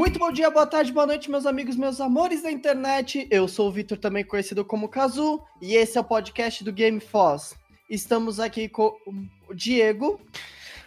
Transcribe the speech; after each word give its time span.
Muito 0.00 0.18
bom 0.18 0.32
dia, 0.32 0.50
boa 0.50 0.66
tarde, 0.66 0.94
boa 0.94 1.06
noite, 1.06 1.30
meus 1.30 1.44
amigos, 1.44 1.76
meus 1.76 2.00
amores 2.00 2.42
da 2.42 2.50
internet. 2.50 3.28
Eu 3.30 3.46
sou 3.46 3.68
o 3.68 3.70
Vitor, 3.70 3.98
também 3.98 4.24
conhecido 4.24 4.64
como 4.64 4.88
Kazu, 4.88 5.42
e 5.60 5.74
esse 5.74 5.98
é 5.98 6.00
o 6.00 6.04
podcast 6.04 6.64
do 6.64 6.72
Game 6.72 6.98
Foz. 7.00 7.54
Estamos 7.90 8.40
aqui 8.40 8.66
com 8.66 8.96
o 9.46 9.52
Diego. 9.52 10.18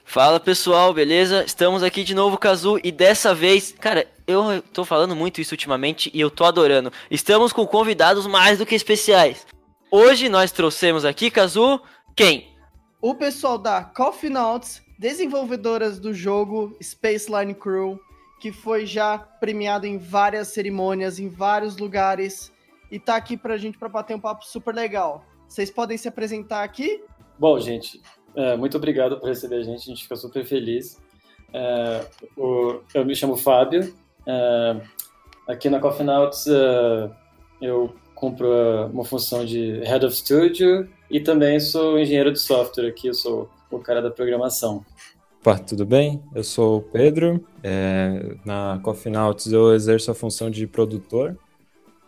Fala 0.04 0.40
pessoal, 0.40 0.92
beleza? 0.96 1.44
Estamos 1.46 1.84
aqui 1.84 2.04
de 2.04 2.16
novo, 2.16 2.40
Kazu, 2.40 2.80
e 2.84 2.92
dessa 2.92 3.36
vez, 3.36 3.76
cara, 3.80 4.08
eu 4.26 4.64
tô 4.74 4.84
falando 4.84 5.16
muito 5.16 5.40
isso 5.40 5.54
ultimamente 5.54 6.10
e 6.12 6.20
eu 6.20 6.32
tô 6.32 6.44
adorando. 6.44 6.92
Estamos 7.12 7.54
com 7.54 7.68
convidados 7.68 8.26
mais 8.26 8.58
do 8.58 8.66
que 8.66 8.74
especiais. 8.74 9.46
Hoje 9.92 10.28
nós 10.28 10.52
trouxemos 10.52 11.06
aqui, 11.06 11.30
Kazu, 11.30 11.80
quem? 12.16 12.48
O 13.00 13.14
pessoal 13.14 13.60
da 13.60 13.84
Coffee 13.84 14.32
Notes, 14.32 14.82
desenvolvedoras 14.98 16.00
do 16.00 16.16
jogo 16.16 16.76
Space 16.82 17.32
Line 17.32 17.54
Crew, 17.54 18.00
que 18.44 18.52
foi 18.52 18.86
já 18.86 19.18
premiado 19.18 19.88
em 19.88 19.98
várias 19.98 20.50
cerimônias, 20.50 21.18
em 21.18 21.30
vários 21.30 21.78
lugares, 21.78 22.52
e 22.92 23.00
tá 23.00 23.16
aqui 23.16 23.38
pra 23.38 23.56
gente 23.56 23.78
para 23.78 23.88
bater 23.88 24.18
um 24.18 24.20
papo 24.20 24.46
super 24.46 24.76
legal. 24.76 25.24
Vocês 25.48 25.72
podem 25.72 25.98
se 25.98 26.10
apresentar 26.10 26.62
aqui? 26.62 27.02
Bom, 27.40 27.58
gente, 27.58 28.02
é, 28.36 28.58
muito 28.58 28.76
obrigado 28.76 29.18
por 29.18 29.30
receber 29.30 29.56
a 29.56 29.64
gente, 29.64 29.84
a 29.84 29.86
gente 29.86 30.04
fica 30.04 30.18
super 30.18 30.44
feliz. 30.44 31.00
É, 31.54 32.06
o, 32.36 32.82
eu 32.94 33.06
me 33.06 33.16
chamo 33.16 33.38
Fábio, 33.38 33.96
é, 34.28 34.82
aqui 35.48 35.70
na 35.70 35.80
Coffee 35.80 36.06
Notes 36.06 36.46
é, 36.46 37.10
eu 37.62 37.96
cumpro 38.14 38.50
uma 38.88 39.06
função 39.06 39.46
de 39.46 39.80
Head 39.86 40.06
of 40.06 40.14
Studio 40.14 40.90
e 41.10 41.22
também 41.22 41.62
sou 41.62 41.98
engenheiro 41.98 42.34
de 42.34 42.42
software 42.42 42.90
aqui, 42.90 43.08
eu 43.08 43.14
sou 43.14 43.50
o 43.72 43.80
cara 43.80 44.02
da 44.02 44.12
programação. 44.12 44.86
Opa, 45.46 45.60
tudo 45.60 45.86
bem? 45.86 46.24
Eu 46.34 46.42
sou 46.42 46.78
o 46.78 46.82
Pedro. 46.82 47.46
É, 47.62 48.38
na 48.46 48.80
Coffee 48.82 49.12
Nauts 49.12 49.52
eu 49.52 49.74
exerço 49.74 50.10
a 50.10 50.16
função 50.16 50.50
de 50.50 50.66
produtor, 50.66 51.38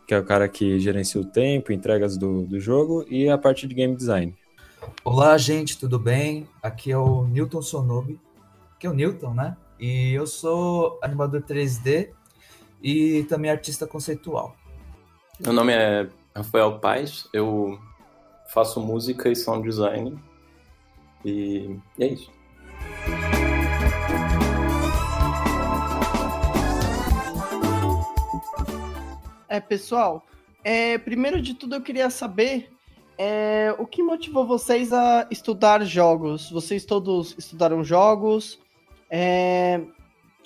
que 0.07 0.13
é 0.13 0.19
o 0.19 0.23
cara 0.23 0.47
que 0.47 0.79
gerencia 0.79 1.19
o 1.19 1.25
tempo, 1.25 1.73
entregas 1.73 2.15
do, 2.15 2.43
do 2.43 2.61
jogo 2.61 3.05
e 3.09 3.27
a 3.27 3.37
parte 3.37 3.67
de 3.67 3.75
game 3.75 3.93
design. 3.93 4.33
Olá, 5.03 5.37
gente, 5.37 5.77
tudo 5.77 5.99
bem? 5.99 6.47
Aqui 6.63 6.93
é 6.93 6.97
o 6.97 7.25
Newton 7.25 7.61
Sonobi, 7.61 8.17
que 8.79 8.87
é 8.87 8.89
o 8.89 8.93
Newton, 8.93 9.33
né? 9.33 9.57
E 9.77 10.13
eu 10.13 10.25
sou 10.25 10.97
animador 11.01 11.41
3D 11.41 12.11
e 12.81 13.23
também 13.23 13.51
artista 13.51 13.85
conceitual. 13.85 14.55
Meu 15.41 15.51
nome 15.51 15.73
é 15.73 16.07
Rafael 16.33 16.79
Paz, 16.79 17.27
eu 17.33 17.77
faço 18.47 18.79
música 18.79 19.27
e 19.29 19.35
sound 19.35 19.67
design. 19.67 20.17
E 21.25 21.77
é 21.99 22.07
isso. 22.07 22.34
É, 29.47 29.59
pessoal, 29.59 30.25
é, 30.63 30.97
primeiro 30.97 31.41
de 31.41 31.53
tudo 31.53 31.75
eu 31.75 31.81
queria 31.81 32.09
saber 32.09 32.69
é, 33.17 33.73
o 33.79 33.85
que 33.85 34.03
motivou 34.03 34.45
vocês 34.45 34.91
a 34.91 35.27
estudar 35.31 35.83
jogos? 35.85 36.51
Vocês 36.51 36.83
todos 36.83 37.33
estudaram 37.37 37.83
jogos, 37.83 38.59
é, 39.09 39.81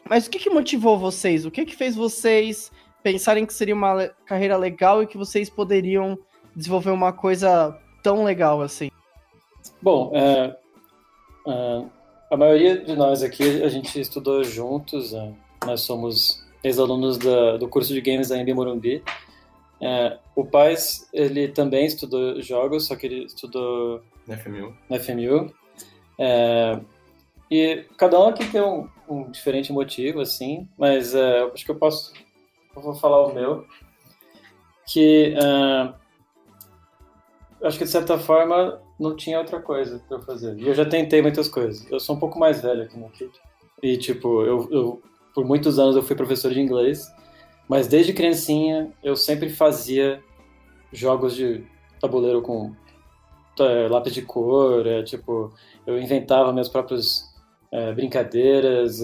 mas 0.08 0.28
o 0.28 0.30
que, 0.30 0.38
que 0.38 0.50
motivou 0.50 0.98
vocês? 0.98 1.46
O 1.46 1.52
que, 1.52 1.66
que 1.66 1.76
fez 1.76 1.96
vocês 1.96 2.72
pensarem 3.02 3.46
que 3.46 3.54
seria 3.54 3.74
uma 3.74 4.10
carreira 4.26 4.58
legal 4.58 5.02
e 5.02 5.08
que 5.08 5.18
vocês 5.18 5.50
poderiam 5.50 6.18
desenvolver 6.56 6.92
uma 6.92 7.12
coisa 7.12 7.80
tão 8.04 8.24
legal 8.24 8.62
assim? 8.62 8.92
Bom, 9.82 10.12
é, 10.14 10.56
é, 11.48 11.86
a 12.30 12.38
maioria 12.38 12.78
de 12.78 12.96
nós 12.96 13.24
aqui 13.24 13.64
a 13.64 13.70
gente 13.70 14.00
estudou 14.00 14.44
juntos, 14.44 15.14
é, 15.14 15.32
nós 15.66 15.82
somos 15.82 16.46
ex-alunos 16.64 17.18
do 17.18 17.68
curso 17.68 17.94
de 17.94 18.02
games 18.02 18.30
da 18.30 18.38
Embi 18.38 18.54
Morumbi. 18.54 19.04
É, 19.82 20.18
o 20.36 20.46
Paz, 20.46 21.08
ele 21.14 21.48
também 21.48 21.86
estudou 21.86 22.42
jogos, 22.42 22.88
só 22.88 22.96
que 22.96 23.06
ele 23.06 23.26
estudou 23.26 24.02
na 24.28 24.38
FMU. 24.38 24.76
Na 24.90 25.00
FMU. 25.00 25.54
É, 26.18 26.80
e 27.50 27.86
cada 27.98 28.20
um 28.20 28.28
aqui 28.28 28.46
tem 28.46 28.62
um, 28.62 28.88
um 29.08 29.32
diferente 29.32 29.72
motivo, 29.72 30.20
assim, 30.20 30.68
mas 30.78 31.16
é, 31.16 31.44
acho 31.54 31.66
que 31.66 31.72
eu 31.72 31.76
posso. 31.76 32.14
Eu 32.76 32.82
vou 32.82 32.94
falar 32.94 33.26
o 33.26 33.34
meu. 33.34 33.66
Que 34.86 35.34
é, 35.36 35.94
acho 37.64 37.78
que 37.78 37.84
de 37.84 37.90
certa 37.90 38.18
forma 38.18 38.82
não 39.00 39.16
tinha 39.16 39.40
outra 39.40 39.62
coisa 39.62 40.02
para 40.08 40.20
fazer. 40.20 40.58
E 40.58 40.68
eu 40.68 40.74
já 40.74 40.86
tentei 40.86 41.22
muitas 41.22 41.48
coisas. 41.48 41.90
Eu 41.92 42.00
sou 42.00 42.16
um 42.16 42.20
pouco 42.20 42.40
mais 42.40 42.62
velho 42.62 42.84
aqui 42.84 42.98
no. 42.98 43.12
E, 43.82 43.98
tipo, 43.98 44.44
eu, 44.44 44.68
eu 44.72 45.02
por 45.34 45.46
muitos 45.46 45.80
anos 45.80 45.96
eu 45.96 46.04
fui 46.04 46.16
professor 46.16 46.52
de 46.52 46.60
inglês, 46.60 47.08
mas 47.68 47.88
desde 47.88 48.14
criancinha 48.14 48.92
eu 49.04 49.16
sempre 49.16 49.50
fazia 49.50 50.22
jogos 50.92 51.36
de 51.36 51.64
tabuleiro 52.00 52.42
com 52.42 52.74
é, 53.60 53.88
lápis 53.88 54.14
de 54.14 54.22
cor, 54.22 54.88
é, 54.88 55.04
tipo, 55.04 55.54
eu 55.86 56.00
inventava 56.00 56.54
meus 56.54 56.70
próprios 56.70 57.26
é, 57.72 57.94
brincadeiras. 57.94 59.02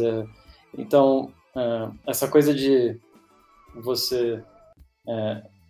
Então, 0.78 1.32
é, 1.56 1.90
essa 2.08 2.28
coisa 2.28 2.54
de 2.54 3.00
você 3.76 4.42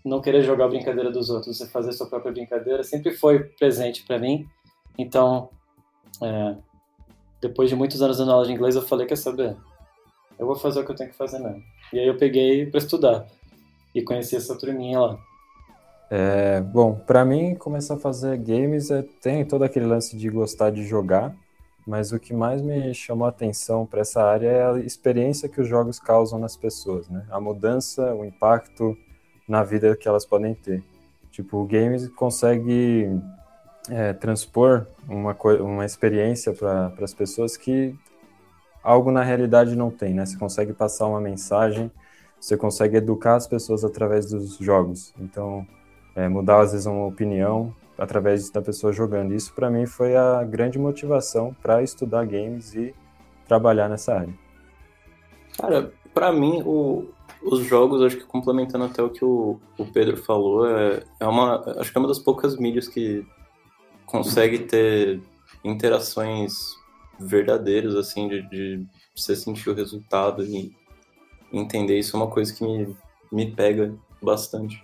não 0.05 0.21
querer 0.21 0.43
jogar 0.43 0.65
a 0.65 0.69
brincadeira 0.69 1.11
dos 1.11 1.29
outros, 1.29 1.57
você 1.57 1.67
fazer 1.67 1.91
sua 1.91 2.07
própria 2.07 2.31
brincadeira, 2.31 2.83
sempre 2.83 3.11
foi 3.11 3.39
presente 3.39 4.05
para 4.05 4.19
mim. 4.19 4.47
Então, 4.97 5.49
depois 7.41 7.69
de 7.69 7.75
muitos 7.75 8.01
anos 8.01 8.17
dando 8.17 8.31
aula 8.31 8.45
de 8.45 8.53
inglês, 8.53 8.75
eu 8.75 8.81
falei, 8.81 9.07
quer 9.07 9.17
saber? 9.17 9.57
eu 10.37 10.45
vou 10.45 10.55
fazer 10.55 10.81
o 10.81 10.85
que 10.85 10.91
eu 10.91 10.95
tenho 10.95 11.09
que 11.09 11.17
fazer 11.17 11.39
mesmo. 11.39 11.63
E 11.93 11.99
aí 11.99 12.07
eu 12.07 12.17
peguei 12.17 12.65
para 12.65 12.77
estudar 12.77 13.25
e 13.93 14.01
conheci 14.01 14.35
essa 14.35 14.57
turminha 14.57 14.99
lá. 14.99 15.19
É, 16.09 16.61
bom, 16.61 16.93
para 16.93 17.25
mim 17.25 17.55
começar 17.55 17.95
a 17.95 17.99
fazer 17.99 18.37
games 18.37 18.91
é, 18.91 19.03
tem 19.21 19.43
todo 19.43 19.63
aquele 19.63 19.85
lance 19.85 20.15
de 20.15 20.29
gostar 20.29 20.69
de 20.69 20.85
jogar, 20.85 21.35
mas 21.87 22.11
o 22.11 22.19
que 22.19 22.33
mais 22.33 22.61
me 22.61 22.93
chamou 22.93 23.25
a 23.25 23.29
atenção 23.29 23.85
para 23.85 24.01
essa 24.01 24.21
área 24.23 24.47
é 24.47 24.65
a 24.65 24.79
experiência 24.79 25.49
que 25.49 25.59
os 25.59 25.67
jogos 25.67 25.99
causam 25.99 26.37
nas 26.37 26.55
pessoas, 26.55 27.09
né? 27.09 27.25
A 27.29 27.39
mudança, 27.39 28.13
o 28.13 28.23
impacto 28.23 28.95
na 29.47 29.63
vida 29.63 29.95
que 29.95 30.07
elas 30.07 30.25
podem 30.25 30.53
ter. 30.53 30.83
Tipo, 31.31 31.57
o 31.57 31.65
games 31.65 32.07
consegue 32.09 33.09
é, 33.89 34.13
transpor 34.13 34.87
uma, 35.07 35.35
uma 35.59 35.85
experiência 35.85 36.53
para 36.53 36.93
as 37.01 37.13
pessoas 37.13 37.57
que 37.57 37.95
algo 38.83 39.11
na 39.11 39.23
realidade 39.23 39.75
não 39.75 39.89
tem, 39.91 40.13
né? 40.13 40.25
Você 40.25 40.37
consegue 40.37 40.73
passar 40.73 41.07
uma 41.07 41.19
mensagem, 41.19 41.91
você 42.39 42.55
consegue 42.55 42.97
educar 42.97 43.35
as 43.35 43.47
pessoas 43.47 43.83
através 43.83 44.27
dos 44.27 44.57
jogos. 44.57 45.13
Então, 45.19 45.65
é, 46.15 46.27
mudar 46.27 46.61
às 46.61 46.71
vezes 46.71 46.85
uma 46.85 47.05
opinião 47.05 47.73
através 47.97 48.49
da 48.49 48.61
pessoa 48.61 48.93
jogando. 48.93 49.33
Isso 49.33 49.53
para 49.53 49.69
mim 49.69 49.85
foi 49.85 50.15
a 50.15 50.43
grande 50.43 50.77
motivação 50.77 51.55
para 51.61 51.81
estudar 51.81 52.25
games 52.25 52.73
e 52.73 52.93
trabalhar 53.47 53.89
nessa 53.89 54.15
área. 54.15 54.33
Cara, 55.57 55.91
para 56.13 56.31
mim 56.31 56.61
o, 56.65 57.09
os 57.41 57.65
jogos, 57.65 58.01
acho 58.01 58.17
que 58.17 58.23
complementando 58.23 58.85
até 58.85 59.01
o 59.03 59.09
que 59.09 59.23
o, 59.23 59.59
o 59.77 59.85
Pedro 59.85 60.17
falou, 60.17 60.67
é, 60.67 61.03
é 61.19 61.27
uma, 61.27 61.61
acho 61.79 61.91
que 61.91 61.97
é 61.97 61.99
uma 61.99 62.07
das 62.07 62.19
poucas 62.19 62.57
mídias 62.57 62.87
que 62.87 63.25
consegue 64.05 64.59
ter 64.59 65.21
interações 65.63 66.75
verdadeiros, 67.19 67.95
assim, 67.95 68.27
de, 68.27 68.41
de 68.49 68.85
você 69.15 69.35
sentir 69.35 69.69
o 69.69 69.73
resultado 69.73 70.43
e 70.43 70.75
entender 71.51 71.97
isso 71.97 72.15
é 72.15 72.19
uma 72.19 72.29
coisa 72.29 72.53
que 72.53 72.63
me, 72.63 72.95
me 73.31 73.51
pega 73.51 73.93
bastante. 74.21 74.83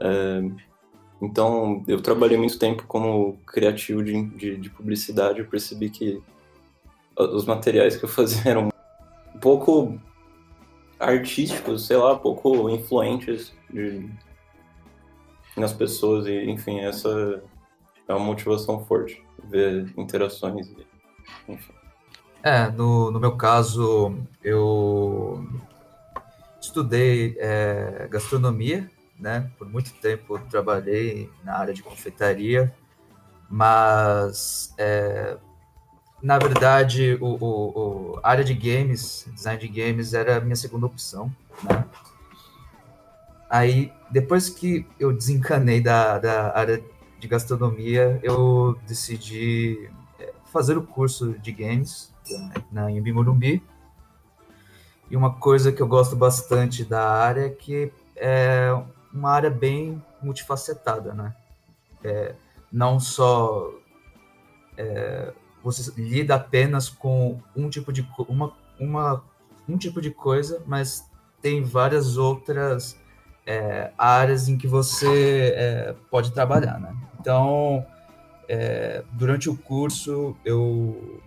É, 0.00 0.42
então, 1.20 1.84
eu 1.86 2.00
trabalhei 2.00 2.36
muito 2.36 2.58
tempo 2.58 2.84
como 2.86 3.38
criativo 3.46 4.02
de, 4.02 4.24
de, 4.30 4.56
de, 4.56 4.70
publicidade, 4.70 5.38
eu 5.38 5.46
percebi 5.46 5.88
que 5.88 6.20
os 7.16 7.46
materiais 7.46 7.96
que 7.96 8.04
eu 8.04 8.08
fazia 8.08 8.42
eram 8.50 8.68
um 9.34 9.38
pouco 9.38 9.98
artísticos, 11.02 11.86
sei 11.86 11.96
lá, 11.96 12.16
pouco 12.16 12.70
influentes 12.70 13.52
de, 13.68 14.08
nas 15.56 15.72
pessoas, 15.72 16.26
e 16.26 16.50
enfim, 16.50 16.80
essa 16.80 17.42
é 18.08 18.14
uma 18.14 18.24
motivação 18.24 18.84
forte, 18.84 19.22
ver 19.44 19.92
interações 19.96 20.70
enfim. 21.48 21.72
É, 22.42 22.68
no, 22.70 23.10
no 23.10 23.20
meu 23.20 23.36
caso, 23.36 24.16
eu 24.42 25.46
estudei 26.60 27.36
é, 27.38 28.08
gastronomia, 28.10 28.90
né? 29.18 29.50
Por 29.58 29.68
muito 29.68 29.92
tempo 29.94 30.38
trabalhei 30.50 31.30
na 31.44 31.56
área 31.56 31.72
de 31.72 31.82
confeitaria, 31.82 32.74
mas 33.48 34.74
é, 34.78 35.36
na 36.22 36.38
verdade 36.38 37.18
o, 37.20 37.26
o, 37.26 38.14
o, 38.14 38.20
área 38.22 38.44
de 38.44 38.54
games, 38.54 39.26
design 39.34 39.60
de 39.60 39.68
games 39.68 40.14
era 40.14 40.36
a 40.36 40.40
minha 40.40 40.56
segunda 40.56 40.86
opção, 40.86 41.34
né? 41.64 41.84
Aí 43.50 43.92
depois 44.10 44.48
que 44.48 44.86
eu 44.98 45.12
desencanei 45.12 45.80
da, 45.80 46.18
da 46.18 46.56
área 46.56 46.82
de 47.18 47.28
gastronomia, 47.28 48.18
eu 48.22 48.78
decidi 48.86 49.90
fazer 50.52 50.76
o 50.78 50.82
curso 50.82 51.32
de 51.38 51.52
games 51.52 52.12
na 52.70 52.90
Imbi 52.90 53.12
Morumbi. 53.12 53.62
e 55.10 55.16
uma 55.16 55.34
coisa 55.34 55.72
que 55.72 55.82
eu 55.82 55.86
gosto 55.86 56.14
bastante 56.14 56.84
da 56.84 57.08
área 57.10 57.46
é 57.46 57.50
que 57.50 57.92
é 58.16 58.68
uma 59.12 59.30
área 59.30 59.50
bem 59.50 60.02
multifacetada, 60.22 61.12
né? 61.12 61.34
É, 62.04 62.34
não 62.72 62.98
só 62.98 63.70
é, 64.76 65.32
você 65.62 65.92
lida 66.00 66.34
apenas 66.34 66.88
com 66.88 67.40
um 67.56 67.68
tipo 67.68 67.92
de 67.92 68.06
uma, 68.28 68.52
uma 68.78 69.22
um 69.68 69.76
tipo 69.76 70.00
de 70.00 70.10
coisa, 70.10 70.62
mas 70.66 71.08
tem 71.40 71.62
várias 71.62 72.16
outras 72.16 72.98
é, 73.46 73.92
áreas 73.96 74.48
em 74.48 74.56
que 74.56 74.66
você 74.66 75.52
é, 75.56 75.96
pode 76.10 76.32
trabalhar, 76.32 76.78
né? 76.78 76.94
Então, 77.20 77.84
é, 78.48 79.04
durante 79.12 79.48
o 79.48 79.56
curso 79.56 80.36
eu 80.44 81.20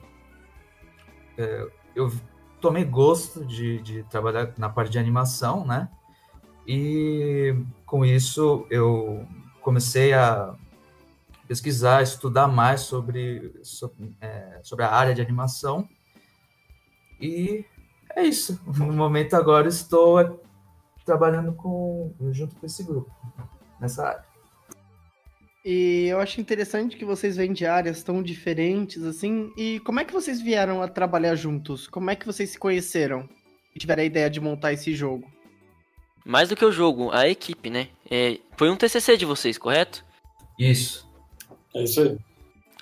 é, 1.37 1.67
eu 1.95 2.11
tomei 2.59 2.83
gosto 2.83 3.45
de, 3.45 3.81
de 3.81 4.03
trabalhar 4.03 4.53
na 4.57 4.69
parte 4.69 4.91
de 4.91 4.99
animação, 4.99 5.65
né? 5.65 5.89
E 6.67 7.55
com 7.85 8.03
isso 8.05 8.65
eu 8.69 9.25
comecei 9.61 10.13
a 10.13 10.55
pesquisar, 11.47 12.01
estudar 12.01 12.47
mais 12.47 12.81
sobre, 12.81 13.59
sobre, 13.63 14.15
é, 14.21 14.59
sobre 14.63 14.85
a 14.85 14.91
área 14.91 15.13
de 15.13 15.21
animação. 15.21 15.87
E 17.19 17.65
é 18.15 18.23
isso. 18.23 18.59
No 18.65 18.91
momento 18.93 19.35
agora 19.35 19.67
estou 19.67 20.43
trabalhando 21.05 21.53
com, 21.53 22.13
junto 22.31 22.55
com 22.55 22.65
esse 22.65 22.83
grupo, 22.83 23.11
nessa 23.79 24.07
área. 24.07 24.25
E 25.63 26.07
eu 26.09 26.19
acho 26.19 26.39
interessante 26.39 26.95
que 26.95 27.03
vocês 27.03 27.35
vêm 27.35 27.51
de 27.51 27.65
áreas 27.65 28.03
tão 28.03 28.21
diferentes 28.21 29.03
assim. 29.03 29.51
E 29.57 29.79
como 29.79 29.99
é 29.99 30.05
que 30.05 30.13
vocês 30.13 30.39
vieram 30.39 30.81
a 30.81 30.87
trabalhar 30.87 31.35
juntos? 31.35 31.87
Como 31.87 32.11
é 32.11 32.15
que 32.15 32.25
vocês 32.25 32.51
se 32.51 32.59
conheceram 32.59 33.27
e 33.75 33.79
tiveram 33.79 34.03
a 34.03 34.05
ideia 34.05 34.29
de 34.29 34.39
montar 34.39 34.73
esse 34.73 34.93
jogo? 34.93 35.27
Mais 36.23 36.49
do 36.49 36.55
que 36.55 36.65
o 36.65 36.71
jogo, 36.71 37.11
a 37.11 37.27
equipe, 37.27 37.69
né? 37.69 37.89
É, 38.09 38.39
foi 38.57 38.69
um 38.69 38.77
TCC 38.77 39.17
de 39.17 39.25
vocês, 39.25 39.57
correto? 39.57 40.05
Isso. 40.59 41.07
É 41.75 41.83
isso 41.83 42.01
aí. 42.01 42.17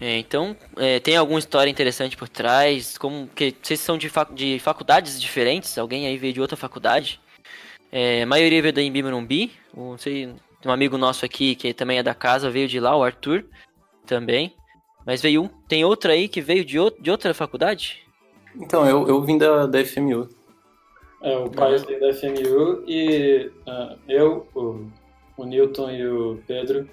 É, 0.01 0.18
então, 0.18 0.56
é, 0.78 1.00
tem 1.00 1.16
alguma 1.16 1.40
história 1.40 1.69
interessante 1.69 2.18
por 2.18 2.28
trás? 2.28 2.98
Como 2.98 3.28
que 3.28 3.56
vocês 3.62 3.80
são 3.80 3.98
de, 3.98 4.10
fac, 4.10 4.34
de 4.34 4.60
faculdades 4.60 5.22
diferentes? 5.22 5.78
Alguém 5.78 6.07
aí 6.07 6.18
veio 6.18 6.34
de 6.34 6.42
outra 6.42 6.57
faculdade? 6.57 7.19
É, 7.92 8.24
a 8.24 8.25
maioria 8.25 8.62
veio 8.62 8.74
da 8.74 8.81
Embi 8.81 9.04
Morumbi. 9.04 9.51
Não 9.75 9.98
sei, 9.98 10.25
tem 10.62 10.69
um 10.69 10.74
amigo 10.74 10.98
nosso 10.98 11.25
aqui 11.25 11.56
que 11.56 11.74
também 11.74 12.00
é 12.00 12.04
da 12.04 12.13
casa, 12.13 12.50
veio 12.50 12.68
de 12.68 12.80
lá, 12.80 12.95
o 12.95 13.04
Arthur, 13.04 13.45
também. 14.06 14.56
Mas 15.06 15.22
veio 15.22 15.44
um. 15.44 15.48
Tem 15.68 15.86
outro 15.86 16.12
aí 16.12 16.28
que 16.28 16.42
veio 16.42 16.66
de, 16.66 16.78
de 17.00 17.12
outra 17.12 17.34
faculdade? 17.34 18.04
Então, 18.56 18.88
eu, 18.88 19.07
eu 19.07 19.22
vim 19.22 19.38
da, 19.38 19.66
da 19.68 19.84
FMU. 19.86 20.30
É, 21.22 21.38
o 21.38 21.50
pai 21.50 21.78
veio 21.78 22.00
da 22.00 22.13
FMU 22.13 22.84
e 22.88 23.50
uh, 23.68 23.98
eu, 24.10 24.48
o, 24.54 24.86
o 25.38 25.46
Newton 25.46 25.92
e 25.92 26.06
o 26.06 26.39
Pedro 26.46 26.89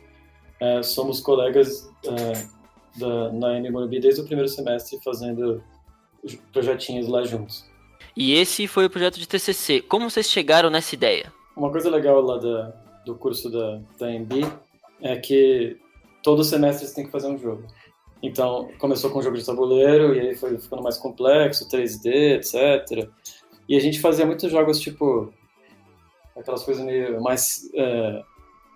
uh, 0.60 0.82
somos 0.82 1.20
colegas 1.20 1.90
uh, 2.06 2.98
da, 2.98 3.32
na 3.32 3.58
MMorbi 3.58 4.00
desde 4.00 4.20
o 4.20 4.24
primeiro 4.24 4.48
semestre 4.48 4.98
fazendo 5.02 5.62
projetinhos 6.52 7.08
lá 7.08 7.24
juntos. 7.24 7.68
E 8.16 8.34
esse 8.34 8.66
foi 8.66 8.86
o 8.86 8.90
projeto 8.90 9.18
de 9.18 9.26
TCC. 9.26 9.80
Como 9.82 10.10
vocês 10.10 10.28
chegaram 10.28 10.68
nessa 10.70 10.94
ideia? 10.94 11.32
Uma 11.56 11.70
coisa 11.70 11.88
legal 11.88 12.20
lá 12.20 12.38
da, 12.38 12.74
do 13.04 13.14
curso 13.14 13.50
da, 13.50 13.80
da 13.98 14.10
MB 14.10 14.46
é 15.00 15.16
que 15.16 15.76
todo 16.22 16.44
semestre 16.44 16.86
você 16.86 16.94
tem 16.94 17.06
que 17.06 17.10
fazer 17.10 17.28
um 17.28 17.38
jogo. 17.38 17.64
Então, 18.22 18.68
começou 18.78 19.10
com 19.10 19.20
um 19.20 19.22
jogo 19.22 19.38
de 19.38 19.46
tabuleiro, 19.46 20.14
e 20.14 20.20
aí 20.20 20.34
foi 20.34 20.58
ficando 20.58 20.82
mais 20.82 20.98
complexo, 20.98 21.68
3D, 21.68 22.36
etc. 22.36 23.08
E 23.66 23.76
a 23.76 23.80
gente 23.80 24.00
fazia 24.00 24.26
muitos 24.26 24.50
jogos, 24.50 24.78
tipo, 24.78 25.32
aquelas 26.36 26.62
coisas 26.62 26.84
meio 26.84 27.22
mais 27.22 27.70
é, 27.74 28.22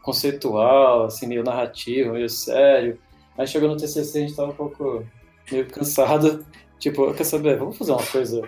conceitual, 0.04 1.04
assim, 1.04 1.26
meio 1.26 1.42
narrativo, 1.42 2.12
meio 2.12 2.28
sério. 2.28 2.98
Aí 3.36 3.46
chegou 3.46 3.68
no 3.68 3.76
TCC, 3.76 4.18
a 4.18 4.20
gente 4.20 4.36
tava 4.36 4.52
um 4.52 4.54
pouco 4.54 5.04
meio 5.50 5.66
cansado. 5.66 6.44
Tipo, 6.78 7.14
quer 7.14 7.24
saber, 7.24 7.56
vamos 7.56 7.78
fazer 7.78 7.92
uma 7.92 8.04
coisa 8.04 8.42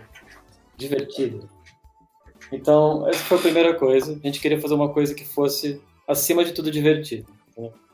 divertida. 0.76 1.49
Então, 2.53 3.08
essa 3.08 3.20
foi 3.20 3.38
a 3.38 3.41
primeira 3.41 3.75
coisa. 3.75 4.12
A 4.12 4.26
gente 4.26 4.41
queria 4.41 4.61
fazer 4.61 4.75
uma 4.75 4.93
coisa 4.93 5.14
que 5.14 5.25
fosse, 5.25 5.81
acima 6.06 6.44
de 6.44 6.53
tudo, 6.53 6.70
divertida. 6.70 7.25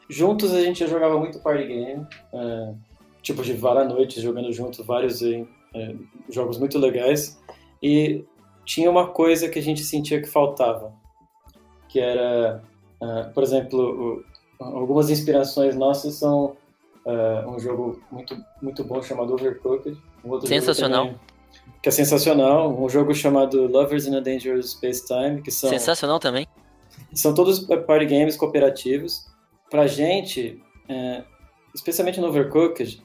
Juntos 0.08 0.52
a 0.52 0.60
gente 0.60 0.80
já 0.80 0.86
jogava 0.88 1.16
muito 1.16 1.38
party 1.38 1.64
game, 1.64 2.06
é, 2.32 2.74
tipo 3.22 3.42
de 3.42 3.52
várias 3.52 3.88
noites 3.88 4.20
jogando 4.20 4.52
juntos, 4.52 4.84
vários 4.84 5.22
é, 5.22 5.94
jogos 6.28 6.58
muito 6.58 6.76
legais. 6.76 7.40
E 7.80 8.24
tinha 8.64 8.90
uma 8.90 9.06
coisa 9.06 9.48
que 9.48 9.60
a 9.60 9.62
gente 9.62 9.84
sentia 9.84 10.20
que 10.20 10.28
faltava, 10.28 10.92
que 11.88 12.00
era, 12.00 12.64
uh, 13.02 13.32
por 13.34 13.42
exemplo, 13.42 14.24
o, 14.58 14.64
algumas 14.64 15.10
inspirações 15.10 15.76
nossas 15.76 16.14
são 16.14 16.56
uh, 17.04 17.50
um 17.50 17.58
jogo 17.58 18.00
muito, 18.10 18.36
muito 18.62 18.84
bom 18.84 19.02
chamado 19.02 19.34
Overcooked. 19.34 19.98
Um 20.24 20.40
Sensacional 20.40 21.14
que 21.82 21.88
é 21.88 21.92
sensacional. 21.92 22.72
Um 22.72 22.88
jogo 22.88 23.14
chamado 23.14 23.66
Lovers 23.66 24.06
in 24.06 24.16
a 24.16 24.20
Dangerous 24.20 24.70
Space 24.70 25.04
Time, 25.04 25.42
que 25.42 25.50
são 25.50 25.68
sensacional 25.68 26.18
também. 26.18 26.46
São 27.12 27.34
todos 27.34 27.60
party 27.60 28.06
games 28.06 28.36
cooperativos. 28.36 29.26
Pra 29.68 29.86
gente, 29.86 30.62
é, 30.88 31.24
especialmente 31.74 32.20
no 32.20 32.28
Overcooked, 32.28 33.02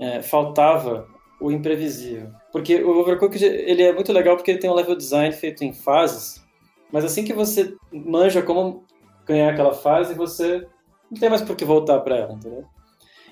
é, 0.00 0.22
faltava 0.22 1.06
o 1.40 1.50
imprevisível. 1.50 2.30
Porque 2.50 2.82
o 2.82 2.98
Overcooked 2.98 3.44
ele 3.44 3.82
é 3.82 3.92
muito 3.92 4.12
legal 4.12 4.36
porque 4.36 4.50
ele 4.50 4.58
tem 4.58 4.70
um 4.70 4.74
level 4.74 4.96
design 4.96 5.32
feito 5.32 5.62
em 5.62 5.72
fases, 5.72 6.42
mas 6.90 7.04
assim 7.04 7.24
que 7.24 7.32
você 7.32 7.74
manja 7.92 8.42
como 8.42 8.84
ganhar 9.28 9.52
aquela 9.52 9.72
fase, 9.72 10.14
você 10.14 10.66
não 11.10 11.18
tem 11.18 11.28
mais 11.28 11.42
por 11.42 11.54
que 11.54 11.64
voltar 11.64 12.00
para 12.00 12.16
ela, 12.16 12.32
entendeu? 12.32 12.64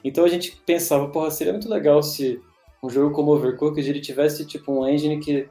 Então 0.04 0.25
a 0.25 0.28
gente 0.28 0.56
pensava, 0.64 1.08
porra, 1.08 1.31
seria 1.31 1.52
muito 1.52 1.69
legal 1.69 2.02
se 2.02 2.40
um 2.82 2.88
jogo 2.90 3.14
como 3.14 3.32
Overcooked 3.32 3.88
ele 3.88 4.00
tivesse 4.00 4.46
tipo 4.46 4.70
um 4.70 4.87
engine 4.87 5.19
que 5.19 5.48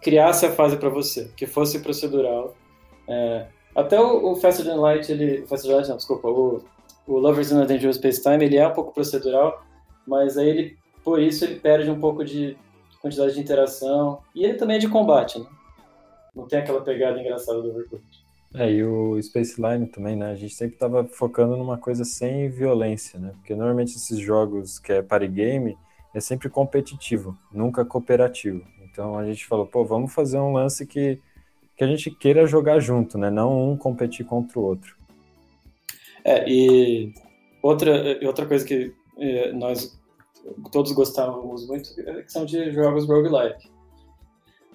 criasse 0.00 0.46
a 0.46 0.52
fase 0.52 0.76
para 0.76 0.88
você, 0.88 1.30
que 1.36 1.46
fosse 1.46 1.80
procedural. 1.80 2.54
É, 3.08 3.46
até 3.74 4.00
o, 4.00 4.32
o 4.32 4.36
Faster 4.36 4.64
Than 4.64 4.80
Light, 4.80 5.10
ele, 5.10 5.46
Faster 5.46 5.70
Than 5.70 5.76
Light, 5.76 5.88
não, 5.88 5.96
desculpa, 5.96 6.28
o, 6.28 6.64
o 7.06 7.18
Lovers 7.18 7.50
in 7.50 7.60
a 7.60 7.64
Dangerous 7.64 7.96
Space 7.96 8.22
Time, 8.22 8.44
ele 8.44 8.56
é 8.56 8.66
um 8.66 8.72
pouco 8.72 8.92
procedural, 8.92 9.62
mas 10.06 10.38
aí 10.38 10.48
ele, 10.48 10.78
por 11.04 11.20
isso 11.20 11.44
ele 11.44 11.56
perde 11.56 11.90
um 11.90 12.00
pouco 12.00 12.24
de 12.24 12.56
quantidade 13.02 13.34
de 13.34 13.40
interação, 13.40 14.20
e 14.34 14.44
ele 14.44 14.54
também 14.54 14.76
é 14.76 14.80
de 14.80 14.88
combate, 14.88 15.38
né? 15.38 15.46
Não 16.34 16.46
tem 16.46 16.58
aquela 16.58 16.80
pegada 16.80 17.20
engraçada 17.20 17.60
do 17.60 17.70
Overcooked. 17.70 18.25
É, 18.54 18.70
e 18.70 18.82
o 18.84 19.20
Space 19.22 19.60
Line 19.60 19.86
também, 19.86 20.16
né? 20.16 20.30
A 20.30 20.34
gente 20.34 20.54
sempre 20.54 20.76
tava 20.76 21.04
focando 21.04 21.56
numa 21.56 21.76
coisa 21.76 22.04
sem 22.04 22.48
violência, 22.48 23.18
né? 23.18 23.32
Porque 23.36 23.54
normalmente 23.54 23.96
esses 23.96 24.18
jogos 24.18 24.78
que 24.78 24.92
é 24.92 25.02
party 25.02 25.28
game, 25.28 25.76
é 26.14 26.20
sempre 26.20 26.48
competitivo, 26.48 27.36
nunca 27.52 27.84
cooperativo. 27.84 28.64
Então 28.82 29.18
a 29.18 29.26
gente 29.26 29.46
falou, 29.46 29.66
pô, 29.66 29.84
vamos 29.84 30.14
fazer 30.14 30.38
um 30.38 30.52
lance 30.52 30.86
que, 30.86 31.20
que 31.76 31.84
a 31.84 31.86
gente 31.86 32.10
queira 32.10 32.46
jogar 32.46 32.80
junto, 32.80 33.18
né? 33.18 33.30
Não 33.30 33.70
um 33.72 33.76
competir 33.76 34.24
contra 34.24 34.58
o 34.58 34.62
outro. 34.62 34.96
É, 36.24 36.48
e 36.48 37.12
outra, 37.62 38.18
outra 38.24 38.46
coisa 38.46 38.64
que 38.64 38.94
é, 39.18 39.52
nós 39.52 40.00
todos 40.72 40.92
gostávamos 40.92 41.66
muito 41.66 41.90
é 42.00 42.24
são 42.26 42.44
de 42.44 42.72
jogos 42.72 43.06
roguelike. 43.06 43.68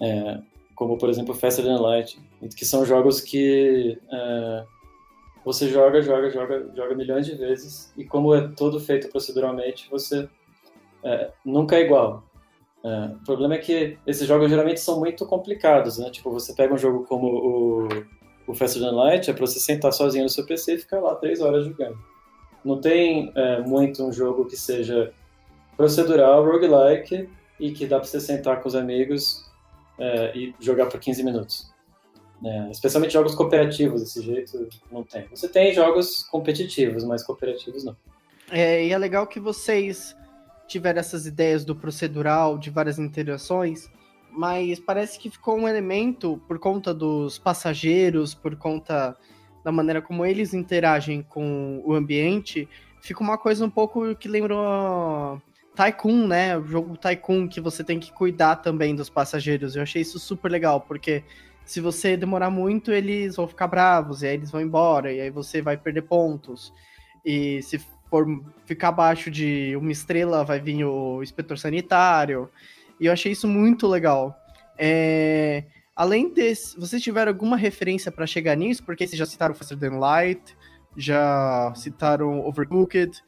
É, 0.00 0.40
como, 0.74 0.96
por 0.98 1.08
exemplo, 1.08 1.34
Faster 1.34 1.64
Than 1.64 1.80
Light, 1.80 2.20
que 2.56 2.64
são 2.64 2.84
jogos 2.84 3.20
que 3.20 3.98
é, 4.10 4.64
você 5.44 5.68
joga, 5.68 6.00
joga, 6.02 6.30
joga, 6.30 6.70
joga 6.74 6.94
milhões 6.94 7.26
de 7.26 7.34
vezes, 7.34 7.92
e 7.96 8.04
como 8.04 8.34
é 8.34 8.48
todo 8.48 8.80
feito 8.80 9.08
proceduralmente, 9.08 9.88
você 9.90 10.28
é, 11.02 11.30
nunca 11.44 11.76
é 11.76 11.82
igual. 11.82 12.24
É, 12.84 13.14
o 13.20 13.24
problema 13.24 13.54
é 13.54 13.58
que 13.58 13.98
esses 14.06 14.26
jogos 14.26 14.50
geralmente 14.50 14.80
são 14.80 14.98
muito 14.98 15.24
complicados, 15.26 15.98
né? 15.98 16.10
Tipo, 16.10 16.30
você 16.30 16.52
pega 16.52 16.74
um 16.74 16.78
jogo 16.78 17.04
como 17.04 17.26
o, 17.26 17.88
o 18.46 18.54
Faster 18.54 18.82
Than 18.82 18.92
Light, 18.92 19.30
é 19.30 19.32
para 19.32 19.46
você 19.46 19.60
sentar 19.60 19.92
sozinho 19.92 20.24
no 20.24 20.30
seu 20.30 20.44
PC 20.44 20.74
e 20.74 20.78
ficar 20.78 21.00
lá 21.00 21.14
três 21.14 21.40
horas 21.40 21.64
jogando. 21.64 21.98
Não 22.64 22.80
tem 22.80 23.32
é, 23.34 23.60
muito 23.60 24.04
um 24.04 24.12
jogo 24.12 24.46
que 24.46 24.56
seja 24.56 25.12
procedural, 25.76 26.44
roguelike, 26.44 27.28
e 27.58 27.70
que 27.70 27.86
dá 27.86 27.98
para 27.98 28.08
você 28.08 28.20
sentar 28.20 28.60
com 28.60 28.68
os 28.68 28.74
amigos 28.74 29.48
é, 30.02 30.36
e 30.36 30.54
jogar 30.58 30.86
por 30.86 30.98
15 30.98 31.22
minutos. 31.22 31.72
É, 32.44 32.70
especialmente 32.72 33.12
jogos 33.12 33.36
cooperativos, 33.36 34.02
desse 34.02 34.20
jeito, 34.20 34.68
não 34.90 35.04
tem. 35.04 35.28
Você 35.28 35.48
tem 35.48 35.72
jogos 35.72 36.24
competitivos, 36.24 37.04
mas 37.04 37.22
cooperativos 37.22 37.84
não. 37.84 37.96
É, 38.50 38.84
e 38.84 38.92
é 38.92 38.98
legal 38.98 39.28
que 39.28 39.38
vocês 39.38 40.16
tiveram 40.66 40.98
essas 40.98 41.24
ideias 41.24 41.64
do 41.64 41.76
procedural, 41.76 42.58
de 42.58 42.68
várias 42.68 42.98
interações, 42.98 43.88
mas 44.28 44.80
parece 44.80 45.18
que 45.20 45.30
ficou 45.30 45.56
um 45.56 45.68
elemento 45.68 46.42
por 46.48 46.58
conta 46.58 46.92
dos 46.92 47.38
passageiros, 47.38 48.34
por 48.34 48.56
conta 48.56 49.16
da 49.62 49.70
maneira 49.70 50.02
como 50.02 50.26
eles 50.26 50.52
interagem 50.52 51.22
com 51.22 51.80
o 51.84 51.94
ambiente, 51.94 52.68
fica 53.00 53.22
uma 53.22 53.38
coisa 53.38 53.64
um 53.64 53.70
pouco 53.70 54.16
que 54.16 54.26
lembrou 54.26 55.40
Tycoon, 55.74 56.26
né? 56.26 56.56
O 56.56 56.64
jogo 56.64 56.96
Tycoon 56.96 57.48
que 57.48 57.60
você 57.60 57.82
tem 57.82 57.98
que 57.98 58.12
cuidar 58.12 58.56
também 58.56 58.94
dos 58.94 59.08
passageiros. 59.08 59.74
Eu 59.74 59.82
achei 59.82 60.02
isso 60.02 60.18
super 60.18 60.50
legal, 60.50 60.80
porque 60.80 61.24
se 61.64 61.80
você 61.80 62.16
demorar 62.16 62.50
muito, 62.50 62.92
eles 62.92 63.36
vão 63.36 63.46
ficar 63.48 63.66
bravos, 63.68 64.22
e 64.22 64.26
aí 64.26 64.34
eles 64.34 64.50
vão 64.50 64.60
embora, 64.60 65.12
e 65.12 65.20
aí 65.20 65.30
você 65.30 65.62
vai 65.62 65.76
perder 65.76 66.02
pontos. 66.02 66.72
E 67.24 67.62
se 67.62 67.80
for 68.10 68.26
ficar 68.66 68.88
abaixo 68.88 69.30
de 69.30 69.74
uma 69.76 69.90
estrela, 69.90 70.44
vai 70.44 70.60
vir 70.60 70.84
o 70.84 71.22
inspetor 71.22 71.58
sanitário. 71.58 72.50
E 73.00 73.06
eu 73.06 73.12
achei 73.12 73.32
isso 73.32 73.48
muito 73.48 73.86
legal. 73.86 74.36
É... 74.76 75.64
Além 75.94 76.32
desse, 76.32 76.78
vocês 76.78 77.02
tiveram 77.02 77.30
alguma 77.30 77.56
referência 77.56 78.10
para 78.10 78.26
chegar 78.26 78.56
nisso? 78.56 78.82
Porque 78.82 79.06
vocês 79.06 79.18
já 79.18 79.26
citaram 79.26 79.54
Faster 79.54 79.78
Than 79.78 79.98
Light, 79.98 80.56
já 80.96 81.72
citaram 81.76 82.40
Overcooked. 82.46 83.22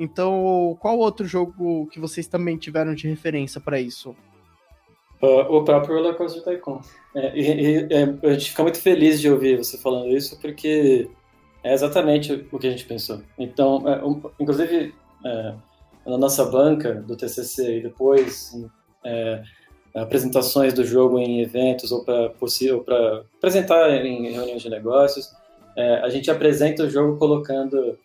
Então, 0.00 0.78
qual 0.80 0.98
outro 0.98 1.26
jogo 1.26 1.86
que 1.88 2.00
vocês 2.00 2.26
também 2.26 2.56
tiveram 2.56 2.94
de 2.94 3.06
referência 3.06 3.60
para 3.60 3.78
isso? 3.78 4.16
Uh, 5.22 5.54
o 5.54 5.62
próprio 5.62 5.96
Roller 5.96 6.14
Coaster 6.14 6.42
Tycoon. 6.42 6.80
É, 7.14 7.38
e, 7.38 7.42
e, 7.42 7.88
é, 7.92 8.28
a 8.28 8.32
gente 8.32 8.48
fica 8.48 8.62
muito 8.62 8.80
feliz 8.80 9.20
de 9.20 9.30
ouvir 9.30 9.58
você 9.58 9.76
falando 9.76 10.08
isso, 10.08 10.40
porque 10.40 11.10
é 11.62 11.74
exatamente 11.74 12.46
o 12.50 12.58
que 12.58 12.66
a 12.66 12.70
gente 12.70 12.86
pensou. 12.86 13.20
Então, 13.38 13.86
é, 13.86 14.02
um, 14.02 14.22
inclusive, 14.40 14.94
é, 15.22 15.54
na 16.06 16.16
nossa 16.16 16.46
banca 16.46 16.94
do 16.94 17.14
TCC 17.14 17.80
e 17.80 17.82
depois 17.82 18.58
é, 19.04 19.42
apresentações 19.94 20.72
do 20.72 20.82
jogo 20.82 21.18
em 21.18 21.42
eventos 21.42 21.92
ou 21.92 22.02
para 22.02 22.32
apresentar 23.36 23.90
em 23.90 24.32
reuniões 24.32 24.62
de 24.62 24.70
negócios, 24.70 25.30
é, 25.76 25.96
a 25.96 26.08
gente 26.08 26.30
apresenta 26.30 26.84
o 26.84 26.88
jogo 26.88 27.18
colocando 27.18 27.98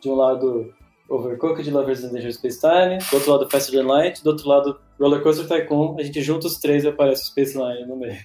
de 0.00 0.08
um 0.08 0.14
lado 0.14 0.72
Overcooked, 1.08 1.70
Lovers 1.70 2.02
in 2.02 2.08
Dangerous 2.08 2.36
Space 2.36 2.60
Time, 2.60 2.98
do 2.98 3.16
outro 3.16 3.32
lado 3.32 3.50
Faster 3.50 3.78
Than 3.78 3.86
Light, 3.86 4.22
do 4.22 4.30
outro 4.30 4.48
lado 4.48 4.80
Roller 4.98 5.22
Coaster 5.22 5.46
Tycoon, 5.46 5.96
a 5.98 6.02
gente 6.02 6.22
junta 6.22 6.46
os 6.46 6.58
três 6.58 6.84
e 6.84 6.88
aparece 6.88 7.22
o 7.22 7.26
Space 7.26 7.56
Line 7.56 7.86
no 7.86 7.96
meio. 7.96 8.18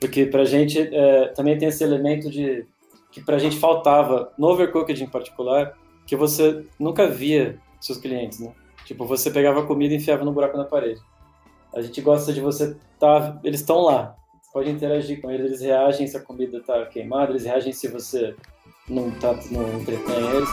Porque 0.00 0.26
pra 0.26 0.44
gente 0.44 0.78
é, 0.78 1.28
também 1.28 1.56
tem 1.56 1.68
esse 1.68 1.82
elemento 1.84 2.30
de 2.30 2.66
que 3.10 3.20
pra 3.20 3.38
gente 3.38 3.58
faltava 3.58 4.32
no 4.36 4.48
Overcooked 4.48 5.02
em 5.02 5.08
particular, 5.08 5.78
que 6.04 6.16
você 6.16 6.66
nunca 6.80 7.06
via 7.06 7.58
seus 7.80 7.96
clientes, 7.96 8.40
né? 8.40 8.52
Tipo, 8.84 9.06
você 9.06 9.30
pegava 9.30 9.64
comida 9.64 9.94
e 9.94 9.98
enfiava 9.98 10.24
no 10.24 10.32
buraco 10.32 10.56
na 10.56 10.64
parede. 10.64 11.00
A 11.74 11.80
gente 11.80 12.00
gosta 12.00 12.32
de 12.32 12.40
você 12.40 12.76
tá, 12.98 13.38
eles 13.44 13.60
estão 13.60 13.82
lá. 13.82 14.16
Você 14.42 14.50
pode 14.52 14.70
interagir 14.70 15.20
com 15.20 15.30
eles, 15.30 15.46
eles 15.46 15.60
reagem 15.60 16.06
se 16.06 16.16
a 16.16 16.20
comida 16.20 16.60
tá 16.60 16.84
queimada, 16.86 17.30
eles 17.30 17.44
reagem 17.44 17.72
se 17.72 17.88
você 17.88 18.34
não 18.88 19.10
tá 19.12 19.32
não 19.50 19.80
entretém 19.80 20.30
eles. 20.36 20.48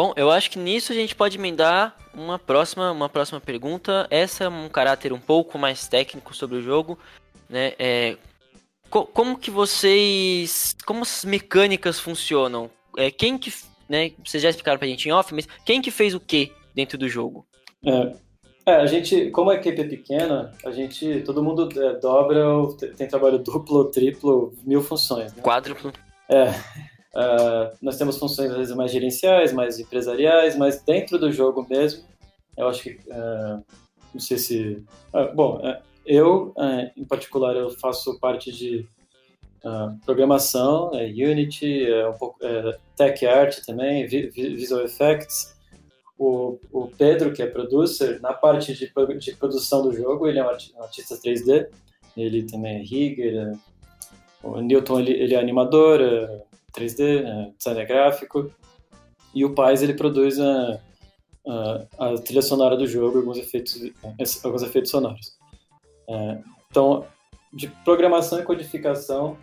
Bom, 0.00 0.12
eu 0.14 0.30
acho 0.30 0.48
que 0.48 0.60
nisso 0.60 0.92
a 0.92 0.94
gente 0.94 1.12
pode 1.12 1.36
emendar 1.36 1.96
uma 2.14 2.38
próxima, 2.38 2.92
uma 2.92 3.08
próxima 3.08 3.40
pergunta. 3.40 4.06
Essa 4.12 4.44
é 4.44 4.48
um 4.48 4.68
caráter 4.68 5.12
um 5.12 5.18
pouco 5.18 5.58
mais 5.58 5.88
técnico 5.88 6.32
sobre 6.32 6.56
o 6.56 6.62
jogo, 6.62 6.96
né? 7.50 7.72
É, 7.80 8.16
co 8.88 9.04
como 9.06 9.36
que 9.36 9.50
vocês, 9.50 10.76
como 10.86 11.02
as 11.02 11.24
mecânicas 11.24 11.98
funcionam? 11.98 12.70
É, 12.96 13.10
quem 13.10 13.36
que, 13.36 13.52
né? 13.88 14.12
Vocês 14.24 14.40
já 14.40 14.50
explicaram 14.50 14.78
pra 14.78 14.86
gente 14.86 15.08
em 15.08 15.10
off, 15.10 15.34
mas 15.34 15.48
quem 15.66 15.82
que 15.82 15.90
fez 15.90 16.14
o 16.14 16.20
que 16.20 16.52
dentro 16.72 16.96
do 16.96 17.08
jogo? 17.08 17.44
É, 17.84 18.12
é, 18.66 18.74
a 18.76 18.86
gente, 18.86 19.32
como 19.32 19.50
a 19.50 19.56
equipe 19.56 19.80
é 19.80 19.84
pequena, 19.84 20.52
a 20.64 20.70
gente, 20.70 21.22
todo 21.22 21.42
mundo 21.42 21.68
é, 21.76 21.94
dobra, 21.94 22.44
tem 22.96 23.08
trabalho 23.08 23.40
duplo, 23.40 23.86
triplo, 23.86 24.54
mil 24.64 24.80
funções. 24.80 25.34
Né? 25.34 25.42
Quádruplo. 25.42 25.92
É. 26.28 26.54
Uh, 27.14 27.74
nós 27.80 27.96
temos 27.96 28.18
funções 28.18 28.50
às 28.50 28.56
vezes 28.56 28.76
mais 28.76 28.92
gerenciais, 28.92 29.52
mais 29.52 29.78
empresariais, 29.78 30.56
mas 30.56 30.82
dentro 30.82 31.18
do 31.18 31.32
jogo 31.32 31.66
mesmo, 31.68 32.04
eu 32.56 32.68
acho 32.68 32.82
que 32.82 32.90
uh, 33.08 33.64
não 34.12 34.20
sei 34.20 34.38
se, 34.38 34.84
uh, 35.14 35.34
bom, 35.34 35.60
eu 36.04 36.54
em 36.96 37.04
particular 37.04 37.56
eu 37.56 37.70
faço 37.70 38.18
parte 38.18 38.52
de 38.52 38.86
programação, 40.06 40.90
é 40.94 41.04
Unity, 41.06 41.84
é 41.84 42.08
um 42.08 42.14
pouco 42.14 42.38
é, 42.42 42.78
Tech 42.96 43.26
Art 43.26 43.58
também, 43.66 44.06
Visual 44.06 44.82
Effects. 44.82 45.54
O, 46.18 46.58
o 46.72 46.86
Pedro, 46.96 47.32
que 47.32 47.42
é 47.42 47.46
producer, 47.46 48.20
na 48.20 48.32
parte 48.32 48.72
de, 48.72 48.90
de 49.18 49.36
produção 49.36 49.82
do 49.82 49.92
jogo, 49.92 50.26
ele 50.26 50.38
é 50.38 50.44
um 50.44 50.48
artista 50.82 51.16
3D, 51.16 51.68
ele 52.16 52.44
também 52.44 52.76
é 52.76 52.82
rigger, 52.82 53.36
é, 53.36 53.52
o 54.42 54.60
Newton 54.60 55.00
ele, 55.00 55.12
ele 55.12 55.34
é 55.34 55.38
animador, 55.38 56.00
3D, 56.78 57.22
né, 57.22 57.52
design 57.56 57.84
gráfico, 57.86 58.50
e 59.34 59.44
o 59.44 59.54
Paz 59.54 59.82
ele 59.82 59.94
produz 59.94 60.38
a, 60.40 60.80
a, 61.46 61.86
a, 61.98 62.14
trilha 62.18 62.42
sonora 62.42 62.76
do 62.76 62.86
jogo, 62.86 63.18
alguns 63.18 63.38
efeitos, 63.38 63.90
alguns 64.42 64.62
efeitos 64.62 64.90
sonoros. 64.90 65.36
É, 66.08 66.38
então, 66.70 67.06
de 67.52 67.68
programação 67.84 68.38
e 68.40 68.42
codificação 68.42 69.36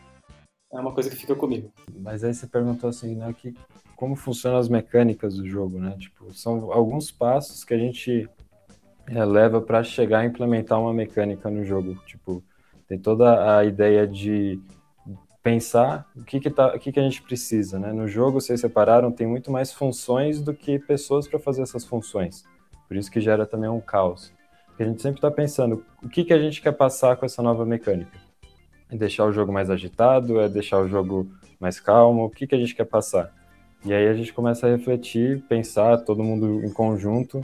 é 0.72 0.80
uma 0.80 0.94
coisa 0.94 1.10
que 1.10 1.16
fica 1.16 1.36
comigo. 1.36 1.72
Mas 1.96 2.24
aí 2.24 2.34
você 2.34 2.48
perguntou 2.48 2.90
assim, 2.90 3.16
né, 3.16 3.34
que 3.38 3.54
como 3.96 4.16
funcionam 4.16 4.60
as 4.60 4.68
mecânicas 4.68 5.36
do 5.36 5.48
jogo, 5.48 5.80
né? 5.80 5.96
Tipo, 5.98 6.34
são 6.34 6.72
alguns 6.72 7.12
passos 7.12 7.64
que 7.64 7.74
a 7.74 7.78
gente 7.78 8.30
é, 9.08 9.24
leva 9.24 9.62
para 9.62 9.84
chegar 9.84 10.20
a 10.20 10.26
implementar 10.26 10.80
uma 10.80 10.94
mecânica 10.94 11.50
no 11.50 11.64
jogo. 11.64 11.96
Tipo, 12.06 12.44
tem 12.88 13.00
toda 13.00 13.58
a 13.58 13.64
ideia 13.64 14.06
de 14.06 14.60
pensar 15.46 16.10
o 16.16 16.24
que 16.24 16.40
que, 16.40 16.50
tá, 16.50 16.76
o 16.76 16.80
que 16.80 16.92
que 16.92 17.00
a 17.00 17.04
gente 17.04 17.22
precisa, 17.22 17.78
né? 17.78 17.94
No 17.94 18.08
jogo, 18.08 18.42
vocês 18.42 18.60
separaram, 18.60 19.12
tem 19.12 19.28
muito 19.28 19.52
mais 19.52 19.72
funções 19.72 20.42
do 20.42 20.56
que 20.56 20.80
pessoas 20.80 21.28
para 21.28 21.38
fazer 21.38 21.62
essas 21.62 21.86
funções. 21.86 22.44
Por 22.88 22.98
isso 22.98 23.12
que 23.12 23.22
gera 23.22 23.46
também 23.46 23.70
um 23.70 23.80
caos. 23.80 24.34
A 24.80 24.84
gente 24.84 25.04
sempre 25.04 25.20
está 25.20 25.30
pensando 25.30 25.86
o 26.02 26.10
que 26.10 26.24
que 26.24 26.34
a 26.34 26.40
gente 26.40 26.64
quer 26.64 26.72
passar 26.72 27.16
com 27.16 27.28
essa 27.28 27.44
nova 27.44 27.64
mecânica. 27.64 28.18
É 28.90 28.98
deixar 28.98 29.26
o 29.26 29.32
jogo 29.32 29.54
mais 29.54 29.70
agitado? 29.70 30.40
É 30.40 30.50
deixar 30.50 30.80
o 30.80 30.88
jogo 30.88 31.30
mais 31.60 31.80
calmo? 31.80 32.26
O 32.26 32.30
que 32.32 32.48
que 32.48 32.56
a 32.56 32.58
gente 32.58 32.74
quer 32.74 32.86
passar? 32.86 33.32
E 33.86 33.94
aí 33.94 34.08
a 34.08 34.16
gente 34.16 34.34
começa 34.34 34.66
a 34.66 34.72
refletir, 34.72 35.44
pensar, 35.48 36.00
todo 36.00 36.24
mundo 36.24 36.66
em 36.66 36.74
conjunto, 36.74 37.42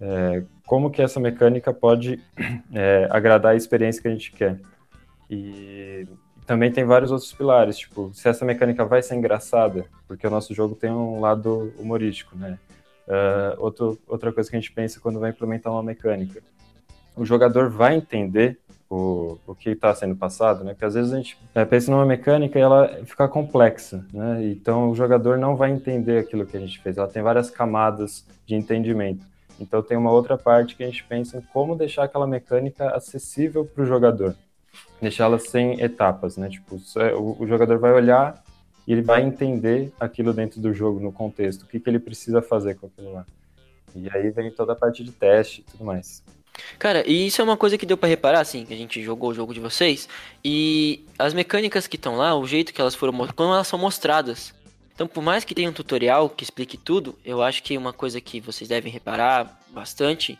é, 0.00 0.42
como 0.66 0.90
que 0.90 1.02
essa 1.02 1.20
mecânica 1.20 1.70
pode 1.70 2.18
é, 2.72 3.06
agradar 3.10 3.52
a 3.52 3.56
experiência 3.56 4.00
que 4.00 4.08
a 4.08 4.12
gente 4.12 4.32
quer. 4.32 4.58
E 5.28 6.08
também 6.52 6.70
tem 6.70 6.84
vários 6.84 7.10
outros 7.10 7.32
pilares, 7.32 7.78
tipo, 7.78 8.10
se 8.12 8.28
essa 8.28 8.44
mecânica 8.44 8.84
vai 8.84 9.02
ser 9.02 9.14
engraçada, 9.14 9.86
porque 10.06 10.26
o 10.26 10.30
nosso 10.30 10.52
jogo 10.52 10.74
tem 10.74 10.90
um 10.90 11.18
lado 11.18 11.72
humorístico, 11.78 12.36
né? 12.36 12.58
Uh, 13.08 13.56
outro, 13.56 13.98
outra 14.06 14.30
coisa 14.30 14.50
que 14.50 14.56
a 14.56 14.60
gente 14.60 14.70
pensa 14.70 15.00
quando 15.00 15.18
vai 15.18 15.30
implementar 15.30 15.72
uma 15.72 15.82
mecânica. 15.82 16.42
O 17.16 17.24
jogador 17.24 17.70
vai 17.70 17.94
entender 17.96 18.58
o, 18.90 19.38
o 19.46 19.54
que 19.54 19.70
está 19.70 19.94
sendo 19.94 20.14
passado, 20.14 20.62
né? 20.62 20.74
Porque 20.74 20.84
às 20.84 20.92
vezes 20.92 21.10
a 21.10 21.16
gente 21.16 21.38
é, 21.54 21.64
pensa 21.64 21.90
numa 21.90 22.04
mecânica 22.04 22.58
e 22.58 22.62
ela 22.62 23.00
fica 23.06 23.26
complexa, 23.26 24.04
né? 24.12 24.44
Então 24.44 24.90
o 24.90 24.94
jogador 24.94 25.38
não 25.38 25.56
vai 25.56 25.70
entender 25.70 26.18
aquilo 26.18 26.44
que 26.44 26.58
a 26.58 26.60
gente 26.60 26.78
fez. 26.82 26.98
Ela 26.98 27.08
tem 27.08 27.22
várias 27.22 27.48
camadas 27.48 28.26
de 28.44 28.54
entendimento. 28.54 29.24
Então 29.58 29.82
tem 29.82 29.96
uma 29.96 30.12
outra 30.12 30.36
parte 30.36 30.76
que 30.76 30.82
a 30.82 30.86
gente 30.86 31.02
pensa 31.04 31.38
em 31.38 31.40
como 31.50 31.74
deixar 31.74 32.04
aquela 32.04 32.26
mecânica 32.26 32.90
acessível 32.90 33.64
para 33.64 33.84
o 33.84 33.86
jogador 33.86 34.36
deixá-la 35.02 35.38
sem 35.38 35.80
etapas, 35.80 36.36
né? 36.36 36.48
Tipo, 36.48 36.80
o, 37.18 37.42
o, 37.42 37.46
jogador 37.46 37.78
vai 37.78 37.92
olhar 37.92 38.42
e 38.86 38.92
ele 38.92 39.02
vai 39.02 39.22
entender 39.22 39.92
aquilo 39.98 40.32
dentro 40.32 40.60
do 40.60 40.72
jogo, 40.72 41.00
no 41.00 41.12
contexto, 41.12 41.62
o 41.62 41.66
que, 41.66 41.78
que 41.78 41.90
ele 41.90 41.98
precisa 41.98 42.40
fazer 42.40 42.76
com 42.76 42.86
aquilo 42.86 43.12
lá. 43.12 43.26
E 43.94 44.08
aí 44.10 44.30
vem 44.30 44.50
toda 44.50 44.72
a 44.72 44.76
parte 44.76 45.04
de 45.04 45.12
teste 45.12 45.60
e 45.60 45.70
tudo 45.70 45.84
mais. 45.84 46.22
Cara, 46.78 47.02
e 47.06 47.26
isso 47.26 47.40
é 47.40 47.44
uma 47.44 47.56
coisa 47.56 47.78
que 47.78 47.86
deu 47.86 47.96
para 47.96 48.08
reparar, 48.08 48.40
assim, 48.40 48.64
que 48.64 48.74
a 48.74 48.76
gente 48.76 49.02
jogou 49.02 49.30
o 49.30 49.34
jogo 49.34 49.54
de 49.54 49.60
vocês, 49.60 50.08
e 50.44 51.04
as 51.18 51.32
mecânicas 51.32 51.86
que 51.86 51.96
estão 51.96 52.16
lá, 52.16 52.34
o 52.34 52.46
jeito 52.46 52.72
que 52.72 52.80
elas 52.80 52.94
foram, 52.94 53.14
quando 53.34 53.54
elas 53.54 53.66
são 53.66 53.78
mostradas. 53.78 54.54
Então, 54.94 55.06
por 55.06 55.22
mais 55.22 55.44
que 55.44 55.54
tenha 55.54 55.70
um 55.70 55.72
tutorial 55.72 56.28
que 56.28 56.44
explique 56.44 56.76
tudo, 56.76 57.18
eu 57.24 57.42
acho 57.42 57.62
que 57.62 57.76
uma 57.78 57.92
coisa 57.92 58.20
que 58.20 58.40
vocês 58.40 58.68
devem 58.68 58.92
reparar 58.92 59.58
bastante 59.70 60.38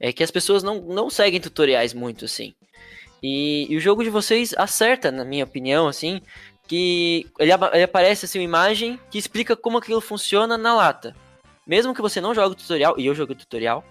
é 0.00 0.12
que 0.12 0.24
as 0.24 0.30
pessoas 0.30 0.62
não, 0.62 0.80
não 0.80 1.08
seguem 1.08 1.40
tutoriais 1.40 1.94
muito, 1.94 2.24
assim. 2.24 2.52
E, 3.22 3.66
e, 3.70 3.76
o 3.76 3.80
jogo 3.80 4.02
de 4.02 4.10
vocês 4.10 4.52
acerta, 4.56 5.12
na 5.12 5.24
minha 5.24 5.44
opinião, 5.44 5.86
assim, 5.86 6.20
que 6.66 7.26
ele, 7.38 7.52
ele, 7.72 7.82
aparece 7.84 8.24
assim 8.24 8.38
uma 8.38 8.44
imagem 8.44 8.98
que 9.10 9.18
explica 9.18 9.54
como 9.54 9.78
aquilo 9.78 10.00
funciona 10.00 10.58
na 10.58 10.74
lata. 10.74 11.14
Mesmo 11.66 11.94
que 11.94 12.02
você 12.02 12.20
não 12.20 12.34
jogue 12.34 12.54
o 12.54 12.58
tutorial, 12.58 12.98
e 12.98 13.06
eu 13.06 13.14
joguei 13.14 13.36
o 13.36 13.38
tutorial, 13.38 13.84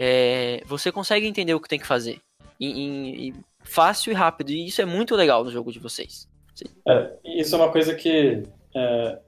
é, 0.00 0.62
você 0.66 0.92
consegue 0.92 1.26
entender 1.26 1.54
o 1.54 1.60
que 1.60 1.68
tem 1.68 1.78
que 1.78 1.86
fazer. 1.86 2.20
E, 2.60 3.28
e, 3.28 3.34
fácil 3.62 4.10
e 4.10 4.14
rápido. 4.14 4.50
E 4.50 4.66
isso 4.66 4.82
é 4.82 4.84
muito 4.84 5.16
legal 5.16 5.44
no 5.44 5.50
jogo 5.50 5.72
de 5.72 5.78
vocês. 5.78 6.28
É, 6.86 7.12
isso 7.24 7.54
é 7.54 7.58
uma 7.58 7.72
coisa 7.72 7.94
que 7.94 8.42
é, 8.74 9.18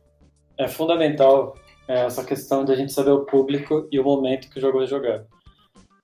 é 0.58 0.68
fundamental, 0.68 1.56
é 1.88 2.04
essa 2.04 2.24
questão 2.24 2.64
de 2.64 2.72
a 2.72 2.76
gente 2.76 2.92
saber 2.92 3.10
o 3.10 3.24
público 3.24 3.88
e 3.90 3.98
o 3.98 4.04
momento 4.04 4.50
que 4.50 4.58
o 4.58 4.60
jogo 4.60 4.78
vai 4.78 4.86
jogar. 4.86 5.24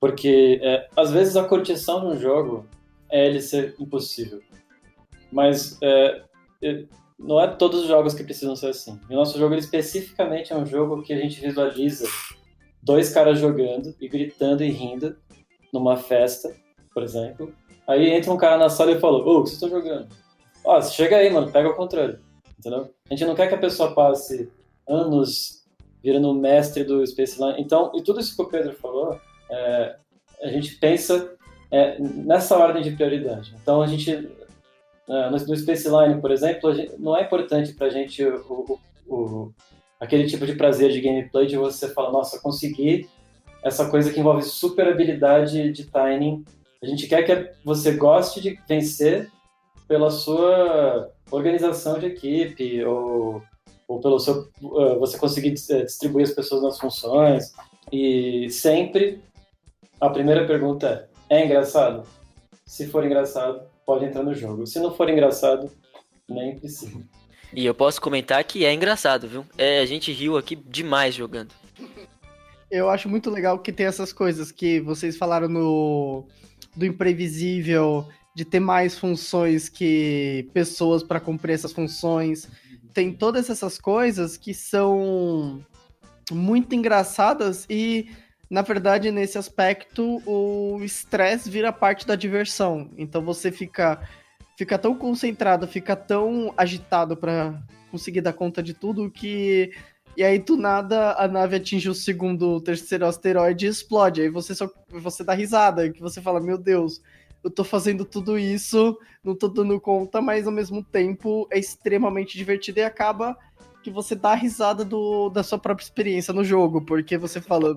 Porque, 0.00 0.58
é, 0.62 0.88
às 0.96 1.10
vezes, 1.10 1.36
a 1.36 1.44
curtição 1.44 2.00
de 2.00 2.16
um 2.16 2.18
jogo 2.18 2.66
é 3.10 3.26
ele 3.26 3.40
ser 3.40 3.74
impossível. 3.78 4.40
Mas 5.30 5.78
é, 5.82 6.22
é, 6.62 6.84
não 7.18 7.40
é 7.40 7.46
todos 7.48 7.82
os 7.82 7.86
jogos 7.86 8.14
que 8.14 8.24
precisam 8.24 8.56
ser 8.56 8.68
assim. 8.68 8.98
O 9.08 9.14
nosso 9.14 9.38
jogo 9.38 9.54
ele, 9.54 9.60
especificamente 9.60 10.52
é 10.52 10.56
um 10.56 10.66
jogo 10.66 11.02
que 11.02 11.12
a 11.12 11.18
gente 11.18 11.40
visualiza 11.40 12.08
dois 12.82 13.12
caras 13.12 13.38
jogando 13.38 13.94
e 14.00 14.08
gritando 14.08 14.64
e 14.64 14.70
rindo 14.70 15.16
numa 15.72 15.96
festa, 15.96 16.54
por 16.92 17.02
exemplo. 17.02 17.52
Aí 17.86 18.10
entra 18.10 18.32
um 18.32 18.36
cara 18.36 18.56
na 18.56 18.68
sala 18.68 18.92
e 18.92 19.00
fala: 19.00 19.18
Ô, 19.18 19.38
o 19.38 19.42
que 19.44 19.50
vocês 19.50 19.62
estão 19.62 19.68
jogando? 19.68 20.08
Ó, 20.64 20.80
chega 20.82 21.16
aí, 21.16 21.30
mano, 21.30 21.50
pega 21.50 21.68
o 21.68 21.76
controle. 21.76 22.18
Entendeu? 22.58 22.92
A 23.08 23.14
gente 23.14 23.24
não 23.24 23.34
quer 23.34 23.48
que 23.48 23.54
a 23.54 23.58
pessoa 23.58 23.94
passe 23.94 24.50
anos 24.86 25.64
virando 26.02 26.34
mestre 26.34 26.84
do 26.84 27.06
Space 27.06 27.40
Line. 27.40 27.60
Então, 27.60 27.92
e 27.94 28.02
tudo 28.02 28.20
isso 28.20 28.34
que 28.34 28.42
o 28.42 28.48
Pedro 28.48 28.74
falou, 28.74 29.18
é, 29.50 29.96
a 30.42 30.48
gente 30.48 30.76
pensa 30.76 31.36
é, 31.70 31.96
nessa 32.00 32.56
ordem 32.56 32.82
de 32.82 32.90
prioridade. 32.92 33.54
Então, 33.62 33.80
a 33.80 33.86
gente, 33.86 34.10
é, 35.08 35.30
no, 35.30 35.56
Space 35.56 35.88
Line, 35.88 36.20
por 36.20 36.30
exemplo, 36.30 36.74
gente, 36.74 36.92
não 36.98 37.16
é 37.16 37.22
importante 37.22 37.72
para 37.74 37.86
a 37.86 37.90
gente 37.90 38.24
o, 38.24 38.78
o, 39.08 39.14
o, 39.14 39.54
aquele 39.98 40.26
tipo 40.26 40.46
de 40.46 40.54
prazer 40.54 40.90
de 40.90 41.00
gameplay 41.00 41.46
de 41.46 41.56
você 41.56 41.88
falar, 41.88 42.10
nossa, 42.10 42.40
consegui 42.40 43.08
essa 43.62 43.88
coisa 43.88 44.12
que 44.12 44.18
envolve 44.18 44.42
super 44.42 44.88
habilidade 44.88 45.70
de 45.70 45.84
timing. 45.84 46.44
A 46.82 46.86
gente 46.86 47.06
quer 47.06 47.22
que 47.22 47.52
você 47.64 47.92
goste 47.92 48.40
de 48.40 48.58
vencer 48.66 49.30
pela 49.86 50.10
sua 50.10 51.10
organização 51.30 51.98
de 51.98 52.06
equipe 52.06 52.82
ou, 52.84 53.42
ou 53.86 54.00
pelo 54.00 54.18
seu 54.18 54.48
uh, 54.62 54.98
você 54.98 55.18
conseguir 55.18 55.54
eh, 55.70 55.82
distribuir 55.82 56.24
as 56.26 56.32
pessoas 56.32 56.62
nas 56.62 56.78
funções 56.78 57.52
e 57.92 58.48
sempre 58.50 59.20
a 60.00 60.08
primeira 60.08 60.46
pergunta 60.46 60.86
é 60.86 61.09
é 61.30 61.44
engraçado? 61.44 62.06
Se 62.66 62.86
for 62.86 63.04
engraçado 63.04 63.62
pode 63.86 64.04
entrar 64.04 64.22
no 64.22 64.34
jogo. 64.34 64.66
Se 64.66 64.78
não 64.78 64.94
for 64.94 65.08
engraçado 65.08 65.70
nem 66.28 66.56
precisa. 66.58 67.02
E 67.52 67.64
eu 67.64 67.74
posso 67.74 68.00
comentar 68.00 68.44
que 68.44 68.64
é 68.64 68.72
engraçado 68.72 69.26
viu? 69.26 69.46
É 69.56 69.80
a 69.80 69.86
gente 69.86 70.12
riu 70.12 70.36
aqui 70.36 70.54
demais 70.54 71.14
jogando. 71.14 71.54
Eu 72.70 72.90
acho 72.90 73.08
muito 73.08 73.30
legal 73.30 73.58
que 73.58 73.72
tem 73.72 73.86
essas 73.86 74.12
coisas 74.12 74.52
que 74.52 74.78
vocês 74.80 75.16
falaram 75.16 75.48
no 75.48 76.26
do 76.76 76.86
imprevisível 76.86 78.06
de 78.34 78.44
ter 78.44 78.60
mais 78.60 78.96
funções 78.98 79.68
que 79.68 80.48
pessoas 80.54 81.02
para 81.02 81.18
cumprir 81.18 81.54
essas 81.54 81.72
funções. 81.72 82.48
Tem 82.94 83.12
todas 83.12 83.50
essas 83.50 83.78
coisas 83.78 84.36
que 84.36 84.54
são 84.54 85.64
muito 86.30 86.74
engraçadas 86.74 87.66
e, 87.68 88.08
na 88.50 88.62
verdade, 88.62 89.12
nesse 89.12 89.38
aspecto, 89.38 90.20
o 90.26 90.82
estresse 90.82 91.48
vira 91.48 91.72
parte 91.72 92.04
da 92.04 92.16
diversão. 92.16 92.90
Então 92.98 93.22
você 93.22 93.52
fica 93.52 94.02
fica 94.58 94.76
tão 94.76 94.94
concentrado, 94.94 95.66
fica 95.66 95.96
tão 95.96 96.52
agitado 96.56 97.16
para 97.16 97.62
conseguir 97.90 98.20
dar 98.20 98.34
conta 98.34 98.62
de 98.62 98.74
tudo 98.74 99.10
que 99.10 99.70
e 100.16 100.24
aí 100.24 100.38
do 100.38 100.56
nada 100.56 101.14
a 101.14 101.26
nave 101.28 101.56
atinge 101.56 101.88
o 101.88 101.94
segundo, 101.94 102.60
terceiro 102.60 103.06
asteroide 103.06 103.66
e 103.66 103.68
explode. 103.68 104.20
Aí 104.22 104.28
você 104.28 104.54
só 104.54 104.68
você 104.90 105.22
dá 105.22 105.32
risada, 105.32 105.88
que 105.90 106.00
você 106.00 106.20
fala, 106.20 106.40
meu 106.40 106.58
Deus, 106.58 107.00
eu 107.44 107.50
tô 107.50 107.62
fazendo 107.62 108.04
tudo 108.04 108.36
isso, 108.36 108.98
não 109.22 109.36
tô 109.36 109.46
dando 109.48 109.80
conta, 109.80 110.20
mas 110.20 110.46
ao 110.46 110.52
mesmo 110.52 110.82
tempo 110.82 111.46
é 111.52 111.58
extremamente 111.58 112.36
divertido 112.36 112.80
e 112.80 112.82
acaba 112.82 113.36
que 113.82 113.90
você 113.90 114.14
dá 114.14 114.34
risada 114.34 114.84
do, 114.84 115.30
da 115.30 115.42
sua 115.42 115.58
própria 115.58 115.84
experiência 115.84 116.34
no 116.34 116.44
jogo, 116.44 116.84
porque 116.84 117.16
você 117.16 117.40
fala, 117.40 117.76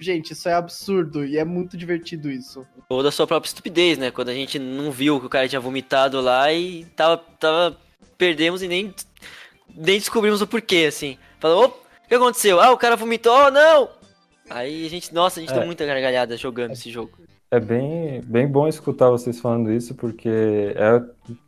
gente, 0.00 0.32
isso 0.32 0.48
é 0.48 0.54
absurdo 0.54 1.24
e 1.24 1.38
é 1.38 1.44
muito 1.44 1.76
divertido 1.76 2.30
isso. 2.30 2.66
Ou 2.88 3.02
da 3.02 3.10
sua 3.10 3.26
própria 3.26 3.48
estupidez, 3.48 3.98
né? 3.98 4.10
Quando 4.10 4.28
a 4.28 4.34
gente 4.34 4.58
não 4.58 4.90
viu 4.90 5.20
que 5.20 5.26
o 5.26 5.30
cara 5.30 5.48
tinha 5.48 5.60
vomitado 5.60 6.20
lá 6.20 6.52
e 6.52 6.84
tava, 6.96 7.18
tava 7.38 7.76
perdemos 8.16 8.62
e 8.62 8.68
nem, 8.68 8.94
nem 9.74 9.98
descobrimos 9.98 10.40
o 10.40 10.46
porquê, 10.46 10.86
assim. 10.88 11.18
Falou, 11.40 11.66
o 12.04 12.08
que 12.08 12.14
aconteceu? 12.14 12.60
Ah, 12.60 12.72
o 12.72 12.78
cara 12.78 12.96
vomitou, 12.96 13.32
oh, 13.46 13.50
não! 13.50 13.88
Aí 14.48 14.86
a 14.86 14.90
gente, 14.90 15.12
nossa, 15.14 15.40
a 15.40 15.42
gente 15.42 15.52
é. 15.52 15.56
deu 15.56 15.66
muita 15.66 15.86
gargalhada 15.86 16.36
jogando 16.36 16.72
esse 16.72 16.90
jogo. 16.90 17.12
É 17.50 17.60
bem, 17.60 18.20
bem 18.22 18.48
bom 18.48 18.66
escutar 18.66 19.10
vocês 19.10 19.38
falando 19.38 19.72
isso, 19.72 19.94
porque 19.94 20.28
é 20.74 21.00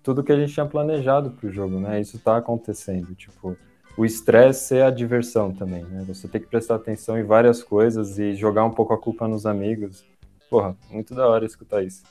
tudo 0.02 0.22
que 0.22 0.32
a 0.32 0.37
gente 0.37 0.52
tinha 0.52 0.64
planejado 0.66 1.30
para 1.30 1.48
o 1.48 1.52
jogo, 1.52 1.80
né? 1.80 2.00
Isso 2.00 2.16
está 2.16 2.37
acontecendo. 2.37 3.14
Tipo, 3.14 3.56
o 3.96 4.04
estresse 4.04 4.76
é 4.76 4.82
a 4.82 4.90
diversão 4.90 5.52
também, 5.52 5.85
né? 5.85 6.04
Você 6.06 6.28
tem 6.28 6.40
que 6.40 6.46
prestar 6.46 6.74
atenção 6.74 7.18
em 7.18 7.24
várias 7.24 7.62
coisas 7.62 8.18
e 8.18 8.35
jogar 8.35 8.64
um 8.64 8.70
pouco 8.70 8.92
a 8.92 8.98
culpa 8.98 9.26
nos 9.26 9.46
amigos. 9.46 10.04
Porra, 10.50 10.76
muito 10.90 11.14
da 11.14 11.26
hora 11.26 11.46
escutar 11.46 11.82
isso. 11.82 12.02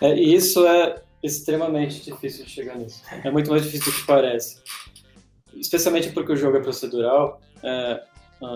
É, 0.00 0.14
isso 0.14 0.66
é 0.66 1.02
extremamente 1.22 2.04
difícil 2.04 2.44
de 2.44 2.50
chegar 2.50 2.76
nisso. 2.76 3.02
É 3.24 3.30
muito 3.30 3.50
mais 3.50 3.64
difícil 3.64 3.92
do 3.92 3.98
que 3.98 4.06
parece. 4.06 4.58
Especialmente 5.54 6.10
porque 6.10 6.32
o 6.32 6.36
jogo 6.36 6.58
é 6.58 6.60
procedural, 6.60 7.40
é, 7.62 8.02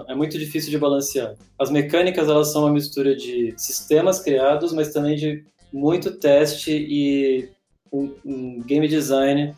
é 0.08 0.14
muito 0.14 0.38
difícil 0.38 0.70
de 0.70 0.78
balancear. 0.78 1.34
As 1.58 1.70
mecânicas 1.70 2.28
elas 2.28 2.52
são 2.52 2.62
uma 2.62 2.72
mistura 2.72 3.16
de 3.16 3.54
sistemas 3.56 4.20
criados, 4.20 4.72
mas 4.72 4.92
também 4.92 5.16
de 5.16 5.44
muito 5.72 6.12
teste 6.18 6.70
e 6.70 7.48
um, 7.92 8.14
um 8.24 8.62
game 8.62 8.86
design 8.86 9.54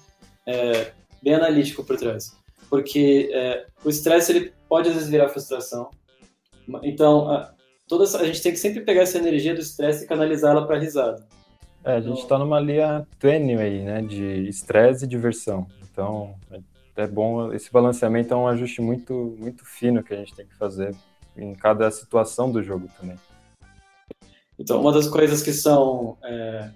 é, 0.47 0.93
bem 1.23 1.35
analítico 1.35 1.85
por 1.85 1.97
trás. 1.97 2.35
Porque 2.69 3.31
é, 3.33 3.67
o 3.85 3.89
estresse 3.89 4.33
ele 4.33 4.53
pode 4.69 4.89
às 4.89 4.95
vezes 4.95 5.09
virar 5.09 5.29
frustração. 5.29 5.91
Então, 6.83 7.31
a, 7.31 7.55
toda 7.87 8.05
essa, 8.05 8.21
a 8.21 8.25
gente 8.25 8.43
tem 8.43 8.53
que 8.53 8.59
sempre 8.59 8.81
pegar 8.81 9.03
essa 9.03 9.19
energia 9.19 9.55
do 9.55 9.61
estresse 9.61 10.05
e 10.05 10.09
canalizá-la 10.09 10.67
para 10.67 10.79
risada. 10.79 11.27
É, 11.85 11.95
a 11.95 12.01
gente 12.01 12.21
está 12.21 12.37
numa 12.39 12.59
linha 12.59 13.07
tênue 13.19 13.57
aí, 13.57 13.83
né, 13.83 14.03
de 14.03 14.49
estresse 14.49 15.05
e 15.05 15.09
diversão. 15.09 15.67
Então, 15.91 16.35
é 16.97 17.07
bom, 17.07 17.53
esse 17.53 17.71
balanceamento 17.71 18.35
é 18.35 18.37
um 18.37 18.49
ajuste 18.49 18.81
muito, 18.83 19.37
muito 19.39 19.65
fino 19.65 20.03
que 20.03 20.13
a 20.13 20.17
gente 20.17 20.35
tem 20.35 20.47
que 20.47 20.57
fazer 20.57 20.95
em 21.37 21.55
cada 21.55 21.91
situação 21.91 22.51
do 22.51 22.63
jogo 22.63 22.89
também. 22.99 23.17
Então, 24.59 24.81
uma 24.81 24.93
das 24.93 25.07
coisas 25.07 25.43
que 25.43 25.53
são 25.53 26.17
é, 26.25 26.71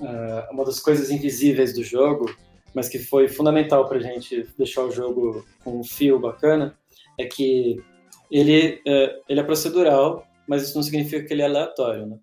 é, 0.00 0.48
uma 0.50 0.64
das 0.64 0.78
coisas 0.78 1.10
invisíveis 1.10 1.72
do 1.74 1.82
jogo, 1.82 2.26
mas 2.74 2.88
que 2.88 2.98
foi 2.98 3.28
fundamental 3.28 3.88
para 3.88 3.98
a 3.98 4.02
gente 4.02 4.46
deixar 4.56 4.82
o 4.82 4.90
jogo 4.90 5.44
com 5.62 5.80
um 5.80 5.84
fio 5.84 6.18
bacana, 6.18 6.76
é 7.18 7.26
que 7.26 7.82
ele 8.30 8.80
é, 8.86 9.20
ele 9.28 9.40
é 9.40 9.42
procedural, 9.42 10.26
mas 10.48 10.62
isso 10.62 10.74
não 10.74 10.82
significa 10.82 11.26
que 11.26 11.32
ele 11.32 11.42
é 11.42 11.46
aleatório, 11.46 12.06
né? 12.06 12.18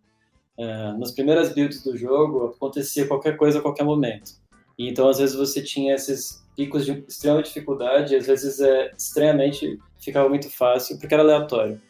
É, 0.58 0.92
nas 0.98 1.12
primeiras 1.12 1.54
builds 1.54 1.84
do 1.84 1.96
jogo 1.96 2.48
acontecia 2.48 3.08
qualquer 3.08 3.38
coisa 3.38 3.60
a 3.60 3.62
qualquer 3.62 3.86
momento. 3.86 4.32
E 4.78 4.90
então 4.90 5.08
às 5.08 5.20
vezes 5.20 5.36
você 5.36 5.62
tinha 5.62 5.96
esses 5.96 6.44
picos 6.56 6.86
de 6.86 7.04
extrema 7.08 7.42
dificuldade, 7.42 8.16
às 8.16 8.28
vezes 8.28 8.60
é 8.60 8.92
extremamente 8.98 9.78
ficava 10.00 10.28
muito 10.28 10.50
fácil 10.50 10.98
porque 11.00 11.14
era 11.14 11.24
aleatório. 11.24 11.82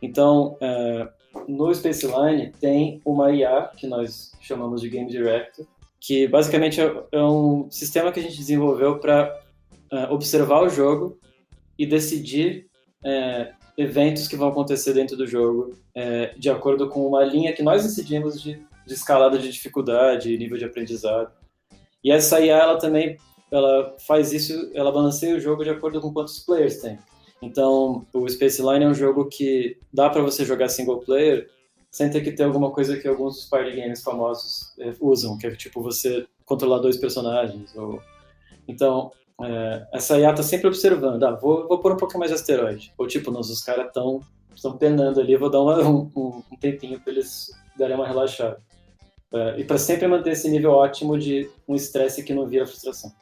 Então, 0.00 0.56
é, 0.60 1.08
no 1.48 1.74
Space 1.74 2.06
Line 2.06 2.52
tem 2.60 3.00
uma 3.04 3.32
IA 3.32 3.70
que 3.76 3.86
nós 3.86 4.32
chamamos 4.40 4.80
de 4.80 4.88
Game 4.88 5.10
Director, 5.10 5.66
que 6.06 6.28
basicamente 6.28 6.80
é, 6.80 7.04
é 7.10 7.20
um 7.20 7.68
sistema 7.68 8.12
que 8.12 8.20
a 8.20 8.22
gente 8.22 8.36
desenvolveu 8.36 9.00
para 9.00 9.36
é, 9.90 10.04
observar 10.04 10.62
o 10.62 10.68
jogo 10.68 11.18
e 11.76 11.84
decidir 11.84 12.68
é, 13.04 13.52
eventos 13.76 14.28
que 14.28 14.36
vão 14.36 14.48
acontecer 14.48 14.92
dentro 14.92 15.16
do 15.16 15.26
jogo 15.26 15.74
é, 15.92 16.32
de 16.38 16.48
acordo 16.48 16.88
com 16.88 17.04
uma 17.04 17.24
linha 17.24 17.52
que 17.52 17.62
nós 17.62 17.82
decidimos 17.82 18.40
de, 18.40 18.62
de 18.86 18.94
escalada 18.94 19.36
de 19.36 19.50
dificuldade, 19.50 20.38
nível 20.38 20.56
de 20.56 20.64
aprendizado. 20.64 21.32
E 22.04 22.12
essa 22.12 22.40
IA 22.40 22.56
ela 22.56 22.78
também 22.78 23.16
ela 23.50 23.96
faz 24.06 24.32
isso, 24.32 24.70
ela 24.74 24.92
balanceia 24.92 25.34
o 25.34 25.40
jogo 25.40 25.64
de 25.64 25.70
acordo 25.70 26.00
com 26.00 26.12
quantos 26.12 26.38
players 26.38 26.76
tem. 26.76 27.00
Então, 27.42 28.06
o 28.14 28.28
Space 28.28 28.62
Line 28.62 28.84
é 28.84 28.88
um 28.88 28.94
jogo 28.94 29.28
que 29.28 29.76
dá 29.92 30.08
para 30.08 30.22
você 30.22 30.44
jogar 30.44 30.68
single 30.68 31.00
player 31.00 31.48
sem 31.90 32.10
ter 32.10 32.20
que 32.20 32.32
ter 32.32 32.44
alguma 32.44 32.70
coisa 32.70 32.96
que 32.96 33.08
alguns 33.08 33.36
dos 33.36 33.44
party 33.46 33.76
games 33.76 34.02
famosos 34.02 34.72
é, 34.78 34.92
usam, 35.00 35.38
que 35.38 35.46
é 35.46 35.54
tipo 35.54 35.82
você 35.82 36.26
controlar 36.44 36.78
dois 36.78 36.96
personagens. 36.96 37.74
Ou... 37.76 38.00
Então, 38.68 39.10
é, 39.42 39.86
essa 39.92 40.18
IA 40.18 40.32
tá 40.32 40.42
sempre 40.42 40.68
observando, 40.68 41.22
ah, 41.24 41.32
vou, 41.32 41.66
vou 41.68 41.78
pôr 41.78 41.92
um 41.92 41.96
pouquinho 41.96 42.20
mais 42.20 42.30
de 42.30 42.36
asteroide. 42.36 42.92
Ou 42.98 43.06
tipo, 43.06 43.30
nós, 43.30 43.50
os 43.50 43.62
caras 43.62 43.86
estão 43.86 44.22
estão 44.56 44.76
penando 44.76 45.20
ali, 45.20 45.36
vou 45.36 45.50
dar 45.50 45.60
uma, 45.60 45.80
um, 45.86 46.10
um 46.50 46.56
tempinho 46.58 46.98
para 46.98 47.12
eles 47.12 47.50
darem 47.78 47.94
uma 47.94 48.06
relaxada. 48.06 48.58
É, 49.32 49.60
e 49.60 49.64
para 49.64 49.78
sempre 49.78 50.06
manter 50.06 50.30
esse 50.30 50.48
nível 50.48 50.72
ótimo 50.72 51.18
de 51.18 51.48
um 51.68 51.74
estresse 51.74 52.22
que 52.22 52.32
não 52.32 52.46
vira 52.46 52.66
frustração. 52.66 53.12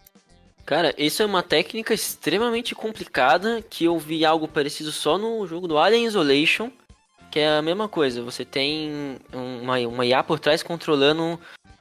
Cara, 0.65 0.95
isso 0.97 1.23
é 1.23 1.27
uma 1.27 1.43
técnica 1.43 1.93
extremamente 1.93 2.75
complicada 2.75 3.61
que 3.63 3.85
eu 3.85 3.99
vi 3.99 4.25
algo 4.25 4.49
parecido 4.49 4.91
só 4.91 5.19
no 5.19 5.47
jogo 5.47 5.69
do 5.69 5.77
Alien 5.77 6.07
Isolation, 6.07 6.71
que 7.35 7.41
é 7.41 7.49
a 7.49 7.63
mesma 7.63 7.89
coisa. 7.89 8.23
Você 8.23 8.45
tem 8.45 9.19
uma, 9.33 9.77
uma 9.81 10.07
IA 10.07 10.23
por 10.23 10.39
trás 10.39 10.63
controlando 10.63 11.37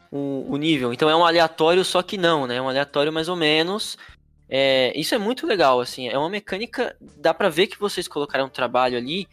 o, 0.10 0.52
o 0.52 0.58
nível. 0.58 0.92
Então 0.92 1.08
é 1.08 1.16
um 1.16 1.24
aleatório, 1.24 1.86
só 1.86 2.02
que 2.02 2.18
não, 2.18 2.48
né? 2.48 2.56
É 2.56 2.62
um 2.62 2.68
aleatório 2.68 3.13
mais 3.13 3.30
ou 3.30 3.36
menos. 3.36 3.96
É, 4.50 4.92
isso 5.00 5.13
é 5.13 5.20
muito 5.20 5.46
legal, 5.46 5.80
assim. 5.80 6.10
É 6.10 6.18
uma 6.18 6.28
mecânica. 6.28 6.96
Dá 7.00 7.36
pra 7.36 7.50
ver 7.50 7.68
que 7.68 7.80
vocês 7.80 8.08
colocaram 8.08 8.46
um 8.46 8.50
trabalho 8.50 8.98
ali 8.98 9.28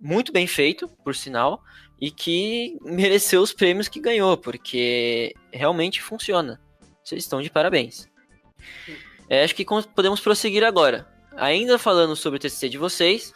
muito 0.00 0.32
bem 0.32 0.44
feito, 0.44 0.88
por 1.04 1.14
sinal. 1.14 1.62
e 2.00 2.10
que 2.10 2.76
mereceu 2.82 3.40
os 3.40 3.52
prêmios 3.52 3.86
que 3.86 4.00
ganhou, 4.00 4.36
porque 4.36 5.32
realmente 5.52 6.02
funciona. 6.02 6.60
Vocês 7.04 7.22
estão 7.22 7.40
de 7.40 7.48
parabéns. 7.48 8.08
É, 9.28 9.44
acho 9.44 9.54
que 9.54 9.64
podemos 9.94 10.18
prosseguir 10.18 10.64
agora. 10.64 11.06
Ainda 11.36 11.78
falando 11.78 12.16
sobre 12.16 12.38
o 12.38 12.40
TCC 12.40 12.68
de 12.68 12.76
vocês. 12.76 13.32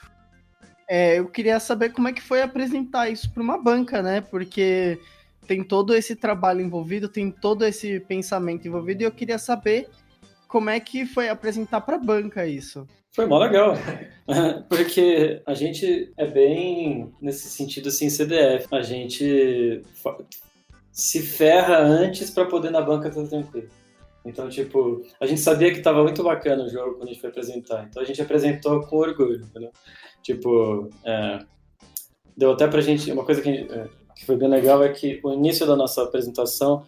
É, 0.88 1.18
eu 1.18 1.29
queria 1.29 1.59
saber 1.59 1.92
como 1.92 2.09
é 2.09 2.12
que 2.12 2.23
foi 2.23 2.42
apresentar 2.42 3.09
isso 3.09 3.31
para 3.31 3.42
uma 3.42 3.57
banca, 3.57 4.03
né? 4.03 4.20
Porque 4.20 4.99
tem 5.47 5.62
todo 5.62 5.94
esse 5.94 6.16
trabalho 6.16 6.61
envolvido, 6.61 7.09
tem 7.09 7.31
todo 7.31 7.64
esse 7.64 8.01
pensamento 8.01 8.66
envolvido, 8.66 9.03
e 9.03 9.07
eu 9.07 9.11
queria 9.11 9.38
saber 9.38 9.88
como 10.49 10.70
é 10.70 10.79
que 10.81 11.07
foi 11.07 11.29
apresentar 11.29 11.81
para 11.81 11.97
a 11.97 11.99
banca 11.99 12.47
isso. 12.47 12.87
Foi 13.12 13.27
mó 13.27 13.38
legal, 13.38 13.75
porque 14.68 15.40
a 15.47 15.55
gente 15.55 16.12
é 16.16 16.27
bem, 16.27 17.12
nesse 17.20 17.49
sentido 17.49 17.88
assim, 17.88 18.11
CDF. 18.11 18.66
A 18.73 18.83
gente 18.83 19.83
se 20.90 21.23
ferra 21.23 21.79
antes 21.79 22.31
para 22.31 22.47
poder 22.47 22.70
na 22.70 22.81
banca 22.81 23.09
estar 23.09 23.25
tranquilo. 23.25 23.68
Então, 24.25 24.49
tipo, 24.49 25.05
a 25.20 25.27
gente 25.27 25.40
sabia 25.40 25.70
que 25.70 25.79
estava 25.79 26.03
muito 26.03 26.23
bacana 26.23 26.64
o 26.64 26.68
jogo 26.68 26.94
quando 26.94 27.09
a 27.09 27.12
gente 27.12 27.20
foi 27.20 27.31
apresentar. 27.31 27.87
Então 27.88 28.03
a 28.03 28.07
gente 28.07 28.23
apresentou 28.23 28.81
com 28.87 28.97
orgulho, 28.97 29.44
entendeu? 29.44 29.70
Tipo, 30.24 30.88
é, 31.04 31.38
deu 32.34 32.52
até 32.52 32.66
pra 32.66 32.80
gente, 32.80 33.12
uma 33.12 33.26
coisa 33.26 33.42
que, 33.42 33.50
é, 33.50 33.88
que, 34.16 34.24
foi 34.24 34.37
bem 34.37 34.48
legal 34.48 34.82
é 34.82 34.88
que 34.88 35.20
o 35.22 35.34
início 35.34 35.66
da 35.66 35.76
nossa 35.76 36.02
apresentação 36.02 36.87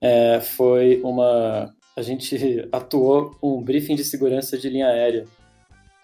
é, 0.00 0.40
foi 0.40 1.00
uma, 1.04 1.72
a 1.96 2.02
gente 2.02 2.36
atuou 2.72 3.36
um 3.40 3.62
briefing 3.62 3.94
de 3.94 4.02
segurança 4.02 4.58
de 4.58 4.68
linha 4.68 4.88
aérea 4.88 5.24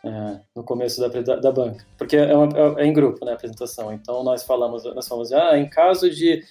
é, 0.04 0.40
no 0.54 0.62
começo 0.62 1.00
da, 1.00 1.08
da, 1.36 1.50
banca, 1.50 1.84
porque 1.98 2.16
é, 2.16 2.34
uma, 2.36 2.80
é, 2.80 2.86
em 2.86 2.92
grupo, 2.92 3.24
né, 3.24 3.32
a 3.32 3.34
apresentação. 3.34 3.92
Então 3.92 4.22
nós 4.22 4.44
falamos, 4.44 4.84
nós 4.94 5.08
falamos, 5.08 5.32
ah, 5.32 5.58
em 5.58 5.68
caso 5.68 6.08
de, 6.08 6.44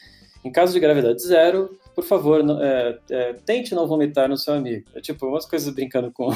em 0.44 0.52
caso 0.52 0.74
de 0.74 0.82
gravidade 0.82 1.22
zero, 1.22 1.80
por 1.96 2.04
favor, 2.04 2.44
é, 2.62 3.00
é, 3.10 3.34
tente 3.46 3.74
não 3.74 3.88
vomitar 3.88 4.28
no 4.28 4.36
seu 4.36 4.54
amigo. 4.54 4.86
É 4.94 5.00
tipo 5.00 5.26
umas 5.26 5.46
coisas 5.46 5.74
brincando 5.74 6.12
com 6.12 6.30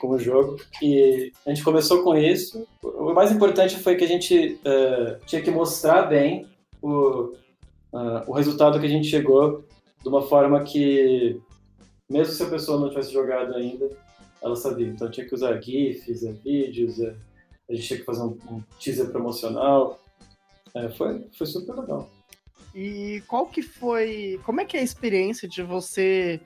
com 0.00 0.10
o 0.10 0.18
jogo. 0.18 0.56
E 0.82 1.32
a 1.44 1.50
gente 1.50 1.64
começou 1.64 2.02
com 2.02 2.16
isso. 2.16 2.66
O 2.82 3.12
mais 3.12 3.32
importante 3.32 3.76
foi 3.76 3.96
que 3.96 4.04
a 4.04 4.08
gente 4.08 4.58
uh, 4.64 5.24
tinha 5.26 5.42
que 5.42 5.50
mostrar 5.50 6.02
bem 6.02 6.46
o, 6.82 7.34
uh, 7.92 8.22
o 8.26 8.32
resultado 8.32 8.78
que 8.78 8.86
a 8.86 8.90
gente 8.90 9.08
chegou 9.08 9.64
de 10.02 10.08
uma 10.08 10.22
forma 10.22 10.62
que, 10.62 11.40
mesmo 12.08 12.32
se 12.32 12.42
a 12.42 12.48
pessoa 12.48 12.80
não 12.80 12.88
tivesse 12.88 13.12
jogado 13.12 13.54
ainda, 13.54 13.90
ela 14.42 14.56
sabia. 14.56 14.86
Então 14.86 15.10
tinha 15.10 15.26
que 15.26 15.34
usar 15.34 15.60
GIFs, 15.60 16.22
é, 16.22 16.32
vídeos, 16.32 17.00
é, 17.00 17.14
a 17.68 17.74
gente 17.74 17.86
tinha 17.86 17.98
que 17.98 18.04
fazer 18.04 18.22
um, 18.22 18.38
um 18.50 18.62
teaser 18.78 19.10
promocional. 19.10 20.00
É, 20.74 20.88
foi, 20.90 21.26
foi 21.36 21.46
super 21.46 21.74
legal. 21.74 22.08
E 22.74 23.22
qual 23.26 23.46
que 23.46 23.62
foi. 23.62 24.38
Como 24.44 24.60
é 24.60 24.64
que 24.64 24.76
é 24.76 24.80
a 24.80 24.84
experiência 24.84 25.48
de 25.48 25.62
você 25.62 26.40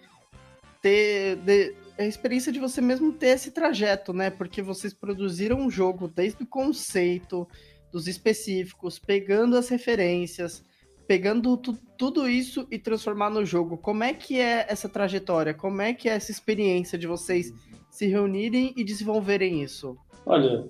ter. 0.80 1.36
De, 1.36 1.74
a 2.02 2.06
experiência 2.06 2.50
de 2.50 2.58
você 2.58 2.80
mesmo 2.80 3.12
ter 3.12 3.28
esse 3.28 3.50
trajeto, 3.50 4.12
né? 4.12 4.30
Porque 4.30 4.62
vocês 4.62 4.94
produziram 4.94 5.58
um 5.58 5.70
jogo 5.70 6.08
desde 6.08 6.42
o 6.42 6.46
conceito, 6.46 7.46
dos 7.92 8.06
específicos, 8.06 8.98
pegando 8.98 9.56
as 9.56 9.68
referências, 9.68 10.64
pegando 11.06 11.56
tu, 11.56 11.76
tudo 11.98 12.28
isso 12.28 12.66
e 12.70 12.78
transformar 12.78 13.30
no 13.30 13.44
jogo. 13.44 13.76
Como 13.76 14.04
é 14.04 14.14
que 14.14 14.40
é 14.40 14.64
essa 14.68 14.88
trajetória? 14.88 15.52
Como 15.52 15.82
é 15.82 15.92
que 15.92 16.08
é 16.08 16.12
essa 16.12 16.30
experiência 16.30 16.96
de 16.96 17.06
vocês 17.06 17.52
se 17.90 18.06
reunirem 18.06 18.72
e 18.76 18.84
desenvolverem 18.84 19.62
isso? 19.62 19.96
Olha, 20.24 20.68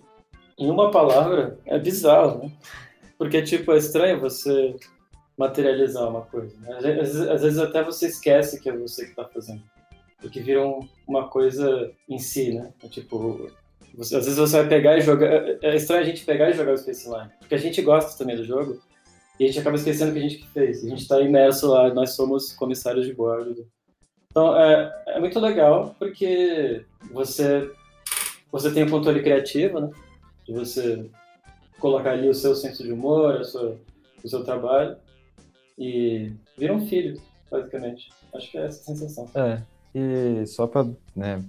em 0.59 0.71
uma 0.71 0.91
palavra, 0.91 1.59
é 1.67 1.79
bizarro, 1.79 2.45
né? 2.45 2.53
Porque, 3.19 3.43
tipo, 3.43 3.71
é 3.73 3.79
estranho 3.79 4.19
você 4.19 4.75
materializar 5.37 6.09
uma 6.09 6.23
coisa. 6.23 6.57
Né? 6.59 7.01
Às 7.31 7.43
vezes 7.43 7.59
até 7.59 7.85
você 7.85 8.07
esquece 8.07 8.61
que 8.61 8.69
é 8.69 8.77
você 8.77 9.05
que 9.05 9.11
está 9.11 9.27
fazendo 9.27 9.63
porque 10.21 10.41
viram 10.41 10.89
uma 11.07 11.29
coisa 11.29 11.91
em 12.09 12.19
si, 12.19 12.53
né? 12.55 12.73
É 12.83 12.89
tipo, 12.89 13.51
você, 13.95 14.17
às 14.17 14.25
vezes 14.25 14.39
você 14.39 14.59
vai 14.59 14.69
pegar 14.69 14.99
e 14.99 15.01
jogar. 15.01 15.27
É, 15.27 15.59
é 15.63 15.77
estranho 15.77 16.03
a 16.03 16.07
gente 16.07 16.25
pegar 16.25 16.51
e 16.51 16.55
jogar 16.55 16.75
o 16.75 16.79
Space 16.79 17.09
Line, 17.09 17.31
porque 17.39 17.55
a 17.55 17.59
gente 17.59 17.83
gosta 17.83 18.17
também 18.17 18.37
do 18.37 18.45
jogo 18.45 18.81
e 19.39 19.45
a 19.45 19.47
gente 19.47 19.59
acaba 19.59 19.77
esquecendo 19.77 20.11
o 20.11 20.15
que 20.15 20.21
a 20.21 20.29
gente 20.29 20.47
fez. 20.49 20.85
A 20.85 20.89
gente 20.89 21.03
está 21.03 21.21
imerso 21.21 21.69
lá, 21.69 21.93
nós 21.93 22.11
somos 22.11 22.53
comissários 22.53 23.07
de 23.07 23.15
bordo. 23.15 23.67
Então 24.31 24.57
é, 24.57 25.05
é 25.09 25.21
muito 25.21 25.41
legal 25.41 25.95
porque 25.99 26.85
você 27.11 27.71
você 28.53 28.73
tem 28.73 28.83
o 28.83 28.87
um 28.87 28.91
controle 28.91 29.23
criativo, 29.23 29.81
né? 29.81 29.91
De 30.47 30.53
você 30.53 31.09
colocar 31.79 32.13
ali 32.13 32.29
o 32.29 32.35
seu 32.35 32.55
senso 32.55 32.83
de 32.83 32.93
humor, 32.93 33.45
sua, 33.45 33.77
o 34.23 34.29
seu 34.29 34.45
trabalho 34.45 34.97
e 35.79 36.33
vira 36.59 36.75
um 36.75 36.87
filho, 36.87 37.21
basicamente. 37.51 38.11
Acho 38.35 38.51
que 38.51 38.59
é 38.59 38.67
essa 38.67 38.81
a 38.81 38.95
sensação. 38.97 39.31
É, 39.35 39.63
e 39.95 40.47
só 40.47 40.67
para, 40.67 40.87
né, 41.17 41.43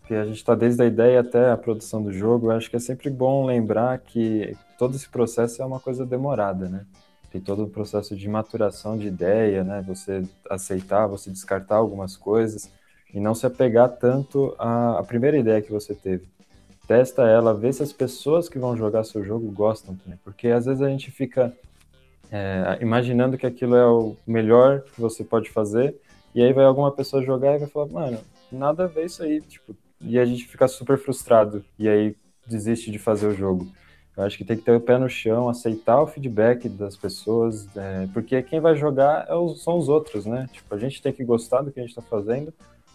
porque 0.00 0.14
a 0.14 0.24
gente 0.26 0.36
está 0.36 0.54
desde 0.54 0.82
a 0.82 0.86
ideia 0.86 1.20
até 1.20 1.50
a 1.50 1.56
produção 1.56 2.02
do 2.02 2.12
jogo, 2.12 2.46
eu 2.46 2.56
acho 2.56 2.68
que 2.68 2.76
é 2.76 2.80
sempre 2.80 3.08
bom 3.08 3.46
lembrar 3.46 3.98
que 3.98 4.54
todo 4.78 4.94
esse 4.94 5.08
processo 5.08 5.62
é 5.62 5.64
uma 5.64 5.80
coisa 5.80 6.04
demorada, 6.04 6.68
né? 6.68 6.84
Tem 7.30 7.40
todo 7.40 7.64
o 7.64 7.68
processo 7.68 8.14
de 8.14 8.28
maturação 8.28 8.98
de 8.98 9.06
ideia, 9.06 9.64
né? 9.64 9.82
Você 9.88 10.22
aceitar, 10.48 11.06
você 11.06 11.30
descartar 11.30 11.76
algumas 11.76 12.16
coisas 12.16 12.70
e 13.14 13.20
não 13.20 13.34
se 13.34 13.46
apegar 13.46 13.88
tanto 13.88 14.54
à, 14.58 14.98
à 14.98 15.02
primeira 15.02 15.38
ideia 15.38 15.62
que 15.62 15.72
você 15.72 15.94
teve. 15.94 16.26
Testa 16.86 17.22
ela, 17.22 17.54
vê 17.54 17.72
se 17.72 17.82
as 17.82 17.92
pessoas 17.92 18.48
que 18.48 18.58
vão 18.58 18.76
jogar 18.76 19.04
seu 19.04 19.24
jogo 19.24 19.50
gostam 19.50 19.96
também, 19.96 20.18
porque 20.22 20.48
às 20.48 20.66
vezes 20.66 20.82
a 20.82 20.88
gente 20.88 21.10
fica 21.10 21.52
é, 22.30 22.78
imaginando 22.80 23.38
que 23.38 23.46
aquilo 23.46 23.74
é 23.74 23.86
o 23.86 24.16
melhor 24.26 24.82
que 24.82 25.00
você 25.00 25.24
pode 25.24 25.50
fazer 25.50 25.96
e 26.36 26.42
aí 26.42 26.52
vai 26.52 26.66
alguma 26.66 26.92
pessoa 26.92 27.22
jogar 27.22 27.56
e 27.56 27.60
vai 27.60 27.68
falar, 27.68 27.86
mano, 27.86 28.18
nada 28.52 28.84
a 28.84 28.86
ver 28.86 29.06
isso 29.06 29.22
aí, 29.22 29.40
tipo, 29.40 29.74
e 29.98 30.18
a 30.18 30.24
gente 30.26 30.44
fica 30.44 30.68
super 30.68 30.98
frustrado 30.98 31.64
e 31.78 31.88
aí 31.88 32.14
desiste 32.46 32.90
de 32.90 32.98
fazer 32.98 33.26
o 33.26 33.34
jogo. 33.34 33.66
Eu 34.14 34.22
acho 34.22 34.36
que 34.36 34.44
tem 34.44 34.54
que 34.54 34.62
ter 34.62 34.76
o 34.76 34.80
pé 34.80 34.98
no 34.98 35.08
chão, 35.08 35.48
aceitar 35.48 35.98
o 35.98 36.06
feedback 36.06 36.68
das 36.68 36.94
pessoas, 36.94 37.66
é, 37.74 38.06
porque 38.12 38.42
quem 38.42 38.60
vai 38.60 38.76
jogar 38.76 39.26
é 39.26 39.34
os, 39.34 39.62
são 39.62 39.78
os 39.78 39.88
outros, 39.88 40.26
né? 40.26 40.46
Tipo, 40.52 40.74
a 40.74 40.78
gente 40.78 41.00
tem 41.00 41.10
que 41.10 41.24
gostar 41.24 41.62
do 41.62 41.72
que 41.72 41.80
a 41.80 41.82
gente 41.82 41.96
está 41.96 42.02
fazendo, 42.02 42.52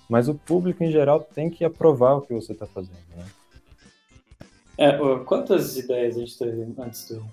mas 0.07 0.29
o 0.29 0.35
público 0.35 0.83
em 0.83 0.91
geral 0.91 1.19
tem 1.19 1.49
que 1.49 1.65
aprovar 1.65 2.17
o 2.17 2.21
que 2.21 2.35
você 2.35 2.51
está 2.51 2.67
fazendo, 2.67 2.93
né? 3.17 3.25
É, 4.77 4.99
quantas 5.25 5.75
ideias 5.77 6.15
a 6.15 6.19
gente 6.19 6.37
teve 6.37 6.61
antes 6.77 7.07
do... 7.07 7.25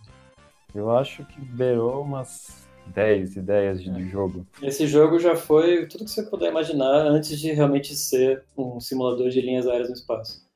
Eu 0.74 0.90
acho 0.90 1.22
que 1.26 1.38
beirou 1.38 2.02
umas 2.02 2.67
10 2.94 3.36
ideias 3.36 3.82
de, 3.82 3.90
de 3.90 4.08
jogo. 4.08 4.46
Esse 4.62 4.86
jogo 4.86 5.18
já 5.18 5.36
foi 5.36 5.86
tudo 5.86 6.04
que 6.04 6.10
você 6.10 6.22
puder 6.22 6.50
imaginar 6.50 7.06
antes 7.06 7.38
de 7.38 7.52
realmente 7.52 7.94
ser 7.94 8.44
um 8.56 8.80
simulador 8.80 9.28
de 9.28 9.40
linhas 9.40 9.66
aéreas 9.66 9.88
no 9.88 9.94
espaço. 9.94 10.46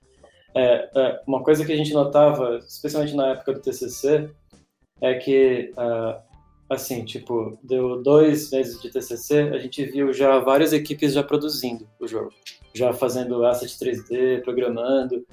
É, 0.55 0.89
é, 0.95 1.23
uma 1.27 1.43
coisa 1.43 1.65
que 1.65 1.73
a 1.73 1.77
gente 1.77 1.93
notava, 1.95 2.59
especialmente 2.59 3.15
na 3.15 3.29
época 3.29 3.55
do 3.55 3.61
TCC, 3.61 4.31
é 5.01 5.15
que, 5.15 5.73
uh, 5.77 6.21
assim, 6.69 7.05
tipo, 7.05 7.59
deu 7.63 8.03
dois 8.03 8.51
meses 8.51 8.81
de 8.81 8.91
TCC, 8.91 9.51
a 9.53 9.59
gente 9.59 9.85
viu 9.85 10.13
já 10.13 10.39
várias 10.39 10.73
equipes 10.73 11.13
já 11.13 11.23
produzindo 11.23 11.89
o 11.99 12.07
jogo, 12.07 12.33
já 12.73 12.93
fazendo 12.93 13.45
asset 13.45 13.73
3D, 13.73 14.43
programando. 14.43 15.27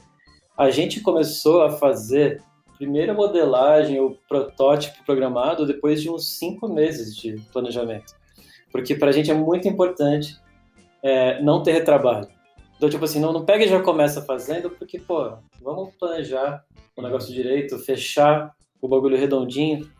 A 0.57 0.71
gente 0.71 1.01
começou 1.01 1.61
a 1.61 1.71
fazer 1.71 2.41
primeira 2.79 3.13
modelagem, 3.13 3.99
o 3.99 4.17
protótipo 4.27 5.03
programado, 5.05 5.67
depois 5.67 6.01
de 6.01 6.09
uns 6.09 6.37
cinco 6.37 6.69
meses 6.69 7.13
de 7.13 7.33
planejamento. 7.51 8.15
Porque 8.71 8.95
para 8.95 9.09
a 9.09 9.11
gente 9.11 9.29
é 9.29 9.33
muito 9.33 9.67
importante 9.67 10.37
é, 11.03 11.41
não 11.41 11.61
ter 11.61 11.73
retrabalho. 11.73 12.29
Então, 12.77 12.89
tipo 12.89 13.03
assim, 13.03 13.19
não, 13.19 13.33
não 13.33 13.43
pega 13.43 13.65
e 13.65 13.67
já 13.67 13.81
começa 13.81 14.21
fazendo, 14.21 14.69
porque, 14.69 14.97
pô, 14.97 15.33
vamos 15.61 15.93
planejar 15.99 16.63
o 16.95 17.01
negócio 17.01 17.33
direito, 17.33 17.77
fechar 17.79 18.55
o 18.81 18.87
bagulho 18.87 19.17
redondinho. 19.17 19.91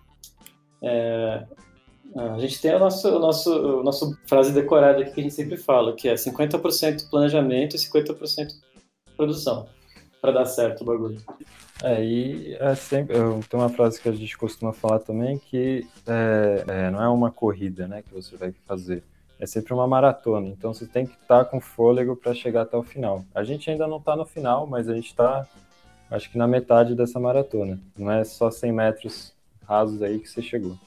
É, 0.82 1.44
a 2.16 2.40
gente 2.40 2.62
tem 2.62 2.72
a 2.72 2.80
nossa, 2.80 3.14
o 3.14 3.20
nosso, 3.20 3.80
o 3.80 3.84
nosso 3.84 4.18
frase 4.26 4.54
decorada 4.54 5.02
aqui 5.02 5.12
que 5.12 5.20
a 5.20 5.24
gente 5.24 5.36
sempre 5.36 5.58
fala, 5.58 5.94
que 5.94 6.08
é 6.08 6.14
50% 6.14 7.10
planejamento 7.10 7.76
e 7.76 7.80
50% 7.80 8.54
produção, 9.18 9.68
para 10.22 10.32
dar 10.32 10.46
certo 10.46 10.82
o 10.82 10.86
bagulho. 10.86 11.22
É, 11.84 12.04
e 12.04 12.56
é 12.60 12.76
sempre, 12.76 13.18
eu, 13.18 13.40
tem 13.50 13.60
uma 13.60 13.70
frase 13.70 14.02
que 14.02 14.10
a 14.10 14.12
gente 14.12 14.38
costuma 14.38 14.74
falar 14.74 15.00
também 15.00 15.38
que 15.38 15.88
é, 16.06 16.64
é, 16.68 16.92
não 16.92 17.02
é 17.02 17.08
uma 17.08 17.32
corrida 17.32 17.88
né, 17.88 18.02
que 18.02 18.14
você 18.14 18.36
vai 18.36 18.54
fazer, 18.68 19.02
é 19.40 19.46
sempre 19.46 19.74
uma 19.74 19.88
maratona. 19.88 20.48
Então 20.48 20.74
você 20.74 20.86
tem 20.86 21.06
que 21.06 21.14
estar 21.14 21.44
tá 21.44 21.46
com 21.46 21.62
fôlego 21.62 22.16
para 22.16 22.34
chegar 22.34 22.64
até 22.64 22.76
o 22.76 22.84
final. 22.84 23.24
A 23.34 23.44
gente 23.44 23.70
ainda 23.70 23.88
não 23.88 23.98
está 23.98 24.16
no 24.16 24.26
final, 24.26 24.68
mas 24.68 24.90
a 24.90 24.94
gente 24.94 25.08
está, 25.08 25.48
acho 26.12 26.30
que 26.30 26.38
na 26.38 26.48
metade 26.48 26.96
dessa 26.96 27.20
maratona. 27.20 27.80
Não 27.98 28.12
é 28.12 28.24
só 28.26 28.52
100 28.52 28.72
metros 28.74 29.34
rasos 29.66 30.02
aí 30.02 30.20
que 30.20 30.30
você 30.30 30.42
chegou. 30.42 30.78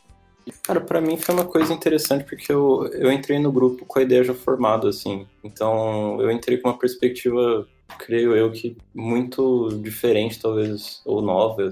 Cara, 0.63 0.81
para 0.81 1.01
mim 1.01 1.17
foi 1.17 1.35
uma 1.35 1.45
coisa 1.45 1.73
interessante 1.73 2.25
porque 2.25 2.53
eu, 2.53 2.91
eu 2.93 3.13
entrei 3.13 3.39
no 3.39 3.53
grupo 3.53 3.87
com 3.87 3.99
a 3.99 4.03
ideia 4.03 4.25
já 4.25 4.35
formada, 4.35 4.89
assim. 4.89 5.27
Então 5.43 6.21
eu 6.21 6.31
entrei 6.31 6.59
com 6.59 6.69
uma 6.69 6.79
perspectiva 6.79 7.67
creio 7.99 8.37
eu 8.37 8.51
que 8.51 8.77
muito 8.95 9.69
diferente, 9.83 10.41
talvez, 10.41 11.01
ou 11.05 11.23
nova. 11.23 11.63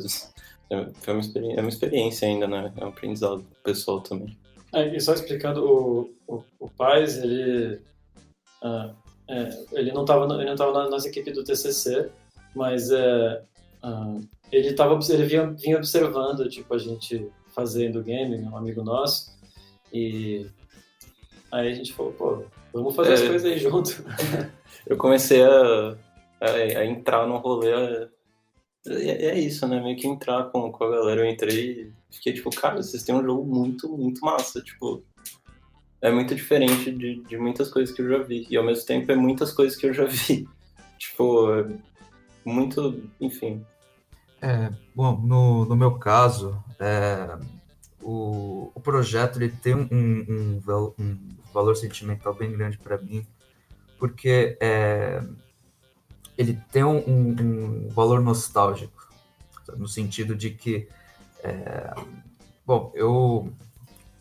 é, 0.71 0.87
foi 1.01 1.15
uma 1.15 1.21
experiência, 1.21 1.59
é 1.59 1.61
uma 1.61 1.69
experiência 1.69 2.29
ainda, 2.29 2.47
né? 2.47 2.73
É 2.77 2.85
um 2.85 2.89
aprendizado 2.89 3.45
pessoal 3.63 4.01
também. 4.01 4.37
É, 4.73 4.95
e 4.97 5.01
só 5.01 5.13
explicando, 5.15 5.65
o, 5.65 6.11
o, 6.29 6.45
o 6.61 6.69
Paz, 6.71 7.19
ele, 7.19 7.81
ah, 8.63 8.93
é, 9.29 9.51
ele 9.73 9.93
não 9.93 10.03
estava 10.03 10.33
ele 10.35 10.45
não 10.49 10.57
tava 10.57 10.73
na 10.73 10.89
nossa 10.89 11.09
equipe 11.09 11.33
do 11.33 11.43
TCC, 11.43 12.09
mas 12.55 12.91
é, 12.91 13.43
ah, 13.83 14.17
ele, 14.53 14.73
tava, 14.75 14.99
ele 15.13 15.25
vinha, 15.25 15.47
vinha 15.51 15.77
observando, 15.77 16.49
tipo, 16.49 16.73
a 16.73 16.79
gente 16.79 17.27
fazendo 17.55 18.03
game, 18.03 18.37
um 18.43 18.57
amigo 18.57 18.83
nosso, 18.85 19.37
e 19.93 20.47
aí 21.51 21.69
a 21.69 21.75
gente 21.75 21.93
falou, 21.93 22.13
pô, 22.13 22.45
vamos 22.73 22.95
fazer 22.95 23.15
as 23.15 23.23
É. 23.23 23.27
coisas 23.29 23.51
aí 23.51 23.59
junto. 23.59 24.05
Eu 24.87 24.97
comecei 24.97 25.43
a, 25.43 25.97
a, 26.41 26.85
entrar 26.85 27.27
no 27.27 27.37
rolê. 27.37 27.71
É, 28.87 29.27
é 29.27 29.39
isso, 29.39 29.67
né? 29.69 29.81
Meio 29.81 29.97
que 29.97 30.07
entrar 30.07 30.45
com, 30.45 30.73
com 30.73 30.85
a 30.85 30.91
galera. 30.91 31.21
Eu 31.21 31.31
entrei 31.31 31.93
e 32.11 32.15
fiquei 32.15 32.33
tipo, 32.33 32.51
cara, 32.51 32.83
vocês 32.83 33.03
têm 33.03 33.15
um 33.15 33.23
jogo 33.23 33.45
muito, 33.45 33.89
muito 33.97 34.25
massa. 34.25 34.61
Tipo, 34.63 35.05
é 36.01 36.11
muito 36.11 36.35
diferente 36.35 36.91
de, 36.91 37.23
de 37.23 37.37
muitas 37.37 37.71
coisas 37.71 37.95
que 37.95 38.03
eu 38.03 38.09
já 38.09 38.19
vi. 38.19 38.47
E 38.49 38.57
ao 38.57 38.65
mesmo 38.65 38.87
tempo 38.87 39.13
é 39.13 39.17
muitas 39.17 39.53
coisas 39.53 39.77
que 39.77 39.87
eu 39.87 39.95
já 39.95 40.05
vi. 40.05 40.49
Tipo, 40.99 41.55
é 41.55 41.67
muito. 42.45 43.03
Enfim. 43.19 43.65
É, 44.43 44.71
bom, 44.95 45.19
no, 45.19 45.65
no 45.65 45.75
meu 45.75 45.93
caso, 45.99 46.63
é, 46.79 47.39
o, 48.03 48.71
o 48.75 48.81
projeto 48.81 49.39
ele 49.39 49.51
tem 49.51 49.75
um, 49.75 49.89
um, 49.91 50.63
um 50.99 51.19
valor 51.53 51.75
sentimental 51.75 52.35
bem 52.35 52.53
grande 52.53 52.79
para 52.79 52.99
mim, 52.99 53.27
porque 53.99 54.57
é, 54.61 55.23
ele 56.41 56.59
tem 56.73 56.83
um, 56.83 56.97
um- 57.07 57.89
valor 57.91 58.23
nostálgico, 58.23 59.07
no 59.77 59.87
sentido 59.87 60.35
de 60.35 60.49
que, 60.49 60.89
é, 61.45 61.95
bom, 62.67 62.91
eu 62.95 63.53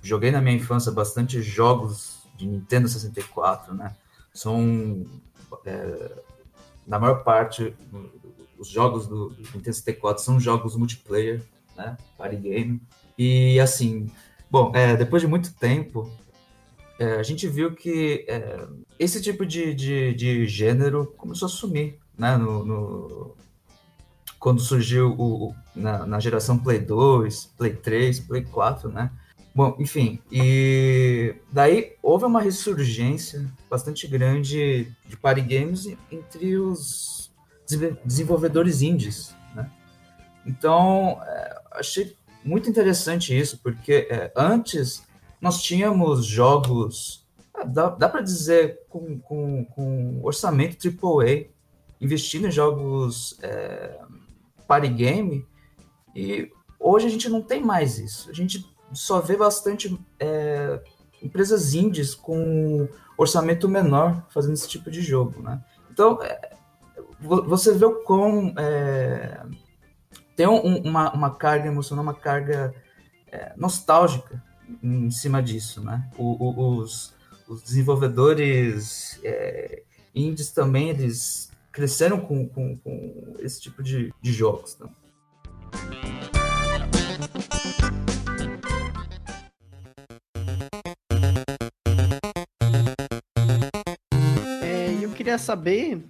joguei 0.01 0.29
na 0.29 0.41
minha 0.41 0.57
infância 0.57 0.91
bastante 0.91 1.41
jogos 1.41 2.19
de 2.35 2.45
Nintendo 2.45 2.89
64, 2.89 3.73
né? 3.73 3.95
São, 4.33 5.05
é, 5.65 6.11
na 6.85 6.99
maior 6.99 7.23
parte, 7.23 7.73
os 8.57 8.67
jogos 8.67 9.07
do, 9.07 9.29
do 9.29 9.41
Nintendo 9.41 9.73
64 9.73 10.21
são 10.21 10.41
jogos 10.41 10.75
multiplayer, 10.75 11.41
né? 11.77 11.97
Party 12.17 12.35
game. 12.35 12.81
E 13.17 13.61
assim, 13.61 14.11
bom, 14.51 14.73
é, 14.75 14.97
depois 14.97 15.21
de 15.21 15.27
muito 15.27 15.53
tempo, 15.53 16.11
é, 16.99 17.13
a 17.13 17.23
gente 17.23 17.47
viu 17.47 17.73
que 17.73 18.25
é, 18.27 18.67
esse 18.99 19.21
tipo 19.21 19.45
de, 19.45 19.73
de, 19.73 20.13
de 20.13 20.45
gênero 20.45 21.13
começou 21.17 21.45
a 21.45 21.49
sumir, 21.49 21.97
né? 22.19 22.37
No, 22.37 22.63
no- 22.65 23.35
quando 24.39 24.61
surgiu 24.61 25.15
o, 25.17 25.53
na, 25.75 26.05
na 26.05 26.19
geração 26.19 26.57
Play 26.57 26.79
2, 26.79 27.53
Play 27.57 27.73
3, 27.73 28.19
Play 28.21 28.43
4, 28.45 28.89
né? 28.89 29.11
Bom, 29.53 29.75
enfim, 29.79 30.21
e 30.31 31.35
daí 31.51 31.95
houve 32.01 32.23
uma 32.23 32.39
ressurgência 32.41 33.45
bastante 33.69 34.07
grande 34.07 34.89
de 35.07 35.17
party 35.17 35.41
games 35.41 35.87
entre 36.11 36.57
os 36.57 37.31
desenvolvedores 38.05 38.81
indies, 38.81 39.35
né? 39.55 39.69
Então, 40.45 41.19
é, 41.23 41.61
achei 41.73 42.15
muito 42.43 42.69
interessante 42.69 43.37
isso, 43.37 43.57
porque 43.61 44.07
é, 44.09 44.31
antes 44.35 45.03
nós 45.41 45.61
tínhamos 45.61 46.25
jogos, 46.25 47.25
ah, 47.53 47.65
dá, 47.65 47.89
dá 47.89 48.07
para 48.07 48.21
dizer, 48.21 48.79
com, 48.87 49.19
com, 49.19 49.65
com 49.65 50.19
orçamento 50.23 50.87
AAA, 50.87 51.45
investindo 52.01 52.47
em 52.47 52.51
jogos 52.51 53.37
é, 53.41 53.99
party 54.67 54.89
game, 54.89 55.45
e 56.15 56.51
hoje 56.79 57.07
a 57.07 57.09
gente 57.09 57.27
não 57.29 57.41
tem 57.41 57.63
mais 57.63 57.99
isso. 57.99 58.29
A 58.29 58.33
gente 58.33 58.65
só 58.93 59.19
vê 59.19 59.35
bastante 59.37 59.99
é, 60.19 60.81
empresas 61.21 61.73
indies 61.73 62.15
com 62.15 62.87
orçamento 63.17 63.67
menor 63.67 64.25
fazendo 64.29 64.53
esse 64.53 64.67
tipo 64.67 64.89
de 64.89 65.01
jogo, 65.01 65.41
né? 65.41 65.63
Então, 65.91 66.21
é, 66.23 66.55
vo- 67.19 67.43
você 67.43 67.73
vê 67.73 67.85
o 67.85 68.03
quão 68.03 68.53
é, 68.57 69.45
tem 70.35 70.47
um- 70.47 70.77
uma, 70.83 71.11
uma 71.13 71.35
carga 71.35 71.67
emocional, 71.67 72.03
uma 72.03 72.13
carga 72.13 72.73
é, 73.31 73.53
nostálgica 73.57 74.41
em 74.81 75.11
cima 75.11 75.43
disso, 75.43 75.83
né? 75.83 76.09
O- 76.17 76.43
o- 76.45 76.77
os, 76.77 77.13
os 77.47 77.61
desenvolvedores 77.61 79.19
é, 79.23 79.83
indies 80.15 80.51
também, 80.51 80.89
eles 80.89 81.51
cresceram 81.71 82.19
com, 82.19 82.47
com, 82.47 82.77
com 82.77 83.35
esse 83.39 83.61
tipo 83.61 83.81
de, 83.83 84.13
de 84.21 84.31
jogos, 84.31 84.77
né? 84.79 84.89
É, 94.61 95.03
eu 95.03 95.11
queria 95.11 95.37
saber 95.37 96.03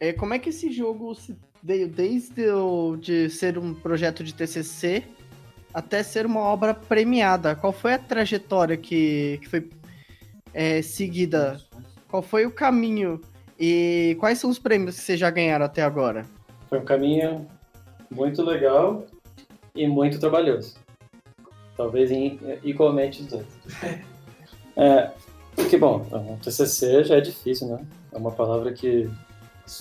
é, 0.00 0.12
como 0.12 0.34
é 0.34 0.38
que 0.38 0.50
esse 0.50 0.70
jogo 0.70 1.14
se 1.14 1.36
veio 1.62 1.88
desde 1.88 2.48
o, 2.50 2.96
de 2.96 3.28
ser 3.30 3.58
um 3.58 3.74
projeto 3.74 4.22
de 4.22 4.32
TCC 4.32 5.04
até 5.72 6.02
ser 6.02 6.26
uma 6.26 6.40
obra 6.40 6.74
premiada. 6.74 7.54
Qual 7.54 7.72
foi 7.72 7.94
a 7.94 7.98
trajetória 7.98 8.76
que, 8.76 9.38
que 9.42 9.48
foi 9.48 9.70
é, 10.54 10.82
seguida? 10.82 11.60
Qual 12.08 12.22
foi 12.22 12.46
o 12.46 12.50
caminho? 12.50 13.20
E 13.58 14.16
quais 14.20 14.38
são 14.38 14.48
os 14.50 14.58
prêmios 14.58 14.96
que 14.96 15.02
vocês 15.02 15.18
já 15.18 15.30
ganharam 15.30 15.64
até 15.66 15.82
agora? 15.82 16.24
Foi 16.68 16.78
um 16.78 16.84
caminho 16.84 17.46
muito 18.10 18.42
legal 18.42 19.04
e 19.74 19.86
muito 19.86 20.18
trabalhoso. 20.20 20.76
Talvez 21.76 22.10
em, 22.10 22.38
igualmente 22.62 23.22
os 23.22 23.28
dois. 23.28 23.46
É, 24.80 25.10
porque, 25.56 25.76
bom, 25.76 26.06
o 26.12 26.36
TCC 26.40 27.02
já 27.02 27.16
é 27.16 27.20
difícil, 27.20 27.66
né? 27.66 27.84
É 28.12 28.16
uma 28.16 28.30
palavra 28.30 28.72
que 28.72 29.10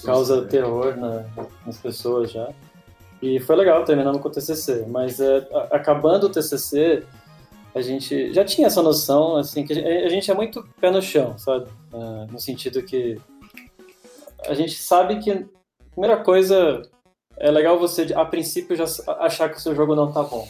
causa 0.04 0.44
terror 0.48 0.98
na- 0.98 1.24
nas 1.68 1.78
pessoas 1.78 2.32
já. 2.32 2.50
E 3.22 3.40
foi 3.40 3.56
legal 3.58 3.86
terminando 3.86 4.18
com 4.18 4.28
o 4.28 4.32
TCC, 4.32 4.88
mas 4.88 5.20
é, 5.20 5.48
acabando 5.70 6.24
o 6.26 6.30
TCC, 6.32 7.04
a 7.76 7.82
gente 7.84 8.34
já 8.34 8.44
tinha 8.44 8.66
essa 8.66 8.82
noção, 8.82 9.38
assim, 9.38 9.63
que 9.63 9.74
a 9.74 9.76
gente- 9.76 9.88
a 9.88 10.10
gente 10.10 10.32
é 10.32 10.34
muito 10.34 10.68
pé 10.82 10.90
no 10.90 11.00
chão, 11.00 11.38
sabe? 11.38 11.68
É, 11.94 12.32
no 12.32 12.40
sentido 12.40 12.82
que 12.82 13.20
a 14.45 14.54
gente 14.54 14.73
sabe 14.73 15.19
que, 15.19 15.45
primeira 15.91 16.17
coisa, 16.23 16.82
é 17.38 17.52
legal 17.52 17.80
você, 17.80 18.13
a 18.13 18.26
princípio, 18.26 18.76
já 18.76 18.86
achar 19.19 19.50
que 19.50 19.58
o 19.58 19.62
seu 19.62 19.76
jogo 19.76 19.95
não 19.95 20.12
tá 20.12 20.23
bom. 20.23 20.47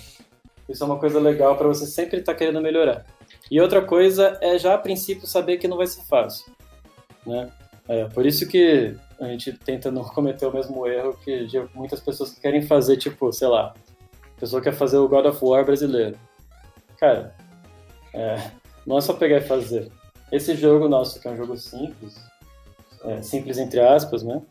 Isso 0.68 0.84
é 0.84 0.86
uma 0.86 1.00
coisa 1.00 1.20
legal 1.20 1.56
para 1.56 1.68
você 1.68 1.86
sempre 1.86 2.20
estar 2.20 2.36
querendo 2.36 2.62
melhorar. 2.62 3.06
E 3.50 3.60
outra 3.62 3.82
coisa 3.82 4.38
é 4.42 4.58
já 4.58 4.74
a 4.74 4.78
princípio 4.78 5.26
saber 5.26 5.58
que 5.58 5.68
não 5.68 5.78
vai 5.78 5.88
ser 5.88 6.02
fácil, 6.04 6.52
né? 7.26 7.50
É, 7.88 8.06
por 8.06 8.26
isso 8.26 8.48
que 8.48 8.96
a 9.20 9.26
gente 9.28 9.54
tenta 9.54 9.90
não 9.90 10.04
cometer 10.04 10.46
o 10.46 10.54
mesmo 10.54 10.86
erro 10.86 11.18
que 11.24 11.48
muitas 11.74 12.02
pessoas 12.02 12.32
que 12.34 12.42
querem 12.42 12.62
fazer, 12.62 12.98
tipo, 12.98 13.32
sei 13.32 13.48
lá, 13.48 13.74
a 14.36 14.40
pessoa 14.40 14.62
quer 14.62 14.74
fazer 14.74 14.98
o 14.98 15.08
God 15.08 15.26
of 15.26 15.40
War 15.42 15.66
brasileiro. 15.66 16.18
Cara, 17.00 17.34
é, 18.14 18.52
não 18.86 18.98
é 18.98 19.02
só 19.02 19.14
pegar 19.14 19.38
e 19.38 19.42
fazer. 19.42 19.90
Esse 20.32 20.56
jogo 20.56 20.90
nosso, 20.90 21.22
que 21.22 21.28
é 21.28 21.32
um 21.32 21.38
jogo 21.38 21.58
simples, 21.58 22.20
é, 23.04 23.22
simples 23.22 23.58
entre 23.58 23.80
aspas, 23.80 24.24
né? 24.24 24.42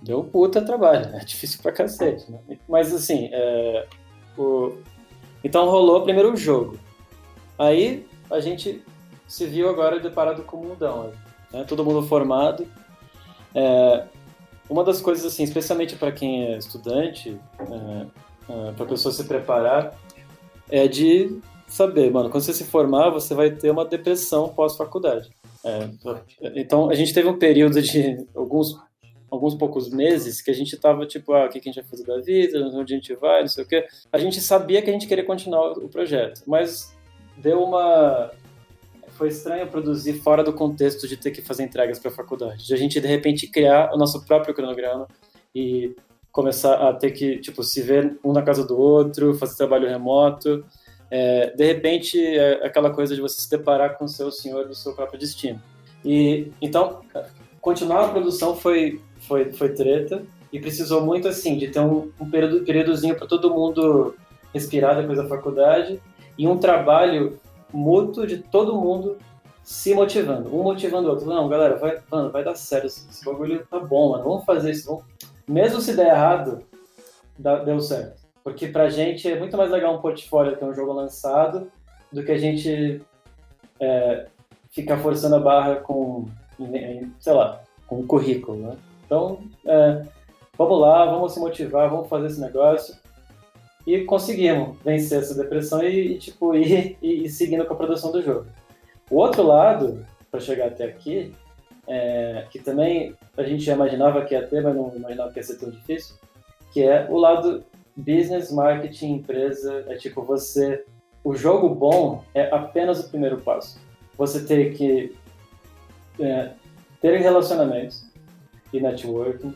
Deu 0.00 0.22
puta 0.22 0.62
trabalho, 0.62 1.16
é 1.16 1.20
difícil 1.24 1.60
pra 1.62 1.72
cacete, 1.72 2.30
né? 2.30 2.38
Mas 2.68 2.92
assim, 2.92 3.30
é, 3.32 3.86
o... 4.36 4.78
então 5.42 5.68
rolou 5.68 6.02
primeiro 6.02 6.32
o 6.32 6.36
jogo. 6.36 6.78
Aí 7.58 8.06
a 8.30 8.40
gente 8.40 8.82
se 9.26 9.46
viu 9.46 9.68
agora 9.68 10.00
deparado 10.00 10.42
com 10.42 10.56
o 10.56 10.64
mundão, 10.66 11.12
né? 11.52 11.64
Todo 11.64 11.84
mundo 11.84 12.06
formado. 12.06 12.66
É, 13.54 14.04
uma 14.68 14.84
das 14.84 15.00
coisas 15.00 15.24
assim, 15.24 15.42
especialmente 15.42 15.96
para 15.96 16.12
quem 16.12 16.44
é 16.46 16.58
estudante, 16.58 17.38
é, 17.58 18.06
é, 18.48 18.72
para 18.72 18.84
a 18.84 18.88
pessoa 18.88 19.12
se 19.12 19.24
preparar, 19.24 19.94
é 20.70 20.86
de 20.86 21.40
saber, 21.68 22.10
mano, 22.10 22.30
quando 22.30 22.42
você 22.42 22.52
se 22.52 22.64
formar, 22.64 23.10
você 23.10 23.34
vai 23.34 23.50
ter 23.50 23.70
uma 23.70 23.84
depressão 23.84 24.48
pós-faculdade. 24.48 25.30
É, 25.64 25.88
então 26.54 26.88
a 26.88 26.94
gente 26.94 27.12
teve 27.12 27.28
um 27.28 27.38
período 27.38 27.80
de 27.82 28.26
alguns 28.34 28.76
alguns 29.30 29.54
poucos 29.54 29.90
meses 29.90 30.40
que 30.40 30.50
a 30.50 30.54
gente 30.54 30.74
tava 30.76 31.04
tipo, 31.04 31.34
ah, 31.34 31.44
o 31.44 31.48
que 31.50 31.58
a 31.58 31.60
gente 31.60 31.74
vai 31.74 31.84
fazer 31.84 32.04
da 32.04 32.18
vida, 32.18 32.58
onde 32.72 32.94
a 32.94 32.96
gente 32.96 33.14
vai, 33.14 33.42
não 33.42 33.48
sei 33.48 33.62
o 33.62 33.66
quê. 33.66 33.86
A 34.10 34.18
gente 34.18 34.40
sabia 34.40 34.80
que 34.80 34.88
a 34.88 34.92
gente 34.92 35.06
queria 35.06 35.24
continuar 35.24 35.72
o 35.72 35.88
projeto, 35.88 36.42
mas 36.46 36.96
deu 37.36 37.62
uma 37.62 38.30
foi 39.10 39.28
estranho 39.28 39.66
produzir 39.66 40.14
fora 40.14 40.44
do 40.44 40.52
contexto 40.52 41.08
de 41.08 41.16
ter 41.16 41.32
que 41.32 41.42
fazer 41.42 41.64
entregas 41.64 41.98
para 41.98 42.10
a 42.10 42.14
faculdade. 42.14 42.64
De 42.64 42.72
a 42.72 42.76
gente 42.76 43.00
de 43.00 43.08
repente 43.08 43.48
criar 43.48 43.92
o 43.92 43.98
nosso 43.98 44.24
próprio 44.24 44.54
cronograma 44.54 45.08
e 45.52 45.94
começar 46.30 46.88
a 46.88 46.94
ter 46.94 47.10
que 47.10 47.38
tipo 47.38 47.64
se 47.64 47.82
ver 47.82 48.16
um 48.24 48.32
na 48.32 48.42
casa 48.42 48.64
do 48.64 48.78
outro, 48.78 49.34
fazer 49.34 49.56
trabalho 49.56 49.88
remoto. 49.88 50.64
É, 51.10 51.50
de 51.50 51.64
repente, 51.64 52.18
é 52.18 52.66
aquela 52.66 52.90
coisa 52.90 53.14
de 53.14 53.20
você 53.20 53.40
se 53.40 53.50
deparar 53.50 53.96
com 53.96 54.04
o 54.04 54.08
seu 54.08 54.30
senhor 54.30 54.66
do 54.66 54.74
seu 54.74 54.94
próprio 54.94 55.18
destino. 55.18 55.60
E 56.04 56.52
então 56.60 57.00
continuar 57.60 58.04
a 58.04 58.08
produção 58.08 58.54
foi 58.54 59.00
foi 59.20 59.52
foi 59.52 59.70
treta 59.70 60.22
e 60.52 60.60
precisou 60.60 61.02
muito 61.02 61.26
assim 61.26 61.56
de 61.56 61.68
ter 61.68 61.80
um, 61.80 62.10
um 62.20 62.30
período 62.30 62.64
períodozinho 62.64 63.16
para 63.16 63.26
todo 63.26 63.52
mundo 63.52 64.14
respirar 64.54 64.96
depois 64.96 65.18
da 65.18 65.26
faculdade 65.26 66.00
e 66.36 66.46
um 66.46 66.56
trabalho 66.58 67.38
mútuo 67.72 68.26
de 68.26 68.38
todo 68.38 68.80
mundo 68.80 69.18
se 69.62 69.92
motivando, 69.92 70.54
um 70.54 70.62
motivando 70.62 71.08
o 71.08 71.10
outro. 71.10 71.26
Não, 71.26 71.48
galera, 71.48 71.76
vai, 71.76 71.98
mano, 72.10 72.30
vai 72.30 72.42
dar 72.42 72.54
certo, 72.54 72.86
esse 72.86 73.24
bagulho 73.24 73.66
tá 73.70 73.78
bom, 73.78 74.12
mano, 74.12 74.24
vamos 74.24 74.44
fazer 74.46 74.70
isso. 74.70 74.86
Vamos... 74.86 75.04
Mesmo 75.46 75.80
se 75.80 75.94
der 75.94 76.08
errado, 76.08 76.62
deu 77.38 77.80
certo. 77.80 78.27
Porque 78.42 78.68
pra 78.68 78.88
gente 78.88 79.30
é 79.30 79.38
muito 79.38 79.56
mais 79.56 79.70
legal 79.70 79.94
um 79.94 80.00
portfólio 80.00 80.56
ter 80.56 80.64
um 80.64 80.74
jogo 80.74 80.92
lançado 80.92 81.70
do 82.12 82.24
que 82.24 82.32
a 82.32 82.38
gente 82.38 83.02
é, 83.80 84.26
ficar 84.70 84.98
forçando 84.98 85.36
a 85.36 85.40
barra 85.40 85.76
com, 85.76 86.26
sei 87.18 87.32
lá, 87.32 87.62
com 87.86 88.00
um 88.00 88.06
currículo, 88.06 88.58
né? 88.58 88.76
Então, 89.04 89.40
é, 89.66 90.02
vamos 90.56 90.80
lá, 90.80 91.06
vamos 91.06 91.32
se 91.32 91.40
motivar, 91.40 91.90
vamos 91.90 92.08
fazer 92.08 92.26
esse 92.26 92.40
negócio. 92.40 92.96
E 93.86 94.04
conseguimos 94.04 94.76
vencer 94.84 95.18
essa 95.18 95.34
depressão 95.34 95.82
e, 95.82 96.12
e 96.12 96.18
tipo, 96.18 96.54
ir, 96.54 96.98
ir, 97.02 97.28
seguindo 97.30 97.64
com 97.64 97.72
a 97.72 97.76
produção 97.76 98.12
do 98.12 98.22
jogo. 98.22 98.46
O 99.10 99.16
outro 99.16 99.42
lado, 99.42 100.04
para 100.30 100.40
chegar 100.40 100.66
até 100.66 100.84
aqui, 100.84 101.32
é, 101.86 102.46
que 102.50 102.58
também 102.58 103.14
a 103.34 103.42
gente 103.42 103.64
já 103.64 103.72
imaginava 103.72 104.22
que 104.26 104.34
ia 104.34 104.46
ter, 104.46 104.62
mas 104.62 104.76
não 104.76 104.92
imaginava 104.94 105.32
que 105.32 105.38
ia 105.38 105.42
ser 105.42 105.58
tão 105.58 105.70
difícil, 105.70 106.16
que 106.70 106.82
é 106.82 107.06
o 107.08 107.16
lado 107.16 107.64
business, 107.98 108.50
marketing, 108.50 109.14
empresa, 109.14 109.84
é 109.88 109.96
tipo 109.96 110.22
você... 110.22 110.84
O 111.24 111.34
jogo 111.34 111.68
bom 111.74 112.24
é 112.32 112.48
apenas 112.54 113.00
o 113.00 113.08
primeiro 113.10 113.40
passo. 113.40 113.78
Você 114.16 114.44
tem 114.44 114.72
que 114.72 115.14
é, 116.18 116.52
ter 117.00 117.18
relacionamentos 117.18 118.04
e 118.72 118.80
networking, 118.80 119.54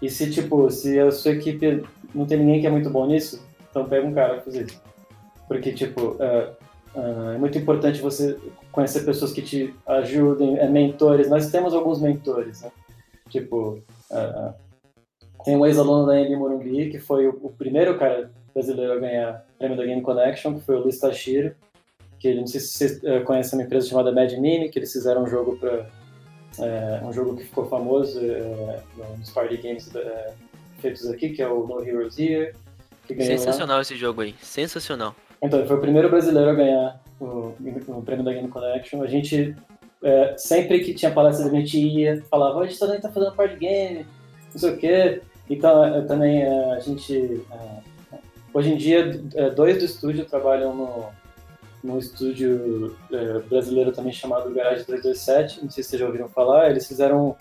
e 0.00 0.08
se, 0.08 0.30
tipo, 0.30 0.70
se 0.70 0.98
a 0.98 1.10
sua 1.10 1.32
equipe 1.32 1.84
não 2.14 2.24
tem 2.24 2.38
ninguém 2.38 2.60
que 2.60 2.66
é 2.66 2.70
muito 2.70 2.88
bom 2.88 3.06
nisso, 3.06 3.44
então 3.70 3.84
pega 3.84 4.06
um 4.06 4.14
cara 4.14 4.34
pra 4.34 4.42
fazer 4.42 4.66
isso. 4.66 4.80
Porque, 5.46 5.72
tipo, 5.72 6.16
é, 6.20 6.50
é 7.34 7.38
muito 7.38 7.58
importante 7.58 8.00
você 8.00 8.38
conhecer 8.72 9.04
pessoas 9.04 9.32
que 9.32 9.42
te 9.42 9.74
ajudem, 9.86 10.58
é, 10.58 10.68
mentores. 10.68 11.28
Nós 11.28 11.50
temos 11.50 11.74
alguns 11.74 12.00
mentores, 12.00 12.62
né? 12.62 12.70
Tipo, 13.28 13.82
uh, 14.10 14.54
tem 15.44 15.56
um 15.56 15.66
ex-aluno 15.66 16.06
da 16.06 16.20
Embi 16.20 16.36
Morumbi, 16.36 16.90
que 16.90 16.98
foi 16.98 17.26
o, 17.28 17.38
o, 17.42 17.50
primeiro 17.50 17.98
cara 17.98 18.30
brasileiro 18.52 18.92
a 18.92 18.98
ganhar 18.98 19.46
o 19.54 19.58
prêmio 19.58 19.76
da 19.76 19.84
Game 19.84 20.02
Connection, 20.02 20.54
que 20.54 20.60
foi 20.60 20.76
o 20.76 20.80
Luiz 20.80 20.98
Tashiro, 20.98 21.54
que 22.18 22.28
ele, 22.28 22.40
não 22.40 22.46
sei 22.46 22.60
se 22.60 22.68
vocês 22.68 23.02
uh, 23.02 23.24
conhecem 23.24 23.58
uma 23.58 23.64
empresa 23.64 23.88
chamada 23.88 24.12
Mad 24.12 24.32
Mini, 24.32 24.68
que 24.68 24.78
eles 24.78 24.92
fizeram 24.92 25.22
um 25.22 25.26
jogo 25.26 25.56
para 25.56 25.86
é, 26.58 27.00
um 27.04 27.12
jogo 27.12 27.36
que 27.36 27.44
ficou 27.44 27.66
famoso 27.66 28.18
é, 28.20 28.80
nos 29.16 29.30
party 29.30 29.56
games 29.56 29.94
é, 29.94 30.32
feitos 30.78 31.08
aqui, 31.08 31.30
que 31.30 31.42
é 31.42 31.48
o 31.48 31.66
No 31.66 31.86
Heroes 31.86 32.18
Here. 32.18 32.52
Sensacional 33.06 33.76
lá. 33.76 33.82
esse 33.82 33.96
jogo 33.96 34.20
aí, 34.20 34.34
sensacional. 34.40 35.14
Então, 35.42 35.58
ele 35.58 35.68
foi 35.68 35.76
o 35.76 35.80
primeiro 35.80 36.10
brasileiro 36.10 36.50
a 36.50 36.54
ganhar 36.54 37.00
o, 37.18 37.54
o 37.88 38.02
prêmio 38.02 38.24
da 38.24 38.32
Game 38.32 38.48
Connection. 38.48 39.02
A 39.02 39.06
gente, 39.06 39.56
é, 40.02 40.34
sempre 40.36 40.80
que 40.80 40.94
tinha 40.94 41.10
palestra, 41.10 41.46
a 41.46 41.50
gente 41.50 41.78
ia, 41.78 42.22
falava, 42.30 42.60
a 42.60 42.66
gente 42.66 42.78
também 42.78 43.00
tá 43.00 43.10
fazendo 43.10 43.34
party 43.34 43.56
game, 43.56 44.06
não 44.52 44.60
sei 44.60 44.70
o 44.70 44.76
quê. 44.76 45.22
Então, 45.50 45.84
é, 45.84 46.00
também 46.02 46.42
é, 46.42 46.72
a 46.72 46.78
gente... 46.78 47.44
É, 47.50 48.18
hoje 48.54 48.72
em 48.72 48.76
dia, 48.76 49.20
dois 49.54 49.78
do 49.78 49.84
estúdio 49.84 50.24
trabalham 50.24 50.74
no, 50.74 51.08
num 51.82 51.98
estúdio 51.98 52.96
brasileiro 53.48 53.92
também 53.92 54.12
chamado 54.12 54.52
Garage 54.54 54.84
327, 54.84 55.62
não 55.62 55.70
sei 55.70 55.82
se 55.82 55.90
vocês 55.90 56.00
já 56.00 56.06
ouviram 56.06 56.28
falar, 56.28 56.70
eles 56.70 56.86
fizeram 56.86 57.36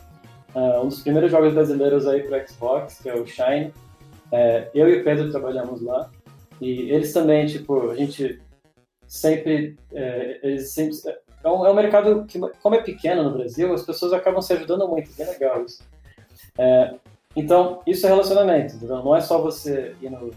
um 0.56 0.88
dos 0.88 1.02
primeiros 1.02 1.32
jogos 1.32 1.54
brasileiros 1.54 2.08
aí 2.08 2.24
para 2.24 2.46
Xbox, 2.46 3.00
que 3.02 3.10
é 3.10 3.16
o 3.16 3.26
Shine. 3.26 3.74
Eu 4.74 4.88
e 4.88 5.00
o 5.00 5.04
Pedro 5.04 5.32
trabalhamos 5.32 5.82
lá, 5.82 6.12
e 6.62 6.92
eles 6.92 7.12
também, 7.12 7.48
tipo, 7.48 7.90
a 7.90 7.96
gente 7.96 8.40
sempre, 9.08 9.76
eles 10.44 10.72
sempre 10.72 10.96
é 11.44 11.50
um, 11.50 11.66
é 11.66 11.72
um, 11.72 11.76
mercado 11.76 12.26
que, 12.26 12.40
como 12.62 12.76
é 12.76 12.82
pequeno 12.82 13.24
no 13.24 13.32
Brasil, 13.32 13.74
as 13.74 13.84
pessoas 13.84 14.14
acabam 14.14 14.42
se 14.42 14.54
ajudando 14.54 14.88
muito, 14.88 15.12
bem 15.16 15.28
legal 15.28 15.64
isso. 15.66 15.84
É, 16.58 16.94
então, 17.40 17.82
isso 17.88 18.06
é 18.06 18.10
relacionamento, 18.10 18.76
entendeu? 18.76 18.98
não 18.98 19.16
é 19.16 19.22
só 19.22 19.42
você 19.42 19.96
ir, 20.02 20.10
no, 20.10 20.30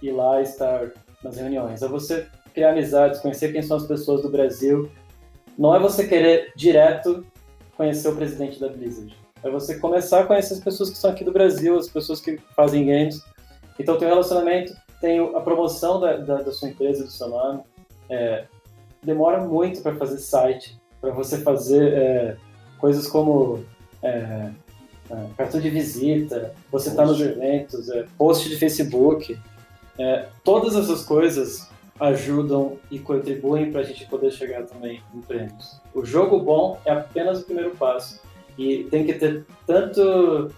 ir 0.00 0.12
lá 0.12 0.38
e 0.38 0.44
estar 0.44 0.92
nas 1.24 1.36
reuniões, 1.36 1.82
é 1.82 1.88
você 1.88 2.28
criar 2.54 2.70
amizades, 2.70 3.18
conhecer 3.18 3.52
quem 3.52 3.62
são 3.62 3.76
as 3.76 3.84
pessoas 3.84 4.22
do 4.22 4.30
Brasil. 4.30 4.88
Não 5.58 5.74
é 5.74 5.80
você 5.80 6.06
querer 6.06 6.52
direto 6.54 7.26
conhecer 7.76 8.06
o 8.08 8.14
presidente 8.14 8.60
da 8.60 8.68
Blizzard. 8.68 9.12
É 9.42 9.50
você 9.50 9.76
começar 9.80 10.20
a 10.20 10.24
conhecer 10.24 10.54
as 10.54 10.60
pessoas 10.60 10.90
que 10.90 10.96
são 10.96 11.10
aqui 11.10 11.24
do 11.24 11.32
Brasil, 11.32 11.76
as 11.76 11.88
pessoas 11.88 12.20
que 12.20 12.38
fazem 12.54 12.86
games. 12.86 13.20
Então 13.76 13.98
tem 13.98 14.06
o 14.06 14.10
relacionamento, 14.10 14.72
tem 15.00 15.18
a 15.18 15.40
promoção 15.40 15.98
da, 15.98 16.16
da, 16.18 16.42
da 16.42 16.52
sua 16.52 16.68
empresa, 16.68 17.02
do 17.02 17.10
seu 17.10 17.28
nome. 17.28 17.62
É, 18.08 18.44
demora 19.02 19.40
muito 19.40 19.82
para 19.82 19.96
fazer 19.96 20.18
site, 20.18 20.78
para 21.00 21.10
você 21.10 21.38
fazer 21.38 21.92
é, 21.92 22.36
coisas 22.78 23.08
como 23.08 23.64
é, 24.00 24.50
é 25.14 25.34
cartão 25.36 25.60
de 25.60 25.70
visita, 25.70 26.54
você 26.70 26.90
está 26.90 27.04
nos 27.04 27.20
eventos, 27.20 27.88
é, 27.90 28.06
post 28.18 28.48
de 28.48 28.56
Facebook. 28.56 29.38
É, 29.98 30.26
todas 30.42 30.74
essas 30.74 31.04
coisas 31.04 31.68
ajudam 31.98 32.78
e 32.90 32.98
contribuem 32.98 33.70
para 33.70 33.80
a 33.80 33.84
gente 33.84 34.06
poder 34.06 34.30
chegar 34.32 34.64
também 34.64 35.02
em 35.14 35.20
prêmios. 35.20 35.80
O 35.94 36.04
jogo 36.04 36.40
bom 36.40 36.78
é 36.84 36.92
apenas 36.92 37.40
o 37.40 37.44
primeiro 37.44 37.70
passo 37.76 38.20
e 38.58 38.84
tem 38.84 39.04
que 39.04 39.14
ter 39.14 39.44
tanto 39.66 40.52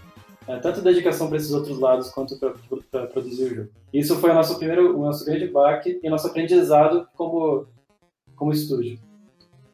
é, 0.49 0.57
tanto 0.59 0.81
dedicação 0.81 1.29
para 1.29 1.37
esses 1.37 1.53
outros 1.53 1.79
lados 1.79 2.11
quanto 2.11 2.39
para 2.39 3.07
produzir 3.07 3.45
o 3.45 3.55
jogo. 3.55 3.69
Isso 3.93 4.17
foi 4.17 4.31
o 4.31 4.35
nosso 4.35 4.57
primeiro, 4.59 4.97
o 4.97 5.03
nosso 5.03 5.25
grande 5.25 5.49
baque 5.49 5.99
e 6.03 6.09
nosso 6.09 6.29
aprendizado 6.29 7.07
como 7.17 7.67
como 8.35 8.53
estúdio, 8.53 8.99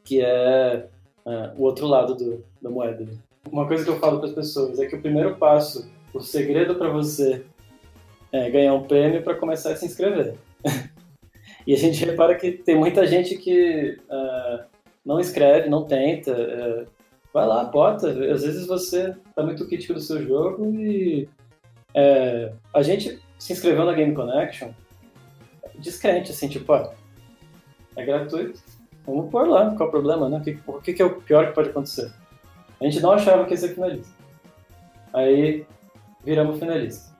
que 0.03 0.21
é, 0.21 0.87
é 1.25 1.53
o 1.57 1.63
outro 1.63 1.85
lado 1.85 2.15
do, 2.15 2.43
da 2.61 2.69
moeda. 2.69 3.07
Uma 3.51 3.67
coisa 3.67 3.83
que 3.83 3.89
eu 3.89 3.99
falo 3.99 4.19
para 4.19 4.29
as 4.29 4.35
pessoas 4.35 4.79
é 4.79 4.85
que 4.85 4.95
o 4.95 5.01
primeiro 5.01 5.35
passo, 5.35 5.89
o 6.13 6.19
segredo 6.19 6.75
para 6.75 6.89
você 6.89 7.43
é 8.31 8.49
ganhar 8.49 8.73
um 8.73 8.83
prêmio 8.83 9.21
para 9.23 9.35
começar 9.35 9.71
a 9.71 9.75
se 9.75 9.85
inscrever. 9.85 10.35
E 11.65 11.73
a 11.73 11.77
gente 11.77 12.03
repara 12.03 12.35
que 12.35 12.51
tem 12.51 12.75
muita 12.75 13.07
gente 13.07 13.37
que 13.37 13.97
uh, 14.09 14.65
não 15.05 15.17
escreve, 15.17 15.69
não 15.69 15.85
tenta. 15.85 16.33
Uh, 16.33 16.87
vai 17.33 17.47
lá, 17.47 17.63
bota. 17.63 18.09
Às 18.09 18.43
vezes 18.43 18.67
você 18.67 19.15
tá 19.33 19.43
muito 19.43 19.65
crítico 19.65 19.93
do 19.93 20.01
seu 20.01 20.21
jogo 20.21 20.65
e 20.75 21.23
uh, 21.95 22.53
a 22.73 22.81
gente 22.81 23.17
se 23.39 23.53
inscreveu 23.53 23.85
na 23.85 23.93
Game 23.93 24.13
Connection 24.13 24.73
descrente, 25.83 26.31
assim, 26.31 26.47
tipo, 26.47 26.71
ó, 26.71 26.91
é 27.95 28.05
gratuito, 28.05 28.59
vamos 29.05 29.29
pôr 29.29 29.47
lá, 29.47 29.75
qual 29.75 29.89
o 29.89 29.91
problema, 29.91 30.29
né? 30.29 30.37
O 30.37 30.41
que, 30.41 30.57
o 30.65 30.81
que 30.81 31.01
é 31.01 31.05
o 31.05 31.21
pior 31.21 31.47
que 31.47 31.53
pode 31.53 31.69
acontecer? 31.69 32.11
A 32.83 32.89
gente 32.89 33.01
não 33.01 33.13
achava 33.13 33.45
que 33.45 33.51
ia 33.51 33.57
ser 33.57 33.73
finalista. 33.73 34.13
Aí 35.13 35.65
viramos 36.25 36.59
finalista. 36.59 37.13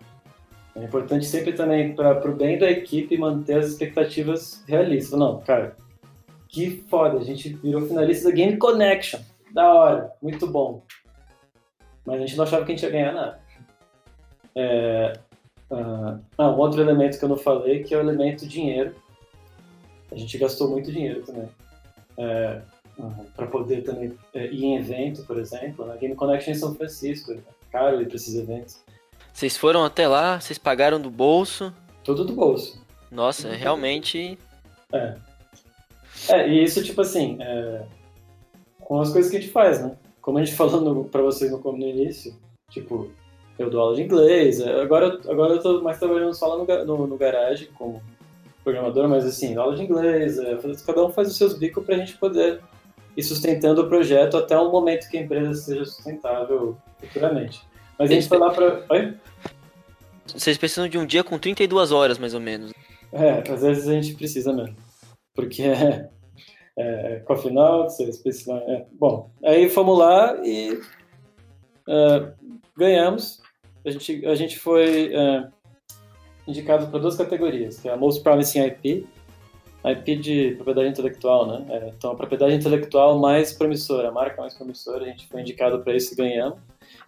É 0.75 0.83
importante 0.83 1.25
sempre 1.25 1.53
também, 1.53 1.95
para 1.95 2.29
o 2.29 2.35
bem 2.35 2.57
da 2.57 2.69
equipe, 2.69 3.17
manter 3.17 3.59
as 3.59 3.67
expectativas 3.67 4.61
realistas. 4.67 5.17
Não, 5.17 5.39
cara, 5.39 5.77
que 6.49 6.83
foda, 6.89 7.17
a 7.17 7.23
gente 7.23 7.53
virou 7.53 7.87
finalista 7.87 8.29
da 8.29 8.35
Game 8.35 8.57
Connection. 8.57 9.21
Da 9.53 9.73
hora, 9.73 10.11
muito 10.21 10.47
bom. 10.47 10.83
Mas 12.05 12.15
a 12.17 12.25
gente 12.25 12.35
não 12.35 12.43
achava 12.43 12.65
que 12.65 12.73
a 12.73 12.75
gente 12.75 12.83
ia 12.83 12.91
ganhar 12.91 13.13
nada. 13.13 13.39
É, 14.55 15.13
uh, 15.71 16.19
ah, 16.37 16.49
um 16.49 16.57
outro 16.57 16.81
elemento 16.81 17.17
que 17.17 17.23
eu 17.23 17.29
não 17.29 17.37
falei, 17.37 17.83
que 17.83 17.93
é 17.93 17.97
o 17.97 18.01
elemento 18.01 18.45
dinheiro. 18.45 18.93
A 20.11 20.15
gente 20.17 20.37
gastou 20.37 20.69
muito 20.69 20.91
dinheiro 20.91 21.23
também. 21.23 21.47
É, 22.17 22.61
uh, 22.97 23.25
para 23.35 23.47
poder 23.47 23.83
também 23.83 24.13
é, 24.33 24.47
ir 24.47 24.63
em 24.63 24.77
evento, 24.77 25.23
por 25.25 25.37
exemplo. 25.37 25.85
Na 25.85 25.95
Game 25.95 26.15
Connection 26.15 26.51
em 26.51 26.55
São 26.55 26.75
Francisco, 26.75 27.31
é 27.31 27.37
caro 27.71 28.01
ir 28.01 28.07
para 28.07 28.15
esses 28.15 28.35
eventos. 28.35 28.81
Vocês 29.33 29.57
foram 29.57 29.83
até 29.83 30.07
lá, 30.07 30.39
vocês 30.39 30.57
pagaram 30.57 31.01
do 31.01 31.09
bolso. 31.09 31.73
Tudo 32.03 32.23
do 32.23 32.33
bolso. 32.33 32.81
Nossa, 33.11 33.49
Tudo 33.49 33.57
realmente. 33.57 34.37
É. 34.91 35.15
É, 36.29 36.47
e 36.47 36.63
isso, 36.63 36.83
tipo 36.83 37.01
assim, 37.01 37.37
é... 37.41 37.83
com 38.79 39.01
as 39.01 39.11
coisas 39.11 39.31
que 39.31 39.37
a 39.37 39.39
gente 39.41 39.51
faz, 39.51 39.81
né? 39.83 39.95
Como 40.21 40.37
a 40.37 40.43
gente 40.43 40.55
falou 40.57 41.05
pra 41.05 41.21
vocês 41.21 41.51
no, 41.51 41.59
no 41.59 41.87
início, 41.87 42.35
tipo, 42.69 43.11
eu 43.57 43.69
dou 43.69 43.81
aula 43.81 43.95
de 43.95 44.03
inglês, 44.03 44.59
é, 44.61 44.81
agora, 44.81 45.19
agora 45.27 45.53
eu 45.53 45.61
tô 45.61 45.81
mais 45.81 45.97
trabalhando 45.97 46.33
só 46.33 46.47
lá 46.47 46.57
no, 46.57 46.85
no, 46.85 47.07
no 47.07 47.17
garagem 47.17 47.67
como 47.75 48.01
programador, 48.63 49.09
mas 49.09 49.25
assim, 49.25 49.55
aula 49.57 49.75
de 49.75 49.83
inglês, 49.83 50.39
é, 50.39 50.57
cada 50.85 51.05
um 51.05 51.11
faz 51.11 51.27
os 51.27 51.37
seus 51.37 51.57
bicos 51.57 51.83
pra 51.85 51.97
gente 51.97 52.17
poder 52.17 52.61
ir 53.15 53.23
sustentando 53.23 53.81
o 53.81 53.87
projeto 53.87 54.37
até 54.37 54.57
o 54.57 54.71
momento 54.71 55.09
que 55.09 55.17
a 55.17 55.21
empresa 55.21 55.53
seja 55.53 55.85
sustentável 55.85 56.77
futuramente. 56.99 57.61
Mas 57.97 58.11
a 58.11 58.13
gente 58.13 58.27
foi 58.27 58.37
lá 58.37 58.51
pra. 58.51 58.85
Oi? 58.89 59.15
Vocês 60.27 60.57
precisam 60.57 60.87
de 60.87 60.97
um 60.97 61.05
dia 61.05 61.23
com 61.23 61.37
32 61.37 61.91
horas, 61.91 62.17
mais 62.17 62.33
ou 62.33 62.39
menos. 62.39 62.71
É, 63.11 63.43
às 63.51 63.61
vezes 63.61 63.87
a 63.87 63.93
gente 63.93 64.15
precisa 64.15 64.51
mesmo. 64.51 64.75
Porque 65.35 65.63
é, 65.63 66.09
é 66.77 67.19
coffee 67.25 67.51
notes, 67.51 67.99
é, 67.99 68.85
bom, 68.93 69.29
aí 69.43 69.69
fomos 69.69 69.97
lá 69.97 70.35
e 70.43 70.73
uh, 71.87 72.33
ganhamos. 72.75 73.41
A 73.85 73.91
gente, 73.91 74.25
a 74.25 74.35
gente 74.35 74.57
foi. 74.57 75.13
Uh, 75.13 75.51
indicados 76.47 76.87
para 76.89 76.99
duas 76.99 77.15
categorias, 77.15 77.79
que 77.79 77.87
é 77.87 77.93
a 77.93 77.97
Most 77.97 78.21
Promising 78.21 78.65
IP, 78.65 79.07
IP 79.85 80.15
de 80.15 80.51
propriedade 80.55 80.89
intelectual, 80.89 81.45
né? 81.45 81.65
É, 81.69 81.89
então, 81.89 82.11
a 82.11 82.15
propriedade 82.15 82.55
intelectual 82.55 83.19
mais 83.19 83.53
promissora, 83.53 84.09
a 84.09 84.11
marca 84.11 84.41
mais 84.41 84.53
promissora, 84.53 85.03
a 85.03 85.07
gente 85.07 85.27
foi 85.27 85.41
indicado 85.41 85.79
para 85.79 85.95
isso 85.95 86.13
e 86.13 86.17
ganhamos. 86.17 86.59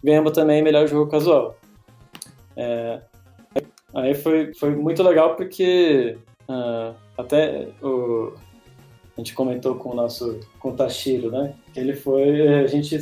Ganhamos 0.02 0.32
também 0.32 0.62
melhor 0.62 0.86
jogo 0.86 1.10
casual. 1.10 1.56
É, 2.56 3.00
aí 3.94 4.14
foi, 4.14 4.52
foi 4.54 4.70
muito 4.70 5.02
legal 5.02 5.36
porque 5.36 6.18
uh, 6.48 6.94
até 7.16 7.68
o, 7.82 8.34
a 9.16 9.20
gente 9.20 9.34
comentou 9.34 9.76
com 9.76 9.90
o 9.90 9.94
nosso 9.94 10.40
com 10.58 10.70
o 10.70 10.72
Tashiro, 10.74 11.30
né? 11.30 11.54
Ele 11.74 11.94
foi, 11.94 12.62
a 12.62 12.66
gente 12.66 12.94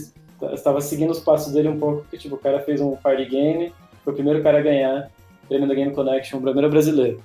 estava 0.52 0.80
seguindo 0.80 1.10
os 1.10 1.20
passos 1.20 1.52
dele 1.52 1.68
um 1.68 1.78
pouco, 1.78 2.02
porque 2.02 2.18
tipo, 2.18 2.36
o 2.36 2.38
cara 2.38 2.60
fez 2.60 2.80
um 2.80 2.94
party 2.96 3.24
game, 3.24 3.72
foi 4.04 4.12
o 4.12 4.16
primeiro 4.16 4.42
cara 4.42 4.58
a 4.58 4.62
ganhar 4.62 5.10
prêmio 5.48 5.68
da 5.68 5.74
Game 5.74 5.92
Connection, 5.92 6.38
o 6.38 6.42
primeiro 6.42 6.70
brasileiro. 6.70 7.22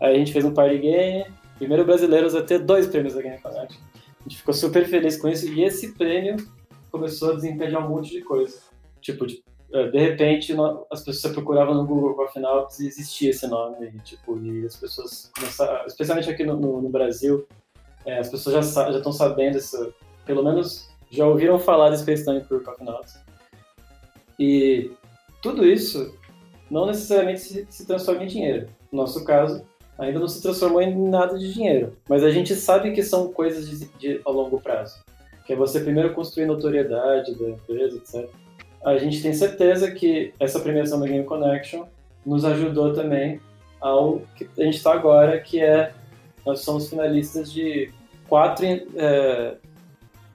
Aí 0.00 0.14
a 0.14 0.18
gente 0.18 0.32
fez 0.32 0.44
um 0.44 0.54
party 0.54 0.78
game, 0.78 1.24
primeiro 1.58 1.84
brasileiro 1.84 2.36
a 2.36 2.42
ter 2.42 2.60
dois 2.60 2.86
prêmios 2.86 3.14
da 3.14 3.22
Game 3.22 3.38
Connection. 3.38 3.80
A 4.20 4.22
gente 4.22 4.38
ficou 4.38 4.54
super 4.54 4.86
feliz 4.86 5.16
com 5.16 5.28
isso 5.28 5.46
e 5.48 5.62
esse 5.62 5.94
prêmio 5.94 6.36
começou 6.90 7.32
a 7.32 7.34
desencadear 7.34 7.84
um 7.84 7.88
monte 7.88 8.10
de 8.10 8.22
coisa. 8.22 8.58
Tipo, 9.00 9.26
de, 9.26 9.42
é, 9.72 9.88
de 9.88 9.98
repente 9.98 10.54
as 10.90 11.02
pessoas 11.02 11.32
procuravam 11.34 11.74
no 11.74 11.86
Google 11.86 12.24
afinal 12.24 12.66
existia 12.70 13.30
esse 13.30 13.46
nome 13.46 13.92
tipo, 14.04 14.38
e 14.42 14.64
as 14.64 14.76
pessoas 14.76 15.30
começaram, 15.34 15.86
especialmente 15.86 16.30
aqui 16.30 16.44
no, 16.44 16.56
no, 16.56 16.80
no 16.80 16.88
Brasil, 16.88 17.46
é, 18.04 18.18
as 18.18 18.28
pessoas 18.28 18.66
já 18.66 18.90
estão 18.90 19.12
sabendo 19.12 19.58
isso, 19.58 19.92
pelo 20.24 20.42
menos 20.42 20.88
já 21.10 21.26
ouviram 21.26 21.58
falar 21.58 21.90
do 21.90 21.98
Space 21.98 22.24
Time 22.24 22.42
Coffee 22.42 22.86
E 24.38 24.90
tudo 25.42 25.66
isso 25.66 26.14
não 26.70 26.86
necessariamente 26.86 27.40
se, 27.40 27.66
se 27.68 27.86
transforma 27.86 28.24
em 28.24 28.26
dinheiro. 28.26 28.68
No 28.92 29.02
nosso 29.02 29.24
caso, 29.24 29.64
ainda 29.98 30.18
não 30.18 30.28
se 30.28 30.40
transformou 30.40 30.80
em 30.80 30.96
nada 31.08 31.36
de 31.36 31.52
dinheiro. 31.52 31.96
Mas 32.08 32.22
a 32.22 32.30
gente 32.30 32.54
sabe 32.54 32.92
que 32.92 33.02
são 33.02 33.32
coisas 33.32 33.68
de, 33.68 33.86
de, 33.98 34.20
a 34.24 34.30
longo 34.30 34.60
prazo. 34.60 35.02
Que 35.44 35.52
é 35.52 35.56
você 35.56 35.80
primeiro 35.80 36.14
construir 36.14 36.46
notoriedade 36.46 37.34
da 37.34 37.50
empresa, 37.50 37.96
etc. 37.96 38.30
A 38.84 38.96
gente 38.96 39.20
tem 39.20 39.32
certeza 39.32 39.90
que 39.90 40.32
essa 40.38 40.60
premiação 40.60 41.00
da 41.00 41.06
Game 41.06 41.24
Connection 41.24 41.86
nos 42.24 42.44
ajudou 42.44 42.92
também 42.92 43.40
ao 43.80 44.20
que 44.36 44.48
a 44.58 44.64
gente 44.64 44.76
está 44.76 44.92
agora, 44.92 45.38
que 45.40 45.60
é 45.60 45.92
nós 46.44 46.60
somos 46.60 46.88
finalistas 46.88 47.52
de 47.52 47.92
quatro 48.28 48.64
é, 48.66 49.56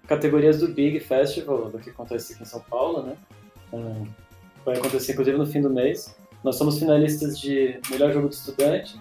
categorias 0.07 0.59
do 0.59 0.68
Big 0.68 0.99
Festival, 0.99 1.70
do 1.70 1.80
que 1.80 1.89
acontece 1.89 2.34
aqui 2.34 2.43
em 2.43 2.45
São 2.45 2.59
Paulo, 2.61 3.03
né? 3.03 3.16
Hum, 3.72 4.07
vai 4.66 4.78
acontecer 4.78 5.14
inclusive 5.14 5.38
no 5.38 5.45
fim 5.45 5.61
do 5.61 5.70
mês. 5.70 6.16
Nós 6.43 6.57
somos 6.57 6.78
finalistas 6.78 7.39
de 7.39 7.80
melhor 7.89 8.11
jogo 8.11 8.30
de 8.30 8.36
estudante, 8.36 8.99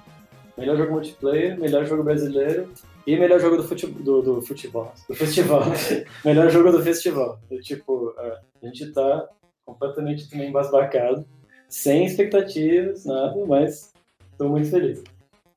melhor 0.57 0.77
jogo 0.77 0.93
multiplayer, 0.93 1.59
melhor 1.59 1.85
jogo 1.87 2.03
brasileiro 2.03 2.69
e 3.07 3.17
melhor 3.17 3.41
jogo 3.41 3.57
do, 3.57 3.65
fute 3.65 3.87
do, 3.87 4.23
do 4.23 4.43
futebol. 4.43 4.93
Do 5.09 5.15
festival. 5.15 5.63
melhor 6.25 6.51
jogo 6.51 6.71
do 6.71 6.83
festival. 6.83 7.39
E, 7.51 7.59
tipo, 7.61 8.15
é, 8.19 8.39
a 8.63 8.67
gente 8.67 8.93
tá 8.93 9.29
completamente 9.65 10.29
também 10.29 10.49
embasbacado, 10.49 11.25
sem 11.69 12.05
expectativas, 12.05 13.05
nada, 13.05 13.45
mas 13.47 13.93
estou 14.31 14.49
muito 14.49 14.71
feliz. 14.71 15.03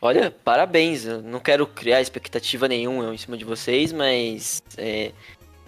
Olha, 0.01 0.31
parabéns. 0.43 1.05
Eu 1.05 1.21
não 1.21 1.39
quero 1.39 1.65
criar 1.65 2.01
expectativa 2.01 2.67
nenhuma 2.67 3.13
em 3.13 3.17
cima 3.17 3.37
de 3.37 3.45
vocês, 3.45 3.91
mas 3.91 4.61
é, 4.77 5.11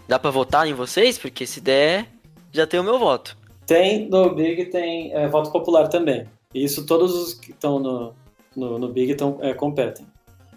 dá 0.08 0.20
para 0.20 0.32
votar 0.32 0.68
em 0.68 0.74
vocês? 0.74 1.18
Porque 1.18 1.46
se 1.46 1.60
der, 1.60 2.08
já 2.52 2.66
tem 2.66 2.80
o 2.80 2.84
meu 2.84 3.00
voto. 3.00 3.38
Tem, 3.66 4.08
no 4.08 4.34
Big 4.34 4.66
tem 4.68 5.14
é, 5.14 5.28
voto 5.28 5.52
popular 5.52 5.88
também. 5.88 6.26
E 6.54 6.64
isso 6.64 6.86
todos 6.86 7.14
os 7.14 7.34
que 7.34 7.52
estão 7.52 7.80
no, 7.80 8.16
no, 8.58 8.80
no, 8.80 8.90
Big 8.90 9.16
tão, 9.16 9.38
é, 9.42 9.54
competem. 9.54 10.06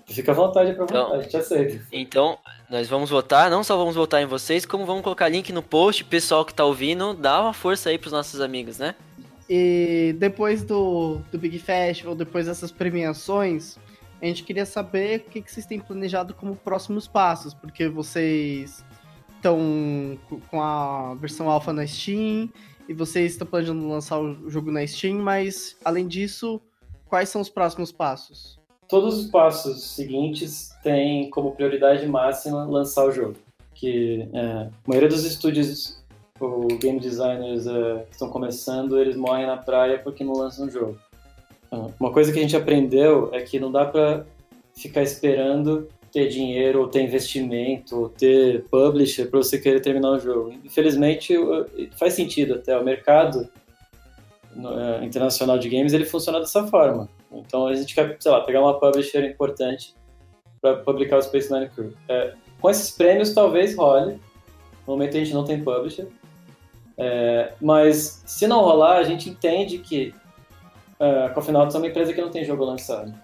Fica 0.06 0.32
à 0.32 0.34
vontade 0.34 0.72
para 0.72 0.84
então, 0.84 1.04
votar, 1.04 1.18
a 1.18 1.22
gente 1.22 1.36
aceita. 1.36 1.86
Então, 1.92 2.36
nós 2.68 2.88
vamos 2.88 3.10
votar, 3.10 3.48
não 3.48 3.62
só 3.62 3.76
vamos 3.76 3.94
votar 3.94 4.20
em 4.20 4.26
vocês, 4.26 4.66
como 4.66 4.84
vamos 4.84 5.02
colocar 5.02 5.28
link 5.28 5.52
no 5.52 5.62
post. 5.62 6.02
Pessoal 6.04 6.44
que 6.44 6.52
tá 6.52 6.64
ouvindo, 6.64 7.14
dá 7.14 7.40
uma 7.40 7.52
força 7.52 7.90
aí 7.90 7.98
pros 7.98 8.12
nossos 8.12 8.40
amigos, 8.40 8.78
né? 8.78 8.96
E 9.48 10.14
depois 10.18 10.62
do, 10.62 11.18
do 11.30 11.38
Big 11.38 11.58
Festival, 11.58 12.14
depois 12.14 12.46
dessas 12.46 12.72
premiações, 12.72 13.76
a 14.20 14.26
gente 14.26 14.42
queria 14.42 14.66
saber 14.66 15.20
o 15.20 15.30
que, 15.30 15.42
que 15.42 15.50
vocês 15.50 15.66
têm 15.66 15.80
planejado 15.80 16.34
como 16.34 16.54
próximos 16.56 17.06
passos, 17.06 17.54
porque 17.54 17.88
vocês 17.88 18.84
estão 19.36 20.18
com 20.50 20.62
a 20.62 21.14
versão 21.14 21.48
alfa 21.48 21.72
na 21.72 21.86
Steam 21.86 22.48
e 22.88 22.92
vocês 22.92 23.32
estão 23.32 23.46
planejando 23.46 23.88
lançar 23.88 24.20
o 24.20 24.50
jogo 24.50 24.70
na 24.70 24.86
Steam, 24.86 25.18
mas 25.18 25.76
além 25.84 26.06
disso, 26.06 26.60
quais 27.10 27.28
são 27.28 27.40
os 27.42 27.50
próximos 27.50 27.90
passos? 27.90 28.58
Todos 28.88 29.18
os 29.18 29.30
passos 29.30 29.82
seguintes 29.82 30.70
têm 30.82 31.28
como 31.28 31.52
prioridade 31.52 32.06
máxima 32.06 32.64
lançar 32.64 33.04
o 33.04 33.12
jogo. 33.12 33.36
Que 33.74 34.28
é, 34.32 34.40
a 34.40 34.70
maioria 34.86 35.08
dos 35.08 35.24
estúdios, 35.24 36.00
ou 36.38 36.66
game 36.78 37.00
designers 37.00 37.66
é, 37.66 38.04
que 38.06 38.12
estão 38.12 38.30
começando, 38.30 38.98
eles 38.98 39.16
morrem 39.16 39.46
na 39.46 39.56
praia 39.56 39.98
porque 39.98 40.24
não 40.24 40.34
lançam 40.34 40.66
o 40.66 40.70
jogo. 40.70 40.98
Uma 42.00 42.12
coisa 42.12 42.32
que 42.32 42.38
a 42.38 42.42
gente 42.42 42.56
aprendeu 42.56 43.30
é 43.32 43.40
que 43.42 43.60
não 43.60 43.70
dá 43.70 43.84
para 43.84 44.26
ficar 44.74 45.02
esperando 45.02 45.88
ter 46.10 46.26
dinheiro, 46.26 46.80
ou 46.80 46.88
ter 46.88 47.02
investimento, 47.02 47.96
ou 47.96 48.08
ter 48.08 48.64
publisher 48.64 49.26
para 49.26 49.38
você 49.38 49.56
querer 49.56 49.80
terminar 49.80 50.10
o 50.10 50.18
jogo. 50.18 50.52
Infelizmente, 50.64 51.32
faz 51.96 52.14
sentido 52.14 52.54
até. 52.54 52.76
O 52.76 52.84
mercado 52.84 53.48
é, 54.64 55.04
internacional 55.04 55.58
de 55.58 55.68
games 55.68 55.92
ele 55.92 56.04
funciona 56.04 56.40
dessa 56.40 56.66
forma. 56.66 57.08
Então 57.32 57.66
a 57.66 57.74
gente 57.74 57.94
quer, 57.94 58.16
sei 58.18 58.30
lá, 58.30 58.40
pegar 58.40 58.60
uma 58.60 58.78
publisher 58.78 59.24
importante 59.24 59.94
para 60.60 60.76
publicar 60.76 61.18
o 61.18 61.22
Space 61.22 61.52
Nine 61.52 61.68
Crew. 61.68 61.92
É, 62.08 62.34
com 62.60 62.70
esses 62.70 62.90
prêmios 62.90 63.32
talvez 63.32 63.76
role. 63.76 64.20
No 64.86 64.94
momento 64.94 65.16
a 65.16 65.20
gente 65.20 65.32
não 65.32 65.44
tem 65.44 65.62
publisher. 65.62 66.08
É, 66.98 67.52
mas 67.60 68.22
se 68.26 68.46
não 68.46 68.60
rolar, 68.60 68.98
a 68.98 69.04
gente 69.04 69.30
entende 69.30 69.78
que 69.78 70.14
uh, 71.00 71.26
a 71.26 71.30
Coffee 71.30 71.52
Nauts 71.52 71.74
é 71.74 71.78
uma 71.78 71.86
empresa 71.86 72.12
que 72.12 72.20
não 72.20 72.30
tem 72.30 72.44
jogo 72.44 72.64
lançado. 72.64 73.14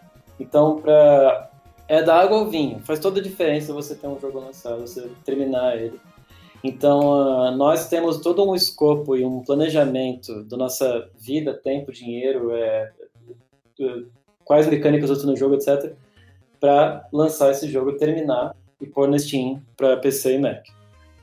Então, 0.41 0.81
para 0.81 1.51
é 1.89 2.03
da 2.03 2.21
água 2.21 2.39
ao 2.39 2.47
vinho. 2.47 2.81
Faz 2.81 2.99
toda 2.99 3.21
a 3.21 3.23
diferença 3.23 3.73
você 3.73 3.95
ter 3.95 4.07
um 4.09 4.19
jogo 4.19 4.41
lançado, 4.41 4.81
você 4.81 5.09
terminar 5.25 5.77
ele. 5.77 6.01
Então, 6.67 7.13
uh, 7.13 7.51
nós 7.53 7.89
temos 7.89 8.19
todo 8.19 8.45
um 8.45 8.53
escopo 8.53 9.15
e 9.15 9.25
um 9.25 9.41
planejamento 9.41 10.43
da 10.43 10.57
nossa 10.57 11.09
vida, 11.17 11.55
tempo, 11.55 11.93
dinheiro, 11.93 12.51
é, 12.57 12.91
é, 13.81 14.03
quais 14.45 14.67
mecânicas 14.67 15.09
usam 15.09 15.31
no 15.31 15.37
jogo, 15.37 15.55
etc., 15.55 15.93
para 16.59 17.07
lançar 17.13 17.53
esse 17.53 17.69
jogo, 17.69 17.97
terminar 17.97 18.53
e 18.81 18.87
pôr 18.87 19.07
no 19.07 19.17
Steam 19.17 19.63
para 19.77 19.97
PC 19.99 20.35
e 20.35 20.39
Mac. 20.41 20.67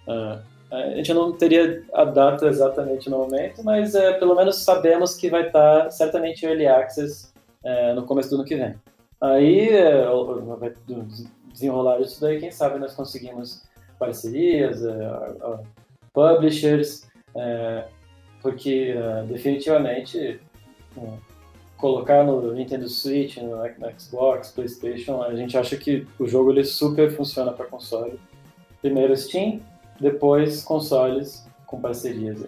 Uh, 0.08 0.42
a 0.72 0.96
gente 0.96 1.14
não 1.14 1.34
teria 1.34 1.84
a 1.94 2.06
data 2.06 2.48
exatamente 2.48 3.10
no 3.10 3.18
momento, 3.18 3.62
mas 3.66 3.94
é, 3.96 4.14
pelo 4.14 4.36
menos 4.36 4.64
sabemos 4.64 5.18
que 5.18 5.30
vai 5.30 5.48
estar 5.48 5.92
certamente 5.92 6.46
Early 6.46 6.68
Access 6.68 7.34
é, 7.66 7.94
no 7.94 8.04
começo 8.06 8.30
do 8.30 8.36
ano 8.36 8.46
que 8.46 8.56
vem. 8.56 8.76
Aí, 9.20 9.72
vai 10.58 10.74
desenrolar 11.52 12.00
isso 12.00 12.22
daí, 12.22 12.40
quem 12.40 12.50
sabe 12.50 12.80
nós 12.80 12.96
conseguimos 12.96 13.62
parcerias, 13.98 14.84
é, 14.84 15.60
publishers, 16.14 17.08
é, 17.36 17.86
porque 18.42 18.94
definitivamente 19.28 20.40
colocar 21.78 22.24
no 22.24 22.54
Nintendo 22.54 22.88
Switch, 22.88 23.38
no, 23.38 23.60
Xbox, 24.00 24.52
PlayStation, 24.52 25.22
a 25.22 25.36
gente 25.36 25.58
acha 25.58 25.76
que 25.76 26.08
o 26.20 26.28
jogo 26.28 26.52
ele 26.52 26.64
super 26.64 27.16
funciona 27.16 27.52
para 27.52 27.66
console. 27.66 28.20
Primeiro 28.82 29.16
Steam, 29.16 29.60
depois 30.00 30.64
consoles 30.64 31.46
com 31.66 31.80
parcerias. 31.80 32.46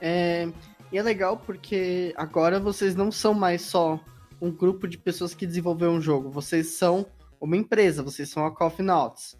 É, 0.00 0.48
e 0.92 0.98
é 0.98 1.02
legal 1.02 1.36
porque 1.36 2.12
agora 2.16 2.58
vocês 2.58 2.94
não 2.94 3.10
são 3.10 3.34
mais 3.34 3.62
só 3.62 3.98
um 4.40 4.50
grupo 4.50 4.86
de 4.86 4.96
pessoas 4.96 5.34
que 5.34 5.46
desenvolveu 5.46 5.90
um 5.90 6.00
jogo. 6.00 6.30
Vocês 6.30 6.68
são 6.78 7.06
uma 7.40 7.56
empresa, 7.56 8.02
vocês 8.02 8.28
são 8.28 8.44
a 8.46 8.50
Coffee 8.50 8.84
Nauts. 8.84 9.37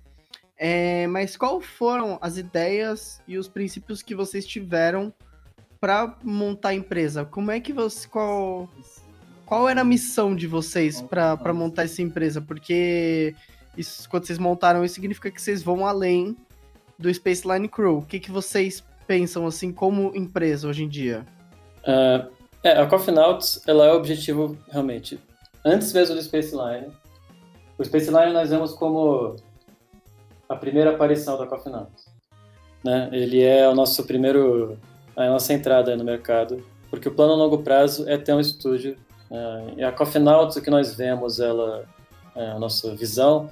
É, 0.58 1.06
mas 1.06 1.36
qual 1.36 1.60
foram 1.60 2.18
as 2.20 2.36
ideias 2.36 3.22
e 3.28 3.38
os 3.38 3.46
princípios 3.46 4.02
que 4.02 4.14
vocês 4.14 4.44
tiveram 4.44 5.12
para 5.80 6.16
montar 6.24 6.70
a 6.70 6.74
empresa? 6.74 7.24
Como 7.24 7.50
é 7.50 7.60
que 7.60 7.72
você 7.72 8.08
qual 8.08 8.68
qual 9.46 9.68
era 9.68 9.80
a 9.80 9.84
missão 9.84 10.34
de 10.34 10.46
vocês 10.46 11.00
para 11.00 11.54
montar 11.54 11.84
essa 11.84 12.02
empresa? 12.02 12.40
Porque 12.40 13.34
isso, 13.76 14.08
quando 14.10 14.26
vocês 14.26 14.38
montaram 14.38 14.84
isso 14.84 14.96
significa 14.96 15.30
que 15.30 15.40
vocês 15.40 15.62
vão 15.62 15.86
além 15.86 16.36
do 16.98 17.12
Space 17.14 17.46
Line 17.46 17.68
Crew. 17.68 17.98
O 17.98 18.02
que, 18.02 18.18
que 18.18 18.30
vocês 18.30 18.84
pensam 19.06 19.46
assim 19.46 19.72
como 19.72 20.14
empresa 20.14 20.68
hoje 20.68 20.84
em 20.84 20.88
dia? 20.88 21.24
Uh, 21.84 22.28
é, 22.62 22.72
a 22.72 22.86
Coffee 22.86 23.14
Nauts, 23.14 23.62
ela 23.66 23.86
é 23.86 23.92
o 23.92 23.96
objetivo, 23.96 24.58
realmente, 24.68 25.18
antes 25.64 25.92
mesmo 25.92 26.16
do 26.16 26.22
Space 26.22 26.54
Line. 26.54 26.92
O 27.78 27.84
Space 27.84 28.10
Line 28.10 28.32
nós 28.32 28.50
vemos 28.50 28.74
como 28.74 29.36
a 30.48 30.56
primeira 30.56 30.90
aparição 30.90 31.36
da 31.38 31.46
Coffee 31.46 31.72
Nauts. 31.72 32.06
Né? 32.84 33.08
Ele 33.12 33.42
é 33.42 33.68
o 33.68 33.74
nosso 33.74 34.04
primeiro, 34.04 34.78
a 35.16 35.26
nossa 35.26 35.52
entrada 35.52 35.96
no 35.96 36.04
mercado, 36.04 36.64
porque 36.90 37.08
o 37.08 37.14
plano 37.14 37.34
a 37.34 37.36
longo 37.36 37.58
prazo 37.58 38.08
é 38.08 38.16
ter 38.16 38.32
um 38.32 38.40
estúdio 38.40 38.96
Uh, 39.30 39.78
e 39.78 39.84
a 39.84 39.92
Coffee 39.92 40.20
Nauts, 40.20 40.56
o 40.56 40.62
que 40.62 40.70
nós 40.70 40.94
vemos, 40.94 41.38
ela, 41.38 41.84
uh, 42.34 42.40
a 42.40 42.58
nossa 42.58 42.94
visão, 42.94 43.50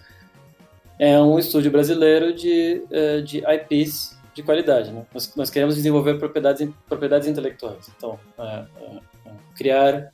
é 0.98 1.20
um 1.20 1.38
estúdio 1.38 1.70
brasileiro 1.70 2.34
de, 2.34 2.82
uh, 2.90 3.22
de 3.22 3.38
IPs 3.38 4.16
de 4.34 4.42
qualidade. 4.42 4.90
Né? 4.90 5.04
Nós, 5.12 5.34
nós, 5.36 5.50
queremos 5.50 5.74
desenvolver 5.74 6.18
propriedades, 6.18 6.68
propriedades 6.88 7.28
intelectuais. 7.28 7.90
Então, 7.96 8.18
criar 9.54 10.10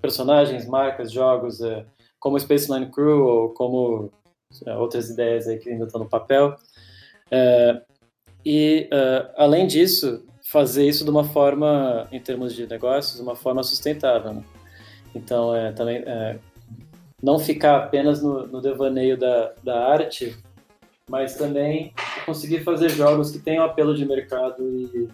personagens, 0.00 0.66
marcas, 0.66 1.12
jogos, 1.12 1.58
como 2.18 2.40
Space 2.40 2.72
Line 2.72 2.86
Crew 2.86 3.26
ou 3.26 3.48
como 3.50 4.10
outras 4.78 5.10
ideias 5.10 5.46
aí 5.46 5.58
que 5.58 5.70
ainda 5.70 5.84
estão 5.84 6.00
no 6.00 6.08
papel. 6.08 6.56
e, 8.44 8.88
além 9.36 9.66
disso, 9.66 10.24
fazer 10.48 10.88
isso 10.88 11.04
de 11.04 11.10
uma 11.10 11.24
forma, 11.24 12.08
em 12.10 12.20
termos 12.20 12.54
de 12.54 12.66
negócios, 12.66 13.16
de 13.16 13.22
uma 13.22 13.36
forma 13.36 13.62
sustentável. 13.62 14.32
Né? 14.32 14.42
Então, 15.14 15.54
é, 15.54 15.72
também 15.72 16.02
é, 16.06 16.38
não 17.22 17.38
ficar 17.38 17.76
apenas 17.76 18.22
no, 18.22 18.46
no, 18.46 18.60
devaneio 18.60 19.18
da, 19.18 19.52
da 19.62 19.86
arte, 19.86 20.36
mas 21.08 21.36
também 21.36 21.92
conseguir 22.24 22.60
fazer 22.60 22.88
jogos 22.90 23.30
que 23.30 23.38
tenham 23.38 23.64
apelo 23.64 23.94
de 23.94 24.06
mercado 24.06 24.62
e 24.62 25.08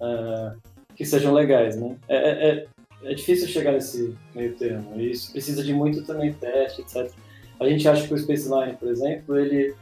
uh, 0.00 0.56
que 0.94 1.04
sejam 1.04 1.32
legais, 1.32 1.76
né? 1.76 1.96
É, 2.08 2.16
é, 2.16 2.48
é, 2.48 2.66
é, 3.04 3.14
difícil 3.14 3.48
chegar 3.48 3.72
nesse 3.72 4.16
meio 4.34 4.56
termo. 4.56 5.00
Isso 5.00 5.32
precisa 5.32 5.62
de 5.62 5.72
muito 5.72 6.04
também 6.04 6.32
teste, 6.32 6.82
etc. 6.82 7.12
A 7.60 7.68
gente 7.68 7.88
acha 7.88 8.06
que 8.06 8.14
o 8.14 8.18
Space 8.18 8.48
Line, 8.48 8.76
por 8.76 8.88
exemplo, 8.88 9.38
ele 9.38 9.74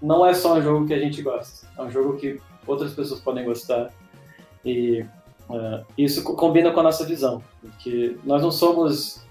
não 0.00 0.24
é 0.24 0.34
só 0.34 0.56
um 0.56 0.62
jogo 0.62 0.86
que 0.86 0.94
a 0.94 0.98
gente 0.98 1.22
gosta. 1.22 1.66
É 1.76 1.82
um 1.82 1.90
jogo 1.90 2.16
que 2.16 2.40
outras 2.66 2.92
pessoas 2.94 3.20
podem 3.20 3.44
gostar 3.44 3.92
e 4.64 5.04
uh, 5.48 5.84
isso 5.96 6.22
combina 6.22 6.72
com 6.72 6.80
a 6.80 6.84
nossa 6.84 7.04
visão, 7.04 7.42
porque 7.60 8.16
nós 8.24 8.42
não 8.42 8.50
somos, 8.50 9.24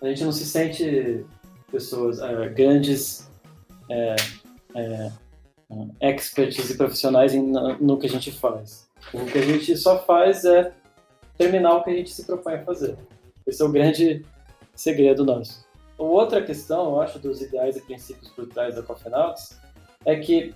a 0.00 0.08
gente 0.08 0.24
não 0.24 0.32
se 0.32 0.44
sente 0.44 1.24
pessoas 1.72 2.18
uh, 2.20 2.52
grandes 2.54 3.30
uh, 3.90 5.12
experts 6.00 6.70
e 6.70 6.76
profissionais 6.76 7.34
em, 7.34 7.52
no 7.80 7.98
que 7.98 8.06
a 8.06 8.10
gente 8.10 8.30
faz. 8.30 8.88
O 9.12 9.24
que 9.24 9.38
a 9.38 9.42
gente 9.42 9.76
só 9.76 9.98
faz 10.04 10.44
é 10.44 10.72
terminar 11.36 11.76
o 11.76 11.82
que 11.82 11.90
a 11.90 11.94
gente 11.94 12.10
se 12.10 12.24
propõe 12.26 12.54
a 12.54 12.64
fazer. 12.64 12.96
Esse 13.46 13.62
é 13.62 13.64
o 13.64 13.70
grande 13.70 14.24
segredo 14.74 15.24
nosso. 15.24 15.67
Outra 15.98 16.40
questão, 16.40 16.90
eu 16.90 17.00
acho, 17.00 17.18
dos 17.18 17.42
ideais 17.42 17.76
e 17.76 17.82
princípios 17.82 18.30
por 18.30 18.46
trás 18.46 18.76
da 18.76 18.82
Coffee 18.82 19.10
Nauts 19.10 19.58
é 20.06 20.14
que 20.14 20.54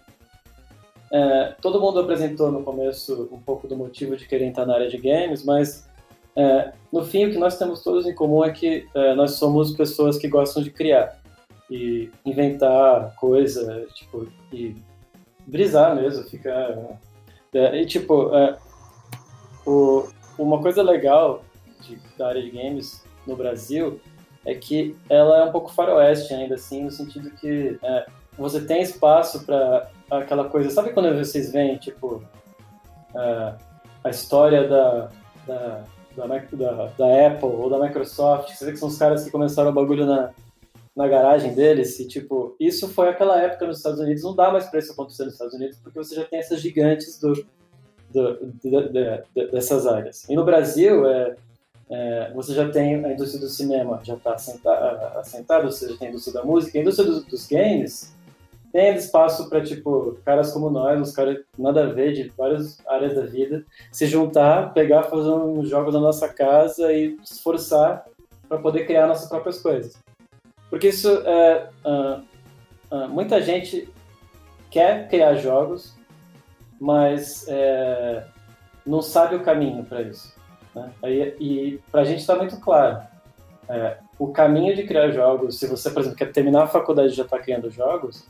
é, 1.13 1.55
todo 1.61 1.81
mundo 1.81 1.99
apresentou 1.99 2.51
no 2.51 2.63
começo 2.63 3.29
um 3.33 3.41
pouco 3.41 3.67
do 3.67 3.77
motivo 3.77 4.17
de 4.17 4.27
querer 4.27 4.47
entrar 4.47 4.65
na 4.65 4.75
área 4.75 4.89
de 4.89 4.97
games, 4.97 5.45
mas 5.45 5.87
é, 6.37 6.73
no 6.93 7.05
fim 7.05 7.27
o 7.27 7.31
que 7.31 7.39
nós 7.39 7.59
temos 7.59 7.83
todos 7.83 8.07
em 8.07 8.15
comum 8.15 8.45
é 8.45 8.51
que 8.51 8.87
é, 8.95 9.15
nós 9.15 9.33
somos 9.33 9.73
pessoas 9.73 10.17
que 10.17 10.29
gostam 10.29 10.63
de 10.63 10.71
criar 10.71 11.19
e 11.69 12.11
inventar 12.25 13.15
coisa, 13.17 13.87
tipo, 13.95 14.29
e 14.53 14.77
brisar 15.47 15.95
mesmo, 15.97 16.23
ficar. 16.25 16.99
É, 17.53 17.81
e 17.81 17.85
tipo, 17.85 18.35
é, 18.35 18.57
o, 19.67 20.09
uma 20.39 20.63
coisa 20.63 20.83
legal 20.83 21.45
de, 21.81 21.99
da 22.17 22.29
área 22.29 22.43
de 22.43 22.51
games 22.51 23.05
no 23.27 23.37
Brasil 23.37 24.01
é 24.45 24.55
que 24.55 24.97
ela 25.09 25.39
é 25.39 25.45
um 25.45 25.53
pouco 25.53 25.73
faroeste 25.73 26.35
ainda, 26.35 26.57
assim, 26.57 26.85
no 26.85 26.91
sentido 26.91 27.31
que 27.33 27.79
é, 27.83 28.07
você 28.37 28.61
tem 28.61 28.83
espaço 28.83 29.45
para 29.45 29.89
aquela 30.11 30.49
coisa. 30.49 30.71
Sabe 30.71 30.93
quando 30.93 31.17
vocês 31.17 31.53
veem, 31.53 31.77
tipo, 31.77 32.23
uh, 33.15 33.57
a 34.03 34.11
história 34.11 34.67
da, 34.67 35.09
da, 35.47 35.85
da, 36.17 36.87
da, 36.99 37.27
Apple 37.27 37.49
ou 37.49 37.71
da 37.71 37.79
Microsoft? 37.79 38.53
Você 38.53 38.65
vê 38.65 38.73
que 38.73 38.79
são 38.79 38.89
os 38.89 38.99
caras 38.99 39.25
que 39.25 39.31
começaram 39.31 39.71
o 39.71 39.75
bagulho 39.75 40.07
na, 40.07 40.31
na 40.97 41.07
garagem 41.07 41.55
deles 41.55 41.99
e, 42.01 42.09
tipo, 42.09 42.57
isso 42.59 42.89
foi 42.89 43.09
aquela 43.09 43.41
época 43.41 43.67
nos 43.67 43.79
Estados 43.79 44.01
Unidos. 44.01 44.25
Não 44.25 44.35
dá 44.35 44.51
mais 44.51 44.67
para 44.67 44.81
isso 44.81 44.93
acontecer 44.93 45.25
nos 45.25 45.35
Estados 45.35 45.55
Unidos 45.55 45.79
porque 45.83 45.99
você 45.99 46.15
já 46.15 46.25
tem 46.25 46.41
essas 46.41 46.61
gigantes 46.61 47.19
do, 47.21 47.35
do 48.13 48.53
dessas 49.53 49.87
áreas. 49.87 50.29
E 50.29 50.35
no 50.35 50.45
Brasil, 50.45 51.07
é, 51.07 51.37
é, 51.93 52.33
você 52.35 52.55
já 52.55 52.71
tem 52.71 53.05
a 53.05 53.13
indústria 53.13 53.39
do 53.39 53.49
cinema, 53.51 54.01
já 54.03 54.15
está 54.15 54.33
assentada, 54.33 55.71
você 55.71 55.91
já 55.91 55.99
tem 55.99 56.09
a 56.09 56.11
indústria 56.11 56.41
da 56.41 56.43
música, 56.43 56.79
a 56.79 56.81
indústria 56.81 57.07
dos, 57.07 57.47
games 57.47 58.15
tem 58.73 58.97
espaço 58.97 59.51
para, 59.51 59.61
tipo, 59.61 60.17
caras 60.25 60.51
como 60.53 60.71
nós, 60.71 60.99
uns 60.99 61.15
caras 61.15 61.41
nada 61.59 61.85
a 61.85 61.93
ver, 61.93 62.15
de 62.15 62.31
várias 62.31 62.79
áreas 62.87 63.15
da 63.15 63.27
vida, 63.27 63.63
se 63.91 64.07
juntar, 64.07 64.73
pegar, 64.73 65.03
fazer 65.03 65.29
uns 65.29 65.69
jogos 65.69 65.93
na 65.93 66.01
nossa 66.01 66.27
casa 66.27 66.91
e 66.91 67.19
se 67.23 67.35
esforçar 67.35 68.07
para 68.49 68.57
poder 68.57 68.87
criar 68.87 69.07
nossas 69.07 69.29
próprias 69.29 69.61
coisas. 69.61 69.95
Porque 70.71 70.89
isso 70.89 71.11
é. 71.27 71.69
Uh, 71.85 72.23
uh, 72.91 73.09
muita 73.11 73.43
gente 73.43 73.93
quer 74.71 75.07
criar 75.09 75.35
jogos, 75.35 75.95
mas 76.81 77.47
é, 77.47 78.25
não 78.87 79.03
sabe 79.03 79.37
o 79.37 79.43
caminho 79.43 79.85
para 79.85 80.01
isso. 80.01 80.35
Né? 80.75 80.91
Aí, 81.03 81.37
e 81.39 81.81
para 81.91 82.03
a 82.03 82.05
gente 82.05 82.21
está 82.21 82.37
muito 82.37 82.57
claro. 82.59 83.03
É, 83.69 83.99
o 84.19 84.29
caminho 84.29 84.75
de 84.75 84.85
criar 84.85 85.11
jogos, 85.11 85.59
se 85.59 85.67
você, 85.67 85.91
por 85.91 86.01
exemplo, 86.01 86.19
quer 86.19 86.33
terminar 86.33 86.65
a 86.65 86.69
faculdade 86.69 87.13
e 87.13 87.17
já 87.17 87.25
está 87.25 87.39
criando 87.39 87.71
jogos, 87.71 88.27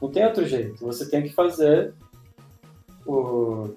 não 0.00 0.10
tem 0.10 0.24
outro 0.24 0.46
jeito. 0.46 0.84
Você 0.84 1.08
tem 1.08 1.22
que 1.22 1.32
fazer 1.32 1.92
o. 3.06 3.70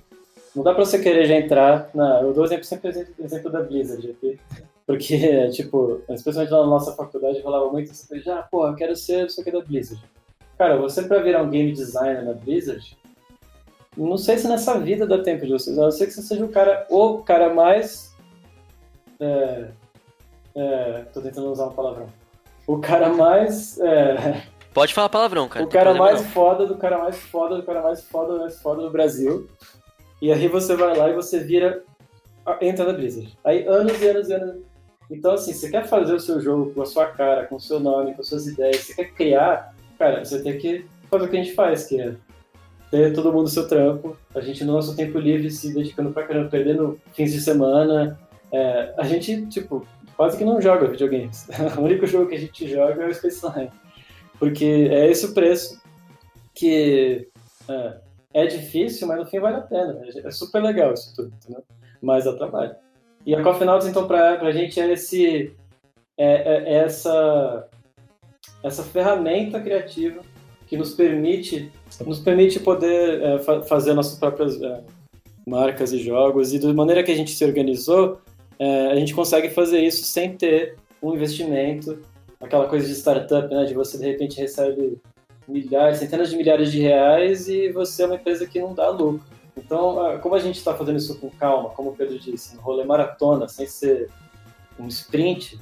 Não 0.55 0.63
dá 0.63 0.73
pra 0.73 0.83
você 0.83 0.99
querer 0.99 1.25
já 1.25 1.35
entrar 1.35 1.89
na. 1.93 2.21
Eu 2.21 2.33
dou 2.33 2.45
exemplo, 2.45 2.63
sempre 2.63 2.89
exemplo, 2.89 3.13
exemplo 3.19 3.51
da 3.51 3.61
Blizzard 3.61 4.09
aqui. 4.09 4.39
Porque, 4.85 5.49
tipo, 5.51 6.01
especialmente 6.09 6.51
na 6.51 6.65
nossa 6.65 6.93
faculdade, 6.93 7.41
falava 7.41 7.71
muito 7.71 7.91
assim, 7.91 8.19
já, 8.19 8.41
pô, 8.43 8.67
eu 8.67 8.75
quero 8.75 8.95
ser 8.95 9.27
isso 9.27 9.41
aqui 9.41 9.51
da 9.51 9.61
Blizzard. 9.61 10.03
Cara, 10.57 10.77
você 10.77 11.03
pra 11.03 11.21
virar 11.21 11.43
um 11.43 11.49
game 11.49 11.71
designer 11.71 12.23
na 12.23 12.33
Blizzard, 12.33 12.97
não 13.95 14.17
sei 14.17 14.37
se 14.37 14.47
nessa 14.47 14.79
vida 14.79 15.05
dá 15.05 15.21
tempo 15.21 15.45
de 15.45 15.51
você. 15.51 15.71
A 15.71 15.73
não 15.73 15.91
ser 15.91 16.07
que 16.07 16.13
você 16.13 16.21
seja 16.21 16.45
o 16.45 16.49
cara, 16.49 16.85
o 16.89 17.19
cara 17.19 17.53
mais. 17.53 18.06
É, 19.19 19.67
é, 20.55 21.05
tô 21.13 21.21
tentando 21.21 21.51
usar 21.51 21.65
uma 21.65 21.73
palavrão. 21.73 22.07
O 22.65 22.79
cara 22.79 23.09
mais. 23.09 23.79
É, 23.79 24.43
Pode 24.73 24.93
falar 24.93 25.09
palavrão, 25.09 25.47
cara. 25.47 25.65
O 25.65 25.69
cara 25.69 25.93
mais 25.95 26.21
não. 26.21 26.29
foda 26.29 26.65
do 26.67 26.77
cara 26.77 26.97
mais 26.99 27.17
foda 27.17 27.55
do 27.55 27.63
cara 27.63 27.81
mais 27.81 28.03
foda 28.03 28.33
do 28.33 28.39
mais 28.39 28.61
foda 28.61 28.81
do 28.83 28.91
Brasil. 28.91 29.49
E 30.21 30.31
aí 30.31 30.47
você 30.47 30.75
vai 30.75 30.95
lá 30.95 31.09
e 31.09 31.13
você 31.13 31.39
vira. 31.39 31.83
Entra 32.61 32.85
na 32.85 32.93
Blizzard. 32.93 33.37
Aí 33.43 33.65
anos 33.67 34.01
e 34.01 34.07
anos 34.07 34.29
e 34.29 34.33
anos. 34.33 34.55
Então, 35.09 35.33
assim, 35.33 35.53
você 35.53 35.69
quer 35.69 35.87
fazer 35.87 36.13
o 36.13 36.19
seu 36.19 36.39
jogo 36.41 36.73
com 36.73 36.81
a 36.81 36.85
sua 36.85 37.07
cara, 37.07 37.45
com 37.45 37.55
o 37.55 37.59
seu 37.59 37.79
nome, 37.79 38.13
com 38.13 38.21
as 38.21 38.27
suas 38.27 38.45
ideias, 38.45 38.77
você 38.77 38.93
quer 38.93 39.13
criar, 39.13 39.73
cara, 39.97 40.23
você 40.23 40.41
tem 40.41 40.57
que 40.57 40.85
fazer 41.09 41.25
o 41.25 41.29
que 41.29 41.37
a 41.37 41.43
gente 41.43 41.55
faz, 41.55 41.85
que 41.85 41.99
é 41.99 42.15
ter 42.91 43.13
todo 43.13 43.33
mundo 43.33 43.49
seu 43.49 43.67
trampo, 43.67 44.17
a 44.33 44.41
gente 44.41 44.63
no 44.63 44.73
nosso 44.73 44.95
tempo 44.95 45.17
livre 45.17 45.49
se 45.49 45.73
dedicando 45.73 46.11
pra 46.11 46.23
caramba, 46.23 46.49
perdendo 46.49 46.99
fins 47.13 47.31
de 47.31 47.41
semana. 47.41 48.19
É, 48.51 48.93
a 48.97 49.03
gente, 49.03 49.45
tipo, 49.47 49.85
quase 50.15 50.37
que 50.37 50.45
não 50.45 50.61
joga 50.61 50.87
videogames. 50.87 51.47
o 51.77 51.81
único 51.81 52.05
jogo 52.07 52.27
que 52.27 52.35
a 52.35 52.39
gente 52.39 52.67
joga 52.67 53.03
é 53.03 53.07
o 53.07 53.13
Space 53.13 53.45
Line. 53.45 53.71
Porque 54.39 54.89
é 54.91 55.09
esse 55.09 55.25
o 55.25 55.33
preço 55.33 55.81
que 56.53 57.27
é, 57.69 57.97
é 58.33 58.45
difícil, 58.47 59.07
mas 59.07 59.17
no 59.17 59.25
fim 59.25 59.39
vale 59.39 59.57
a 59.57 59.61
pena. 59.61 59.99
É 60.23 60.31
super 60.31 60.61
legal 60.61 60.93
isso 60.93 61.15
tudo, 61.15 61.33
entendeu? 61.35 61.63
Mas 62.01 62.25
dá 62.25 62.33
trabalho. 62.33 62.75
E 63.25 63.35
a 63.35 63.43
Coffee 63.43 63.65
Nauts, 63.65 63.87
então, 63.87 64.07
para 64.07 64.39
a 64.41 64.51
gente 64.51 64.79
é, 64.79 64.91
esse, 64.93 65.53
é, 66.17 66.25
é, 66.25 66.63
é, 66.63 66.73
essa, 66.75 67.67
essa 68.63 68.83
ferramenta 68.83 69.59
criativa 69.59 70.21
que 70.65 70.77
nos 70.77 70.93
permite, 70.93 71.71
nos 72.05 72.19
permite 72.19 72.59
poder 72.59 73.21
é, 73.21 73.39
fa 73.39 73.61
fazer 73.63 73.93
nossas 73.93 74.17
próprias 74.17 74.61
é, 74.61 74.81
marcas 75.45 75.91
e 75.91 75.99
jogos. 75.99 76.53
E 76.53 76.59
da 76.59 76.73
maneira 76.73 77.03
que 77.03 77.11
a 77.11 77.15
gente 77.15 77.31
se 77.31 77.43
organizou, 77.43 78.21
é, 78.59 78.91
a 78.91 78.95
gente 78.95 79.13
consegue 79.13 79.49
fazer 79.49 79.79
isso 79.79 80.03
sem 80.05 80.35
ter 80.35 80.77
um 81.01 81.13
investimento 81.13 81.99
aquela 82.39 82.67
coisa 82.67 82.87
de 82.87 82.93
startup, 82.93 83.53
né? 83.53 83.65
De 83.65 83.73
você 83.73 83.97
de 83.97 84.05
repente 84.05 84.39
recebe 84.39 84.97
milhares, 85.47 85.99
centenas 85.99 86.29
de 86.29 86.37
milhares 86.37 86.71
de 86.71 86.79
reais 86.79 87.47
e 87.47 87.71
você 87.71 88.03
é 88.03 88.05
uma 88.05 88.15
empresa 88.15 88.45
que 88.45 88.59
não 88.59 88.73
dá 88.73 88.89
lucro. 88.89 89.25
Então, 89.57 90.19
como 90.21 90.35
a 90.35 90.39
gente 90.39 90.57
está 90.57 90.75
fazendo 90.75 90.97
isso 90.97 91.19
com 91.19 91.29
calma, 91.31 91.69
como 91.69 91.89
o 91.89 91.95
Pedro 91.95 92.19
disse, 92.19 92.55
no 92.55 92.61
rolê 92.61 92.83
maratona, 92.83 93.47
sem 93.47 93.65
ser 93.65 94.09
um 94.79 94.87
sprint, 94.87 95.59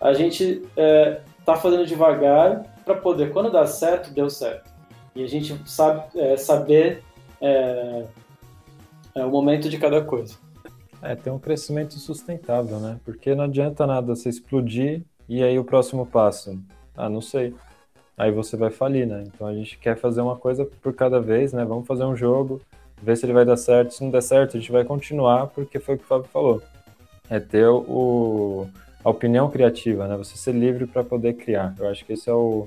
a 0.00 0.14
gente 0.14 0.62
está 0.62 0.82
é, 0.82 1.20
tá 1.44 1.56
fazendo 1.56 1.84
devagar 1.84 2.62
para 2.84 2.94
poder, 2.94 3.32
quando 3.32 3.50
dá 3.50 3.66
certo, 3.66 4.10
deu 4.10 4.30
certo. 4.30 4.70
E 5.14 5.22
a 5.22 5.26
gente 5.26 5.60
sabe 5.66 6.02
é, 6.18 6.36
saber 6.36 7.02
é, 7.40 8.04
é, 9.14 9.24
o 9.24 9.30
momento 9.30 9.68
de 9.68 9.76
cada 9.76 10.02
coisa. 10.02 10.34
É, 11.02 11.14
tem 11.14 11.32
um 11.32 11.38
crescimento 11.38 11.94
sustentável, 11.94 12.78
né? 12.78 12.98
Porque 13.04 13.34
não 13.34 13.44
adianta 13.44 13.86
nada 13.86 14.14
você 14.14 14.28
explodir 14.28 15.02
e 15.28 15.42
aí 15.42 15.58
o 15.58 15.64
próximo 15.64 16.06
passo? 16.06 16.58
Ah, 16.96 17.08
não 17.08 17.20
sei. 17.20 17.54
Aí 18.16 18.32
você 18.32 18.56
vai 18.56 18.70
falir, 18.70 19.06
né? 19.06 19.24
Então 19.26 19.46
a 19.46 19.54
gente 19.54 19.76
quer 19.78 19.96
fazer 19.96 20.20
uma 20.20 20.36
coisa 20.36 20.64
por 20.64 20.94
cada 20.94 21.20
vez, 21.20 21.52
né? 21.52 21.64
Vamos 21.64 21.86
fazer 21.86 22.04
um 22.04 22.16
jogo, 22.16 22.60
ver 23.00 23.16
se 23.16 23.26
ele 23.26 23.32
vai 23.32 23.44
dar 23.44 23.56
certo. 23.56 23.92
Se 23.92 24.02
não 24.02 24.10
der 24.10 24.22
certo, 24.22 24.56
a 24.56 24.60
gente 24.60 24.72
vai 24.72 24.84
continuar, 24.84 25.48
porque 25.48 25.78
foi 25.78 25.96
o 25.96 25.98
que 25.98 26.04
o 26.04 26.06
Fábio 26.06 26.28
falou. 26.32 26.62
É 27.28 27.38
ter 27.38 27.68
o, 27.68 28.66
a 29.04 29.10
opinião 29.10 29.50
criativa, 29.50 30.08
né? 30.08 30.16
Você 30.16 30.36
ser 30.36 30.52
livre 30.52 30.86
para 30.86 31.04
poder 31.04 31.34
criar. 31.34 31.74
Eu 31.78 31.88
acho 31.88 32.04
que 32.04 32.14
esse 32.14 32.30
é 32.30 32.32
o, 32.32 32.66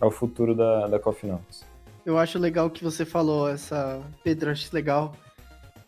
é 0.00 0.04
o 0.04 0.10
futuro 0.10 0.54
da, 0.54 0.86
da 0.86 0.98
Coffee 0.98 1.30
Notes. 1.30 1.64
Eu 2.04 2.18
acho 2.18 2.38
legal 2.38 2.68
que 2.68 2.84
você 2.84 3.04
falou 3.04 3.48
essa. 3.48 4.00
Pedro, 4.22 4.50
acho 4.50 4.68
legal. 4.74 5.14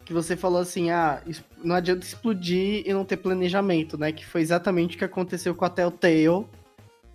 Que 0.04 0.12
você 0.12 0.36
falou 0.36 0.60
assim, 0.60 0.90
ah, 0.90 1.22
não 1.62 1.76
adianta 1.76 2.04
explodir 2.04 2.82
e 2.86 2.92
não 2.92 3.04
ter 3.04 3.16
planejamento, 3.16 3.98
né? 3.98 4.12
Que 4.12 4.24
foi 4.24 4.40
exatamente 4.40 4.96
o 4.96 4.98
que 4.98 5.04
aconteceu 5.04 5.54
com 5.54 5.64
a 5.64 5.70
Telltale. 5.70 6.46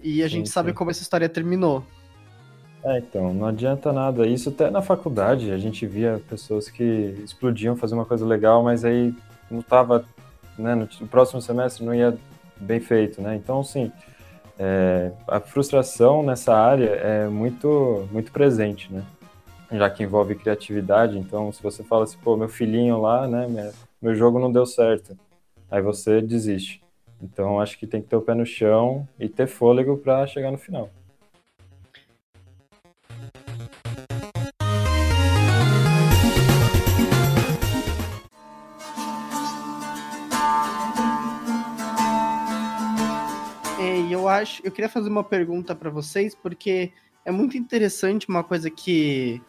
E 0.02 0.22
a 0.22 0.26
sim, 0.26 0.36
gente 0.36 0.48
sim. 0.48 0.54
sabe 0.54 0.74
como 0.74 0.92
essa 0.92 1.02
história 1.02 1.28
terminou. 1.28 1.84
É, 2.84 3.00
então, 3.00 3.34
não 3.34 3.48
adianta 3.48 3.92
nada. 3.92 4.26
Isso 4.26 4.50
até 4.50 4.70
na 4.70 4.82
faculdade, 4.82 5.52
a 5.52 5.58
gente 5.58 5.86
via 5.86 6.22
pessoas 6.30 6.70
que 6.70 6.84
explodiam 7.24 7.76
fazer 7.76 7.96
uma 7.96 8.06
coisa 8.06 8.26
legal, 8.26 8.64
mas 8.64 8.86
aí 8.86 9.14
não 9.50 9.62
tava, 9.62 10.06
né, 10.58 10.76
no 10.76 11.08
próximo 11.08 11.42
semestre 11.42 11.86
não 11.86 11.94
ia 11.94 12.18
bem 12.56 12.80
feito, 12.80 13.22
né? 13.22 13.36
Então, 13.36 13.64
sim, 13.64 13.92
é, 14.58 15.12
a 15.28 15.40
frustração 15.40 16.24
nessa 16.24 16.56
área 16.56 16.90
é 16.90 17.28
muito, 17.28 18.08
muito 18.12 18.32
presente, 18.32 18.92
né? 18.92 19.04
Já 19.72 19.90
que 19.90 20.04
envolve 20.04 20.36
criatividade, 20.36 21.18
então 21.18 21.52
se 21.52 21.62
você 21.62 21.84
fala 21.84 22.06
assim, 22.06 22.18
pô, 22.24 22.38
meu 22.38 22.48
filhinho 22.48 23.02
lá, 23.02 23.28
né, 23.28 23.72
meu 24.02 24.16
jogo 24.16 24.40
não 24.40 24.52
deu 24.52 24.66
certo, 24.66 25.18
aí 25.70 25.82
você 25.82 26.22
desiste. 26.22 26.82
Então 27.22 27.60
acho 27.60 27.78
que 27.78 27.88
tem 27.88 28.02
que 28.02 28.08
ter 28.08 28.16
o 28.16 28.22
pé 28.22 28.36
no 28.36 28.46
chão 28.46 29.08
e 29.20 29.28
ter 29.28 29.48
fôlego 29.48 29.98
para 29.98 30.28
chegar 30.28 30.52
no 30.52 30.58
final. 30.58 30.90
eu 44.28 44.28
acho, 44.28 44.62
eu 44.66 44.72
queria 44.72 44.90
fazer 44.90 45.10
uma 45.10 45.24
pergunta 45.24 45.74
para 45.74 45.90
vocês, 45.90 46.36
porque 46.36 46.92
é 47.24 47.32
muito 47.32 47.58
interessante 47.58 48.28
uma 48.28 48.44
coisa 48.44 48.70
que 48.70 49.42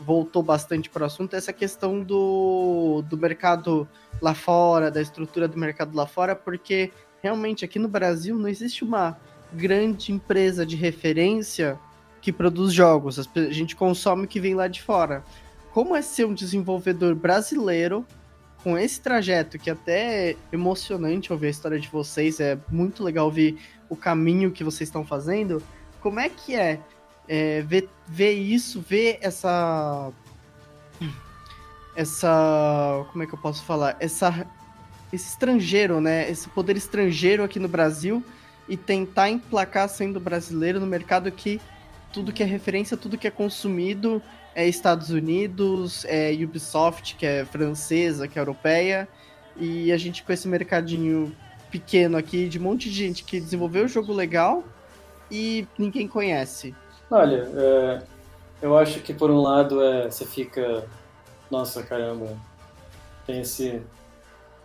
voltou 0.00 0.42
bastante 0.42 0.88
para 0.90 1.02
o 1.02 1.06
assunto, 1.06 1.34
essa 1.34 1.52
questão 1.52 2.02
do, 2.02 3.02
do 3.08 3.16
mercado 3.16 3.88
lá 4.20 4.34
fora, 4.34 4.90
da 4.90 5.00
estrutura 5.00 5.46
do 5.46 5.58
mercado 5.58 5.96
lá 5.96 6.06
fora, 6.06 6.34
porque 6.34 6.92
realmente 7.22 7.64
aqui 7.64 7.78
no 7.78 7.88
Brasil 7.88 8.36
não 8.38 8.48
existe 8.48 8.84
uma 8.84 9.16
grande 9.52 10.12
empresa 10.12 10.64
de 10.64 10.76
referência 10.76 11.78
que 12.20 12.32
produz 12.32 12.72
jogos. 12.72 13.18
A 13.18 13.50
gente 13.50 13.76
consome 13.76 14.24
o 14.24 14.28
que 14.28 14.40
vem 14.40 14.54
lá 14.54 14.68
de 14.68 14.82
fora. 14.82 15.24
Como 15.72 15.96
é 15.96 16.02
ser 16.02 16.26
um 16.26 16.34
desenvolvedor 16.34 17.14
brasileiro 17.14 18.06
com 18.62 18.78
esse 18.78 19.00
trajeto, 19.00 19.58
que 19.58 19.68
é 19.68 19.72
até 19.72 20.36
emocionante 20.52 21.32
ouvir 21.32 21.48
a 21.48 21.50
história 21.50 21.80
de 21.80 21.88
vocês, 21.88 22.38
é 22.38 22.56
muito 22.70 23.02
legal 23.02 23.30
ver 23.30 23.58
o 23.88 23.96
caminho 23.96 24.52
que 24.52 24.62
vocês 24.62 24.88
estão 24.88 25.04
fazendo, 25.04 25.60
como 26.00 26.20
é 26.20 26.28
que 26.28 26.54
é, 26.54 26.80
é 27.28 27.62
ver, 27.62 27.88
ver 28.06 28.32
isso, 28.32 28.80
ver 28.80 29.18
essa. 29.20 30.10
Essa. 31.94 33.06
Como 33.10 33.22
é 33.22 33.26
que 33.26 33.34
eu 33.34 33.38
posso 33.38 33.62
falar? 33.64 33.96
Essa, 34.00 34.46
esse 35.12 35.28
estrangeiro, 35.28 36.00
né? 36.00 36.30
Esse 36.30 36.48
poder 36.48 36.76
estrangeiro 36.76 37.44
aqui 37.44 37.58
no 37.58 37.68
Brasil 37.68 38.22
e 38.68 38.76
tentar 38.76 39.28
emplacar 39.28 39.88
sendo 39.88 40.18
brasileiro 40.18 40.80
no 40.80 40.86
mercado 40.86 41.30
que 41.30 41.60
tudo 42.12 42.32
que 42.32 42.42
é 42.42 42.46
referência, 42.46 42.96
tudo 42.96 43.18
que 43.18 43.26
é 43.26 43.30
consumido 43.30 44.22
é 44.54 44.68
Estados 44.68 45.10
Unidos, 45.10 46.04
é 46.06 46.32
Ubisoft, 46.32 47.16
que 47.16 47.24
é 47.24 47.44
francesa, 47.44 48.28
que 48.28 48.38
é 48.38 48.42
europeia, 48.42 49.08
e 49.56 49.90
a 49.90 49.96
gente 49.96 50.22
com 50.22 50.32
esse 50.32 50.46
mercadinho 50.46 51.34
pequeno 51.70 52.18
aqui 52.18 52.48
de 52.48 52.58
um 52.58 52.62
monte 52.62 52.90
de 52.90 52.96
gente 52.96 53.24
que 53.24 53.40
desenvolveu 53.40 53.86
o 53.86 53.88
jogo 53.88 54.12
legal 54.12 54.62
e 55.30 55.66
ninguém 55.78 56.06
conhece. 56.06 56.74
Olha, 57.12 57.46
é, 57.54 58.02
eu 58.62 58.74
acho 58.78 59.00
que 59.00 59.12
por 59.12 59.30
um 59.30 59.42
lado 59.42 59.82
é, 59.82 60.10
você 60.10 60.24
fica, 60.24 60.88
nossa 61.50 61.82
caramba, 61.82 62.34
tem 63.26 63.40
esse 63.40 63.82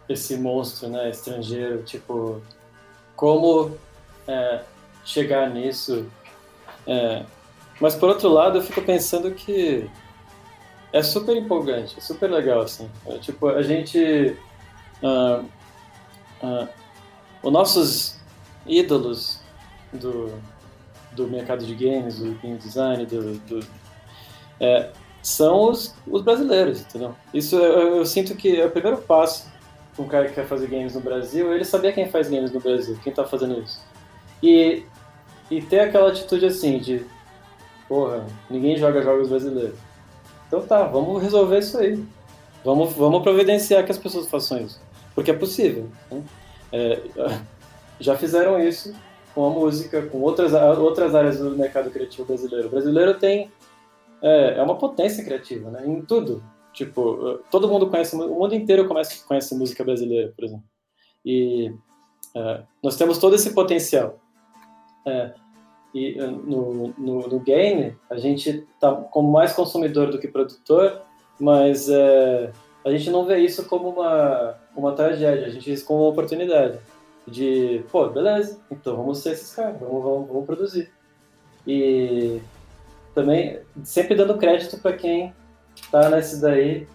esse 0.08 0.38
monstro, 0.38 0.88
né, 0.88 1.10
estrangeiro, 1.10 1.84
tipo, 1.84 2.42
como 3.18 3.78
é, 4.26 4.62
chegar 5.04 5.50
nisso? 5.50 6.06
É, 6.88 7.26
mas 7.82 7.96
por 7.96 8.08
outro 8.08 8.30
lado, 8.30 8.60
eu 8.60 8.62
fico 8.62 8.82
pensando 8.82 9.30
que 9.32 9.90
é 10.94 11.04
super 11.04 11.36
empolgante, 11.36 11.98
é 11.98 12.02
super 12.02 12.32
legal, 12.32 12.62
assim. 12.62 12.90
É, 13.08 13.18
tipo, 13.18 13.50
a 13.50 13.62
gente. 13.62 14.38
Uh, 15.04 15.46
uh, 16.42 16.70
os 17.44 17.52
nossos 17.52 18.18
ídolos 18.66 19.42
do, 19.92 20.42
do 21.18 21.28
mercado 21.28 21.66
de 21.66 21.74
games, 21.74 22.20
do 22.20 22.32
game 22.36 22.58
design, 22.58 23.06
do, 23.06 23.34
do 23.40 23.68
é, 24.60 24.90
são 25.22 25.70
os, 25.70 25.96
os 26.08 26.22
brasileiros, 26.22 26.82
entendeu? 26.82 27.16
Isso 27.34 27.58
eu, 27.58 27.98
eu, 27.98 28.06
sinto 28.06 28.36
que 28.36 28.62
é 28.62 28.66
o 28.66 28.72
primeiro 28.72 28.98
passo 29.00 29.52
para 29.96 30.06
um 30.06 30.08
cara 30.08 30.28
que 30.28 30.36
quer 30.36 30.46
fazer 30.46 30.68
games 30.68 30.94
no 30.94 31.02
Brasil, 31.02 31.52
ele 31.52 31.66
saber 31.66 31.94
quem 31.94 32.08
faz 32.08 32.30
games 32.30 32.52
no 32.52 32.60
Brasil, 32.60 32.98
quem 33.04 33.10
está 33.10 33.26
fazendo 33.26 33.60
isso. 33.60 33.84
E, 34.42 34.84
e 35.50 35.62
ter 35.62 35.80
aquela 35.80 36.10
atitude 36.10 36.46
assim 36.46 36.78
de, 36.78 37.04
porra, 37.90 38.26
ninguém 38.50 38.78
joga 38.78 39.02
jogos 39.02 39.28
brasileiros. 39.28 39.78
Então 40.48 40.62
tá, 40.62 40.84
vamos 40.84 41.22
resolver 41.22 41.60
isso 41.60 41.78
aí. 41.78 42.02
Vamos, 42.64 42.94
vamos 42.94 43.24
providenciar 43.24 43.84
que 43.84 43.92
as 43.92 43.98
pessoas 43.98 44.30
façam 44.30 44.60
isso. 44.60 44.80
Porque 45.16 45.32
é 45.32 45.34
possível. 45.34 45.90
Né? 46.12 46.22
É, 46.72 47.02
já 48.00 48.16
fizeram 48.16 48.60
isso 48.60 48.94
com 49.38 49.46
a 49.46 49.50
música, 49.52 50.02
com 50.02 50.20
outras, 50.22 50.52
outras 50.80 51.14
áreas 51.14 51.38
do 51.38 51.56
mercado 51.56 51.92
criativo 51.92 52.26
brasileiro. 52.26 52.70
O 52.70 52.72
brasileiro 52.72 53.20
tem 53.20 53.52
é, 54.20 54.56
é 54.58 54.64
uma 54.64 54.80
potência 54.80 55.24
criativa, 55.24 55.70
né? 55.70 55.86
Em 55.86 56.02
tudo. 56.02 56.44
Tipo, 56.74 57.40
todo 57.52 57.68
mundo 57.68 57.88
conhece, 57.88 58.16
o 58.16 58.34
mundo 58.34 58.56
inteiro 58.56 58.88
conhece, 58.88 59.24
conhece 59.28 59.54
música 59.54 59.84
brasileira, 59.84 60.34
por 60.36 60.44
exemplo. 60.44 60.64
E 61.24 61.72
é, 62.36 62.64
nós 62.82 62.98
temos 62.98 63.20
todo 63.20 63.36
esse 63.36 63.54
potencial. 63.54 64.18
É, 65.06 65.36
e 65.94 66.16
no, 66.16 66.96
no, 66.98 67.28
no, 67.28 67.40
game, 67.40 67.96
a 68.10 68.18
gente 68.18 68.66
tá 68.80 68.92
como 68.92 69.32
mais 69.32 69.54
consumidor 69.54 70.10
do 70.10 70.18
que 70.18 70.28
produtor, 70.28 71.04
mas 71.40 71.88
é, 71.90 72.52
a 72.84 72.90
gente 72.90 73.12
não 73.12 73.24
vê 73.24 73.38
isso 73.38 73.68
como 73.68 73.90
uma, 73.90 74.56
uma 74.76 74.94
tragédia, 74.94 75.46
a 75.46 75.50
gente 75.50 75.64
vê 75.64 75.74
isso 75.74 75.86
como 75.86 76.02
uma 76.02 76.10
oportunidade 76.10 76.80
de, 77.28 77.84
pô, 77.92 78.08
beleza, 78.08 78.60
então 78.72 78.96
vamos 78.96 79.20
ser 79.20 79.34
esses 79.34 79.54
caras, 79.54 79.80
vamos, 79.80 80.04
vamos, 80.04 80.28
vamos 80.28 80.46
produzir. 80.46 80.92
E 81.66 82.40
também 83.14 83.60
sempre 83.84 84.16
dando 84.16 84.38
crédito 84.38 84.78
para 84.78 84.96
quem 84.96 85.34
tá 85.92 86.10
nesse 86.10 86.40
daí 86.40 86.88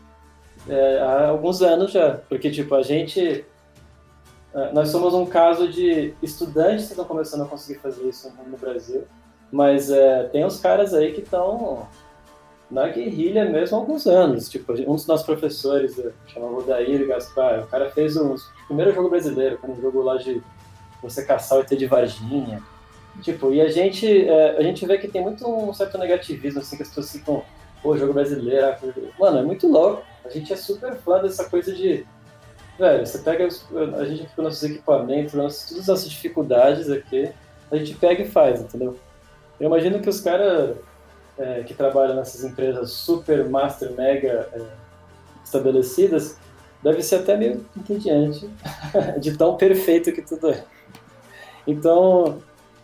é, 0.68 0.99
há 1.01 1.28
alguns 1.28 1.61
anos 1.61 1.93
já, 1.93 2.20
porque 2.28 2.51
tipo, 2.51 2.74
a 2.74 2.83
gente 2.83 3.45
é, 4.55 4.72
nós 4.72 4.89
somos 4.89 5.12
um 5.14 5.26
caso 5.26 5.68
de 5.68 6.14
estudantes 6.22 6.87
que 6.87 6.93
estão 6.93 7.05
começando 7.05 7.43
a 7.43 7.47
conseguir 7.47 7.80
fazer 7.80 8.09
isso 8.09 8.33
no 8.47 8.57
Brasil, 8.57 9.05
mas 9.51 9.91
é, 9.91 10.24
tem 10.24 10.45
uns 10.45 10.59
caras 10.59 10.95
aí 10.95 11.12
que 11.12 11.20
estão 11.20 11.87
na 12.73 12.89
guerrilha 12.89 13.45
mesmo 13.45 13.77
há 13.77 13.81
alguns 13.81 14.07
anos. 14.07 14.49
Tipo, 14.49 14.73
um 14.73 14.95
dos 14.95 15.07
nossos 15.07 15.27
professores, 15.27 15.99
eh, 15.99 16.11
chamava 16.27 16.55
Odair 16.55 17.07
Gaspar, 17.07 17.61
o 17.61 17.66
cara 17.66 17.91
fez 17.91 18.16
um, 18.16 18.35
primeiro 18.66 18.93
jogo 18.95 19.11
brasileiro, 19.11 19.59
um 19.62 19.81
jogo 19.81 20.03
lá 20.03 20.16
de 20.16 20.43
você 21.03 21.25
caçar 21.25 21.59
o 21.59 21.61
ET 21.61 21.68
de 21.68 21.87
Varginha. 21.87 22.62
Tipo, 23.20 23.53
e 23.53 23.61
a 23.61 23.68
gente, 23.68 24.27
é, 24.27 24.57
a 24.57 24.62
gente 24.62 24.87
vê 24.87 24.97
que 24.97 25.07
tem 25.07 25.20
muito 25.20 25.47
um 25.47 25.73
certo 25.75 25.99
negativismo, 25.99 26.61
assim, 26.61 26.77
que 26.77 26.83
as 26.83 26.89
pessoas 26.89 27.12
ficam, 27.12 27.43
pô, 27.83 27.97
jogo 27.97 28.14
brasileiro. 28.14 28.66
Ah, 28.66 28.79
mano, 29.18 29.39
é 29.39 29.43
muito 29.43 29.68
louco. 29.68 30.03
A 30.25 30.31
gente 30.31 30.51
é 30.51 30.57
super 30.57 30.95
fã 30.97 31.20
dessa 31.20 31.49
coisa 31.51 31.73
de. 31.75 32.07
Velho, 32.79 33.07
você 33.07 33.18
pega 33.18 33.47
os, 33.47 33.66
a 33.99 34.05
gente 34.07 34.27
com 34.35 34.41
nossos 34.41 34.62
equipamentos, 34.62 35.35
nossos, 35.35 35.68
todas 35.68 35.83
as 35.83 35.89
nossas 35.89 36.11
dificuldades 36.11 36.89
aqui, 36.89 37.31
a 37.70 37.77
gente 37.77 37.95
pega 37.97 38.23
e 38.23 38.27
faz, 38.27 38.62
entendeu? 38.62 38.97
Eu 39.61 39.66
imagino 39.66 40.01
que 40.01 40.09
os 40.09 40.20
caras 40.23 40.75
é, 41.39 41.62
que 41.62 41.74
trabalham 41.74 42.16
nessas 42.16 42.45
empresas 42.45 42.91
super, 42.91 43.49
master, 43.49 43.93
mega 43.93 44.49
é, 44.53 44.62
estabelecidas, 45.45 46.37
deve 46.83 47.03
ser 47.03 47.16
até 47.16 47.37
meio 47.37 47.64
entediante 47.76 48.51
de 49.20 49.37
tão 49.37 49.57
perfeito 49.57 50.12
que 50.12 50.22
tudo 50.22 50.51
é. 50.51 50.64
Então, 51.66 52.43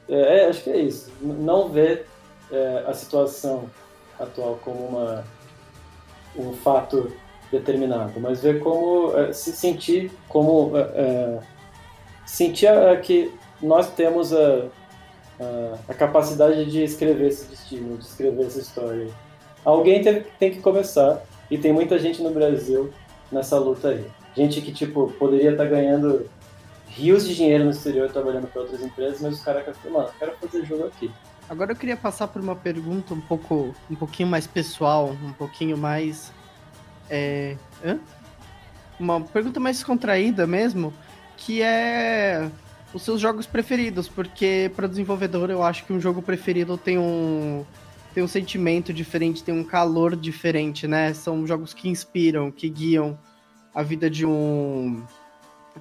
é, 0.08 0.40
é, 0.40 0.48
acho 0.48 0.62
que 0.62 0.70
é 0.70 0.78
isso. 0.78 1.12
Não 1.20 1.68
ver 1.68 2.06
é, 2.50 2.84
a 2.86 2.94
situação 2.94 3.68
atual 4.18 4.58
como 4.64 4.78
uma, 4.86 5.24
um 6.36 6.52
fato 6.54 7.12
determinado, 7.50 8.20
mas 8.20 8.42
ver 8.42 8.60
como 8.60 9.16
é, 9.16 9.32
se 9.32 9.52
sentir 9.52 10.12
como 10.28 10.72
sentir 12.26 12.68
que 13.02 13.32
nós 13.62 13.90
temos 13.90 14.34
a, 14.34 14.66
a, 15.88 15.94
capacidade 15.94 16.64
de 16.66 16.82
escrever 16.82 17.28
esse 17.28 17.46
destino, 17.46 17.96
de 17.96 18.04
escrever 18.04 18.46
essa 18.46 18.58
história. 18.58 19.08
Alguém 19.64 20.02
tem, 20.02 20.24
tem 20.38 20.50
que 20.50 20.60
começar, 20.60 21.22
e 21.50 21.56
tem 21.56 21.72
muita 21.72 21.98
gente 21.98 22.22
no 22.22 22.30
Brasil 22.30 22.92
nessa 23.30 23.58
luta 23.58 23.88
aí. 23.88 24.06
Gente 24.36 24.60
que, 24.60 24.72
tipo, 24.72 25.12
poderia 25.18 25.52
estar 25.52 25.64
tá 25.64 25.70
ganhando 25.70 26.28
rios 26.88 27.26
de 27.26 27.34
dinheiro 27.34 27.64
no 27.64 27.70
exterior 27.70 28.10
trabalhando 28.10 28.46
para 28.48 28.62
outras 28.62 28.82
empresas, 28.82 29.20
mas 29.20 29.34
os 29.34 29.40
caras 29.40 29.64
querem, 29.64 29.92
mano, 29.92 30.08
eu 30.08 30.12
quero 30.18 30.36
fazer 30.38 30.64
jogo 30.64 30.86
aqui. 30.86 31.10
Agora 31.48 31.72
eu 31.72 31.76
queria 31.76 31.96
passar 31.96 32.28
por 32.28 32.42
uma 32.42 32.54
pergunta 32.54 33.14
um 33.14 33.20
pouco, 33.20 33.74
um 33.90 33.94
pouquinho 33.94 34.28
mais 34.28 34.46
pessoal, 34.46 35.16
um 35.24 35.32
pouquinho 35.32 35.78
mais, 35.78 36.30
é, 37.08 37.56
hã? 37.84 37.98
uma 39.00 39.20
pergunta 39.20 39.58
mais 39.58 39.82
contraída 39.82 40.46
mesmo, 40.46 40.92
que 41.36 41.62
é 41.62 42.50
os 42.92 43.02
seus 43.02 43.20
jogos 43.20 43.46
preferidos, 43.46 44.08
porque 44.08 44.70
para 44.74 44.86
desenvolvedor 44.86 45.50
eu 45.50 45.62
acho 45.62 45.84
que 45.84 45.92
um 45.92 46.00
jogo 46.00 46.22
preferido 46.22 46.76
tem 46.76 46.98
um 46.98 47.64
tem 48.14 48.24
um 48.24 48.28
sentimento 48.28 48.92
diferente, 48.92 49.44
tem 49.44 49.54
um 49.54 49.62
calor 49.62 50.16
diferente, 50.16 50.88
né? 50.88 51.12
São 51.12 51.46
jogos 51.46 51.74
que 51.74 51.88
inspiram, 51.88 52.50
que 52.50 52.68
guiam 52.68 53.18
a 53.74 53.82
vida 53.82 54.10
de 54.10 54.26
um 54.26 55.04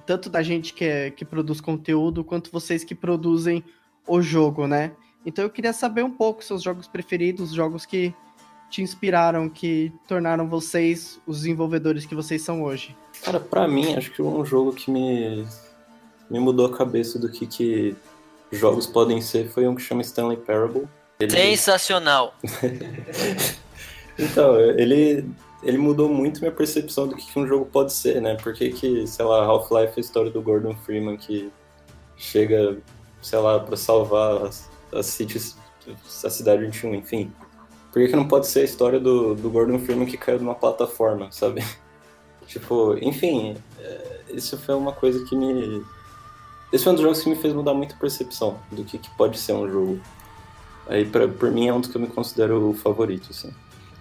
tanto 0.06 0.30
da 0.30 0.42
gente 0.42 0.72
que, 0.72 0.84
é, 0.84 1.10
que 1.10 1.24
produz 1.24 1.60
conteúdo 1.60 2.22
quanto 2.22 2.52
vocês 2.52 2.84
que 2.84 2.94
produzem 2.94 3.64
o 4.06 4.20
jogo, 4.22 4.66
né? 4.66 4.92
Então 5.26 5.44
eu 5.44 5.50
queria 5.50 5.72
saber 5.72 6.04
um 6.04 6.10
pouco 6.10 6.44
seus 6.44 6.62
jogos 6.62 6.86
preferidos, 6.86 7.52
jogos 7.52 7.84
que 7.84 8.14
te 8.70 8.82
inspiraram, 8.82 9.48
que 9.48 9.92
tornaram 10.06 10.46
vocês 10.48 11.20
os 11.26 11.38
desenvolvedores 11.38 12.06
que 12.06 12.14
vocês 12.14 12.42
são 12.42 12.62
hoje. 12.62 12.96
Cara, 13.22 13.40
pra 13.40 13.66
mim, 13.66 13.94
acho 13.94 14.12
que 14.12 14.22
um 14.22 14.44
jogo 14.44 14.72
que 14.72 14.90
me, 14.90 15.46
me 16.30 16.38
mudou 16.38 16.66
a 16.66 16.76
cabeça 16.76 17.18
do 17.18 17.28
que, 17.28 17.46
que 17.46 17.96
jogos 18.52 18.86
podem 18.86 19.20
ser 19.20 19.48
foi 19.48 19.66
um 19.66 19.74
que 19.74 19.82
chama 19.82 20.02
Stanley 20.02 20.36
Parable. 20.36 20.88
Ele... 21.18 21.30
Sensacional! 21.30 22.34
então, 24.18 24.60
ele, 24.60 25.28
ele 25.62 25.78
mudou 25.78 26.08
muito 26.08 26.40
minha 26.40 26.52
percepção 26.52 27.08
do 27.08 27.16
que, 27.16 27.26
que 27.32 27.38
um 27.38 27.46
jogo 27.46 27.66
pode 27.66 27.92
ser, 27.92 28.20
né? 28.20 28.36
Porque 28.36 28.70
que, 28.70 29.06
sei 29.06 29.24
lá, 29.24 29.44
Half-Life 29.44 29.92
é 29.92 29.94
a 29.96 30.00
história 30.00 30.30
do 30.30 30.40
Gordon 30.40 30.74
Freeman 30.74 31.16
que 31.16 31.50
chega, 32.16 32.78
sei 33.20 33.38
lá, 33.38 33.58
para 33.58 33.76
salvar 33.76 34.46
a, 34.46 34.98
a, 34.98 35.02
city, 35.02 35.38
a 36.24 36.30
cidade 36.30 36.64
21, 36.64 36.94
enfim. 36.94 37.32
Por 37.92 38.02
que, 38.02 38.08
que 38.08 38.16
não 38.16 38.28
pode 38.28 38.46
ser 38.46 38.60
a 38.60 38.64
história 38.64 39.00
do, 39.00 39.34
do 39.34 39.50
Gordon 39.50 39.78
Freeman 39.78 40.06
que 40.06 40.16
caiu 40.16 40.38
de 40.38 40.44
uma 40.44 40.54
plataforma, 40.54 41.30
sabe? 41.32 41.64
Tipo, 42.46 42.96
enfim, 43.02 43.58
é, 43.78 44.22
isso 44.30 44.56
foi 44.56 44.74
uma 44.74 44.92
coisa 44.92 45.22
que 45.26 45.36
me. 45.36 45.84
Esse 46.72 46.84
foi 46.84 46.92
um 46.92 46.96
dos 46.96 47.02
jogos 47.02 47.22
que 47.22 47.30
me 47.30 47.36
fez 47.36 47.54
mudar 47.54 47.74
muito 47.74 47.94
a 47.94 47.98
percepção 47.98 48.58
do 48.70 48.84
que, 48.84 48.98
que 48.98 49.10
pode 49.10 49.38
ser 49.38 49.52
um 49.54 49.68
jogo. 49.68 50.00
Aí, 50.86 51.04
pra, 51.04 51.26
por 51.28 51.50
mim, 51.50 51.68
é 51.68 51.72
um 51.72 51.80
dos 51.80 51.90
que 51.90 51.96
eu 51.96 52.00
me 52.00 52.08
considero 52.08 52.70
o 52.70 52.74
favorito, 52.74 53.28
assim. 53.30 53.52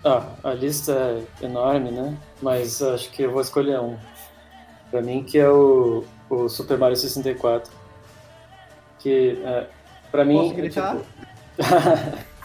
Ah, 0.04 0.26
a 0.44 0.54
lista 0.54 0.94
é 1.42 1.46
enorme, 1.46 1.92
né? 1.92 2.18
Mas 2.42 2.82
acho 2.82 3.12
que 3.12 3.24
eu 3.24 3.32
vou 3.32 3.42
escolher 3.42 3.80
um. 3.80 3.98
Pra 4.92 5.02
mim, 5.02 5.24
que 5.24 5.38
é 5.38 5.50
o, 5.50 6.04
o 6.30 6.48
Super 6.48 6.78
Mario 6.78 6.96
64. 6.96 7.72
Que, 9.00 9.42
é, 9.44 9.68
pra 10.12 10.24
mim... 10.24 10.38
Posso 10.38 10.56
gritar? 10.56 10.98
É, 11.58 11.64
tipo... 11.64 12.28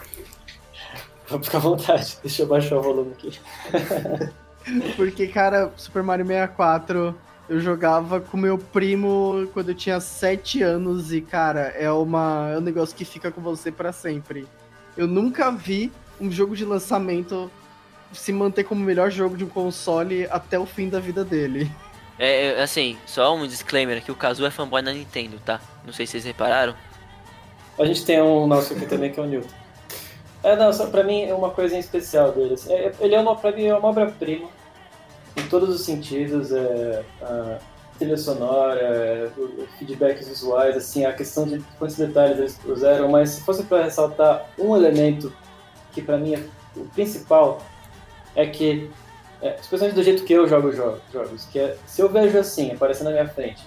Fica 1.43 1.57
à 1.57 1.61
vontade, 1.61 2.17
deixa 2.21 2.43
eu 2.43 2.47
baixar 2.47 2.77
o 2.77 2.81
volume 2.81 3.13
aqui. 3.13 3.39
Porque, 4.95 5.27
cara, 5.27 5.71
Super 5.75 6.03
Mario 6.03 6.25
64 6.25 7.15
eu 7.49 7.59
jogava 7.59 8.21
com 8.21 8.37
meu 8.37 8.57
primo 8.57 9.47
quando 9.53 9.69
eu 9.69 9.75
tinha 9.75 9.99
7 9.99 10.63
anos 10.63 11.11
e, 11.11 11.21
cara, 11.21 11.73
é, 11.77 11.91
uma, 11.91 12.51
é 12.53 12.57
um 12.57 12.61
negócio 12.61 12.95
que 12.95 13.03
fica 13.03 13.31
com 13.31 13.41
você 13.41 13.71
para 13.71 13.91
sempre. 13.91 14.47
Eu 14.95 15.07
nunca 15.07 15.51
vi 15.51 15.91
um 16.21 16.31
jogo 16.31 16.55
de 16.55 16.63
lançamento 16.63 17.51
se 18.13 18.31
manter 18.31 18.63
como 18.63 18.81
o 18.81 18.85
melhor 18.85 19.11
jogo 19.11 19.35
de 19.35 19.43
um 19.43 19.49
console 19.49 20.27
até 20.29 20.57
o 20.57 20.65
fim 20.65 20.87
da 20.87 20.99
vida 20.99 21.25
dele. 21.25 21.69
É, 22.17 22.53
é 22.53 22.61
assim, 22.61 22.97
só 23.05 23.35
um 23.35 23.45
disclaimer 23.45 23.97
aqui, 23.97 24.11
o 24.11 24.15
Kazu 24.15 24.45
é 24.45 24.51
fanboy 24.51 24.81
na 24.81 24.93
Nintendo, 24.93 25.39
tá? 25.43 25.59
Não 25.83 25.91
sei 25.91 26.05
se 26.05 26.13
vocês 26.13 26.25
repararam. 26.25 26.75
A 27.77 27.85
gente 27.85 28.05
tem 28.05 28.21
um 28.21 28.45
nosso 28.45 28.73
aqui 28.73 28.85
também 28.85 29.11
que 29.11 29.19
é 29.19 29.23
o 29.23 29.25
Newton. 29.25 29.49
É, 30.43 30.55
não, 30.55 30.71
só 30.71 30.87
pra 30.87 31.03
mim 31.03 31.23
é 31.23 31.33
uma 31.33 31.49
coisa 31.49 31.75
em 31.75 31.79
especial 31.79 32.31
dele. 32.31 32.55
É, 32.69 32.93
ele 32.99 33.15
é 33.15 33.19
uma, 33.19 33.35
pra 33.35 33.51
mim, 33.51 33.65
é 33.65 33.75
uma 33.75 33.89
obra-prima 33.89 34.47
em 35.35 35.47
todos 35.47 35.69
os 35.69 35.81
sentidos, 35.81 36.51
é, 36.51 37.03
a 37.21 37.59
trilha 37.97 38.17
sonora, 38.17 38.79
é, 38.79 39.29
feedbacks 39.77 40.27
visuais, 40.27 40.75
assim, 40.75 41.05
a 41.05 41.13
questão 41.13 41.45
de 41.47 41.59
quantos 41.77 41.95
detalhes 41.95 42.37
eles 42.37 42.59
usaram, 42.65 43.09
mas 43.09 43.31
se 43.31 43.41
fosse 43.41 43.63
para 43.63 43.83
ressaltar 43.83 44.47
um 44.57 44.75
elemento 44.75 45.33
que 45.91 46.01
para 46.01 46.17
mim 46.17 46.35
é 46.35 46.43
o 46.75 46.85
principal, 46.85 47.61
é 48.35 48.45
que, 48.45 48.89
é, 49.41 49.55
especialmente 49.59 49.95
do 49.95 50.03
jeito 50.03 50.23
que 50.23 50.33
eu 50.33 50.47
jogo 50.47 50.71
jogos, 50.71 51.45
que 51.51 51.59
é, 51.59 51.77
se 51.85 52.01
eu 52.01 52.09
vejo 52.09 52.37
assim, 52.37 52.71
aparecendo 52.71 53.07
na 53.07 53.13
minha 53.13 53.29
frente, 53.29 53.63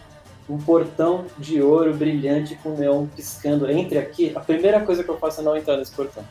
um 0.48 0.58
portão 0.58 1.24
de 1.38 1.60
ouro 1.60 1.92
brilhante 1.94 2.54
com 2.56 2.70
neon 2.70 3.06
piscando 3.06 3.70
entre 3.70 3.98
aqui, 3.98 4.32
a 4.34 4.40
primeira 4.40 4.80
coisa 4.80 5.02
que 5.02 5.10
eu 5.10 5.18
faço 5.18 5.40
é 5.40 5.44
não 5.44 5.56
entrar 5.56 5.76
nesse 5.76 5.92
portão. 5.92 6.24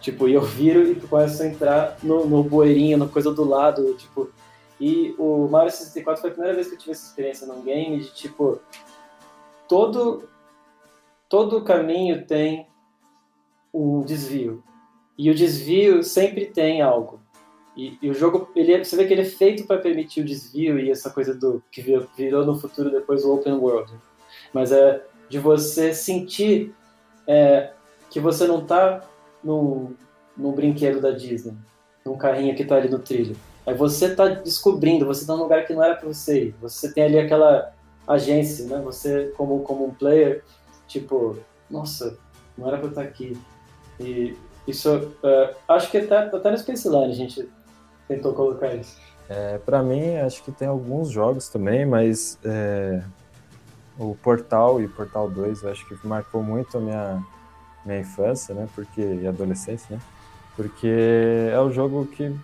Tipo, 0.00 0.28
e 0.28 0.34
eu 0.34 0.42
viro 0.42 0.90
e 0.90 0.94
começo 0.94 1.42
a 1.42 1.46
entrar 1.46 1.96
no, 2.02 2.26
no 2.26 2.42
bueirinho, 2.42 2.98
no 2.98 3.08
coisa 3.08 3.32
do 3.32 3.44
lado, 3.44 3.94
tipo... 3.94 4.30
E 4.80 5.14
o 5.18 5.46
Mario 5.46 5.70
64 5.70 6.20
foi 6.20 6.30
a 6.30 6.32
primeira 6.32 6.56
vez 6.56 6.68
que 6.68 6.74
eu 6.74 6.78
tive 6.78 6.92
essa 6.92 7.06
experiência 7.06 7.46
num 7.46 7.62
game 7.62 8.00
de, 8.00 8.12
tipo... 8.12 8.60
Todo, 9.68 10.28
todo 11.28 11.62
caminho 11.62 12.26
tem 12.26 12.66
um 13.72 14.00
desvio. 14.00 14.64
E 15.16 15.30
o 15.30 15.34
desvio 15.34 16.02
sempre 16.02 16.46
tem 16.46 16.80
algo. 16.80 17.20
E, 17.76 17.98
e 18.02 18.10
o 18.10 18.14
jogo, 18.14 18.50
ele, 18.56 18.72
é, 18.72 18.84
você 18.84 18.96
vê 18.96 19.06
que 19.06 19.12
ele 19.12 19.22
é 19.22 19.26
feito 19.26 19.66
para 19.66 19.80
permitir 19.80 20.22
o 20.22 20.24
desvio 20.24 20.78
e 20.78 20.90
essa 20.90 21.10
coisa 21.10 21.34
do 21.34 21.62
que 21.70 21.80
virou, 21.80 22.06
virou 22.16 22.44
no 22.44 22.58
futuro 22.58 22.90
depois 22.90 23.24
o 23.24 23.34
open 23.34 23.54
world. 23.54 23.92
Mas 24.52 24.72
é 24.72 25.04
de 25.28 25.38
você 25.38 25.94
sentir 25.94 26.74
é, 27.26 27.72
que 28.10 28.18
você 28.18 28.46
não 28.46 28.60
está 28.60 29.02
num, 29.42 29.94
num 30.36 30.52
brinquedo 30.52 31.00
da 31.00 31.10
Disney, 31.10 31.54
num 32.04 32.16
carrinho 32.16 32.54
que 32.56 32.62
está 32.62 32.76
ali 32.76 32.88
no 32.88 32.98
trilho. 32.98 33.36
Aí 33.66 33.74
você 33.74 34.06
está 34.06 34.26
descobrindo, 34.28 35.06
você 35.06 35.22
está 35.22 35.34
num 35.34 35.42
lugar 35.42 35.66
que 35.66 35.74
não 35.74 35.84
era 35.84 35.94
para 35.94 36.08
você 36.08 36.44
ir. 36.44 36.54
Você 36.60 36.92
tem 36.92 37.04
ali 37.04 37.18
aquela 37.18 37.72
agência, 38.06 38.66
né? 38.66 38.80
Você 38.84 39.32
como 39.36 39.60
como 39.60 39.86
um 39.86 39.94
player, 39.94 40.42
tipo, 40.88 41.38
nossa, 41.70 42.18
não 42.56 42.68
era 42.68 42.76
para 42.76 42.86
eu 42.86 42.90
estar 42.90 43.02
aqui. 43.02 43.38
E 43.98 44.36
isso, 44.66 44.94
uh, 44.96 45.54
acho 45.68 45.90
que 45.90 45.98
até, 45.98 46.18
até 46.18 46.50
no 46.50 46.58
Space 46.58 46.88
Line 46.88 47.10
a 47.10 47.14
gente 47.14 47.48
tentou 48.08 48.32
colocar 48.32 48.74
isso. 48.74 48.96
É, 49.28 49.58
para 49.58 49.82
mim, 49.82 50.16
acho 50.16 50.42
que 50.42 50.50
tem 50.50 50.66
alguns 50.66 51.10
jogos 51.10 51.48
também, 51.48 51.86
mas 51.86 52.36
é, 52.44 53.00
o 53.96 54.16
Portal 54.16 54.80
e 54.80 54.88
Portal 54.88 55.30
2 55.30 55.64
acho 55.66 55.86
que 55.86 56.06
marcou 56.06 56.42
muito 56.42 56.78
a 56.78 56.80
minha, 56.80 57.22
minha 57.84 58.00
infância, 58.00 58.54
né? 58.54 58.68
Porque, 58.74 59.00
e 59.00 59.26
adolescência, 59.26 59.94
né? 59.94 60.02
Porque 60.56 60.88
é 61.52 61.60
o 61.60 61.70
jogo 61.70 62.06
que 62.06 62.34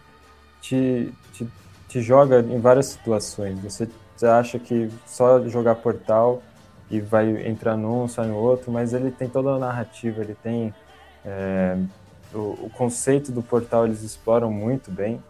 te, 0.60 1.12
te, 1.32 1.46
te 1.88 2.02
joga 2.02 2.40
em 2.40 2.60
várias 2.60 2.86
situações. 2.86 3.58
Você, 3.60 3.88
acha 4.22 4.58
que 4.58 4.90
só 5.06 5.46
jogar 5.48 5.74
Portal 5.76 6.42
e 6.90 7.00
vai 7.00 7.46
entrar 7.46 7.76
num, 7.76 8.08
sai 8.08 8.28
no 8.28 8.36
outro, 8.36 8.72
mas 8.72 8.92
ele 8.94 9.10
tem 9.10 9.28
toda 9.28 9.50
a 9.50 9.58
narrativa, 9.58 10.22
ele 10.22 10.34
tem 10.34 10.72
é, 11.24 11.76
o, 12.32 12.66
o, 12.66 12.70
conceito 12.70 13.32
do 13.32 13.42
portal 13.42 13.84
eles 13.84 14.02
exploram 14.02 14.50
muito 14.50 14.90
bem. 14.90 15.22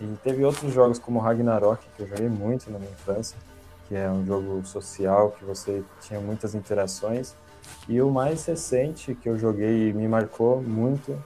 E 0.00 0.06
teve 0.22 0.44
outros 0.44 0.72
jogos 0.72 0.98
como 0.98 1.20
Ragnarok, 1.20 1.84
que 1.96 2.02
eu 2.02 2.08
joguei 2.08 2.28
muito 2.28 2.70
na 2.70 2.78
minha 2.78 2.90
infância, 2.90 3.36
que 3.88 3.94
é 3.94 4.08
um 4.10 4.24
jogo 4.24 4.64
social 4.64 5.32
que 5.38 5.44
você 5.44 5.82
tinha 6.00 6.20
muitas 6.20 6.54
interações. 6.54 7.34
E 7.88 8.00
o 8.00 8.10
mais 8.10 8.44
recente 8.46 9.14
que 9.14 9.28
eu 9.28 9.38
joguei 9.38 9.88
e 9.88 9.92
me 9.92 10.08
marcou 10.08 10.62
muito 10.62 11.16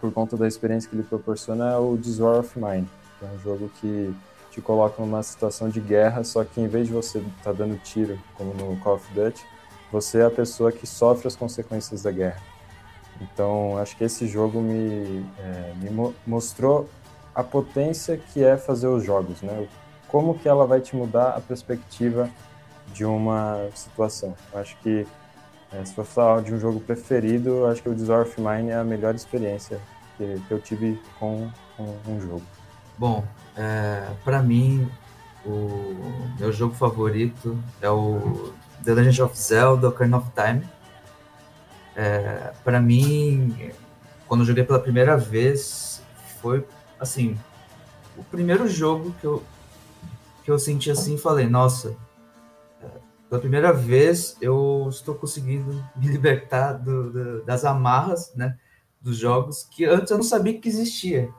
por 0.00 0.12
conta 0.12 0.36
da 0.36 0.48
experiência 0.48 0.88
que 0.88 0.96
ele 0.96 1.02
proporciona 1.02 1.72
é 1.72 1.76
o 1.76 1.96
This 1.96 2.18
War 2.18 2.38
of 2.38 2.58
Mine, 2.58 2.88
é 3.22 3.26
um 3.26 3.38
jogo 3.38 3.70
que 3.80 4.14
te 4.50 4.60
coloca 4.60 5.00
numa 5.00 5.22
situação 5.22 5.68
de 5.68 5.80
guerra, 5.80 6.24
só 6.24 6.44
que 6.44 6.60
em 6.60 6.66
vez 6.66 6.88
de 6.88 6.92
você 6.92 7.18
estar 7.18 7.32
tá 7.44 7.52
dando 7.52 7.80
tiro, 7.82 8.18
como 8.34 8.52
no 8.54 8.76
Call 8.80 8.96
of 8.96 9.14
Duty, 9.14 9.44
você 9.92 10.18
é 10.18 10.24
a 10.24 10.30
pessoa 10.30 10.72
que 10.72 10.86
sofre 10.86 11.28
as 11.28 11.36
consequências 11.36 12.02
da 12.02 12.10
guerra. 12.10 12.40
Então, 13.20 13.76
acho 13.78 13.96
que 13.96 14.04
esse 14.04 14.26
jogo 14.26 14.60
me, 14.60 15.24
é, 15.38 15.74
me 15.76 15.90
mo 15.90 16.14
mostrou 16.26 16.88
a 17.34 17.44
potência 17.44 18.16
que 18.16 18.42
é 18.42 18.56
fazer 18.56 18.88
os 18.88 19.04
jogos, 19.04 19.42
né? 19.42 19.68
Como 20.08 20.38
que 20.38 20.48
ela 20.48 20.66
vai 20.66 20.80
te 20.80 20.96
mudar 20.96 21.36
a 21.36 21.40
perspectiva 21.40 22.28
de 22.92 23.04
uma 23.04 23.68
situação. 23.74 24.34
Acho 24.52 24.76
que 24.78 25.06
é, 25.72 25.84
se 25.84 25.94
for 25.94 26.04
falar 26.04 26.42
de 26.42 26.54
um 26.54 26.58
jogo 26.58 26.80
preferido, 26.80 27.66
acho 27.66 27.82
que 27.82 27.88
o 27.88 27.94
Desire 27.94 28.22
of 28.22 28.40
Mine 28.40 28.70
é 28.70 28.76
a 28.76 28.84
melhor 28.84 29.14
experiência 29.14 29.80
que, 30.16 30.40
que 30.46 30.52
eu 30.52 30.60
tive 30.60 31.00
com, 31.18 31.50
com, 31.76 31.96
um 32.06 32.20
jogo. 32.20 32.42
Bom, 32.98 33.24
é, 33.56 34.08
para 34.24 34.42
mim, 34.42 34.90
o 35.44 35.96
meu 36.38 36.52
jogo 36.52 36.74
favorito 36.74 37.58
é 37.80 37.88
o 37.88 38.52
The 38.84 38.94
Legend 38.94 39.22
of 39.22 39.38
Zelda 39.38 39.88
Ocarina 39.88 40.18
of 40.18 40.28
Time 40.34 40.62
é, 41.94 42.52
para 42.64 42.80
mim, 42.80 43.72
quando 44.26 44.40
eu 44.40 44.46
joguei 44.46 44.64
pela 44.64 44.78
primeira 44.78 45.16
vez, 45.16 46.02
foi 46.40 46.66
assim, 46.98 47.36
o 48.16 48.24
primeiro 48.24 48.68
jogo 48.68 49.14
que 49.20 49.26
eu 49.26 49.42
que 50.42 50.50
eu 50.50 50.58
senti 50.58 50.90
assim, 50.90 51.18
falei, 51.18 51.46
nossa, 51.46 51.94
pela 53.30 53.40
primeira 53.40 53.72
vez 53.72 54.36
eu 54.40 54.88
estou 54.90 55.14
conseguindo 55.14 55.72
me 55.94 56.08
libertar 56.08 56.72
do, 56.72 57.12
do, 57.12 57.44
das 57.44 57.64
amarras, 57.64 58.34
né, 58.34 58.58
dos 59.00 59.16
jogos 59.16 59.62
que 59.62 59.84
antes 59.84 60.10
eu 60.10 60.16
não 60.16 60.24
sabia 60.24 60.58
que 60.58 60.68
existia. 60.68 61.30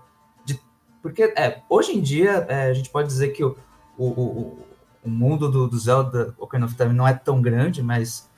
De, 0.46 0.58
porque 1.02 1.24
é, 1.36 1.62
hoje 1.70 1.92
em 1.92 2.02
dia 2.02 2.46
é, 2.48 2.70
a 2.70 2.74
gente 2.74 2.90
pode 2.90 3.10
dizer 3.10 3.34
que 3.34 3.44
o, 3.44 3.58
o, 3.98 4.06
o, 4.08 4.60
o 5.04 5.10
mundo 5.10 5.52
do, 5.52 5.68
do 5.68 5.78
Zelda 5.78 6.34
Ocarina 6.40 6.66
of 6.66 6.78
Time 6.78 6.94
não 6.94 7.06
é 7.06 7.14
tão 7.14 7.42
grande, 7.42 7.84
mas 7.84 8.30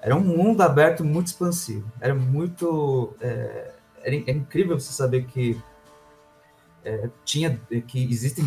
era 0.00 0.16
um 0.16 0.20
mundo 0.20 0.62
aberto 0.62 1.04
muito 1.04 1.26
expansivo. 1.26 1.86
Era 2.00 2.14
muito 2.14 3.14
é, 3.20 3.74
era, 4.02 4.16
é 4.16 4.30
incrível 4.30 4.80
você 4.80 4.92
saber 4.94 5.26
que 5.26 5.60
é, 6.82 7.10
tinha 7.22 7.60
que 7.86 8.10
existem 8.10 8.46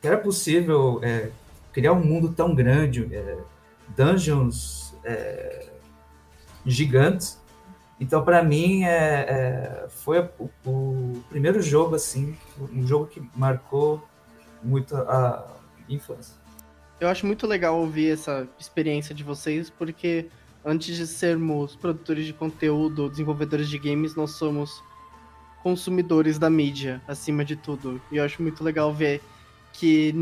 que 0.00 0.08
era 0.08 0.16
possível 0.16 1.00
é, 1.02 1.30
criar 1.70 1.92
um 1.92 2.02
mundo 2.02 2.32
tão 2.32 2.54
grande, 2.54 3.14
é, 3.14 3.38
dungeons 3.96 4.94
é, 5.04 5.68
gigantes. 6.64 7.40
Então, 7.98 8.24
para 8.24 8.42
mim, 8.42 8.84
é, 8.84 9.84
é, 9.84 9.88
foi 9.88 10.20
o, 10.38 10.50
o, 10.64 11.22
primeiro 11.28 11.60
jogo 11.60 11.94
assim, 11.94 12.36
um 12.72 12.86
jogo 12.86 13.06
que 13.06 13.22
marcou 13.36 14.02
muito 14.62 14.96
a 14.96 15.46
infância. 15.88 16.34
Eu 16.98 17.08
acho 17.08 17.26
muito 17.26 17.46
legal 17.46 17.78
ouvir 17.78 18.12
essa 18.12 18.48
experiência 18.58 19.14
de 19.14 19.22
vocês, 19.22 19.70
porque 19.70 20.28
antes 20.64 20.96
de 20.96 21.06
sermos 21.06 21.76
produtores 21.76 22.26
de 22.26 22.32
conteúdo, 22.32 23.08
desenvolvedores 23.08 23.68
de 23.68 23.78
games, 23.78 24.14
nós 24.14 24.32
somos 24.32 24.82
consumidores 25.62 26.38
da 26.38 26.48
mídia, 26.48 27.02
acima 27.06 27.44
de 27.44 27.56
tudo. 27.56 28.00
E 28.10 28.16
eu 28.16 28.24
acho 28.24 28.42
muito 28.42 28.64
legal 28.64 28.92
ver 28.92 29.22
que 29.72 30.14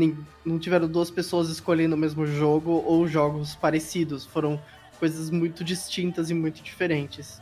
não 0.45 0.59
tiveram 0.59 0.87
duas 0.87 1.09
pessoas 1.09 1.49
escolhendo 1.49 1.95
o 1.95 1.97
mesmo 1.97 2.25
jogo 2.25 2.83
ou 2.85 3.07
jogos 3.07 3.55
parecidos. 3.55 4.25
Foram 4.25 4.59
coisas 4.99 5.29
muito 5.29 5.63
distintas 5.63 6.29
e 6.29 6.33
muito 6.33 6.61
diferentes. 6.61 7.41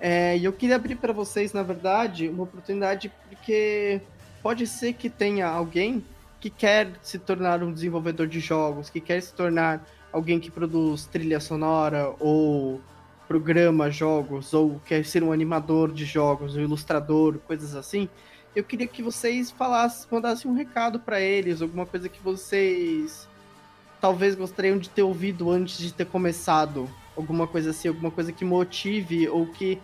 É, 0.00 0.36
e 0.36 0.44
eu 0.44 0.52
queria 0.52 0.76
abrir 0.76 0.96
para 0.96 1.12
vocês, 1.12 1.52
na 1.52 1.62
verdade, 1.62 2.28
uma 2.28 2.42
oportunidade 2.42 3.12
porque 3.28 4.00
pode 4.42 4.66
ser 4.66 4.94
que 4.94 5.08
tenha 5.08 5.46
alguém 5.46 6.04
que 6.40 6.50
quer 6.50 6.90
se 7.00 7.18
tornar 7.20 7.62
um 7.62 7.72
desenvolvedor 7.72 8.26
de 8.26 8.40
jogos, 8.40 8.90
que 8.90 9.00
quer 9.00 9.22
se 9.22 9.32
tornar 9.32 9.86
alguém 10.12 10.40
que 10.40 10.50
produz 10.50 11.06
trilha 11.06 11.38
sonora 11.38 12.12
ou 12.18 12.80
programa 13.28 13.90
jogos 13.90 14.52
ou 14.52 14.80
quer 14.84 15.04
ser 15.04 15.22
um 15.22 15.30
animador 15.30 15.92
de 15.92 16.04
jogos, 16.04 16.56
um 16.56 16.60
ilustrador, 16.60 17.38
coisas 17.46 17.74
assim, 17.74 18.08
eu 18.54 18.62
queria 18.62 18.86
que 18.86 19.02
vocês 19.02 19.50
falassem, 19.50 20.06
mandassem 20.10 20.50
um 20.50 20.54
recado 20.54 21.00
para 21.00 21.20
eles, 21.20 21.62
alguma 21.62 21.86
coisa 21.86 22.08
que 22.08 22.22
vocês 22.22 23.28
talvez 24.00 24.34
gostariam 24.34 24.78
de 24.78 24.90
ter 24.90 25.02
ouvido 25.02 25.50
antes 25.50 25.78
de 25.78 25.92
ter 25.92 26.06
começado, 26.06 26.90
alguma 27.16 27.46
coisa 27.46 27.70
assim, 27.70 27.88
alguma 27.88 28.10
coisa 28.10 28.32
que 28.32 28.44
motive 28.44 29.28
ou 29.28 29.46
que 29.46 29.80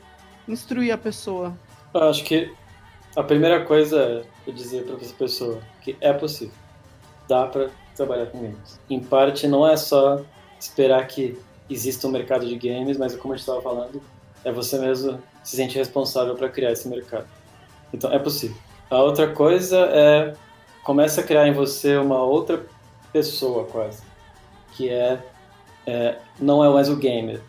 instrui 0.47 0.91
a 0.91 0.99
pessoa. 0.99 1.57
Eu 1.95 2.09
acho 2.09 2.25
que 2.25 2.53
a 3.17 3.23
primeira 3.23 3.65
coisa 3.65 4.27
é 4.47 4.51
dizer 4.51 4.85
para 4.85 4.97
essa 4.97 5.15
pessoa 5.15 5.61
que 5.81 5.97
é 6.01 6.13
possível, 6.13 6.55
dá 7.29 7.47
para 7.47 7.71
trabalhar 7.95 8.27
com 8.27 8.41
games. 8.41 8.81
Em 8.91 9.01
parte, 9.01 9.47
não 9.47 9.67
é 9.67 9.77
só 9.77 10.25
esperar 10.59 11.07
que 11.07 11.39
existe 11.71 12.07
um 12.07 12.11
mercado 12.11 12.47
de 12.47 12.57
games, 12.57 12.99
mas 12.99 13.15
como 13.15 13.35
a 13.35 13.37
gente 13.37 13.47
estava 13.47 13.63
falando, 13.63 14.03
é 14.45 14.53
você 14.53 14.79
mesmo 14.79 15.23
se 15.45 15.57
sente 15.57 15.77
responsável 15.77 16.35
para 16.35 16.49
criar 16.49 16.73
esse 16.73 16.89
mercado. 16.89 17.27
Então 17.93 18.13
é 18.13 18.19
possível. 18.19 18.57
A 18.91 19.03
outra 19.03 19.29
coisa 19.33 19.79
é 19.79 20.35
começa 20.83 21.21
a 21.21 21.25
criar 21.25 21.47
em 21.47 21.53
você 21.53 21.97
uma 21.97 22.23
outra 22.23 22.65
pessoa 23.13 23.65
quase, 23.67 24.03
que 24.73 24.89
é, 24.89 25.23
é 25.87 26.19
não 26.41 26.65
é 26.65 26.69
mais 26.71 26.89
o 26.89 26.97
gamer. 26.97 27.43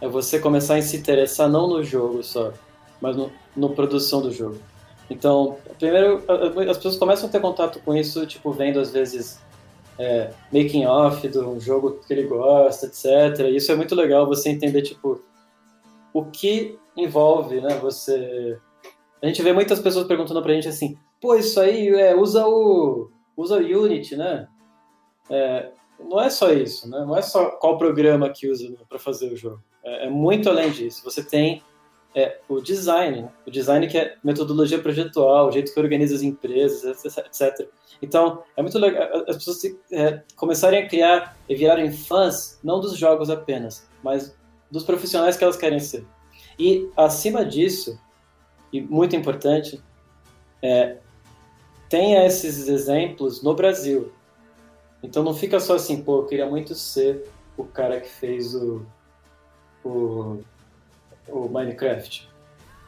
É 0.00 0.06
você 0.06 0.38
começar 0.38 0.76
a 0.76 0.82
se 0.82 0.96
interessar 0.96 1.48
não 1.48 1.66
no 1.66 1.82
jogo 1.82 2.22
só, 2.22 2.52
mas 3.00 3.16
no, 3.16 3.32
no 3.56 3.70
produção 3.70 4.22
do 4.22 4.30
jogo. 4.30 4.58
Então, 5.10 5.56
primeiro, 5.78 6.22
as 6.70 6.76
pessoas 6.76 6.96
começam 6.96 7.28
a 7.28 7.32
ter 7.32 7.40
contato 7.40 7.80
com 7.80 7.94
isso, 7.94 8.24
tipo, 8.26 8.52
vendo 8.52 8.78
às 8.78 8.92
vezes 8.92 9.40
é, 9.98 10.30
making 10.52 10.86
off 10.86 11.26
do 11.26 11.58
jogo 11.58 12.00
que 12.06 12.12
ele 12.12 12.24
gosta, 12.24 12.86
etc. 12.86 13.46
Isso 13.48 13.72
é 13.72 13.74
muito 13.74 13.94
legal 13.94 14.26
você 14.26 14.50
entender 14.50 14.82
tipo 14.82 15.20
o 16.12 16.24
que 16.26 16.78
envolve, 16.96 17.60
né? 17.60 17.76
Você 17.82 18.58
a 19.22 19.26
gente 19.26 19.42
vê 19.42 19.52
muitas 19.52 19.80
pessoas 19.80 20.06
perguntando 20.06 20.42
pra 20.42 20.54
gente 20.54 20.68
assim, 20.68 20.96
pô, 21.20 21.34
isso 21.34 21.60
aí 21.60 21.88
é, 21.88 22.14
usa 22.14 22.46
o 22.46 23.10
usa 23.36 23.56
o 23.56 23.84
Unity, 23.84 24.16
né? 24.16 24.48
É, 25.30 25.70
não 25.98 26.20
é 26.20 26.30
só 26.30 26.52
isso, 26.52 26.88
né? 26.88 27.04
Não 27.04 27.16
é 27.16 27.22
só 27.22 27.50
qual 27.52 27.78
programa 27.78 28.30
que 28.30 28.48
usa 28.48 28.74
para 28.88 28.98
fazer 28.98 29.32
o 29.32 29.36
jogo. 29.36 29.62
É, 29.84 30.06
é, 30.06 30.10
muito 30.10 30.48
além 30.48 30.70
disso. 30.70 31.02
Você 31.04 31.22
tem 31.22 31.62
é, 32.14 32.38
o 32.48 32.60
design, 32.60 33.22
né? 33.22 33.32
o 33.46 33.50
design 33.50 33.86
que 33.86 33.98
é 33.98 34.16
metodologia 34.22 34.80
projetual, 34.80 35.48
o 35.48 35.52
jeito 35.52 35.72
que 35.72 35.80
organiza 35.80 36.14
as 36.14 36.22
empresas, 36.22 37.04
etc. 37.04 37.68
Então, 38.00 38.42
é 38.56 38.62
muito 38.62 38.78
legal 38.78 39.24
as 39.28 39.36
pessoas 39.36 39.60
é, 39.92 40.22
começarem 40.36 40.82
a 40.82 40.88
criar 40.88 41.36
e 41.48 41.54
virarem 41.54 41.92
fãs, 41.92 42.58
não 42.62 42.80
dos 42.80 42.96
jogos 42.96 43.30
apenas, 43.30 43.88
mas 44.02 44.36
dos 44.70 44.84
profissionais 44.84 45.36
que 45.36 45.44
elas 45.44 45.56
querem 45.56 45.80
ser. 45.80 46.06
E, 46.58 46.88
acima 46.96 47.44
disso, 47.44 47.98
e 48.72 48.80
muito 48.80 49.16
importante, 49.16 49.82
é, 50.62 50.96
tenha 51.88 52.26
esses 52.26 52.68
exemplos 52.68 53.42
no 53.42 53.54
Brasil. 53.54 54.12
Então, 55.02 55.22
não 55.22 55.34
fica 55.34 55.60
só 55.60 55.76
assim, 55.76 56.02
pô, 56.02 56.18
eu 56.18 56.26
queria 56.26 56.46
muito 56.46 56.74
ser 56.74 57.28
o 57.56 57.64
cara 57.64 58.00
que 58.00 58.08
fez 58.08 58.54
o, 58.54 58.84
o, 59.84 60.40
o 61.28 61.48
Minecraft. 61.48 62.28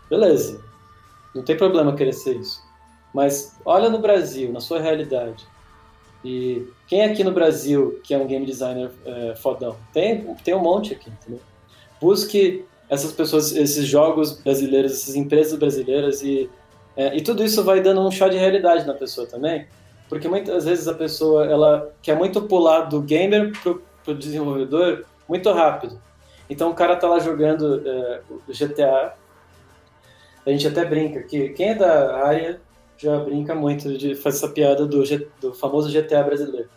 Beleza, 0.08 0.62
não 1.34 1.44
tem 1.44 1.56
problema 1.56 1.94
querer 1.94 2.12
ser 2.12 2.36
isso. 2.36 2.62
Mas 3.14 3.56
olha 3.64 3.88
no 3.88 3.98
Brasil, 3.98 4.52
na 4.52 4.60
sua 4.60 4.80
realidade. 4.80 5.46
E 6.24 6.66
quem 6.86 7.02
aqui 7.02 7.24
no 7.24 7.32
Brasil 7.32 8.00
que 8.04 8.12
é 8.12 8.18
um 8.18 8.26
game 8.26 8.44
designer 8.44 8.90
é, 9.04 9.34
fodão? 9.36 9.76
Tem, 9.92 10.34
tem 10.36 10.54
um 10.54 10.60
monte 10.60 10.92
aqui, 10.92 11.10
entendeu? 11.10 11.40
Busque 12.00 12.64
essas 12.90 13.12
pessoas, 13.12 13.54
esses 13.54 13.86
jogos 13.86 14.32
brasileiros, 14.32 14.92
essas 14.92 15.14
empresas 15.14 15.56
brasileiras 15.56 16.22
e, 16.22 16.50
é, 16.96 17.16
e 17.16 17.22
tudo 17.22 17.44
isso 17.44 17.62
vai 17.62 17.80
dando 17.80 18.00
um 18.00 18.10
chá 18.10 18.28
de 18.28 18.36
realidade 18.36 18.84
na 18.84 18.94
pessoa 18.94 19.26
também. 19.28 19.66
Porque 20.08 20.26
muitas 20.26 20.64
vezes 20.64 20.88
a 20.88 20.94
pessoa 20.94 21.46
ela 21.46 21.92
quer 22.02 22.16
muito 22.16 22.42
pular 22.42 22.80
do 22.82 23.00
gamer 23.00 23.52
pro, 23.62 23.80
pro 24.04 24.12
desenvolvedor 24.12 25.06
muito 25.28 25.52
rápido. 25.52 26.00
Então 26.50 26.70
o 26.70 26.74
cara 26.74 26.96
tá 26.96 27.08
lá 27.08 27.20
jogando 27.20 27.80
é, 27.86 28.22
GTA. 28.48 29.14
A 30.44 30.50
gente 30.50 30.66
até 30.66 30.84
brinca 30.84 31.22
que 31.22 31.50
quem 31.50 31.70
é 31.70 31.74
da 31.76 32.16
área 32.26 32.60
já 32.98 33.18
brinca 33.20 33.54
muito 33.54 33.96
de 33.96 34.16
fazer 34.16 34.38
essa 34.38 34.48
piada 34.48 34.84
do, 34.84 35.02
do 35.40 35.54
famoso 35.54 35.88
GTA 35.88 36.24
brasileiro. 36.24 36.68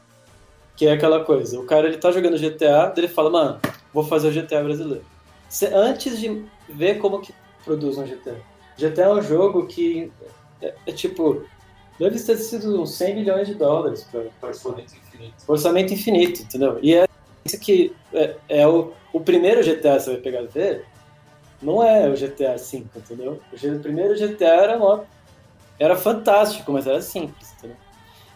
Que 0.76 0.86
é 0.86 0.92
aquela 0.92 1.24
coisa, 1.24 1.60
o 1.60 1.66
cara 1.66 1.88
ele 1.88 1.98
tá 1.98 2.12
jogando 2.12 2.38
GTA, 2.38 2.94
ele 2.98 3.08
fala, 3.08 3.30
mano, 3.30 3.60
vou 3.92 4.04
fazer 4.04 4.28
o 4.28 4.32
GTA 4.32 4.64
brasileiro. 4.64 5.13
Antes 5.74 6.20
de 6.20 6.46
ver 6.70 7.00
como 7.00 7.22
que 7.22 7.34
produz 7.64 7.98
um 7.98 8.04
GTA. 8.04 8.36
GTA 8.78 9.04
é 9.04 9.14
um 9.14 9.22
jogo 9.22 9.68
que 9.68 10.12
é, 10.62 10.74
é 10.88 10.92
tipo, 10.92 11.46
deve 12.00 12.20
ter 12.20 12.38
sido 12.38 12.82
uns 12.82 12.96
100 12.96 13.16
milhões 13.16 13.48
de 13.48 13.56
dólares 13.56 14.08
para 14.12 14.50
orçamento 14.50 14.96
infinito. 14.96 15.36
Orçamento 15.48 15.94
infinito, 15.94 16.42
entendeu? 16.42 16.80
E 16.82 16.96
é 16.96 17.08
isso 17.46 17.60
que 17.60 17.96
é, 18.14 18.36
é 18.50 18.68
o, 18.68 18.94
o 19.12 19.20
primeiro 19.20 19.62
GTA, 19.64 20.00
você 20.00 20.12
vai 20.14 20.22
pegar 20.22 20.42
e 20.42 20.48
ver, 20.48 20.86
não 21.62 21.84
é 21.84 22.10
o 22.10 22.14
GTA 22.14 22.58
V, 22.58 22.86
entendeu? 22.96 23.40
O 23.52 23.80
primeiro 23.80 24.16
GTA 24.16 24.46
era 24.46 24.78
uma 24.78 25.06
era 25.80 25.96
fantástico, 25.96 26.72
mas 26.72 26.88
era 26.88 27.02
simples. 27.02 27.54
Entendeu? 27.58 27.78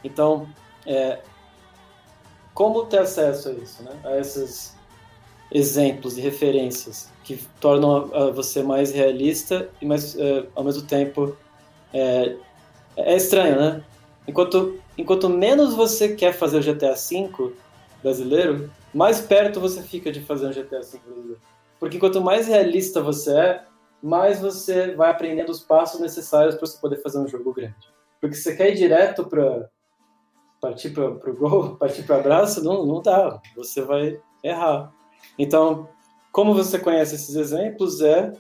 Então, 0.03 0.47
é, 0.85 1.19
como 2.53 2.85
ter 2.85 2.99
acesso 2.99 3.49
a 3.49 3.53
isso, 3.53 3.83
né? 3.83 3.91
a 4.03 4.17
esses 4.17 4.75
exemplos 5.51 6.17
e 6.17 6.21
referências 6.21 7.09
que 7.23 7.37
tornam 7.59 8.09
a, 8.13 8.23
a 8.23 8.31
você 8.31 8.61
mais 8.61 8.91
realista 8.91 9.69
e 9.81 9.85
mais, 9.85 10.17
é, 10.17 10.45
ao 10.55 10.63
mesmo 10.63 10.83
tempo, 10.83 11.35
é, 11.93 12.35
é, 12.95 13.15
estranho, 13.15 13.55
né? 13.55 13.83
Enquanto, 14.27 14.79
enquanto 14.97 15.29
menos 15.29 15.73
você 15.73 16.15
quer 16.15 16.33
fazer 16.33 16.57
o 16.57 16.61
GTA 16.61 16.93
V 16.93 17.53
brasileiro, 18.01 18.69
mais 18.93 19.21
perto 19.21 19.59
você 19.59 19.81
fica 19.81 20.11
de 20.11 20.21
fazer 20.21 20.47
um 20.47 20.51
GTA 20.51 20.81
V 20.81 20.99
brasileiro. 21.05 21.41
Porque 21.79 21.99
quanto 21.99 22.21
mais 22.21 22.47
realista 22.47 23.01
você 23.01 23.37
é, 23.37 23.63
mais 24.01 24.39
você 24.39 24.95
vai 24.95 25.09
aprendendo 25.11 25.49
os 25.49 25.61
passos 25.61 25.99
necessários 25.99 26.55
para 26.55 26.65
você 26.65 26.79
poder 26.79 27.01
fazer 27.01 27.19
um 27.19 27.27
jogo 27.27 27.53
grande. 27.53 27.75
Porque 28.19 28.35
você 28.35 28.55
quer 28.55 28.71
ir 28.71 28.75
direto 28.75 29.25
para 29.25 29.69
partir 30.59 30.89
para 30.89 31.05
o 31.05 31.35
gol, 31.35 31.75
partir 31.77 32.03
para 32.03 32.17
abraço, 32.17 32.63
não, 32.63 32.85
não 32.85 33.01
dá. 33.01 33.39
Você 33.55 33.81
vai 33.81 34.19
errar. 34.43 34.91
Então, 35.37 35.87
como 36.31 36.53
você 36.53 36.79
conhece 36.79 37.15
esses 37.15 37.35
exemplos 37.35 38.01
é, 38.01 38.33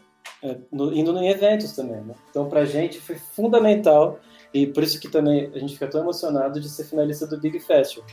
é 0.43 0.57
no, 0.71 0.93
indo 0.93 1.17
em 1.17 1.29
eventos 1.29 1.73
também. 1.73 2.01
Né? 2.01 2.13
Então, 2.29 2.47
para 2.47 2.61
a 2.61 2.65
gente 2.65 2.99
foi 2.99 3.15
fundamental 3.15 4.19
e 4.53 4.67
por 4.67 4.83
isso 4.83 4.99
que 4.99 5.09
também 5.09 5.51
a 5.53 5.59
gente 5.59 5.73
fica 5.73 5.87
tão 5.87 6.01
emocionado 6.01 6.59
de 6.59 6.69
ser 6.69 6.85
finalista 6.85 7.27
do 7.27 7.39
Big 7.39 7.59
Festival. 7.59 8.07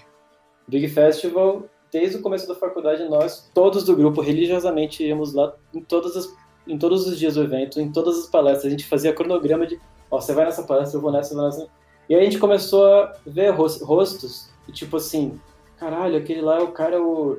Big 0.67 0.89
Festival 0.89 1.69
desde 1.95 2.17
o 2.17 2.23
começo 2.23 2.49
da 2.49 2.57
faculdade, 2.57 3.09
nós, 3.09 3.49
todos 3.55 3.85
do 3.85 3.95
grupo, 3.95 4.21
religiosamente 4.21 5.07
íamos 5.07 5.33
lá 5.33 5.55
em, 5.73 5.81
todas 5.81 6.17
as, 6.17 6.35
em 6.67 6.77
todos 6.77 7.07
os 7.07 7.17
dias 7.17 7.35
do 7.35 7.45
evento, 7.45 7.81
em 7.81 7.93
todas 7.93 8.19
as 8.19 8.27
palestras. 8.27 8.67
A 8.67 8.71
gente 8.71 8.85
fazia 8.85 9.13
cronograma 9.13 9.65
de, 9.65 9.81
ó, 10.11 10.21
você 10.21 10.35
vai 10.35 10.45
nessa 10.45 10.65
palestra, 10.65 10.99
eu 10.99 11.01
vou 11.01 11.13
nessa, 11.13 11.33
eu 11.33 11.37
vou 11.37 11.47
nessa. 11.47 11.69
E 12.09 12.15
aí 12.17 12.21
a 12.21 12.25
gente 12.25 12.41
começou 12.41 12.85
a 12.85 13.13
ver 13.25 13.51
rostos, 13.51 14.51
e 14.67 14.73
tipo 14.73 14.97
assim, 14.97 15.41
caralho, 15.79 16.17
aquele 16.17 16.41
lá 16.41 16.59
é 16.59 16.63
o 16.63 16.73
cara, 16.73 17.01
o, 17.01 17.39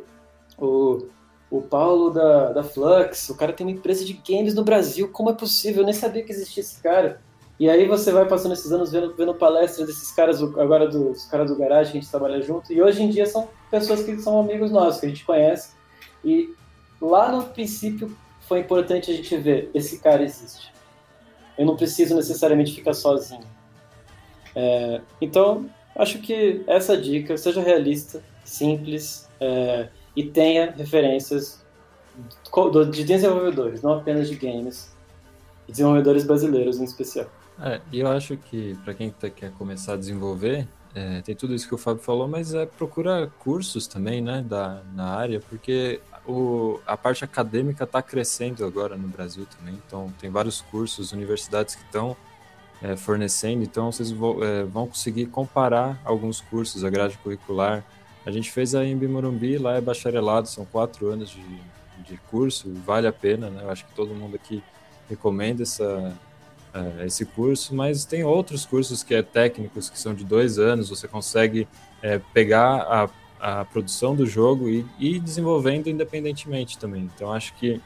o, 0.58 1.06
o 1.58 1.62
Paulo 1.62 2.10
da, 2.10 2.51
da 2.51 2.64
Flux, 2.64 3.30
o 3.30 3.36
cara 3.36 3.53
tem 3.53 3.66
uma 3.66 3.76
empresa 3.76 4.03
de 4.03 4.14
games 4.14 4.53
no 4.53 4.64
Brasil, 4.64 5.10
como 5.10 5.30
é 5.30 5.34
possível? 5.34 5.82
Eu 5.82 5.86
nem 5.86 5.93
sabia 5.93 6.24
que 6.24 6.32
existia 6.32 6.62
esse 6.62 6.82
cara. 6.82 7.22
E 7.58 7.70
aí 7.70 7.88
você 7.88 8.12
vai 8.12 8.26
passando 8.28 8.53
esses 8.53 8.72
anos 8.72 8.91
vendo, 8.91 9.16
vendo 9.16 9.34
palestras 9.34 9.88
desses 9.88 10.12
caras, 10.12 10.41
agora 10.41 10.88
dos 10.88 11.26
caras 11.26 11.49
do 11.49 11.58
garagem 11.58 11.93
que 11.93 11.97
a 11.97 12.01
gente 12.01 12.12
trabalha 12.12 12.41
junto, 12.41 12.74
e 12.74 12.82
hoje 12.82 13.01
em 13.01 13.10
dia 13.10 13.26
são 13.26 13.47
pessoas 13.72 14.03
que 14.03 14.18
são 14.20 14.39
amigos 14.39 14.72
nossos, 14.72 14.99
que 14.99 15.06
a 15.06 15.10
gente 15.10 15.24
conhece. 15.24 15.74
E 16.24 16.53
lá 17.01 17.32
no 17.32 17.43
princípio 17.43 18.16
foi 18.41 18.60
importante 18.60 19.10
a 19.10 19.14
gente 19.14 19.38
ver, 19.38 19.70
esse 19.74 19.99
cara 19.99 20.22
existe. 20.22 20.74
Eu 21.58 21.66
não 21.66 21.78
preciso 21.78 22.16
necessariamente 22.16 22.76
ficar 22.76 22.93
sozinho. 22.93 23.47
É, 24.53 25.01
então, 25.22 25.70
acho 25.95 26.20
que 26.20 26.62
essa 26.68 26.97
dica, 26.97 27.38
seja 27.38 27.62
realista, 27.62 28.22
simples, 28.43 29.30
é, 29.39 29.88
e 30.16 30.24
tenha 30.24 30.72
referências 30.72 31.63
de 32.91 33.03
desenvolvedores, 33.03 33.82
não 33.82 33.93
apenas 33.95 34.30
de 34.30 34.36
games, 34.36 34.95
desenvolvedores 35.68 36.24
brasileiros 36.24 36.80
em 36.80 36.84
especial. 36.84 37.28
É, 37.61 37.82
e 37.91 37.99
eu 37.99 38.07
acho 38.07 38.38
que 38.38 38.78
para 38.84 38.93
quem 38.93 39.09
tá, 39.09 39.30
quer 39.30 39.51
começar 39.51 39.93
a 39.93 39.97
desenvolver, 39.97 40.68
é, 40.93 41.22
tem 41.22 41.36
tudo 41.36 41.53
isso 41.53 41.68
que 41.68 41.76
o 41.76 41.78
Fábio 41.78 42.01
falou, 42.01 42.28
mas 42.28 42.53
é 42.53 42.66
procura 42.66 43.32
cursos 43.39 43.88
também, 43.88 44.22
né, 44.22 44.45
da, 44.47 44.82
na 44.93 45.09
área, 45.09 45.41
porque 45.49 45.99
o, 46.26 46.80
a 46.88 46.95
parte 46.95 47.24
acadêmica 47.24 47.84
está 47.84 48.01
crescendo 48.01 48.66
agora 48.66 48.95
no 48.95 49.07
Brasil 49.07 49.45
também, 49.57 49.80
então 49.86 50.11
tem 50.20 50.30
vários 50.30 50.61
cursos, 50.61 51.11
universidades 51.11 51.76
que 51.76 51.84
estão 51.84 52.16
é, 52.82 52.95
fornecendo, 52.95 53.63
então 53.63 53.91
vocês 53.91 54.11
vão, 54.11 54.43
é, 54.43 54.63
vão 54.63 54.88
conseguir 54.88 55.26
comparar 55.28 55.99
alguns 56.03 56.41
cursos, 56.41 56.84
a 56.84 56.89
grade 56.89 57.18
curricular. 57.18 57.84
A 58.26 58.32
gente 58.32 58.52
fez 58.52 58.74
a 58.74 58.84
Embi 58.84 59.08
Morumbi, 59.08 59.58
lá 59.58 59.76
é 59.76 59.82
bacharelado, 59.82 60.48
são 60.48 60.66
quatro 60.66 61.08
anos 61.08 61.30
de, 61.30 61.46
de 62.04 62.18
curso, 62.30 62.74
vale 62.86 63.08
a 63.08 63.14
pena, 63.14 63.50
né? 63.50 63.62
Eu 63.64 63.70
acho 63.70 63.86
que 63.86 63.94
todo 63.94 64.16
mundo 64.16 64.36
aqui 64.36 64.64
recomenda 65.08 65.62
essa, 65.62 66.18
uh, 66.74 67.04
esse 67.06 67.24
curso, 67.24 67.76
mas 67.76 68.04
tem 68.04 68.24
outros 68.24 68.66
cursos 68.66 69.04
que 69.04 69.14
é 69.14 69.22
técnicos, 69.22 69.92
que 69.92 70.00
são 70.00 70.16
de 70.16 70.24
dois 70.24 70.58
anos, 70.58 70.90
você 70.90 71.08
consegue 71.08 71.68
é, 72.02 72.20
pegar 72.34 73.10
a, 73.40 73.60
a 73.60 73.66
produção 73.66 74.16
do 74.16 74.26
jogo 74.26 74.68
e 74.70 74.86
ir 75.00 75.20
desenvolvendo 75.20 75.88
independentemente 75.88 76.80
também. 76.80 77.10
Então 77.16 77.32
acho 77.32 77.54
que 77.56 77.80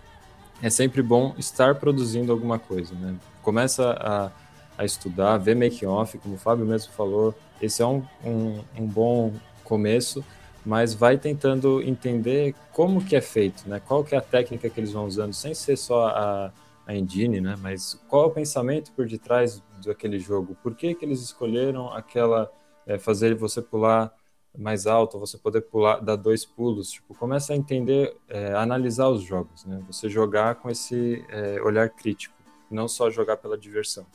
é 0.62 0.70
sempre 0.70 1.02
bom 1.02 1.36
estar 1.38 1.76
produzindo 1.76 2.32
alguma 2.32 2.58
coisa, 2.58 2.94
né? 2.96 3.16
Começa 3.42 3.92
a, 3.92 4.32
a 4.78 4.86
estudar, 4.86 5.38
ver 5.38 5.56
making 5.56 5.86
off, 5.86 6.18
como 6.18 6.36
o 6.36 6.38
Fábio 6.38 6.66
mesmo 6.66 6.94
falou, 6.94 7.36
esse 7.62 7.82
é 7.82 7.86
um, 7.86 8.04
um, 8.24 8.62
um 8.78 8.86
bom 8.86 9.34
começo, 9.70 10.26
mas 10.65 10.93
vai 10.93 11.17
tentando 11.17 11.82
entender 11.82 12.55
como 12.74 13.05
que 13.05 13.15
é 13.15 13.22
feito, 13.22 13.70
né? 13.70 13.80
Qual 13.80 14.03
que 14.03 14.15
é 14.15 14.17
a 14.17 14.22
técnica 14.22 14.70
que 14.70 14.80
eles 14.80 14.91
vão 14.91 15.05
usando, 15.05 15.34
sem 15.34 15.53
ser 15.53 15.78
só 15.78 16.07
a, 16.07 16.51
a 16.86 16.95
engine, 16.95 17.39
né? 17.39 17.55
Mas 17.61 17.93
qual 18.09 18.24
é 18.24 18.28
o 18.28 18.32
pensamento 18.32 18.91
por 18.91 19.07
detrás 19.07 19.61
daquele 19.86 20.20
jogo? 20.20 20.57
Por 20.61 20.76
que 20.76 20.95
que 20.95 21.05
eles 21.05 21.22
escolheram 21.22 21.93
aquela 21.93 22.51
é, 22.86 22.97
fazer 22.97 23.36
você 23.36 23.61
pular 23.61 24.11
mais 24.57 24.88
alto, 24.88 25.20
você 25.20 25.38
poder 25.38 25.61
pular, 25.61 25.99
dar 25.99 26.15
dois 26.15 26.43
pulos? 26.43 26.89
Tipo, 26.91 27.13
começa 27.15 27.53
a 27.53 27.55
entender, 27.55 28.17
é, 28.28 28.53
analisar 28.53 29.07
os 29.07 29.22
jogos, 29.22 29.65
né? 29.65 29.82
Você 29.88 30.09
jogar 30.09 30.55
com 30.55 30.70
esse 30.70 31.24
é, 31.30 31.61
olhar 31.61 31.89
crítico, 31.89 32.36
não 32.70 32.88
só 32.88 33.09
jogar 33.09 33.38
pela 33.38 33.57
diversão. 33.57 34.05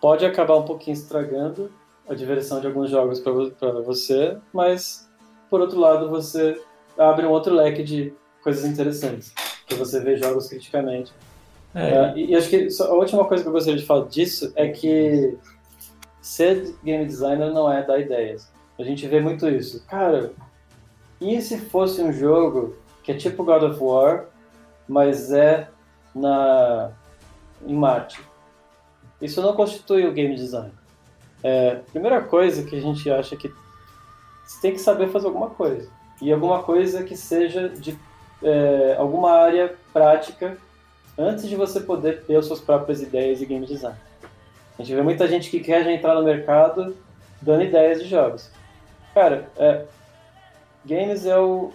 Pode 0.00 0.24
acabar 0.24 0.56
um 0.56 0.64
pouquinho 0.64 0.94
estragando 0.94 1.72
a 2.08 2.14
diversão 2.14 2.60
de 2.60 2.66
alguns 2.66 2.90
jogos 2.90 3.20
para 3.20 3.80
você, 3.80 4.36
mas 4.52 5.08
por 5.48 5.60
outro 5.60 5.78
lado 5.78 6.08
você 6.08 6.60
abre 6.98 7.26
um 7.26 7.30
outro 7.30 7.54
leque 7.54 7.82
de 7.82 8.12
coisas 8.42 8.64
interessantes, 8.64 9.32
que 9.66 9.74
você 9.74 10.00
vê 10.00 10.16
jogos 10.16 10.48
criticamente 10.48 11.12
é. 11.74 11.90
É, 11.90 12.12
e, 12.16 12.30
e, 12.30 12.36
acho 12.36 12.48
que 12.48 12.68
a 12.80 12.92
última 12.92 13.24
coisa 13.24 13.42
que 13.42 13.48
eu 13.48 13.52
gostaria 13.52 13.78
de 13.78 13.84
falar 13.84 14.06
disso 14.06 14.52
é 14.54 14.68
que 14.68 15.36
ser 16.22 16.74
game 16.84 17.04
designer 17.04 17.52
não 17.52 17.70
é 17.70 17.82
dar 17.82 17.98
ideias. 17.98 18.48
A 18.78 18.84
gente 18.84 19.06
vê 19.08 19.20
muito 19.20 19.48
isso. 19.48 19.84
Cara, 19.86 20.32
e 21.20 21.40
se 21.42 21.58
fosse 21.58 22.00
um 22.00 22.12
jogo 22.12 22.76
que 23.02 23.10
é 23.10 23.16
tipo 23.16 23.44
God 23.44 23.62
of 23.64 23.82
War, 23.82 24.26
mas 24.88 25.32
é 25.32 25.68
na 26.14 26.92
em 27.66 27.74
Marte? 27.74 28.20
Isso 29.20 29.42
não 29.42 29.54
constitui 29.54 30.06
o 30.06 30.12
game 30.12 30.34
design. 30.36 30.72
É, 31.44 31.80
primeira 31.92 32.22
coisa 32.22 32.64
que 32.64 32.74
a 32.74 32.80
gente 32.80 33.10
acha 33.10 33.36
que 33.36 33.52
você 34.46 34.60
tem 34.62 34.72
que 34.72 34.78
saber 34.78 35.08
fazer 35.08 35.26
alguma 35.26 35.50
coisa. 35.50 35.90
E 36.22 36.32
alguma 36.32 36.62
coisa 36.62 37.04
que 37.04 37.14
seja 37.18 37.68
de 37.68 37.98
é, 38.42 38.96
alguma 38.98 39.32
área 39.32 39.74
prática 39.92 40.56
antes 41.18 41.46
de 41.46 41.54
você 41.54 41.80
poder 41.80 42.22
ter 42.22 42.36
as 42.36 42.46
suas 42.46 42.60
próprias 42.60 43.02
ideias 43.02 43.38
de 43.38 43.44
game 43.44 43.66
design. 43.66 43.96
A 44.78 44.82
gente 44.82 44.94
vê 44.94 45.02
muita 45.02 45.28
gente 45.28 45.50
que 45.50 45.60
quer 45.60 45.84
já 45.84 45.92
entrar 45.92 46.14
no 46.14 46.24
mercado 46.24 46.96
dando 47.42 47.62
ideias 47.62 48.02
de 48.02 48.08
jogos. 48.08 48.50
Cara, 49.12 49.50
é, 49.58 49.84
games 50.82 51.26
é, 51.26 51.38
o, 51.38 51.72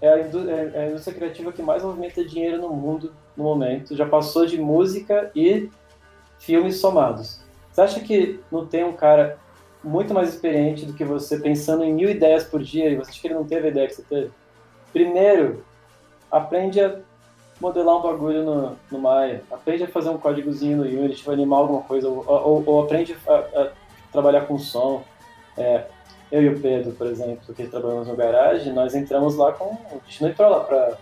é, 0.00 0.08
a 0.08 0.16
é, 0.16 0.70
é 0.74 0.84
a 0.84 0.88
indústria 0.88 1.14
criativa 1.14 1.52
que 1.52 1.62
mais 1.62 1.82
movimenta 1.82 2.24
dinheiro 2.24 2.62
no 2.62 2.70
mundo 2.70 3.12
no 3.36 3.44
momento. 3.44 3.94
Já 3.94 4.06
passou 4.06 4.46
de 4.46 4.58
música 4.58 5.30
e 5.36 5.70
filmes 6.38 6.80
somados. 6.80 7.41
Você 7.72 7.80
acha 7.80 8.00
que 8.00 8.40
não 8.50 8.66
tem 8.66 8.84
um 8.84 8.92
cara 8.92 9.38
muito 9.82 10.12
mais 10.14 10.28
experiente 10.28 10.84
do 10.84 10.92
que 10.92 11.04
você 11.04 11.38
pensando 11.40 11.82
em 11.82 11.92
mil 11.92 12.08
ideias 12.08 12.44
por 12.44 12.62
dia 12.62 12.88
e 12.88 12.96
você 12.96 13.10
acha 13.10 13.20
que 13.20 13.26
ele 13.26 13.34
não 13.34 13.44
teve 13.44 13.66
a 13.66 13.70
ideia 13.70 13.88
que 13.88 13.94
você 13.94 14.02
teve? 14.02 14.30
Primeiro, 14.92 15.64
aprende 16.30 16.80
a 16.80 16.98
modelar 17.60 17.96
um 17.96 18.02
bagulho 18.02 18.44
no, 18.44 18.76
no 18.90 18.98
Maya, 18.98 19.42
aprende 19.50 19.84
a 19.84 19.88
fazer 19.88 20.10
um 20.10 20.18
códigozinho 20.18 20.78
no 20.78 20.82
Unity, 20.82 21.24
vai 21.24 21.34
animar 21.34 21.60
alguma 21.60 21.82
coisa, 21.82 22.08
ou, 22.08 22.24
ou, 22.28 22.62
ou 22.66 22.82
aprende 22.82 23.16
a, 23.26 23.34
a, 23.34 23.72
trabalhar 24.12 24.42
com 24.42 24.58
som. 24.58 25.02
É, 25.56 25.86
eu 26.30 26.42
e 26.42 26.48
o 26.48 26.60
Pedro, 26.60 26.92
por 26.92 27.06
exemplo, 27.06 27.54
que 27.54 27.66
trabalhamos 27.66 28.08
no 28.08 28.16
garagem, 28.16 28.72
nós 28.72 28.94
entramos 28.94 29.36
lá 29.36 29.52
com. 29.52 29.76
A 29.90 29.94
gente 30.06 30.22
não 30.22 30.30
entrou 30.30 30.50
lá 30.50 30.60
para. 30.60 30.98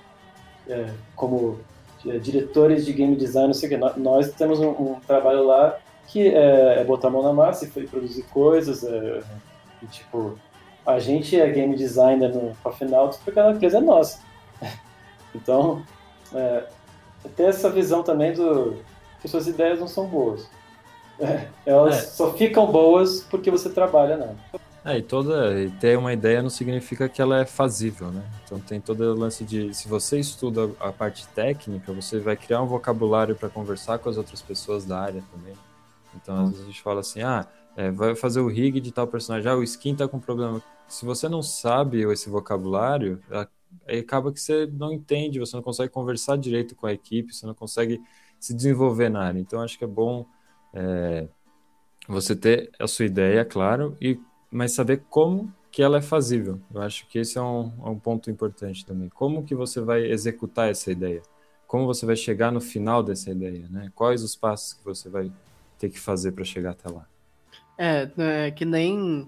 É, 0.68 0.90
como 1.16 1.58
é, 2.06 2.18
diretores 2.18 2.84
de 2.84 2.92
game 2.92 3.16
design, 3.16 3.48
não 3.48 3.54
sei 3.54 3.68
o 3.68 3.72
que. 3.72 3.76
Nós, 3.76 3.96
nós 3.96 4.32
temos 4.32 4.60
um, 4.60 4.70
um, 4.70 5.00
trabalho 5.06 5.44
lá 5.46 5.78
que 6.08 6.28
é, 6.28 6.80
é, 6.80 6.84
botar 6.84 7.08
a 7.08 7.10
mão 7.10 7.22
na 7.22 7.32
massa 7.32 7.64
e 7.64 7.86
produzir 7.86 8.22
coisas. 8.24 8.84
É, 8.84 9.22
e, 9.82 9.86
tipo, 9.86 10.38
a 10.86 10.98
gente 10.98 11.38
é 11.38 11.48
game 11.50 11.76
designer 11.76 12.34
no 12.34 12.54
Coffee 12.62 12.88
porque 13.24 13.38
a 13.38 13.50
empresa 13.50 13.78
é 13.78 13.80
nossa. 13.80 14.20
Então, 15.32 15.84
é, 16.34 16.64
ter 17.36 17.44
essa 17.44 17.70
visão 17.70 18.02
também 18.02 18.32
do 18.32 18.78
que 19.20 19.28
suas 19.28 19.46
ideias 19.46 19.78
não 19.78 19.86
são 19.86 20.06
boas. 20.08 20.48
Elas 21.64 21.96
é. 21.96 22.00
só 22.00 22.32
ficam 22.32 22.66
boas 22.66 23.20
porque 23.30 23.48
você 23.48 23.70
trabalha 23.70 24.16
nela. 24.16 24.36
É, 24.84 24.96
e 24.96 25.02
toda 25.02 25.60
e 25.60 25.70
ter 25.70 25.98
uma 25.98 26.12
ideia 26.12 26.42
não 26.42 26.48
significa 26.48 27.06
que 27.08 27.20
ela 27.20 27.40
é 27.40 27.44
fazível, 27.44 28.08
né? 28.08 28.24
Então 28.44 28.58
tem 28.58 28.80
todo 28.80 29.00
o 29.02 29.14
lance 29.14 29.44
de 29.44 29.74
se 29.74 29.86
você 29.86 30.18
estuda 30.18 30.70
a 30.80 30.90
parte 30.90 31.28
técnica, 31.28 31.92
você 31.92 32.18
vai 32.18 32.34
criar 32.34 32.62
um 32.62 32.66
vocabulário 32.66 33.36
para 33.36 33.50
conversar 33.50 33.98
com 33.98 34.08
as 34.08 34.16
outras 34.16 34.40
pessoas 34.40 34.86
da 34.86 34.98
área 34.98 35.22
também. 35.32 35.52
Então 36.16 36.44
às 36.44 36.50
vezes 36.50 36.64
a 36.64 36.66
gente 36.66 36.82
fala 36.82 37.00
assim, 37.00 37.22
ah, 37.22 37.46
é, 37.76 37.90
vai 37.90 38.14
fazer 38.14 38.40
o 38.40 38.48
rig 38.48 38.80
de 38.80 38.92
tal 38.92 39.06
personagem, 39.06 39.50
ah, 39.50 39.56
o 39.56 39.62
skin 39.62 39.94
tá 39.94 40.08
com 40.08 40.18
problema. 40.18 40.62
Se 40.88 41.04
você 41.04 41.28
não 41.28 41.42
sabe 41.42 42.02
esse 42.10 42.28
vocabulário, 42.28 43.20
acaba 43.86 44.32
que 44.32 44.40
você 44.40 44.66
não 44.66 44.92
entende, 44.92 45.38
você 45.38 45.56
não 45.56 45.62
consegue 45.62 45.92
conversar 45.92 46.36
direito 46.36 46.74
com 46.74 46.86
a 46.86 46.92
equipe, 46.92 47.34
você 47.34 47.46
não 47.46 47.54
consegue 47.54 48.00
se 48.38 48.54
desenvolver 48.54 49.08
na 49.08 49.22
área. 49.22 49.38
Então, 49.38 49.60
acho 49.60 49.78
que 49.78 49.84
é 49.84 49.86
bom 49.86 50.26
é, 50.74 51.28
você 52.08 52.34
ter 52.34 52.70
a 52.78 52.86
sua 52.86 53.04
ideia, 53.04 53.44
claro, 53.44 53.96
e, 54.00 54.18
mas 54.50 54.72
saber 54.72 55.04
como 55.08 55.52
que 55.70 55.82
ela 55.82 55.98
é 55.98 56.02
fazível. 56.02 56.60
Eu 56.74 56.82
acho 56.82 57.06
que 57.06 57.18
esse 57.18 57.38
é 57.38 57.42
um, 57.42 57.72
é 57.84 57.88
um 57.88 57.98
ponto 57.98 58.30
importante 58.30 58.84
também. 58.84 59.08
Como 59.10 59.44
que 59.44 59.54
você 59.54 59.80
vai 59.80 60.02
executar 60.04 60.68
essa 60.68 60.90
ideia? 60.90 61.22
Como 61.66 61.86
você 61.86 62.04
vai 62.04 62.16
chegar 62.16 62.50
no 62.50 62.60
final 62.60 63.02
dessa 63.02 63.30
ideia, 63.30 63.68
né? 63.70 63.92
Quais 63.94 64.24
os 64.24 64.34
passos 64.34 64.72
que 64.72 64.84
você 64.84 65.08
vai 65.08 65.30
ter 65.80 65.88
que 65.88 65.98
fazer 65.98 66.32
para 66.32 66.44
chegar 66.44 66.72
até 66.72 66.90
lá? 66.90 67.08
É, 67.78 68.10
é 68.18 68.50
que 68.50 68.66
nem 68.66 69.26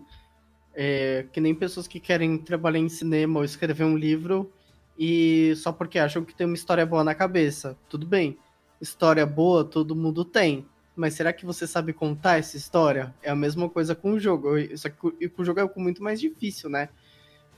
é, 0.75 1.27
que 1.33 1.41
nem 1.41 1.55
pessoas 1.55 1.89
que 1.89 1.99
querem 1.99 2.37
trabalhar 2.37 2.79
em 2.79 2.89
cinema 2.89 3.39
ou 3.39 3.45
escrever 3.45 3.85
um 3.85 3.97
livro 3.97 4.53
e 4.99 5.55
só 5.57 5.73
porque 5.73 5.99
acham 5.99 6.23
que 6.23 6.35
tem 6.35 6.47
uma 6.47 6.55
história 6.55 6.85
boa 6.85 7.03
na 7.03 7.15
cabeça. 7.15 7.77
Tudo 7.89 8.07
bem, 8.07 8.39
história 8.81 9.25
boa 9.25 9.65
todo 9.65 9.97
mundo 9.97 10.25
tem, 10.25 10.67
mas 10.95 11.15
será 11.15 11.33
que 11.33 11.47
você 11.47 11.67
sabe 11.67 11.95
contar 11.95 12.39
essa 12.39 12.59
história? 12.59 13.15
É 13.23 13.31
a 13.31 13.37
mesma 13.37 13.71
coisa 13.71 13.95
com 13.95 14.13
o 14.13 14.21
jogo, 14.21 14.51
só 14.77 14.91
que 14.91 15.29
com 15.31 15.43
o 15.43 15.45
jogo 15.45 15.61
é 15.61 15.71
muito 15.77 16.03
mais 16.03 16.21
difícil, 16.21 16.69
né? 16.69 16.91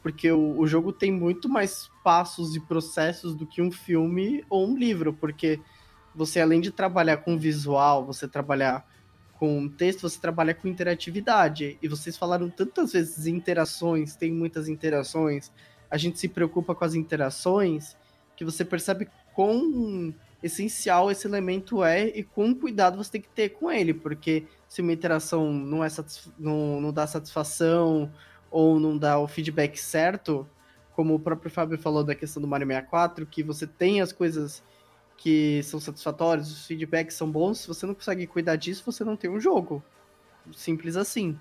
Porque 0.03 0.31
o, 0.31 0.61
o 0.61 0.67
jogo 0.67 0.93
tem 0.93 1.11
muito 1.11 1.49
mais 1.49 1.91
passos 2.05 2.55
e 2.55 2.61
processos 2.61 3.35
do 3.35 3.45
que 3.45 3.61
um 3.61 3.73
filme 3.73 4.45
ou 4.49 4.69
um 4.69 4.77
livro, 4.77 5.13
porque 5.15 5.59
você, 6.15 6.41
além 6.41 6.61
de 6.61 6.71
trabalhar 6.71 7.19
com 7.19 7.39
visual, 7.39 8.05
você 8.05 8.29
trabalhar 8.29 8.87
com 9.39 9.69
texto, 9.69 10.03
você 10.03 10.19
trabalha 10.19 10.55
com 10.55 10.69
interatividade. 10.69 11.79
E 11.83 11.89
vocês 11.89 12.17
falaram 12.17 12.49
tantas 12.49 12.93
vezes 12.93 13.27
interações, 13.27 14.17
tem 14.17 14.33
muitas 14.33 14.69
interações, 14.69 15.51
a 15.91 15.97
gente 15.97 16.19
se 16.19 16.29
preocupa 16.29 16.75
com 16.75 16.85
as 16.85 16.95
interações, 16.95 17.97
que 18.37 18.45
você 18.45 18.65
percebe 18.65 19.09
quão 19.35 20.15
essencial 20.43 21.11
esse 21.11 21.27
elemento 21.27 21.83
é 21.83 22.07
e 22.09 22.23
quão 22.23 22.55
cuidado 22.55 22.97
você 22.97 23.13
tem 23.13 23.21
que 23.21 23.29
ter 23.29 23.51
com 23.51 23.71
ele, 23.71 23.95
porque 23.95 24.47
se 24.69 24.83
uma 24.83 24.93
interação 24.93 25.53
não, 25.53 25.83
é 25.83 25.89
não, 26.39 26.81
não 26.81 26.93
dá 26.93 27.07
satisfação 27.07 28.13
ou 28.51 28.79
não 28.79 28.97
dá 28.97 29.19
o 29.19 29.27
feedback 29.27 29.79
certo, 29.79 30.47
como 30.95 31.15
o 31.15 31.19
próprio 31.19 31.51
Fábio 31.51 31.79
falou 31.79 32.05
da 32.05 32.15
questão 32.15 32.43
do 32.43 32.47
Mario 32.47 32.67
64, 32.67 33.27
que 33.27 33.43
você 33.43 33.67
tem 33.67 34.01
as 34.01 34.13
coisas 34.13 34.63
que 35.17 35.63
são 35.63 35.81
satisfatórios, 35.81 36.51
os 36.51 36.67
feedbacks 36.67 37.17
são 37.17 37.31
bons, 37.31 37.61
se 37.61 37.69
você 37.69 37.87
não 37.87 37.95
consegue 37.95 38.27
cuidar 38.27 38.57
disso, 38.57 38.83
você 38.85 39.05
não 39.05 39.17
tem 39.17 39.31
um 39.31 39.41
jogo. 39.41 39.83
Simples 40.53 40.97
assim. 40.97 41.39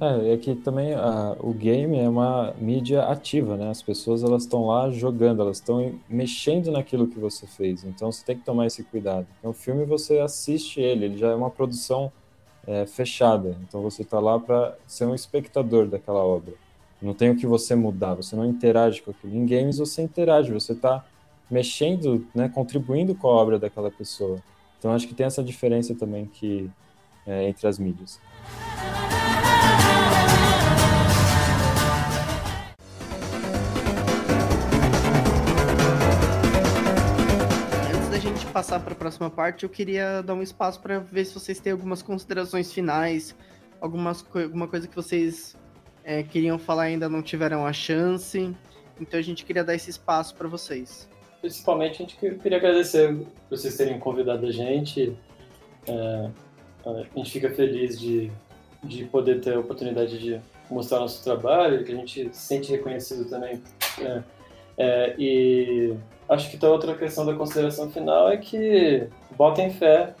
É, 0.00 0.34
é 0.34 0.36
que 0.36 0.54
também 0.54 0.94
a, 0.94 1.36
o 1.40 1.52
game 1.52 1.98
é 1.98 2.08
uma 2.08 2.54
mídia 2.58 3.04
ativa, 3.04 3.56
né? 3.56 3.70
As 3.70 3.82
pessoas 3.82 4.22
elas 4.22 4.44
estão 4.44 4.66
lá 4.66 4.90
jogando, 4.90 5.42
elas 5.42 5.56
estão 5.56 5.94
mexendo 6.08 6.70
naquilo 6.70 7.08
que 7.08 7.18
você 7.18 7.46
fez. 7.46 7.84
Então 7.84 8.12
você 8.12 8.24
tem 8.24 8.38
que 8.38 8.44
tomar 8.44 8.66
esse 8.66 8.84
cuidado. 8.84 9.26
Então, 9.38 9.50
o 9.50 9.54
filme 9.54 9.84
você 9.84 10.18
assiste 10.18 10.80
ele, 10.80 11.06
ele 11.06 11.18
já 11.18 11.28
é 11.28 11.34
uma 11.34 11.50
produção 11.50 12.12
é, 12.66 12.86
fechada. 12.86 13.56
Então 13.66 13.82
você 13.82 14.02
está 14.02 14.20
lá 14.20 14.38
para 14.38 14.76
ser 14.86 15.06
um 15.06 15.14
espectador 15.14 15.86
daquela 15.86 16.20
obra. 16.24 16.54
Não 17.02 17.14
tem 17.14 17.30
o 17.30 17.36
que 17.36 17.46
você 17.46 17.74
mudar, 17.74 18.14
você 18.14 18.36
não 18.36 18.44
interage 18.44 19.00
com 19.00 19.10
aquilo. 19.10 19.34
Em 19.34 19.46
games 19.46 19.78
você 19.78 20.02
interage, 20.02 20.52
você 20.52 20.72
está 20.72 21.04
mexendo, 21.50 22.26
né, 22.34 22.48
contribuindo 22.48 23.14
com 23.14 23.26
a 23.26 23.32
obra 23.32 23.58
daquela 23.58 23.90
pessoa. 23.90 24.38
Então 24.78 24.92
acho 24.92 25.08
que 25.08 25.14
tem 25.14 25.26
essa 25.26 25.42
diferença 25.42 25.94
também 25.94 26.24
que 26.26 26.70
é, 27.26 27.48
entre 27.48 27.66
as 27.66 27.78
mídias. 27.78 28.20
Antes 37.92 38.08
da 38.08 38.18
gente 38.18 38.46
passar 38.46 38.80
para 38.80 38.92
a 38.92 38.96
próxima 38.96 39.28
parte, 39.28 39.64
eu 39.64 39.68
queria 39.68 40.22
dar 40.22 40.34
um 40.34 40.42
espaço 40.42 40.80
para 40.80 41.00
ver 41.00 41.24
se 41.24 41.34
vocês 41.34 41.58
têm 41.58 41.72
algumas 41.72 42.00
considerações 42.00 42.72
finais, 42.72 43.34
algumas, 43.80 44.24
alguma 44.34 44.68
coisa 44.68 44.86
que 44.86 44.94
vocês 44.94 45.56
é, 46.04 46.22
queriam 46.22 46.58
falar 46.58 46.84
ainda 46.84 47.08
não 47.08 47.20
tiveram 47.20 47.66
a 47.66 47.72
chance. 47.72 48.54
Então 49.00 49.18
a 49.18 49.22
gente 49.22 49.44
queria 49.44 49.64
dar 49.64 49.74
esse 49.74 49.90
espaço 49.90 50.34
para 50.34 50.46
vocês 50.46 51.10
principalmente 51.40 51.94
a 51.94 52.06
gente 52.06 52.16
queria 52.16 52.58
agradecer 52.58 53.16
vocês 53.48 53.76
terem 53.76 53.98
convidado 53.98 54.46
a 54.46 54.52
gente. 54.52 55.16
É, 55.86 56.30
a 56.86 57.18
gente 57.18 57.30
fica 57.30 57.50
feliz 57.50 57.98
de, 57.98 58.30
de 58.84 59.04
poder 59.04 59.40
ter 59.40 59.54
a 59.54 59.60
oportunidade 59.60 60.18
de 60.18 60.40
mostrar 60.70 61.00
nosso 61.00 61.22
trabalho, 61.22 61.84
que 61.84 61.92
a 61.92 61.96
gente 61.96 62.30
se 62.32 62.42
sente 62.42 62.70
reconhecido 62.70 63.28
também. 63.28 63.62
É, 64.00 64.22
é, 64.78 65.14
e 65.18 65.94
acho 66.28 66.50
que 66.50 66.64
a 66.64 66.68
outra 66.70 66.94
questão 66.94 67.26
da 67.26 67.34
consideração 67.34 67.90
final 67.90 68.30
é 68.30 68.36
que 68.36 69.06
botem 69.36 69.70
fé 69.70 70.14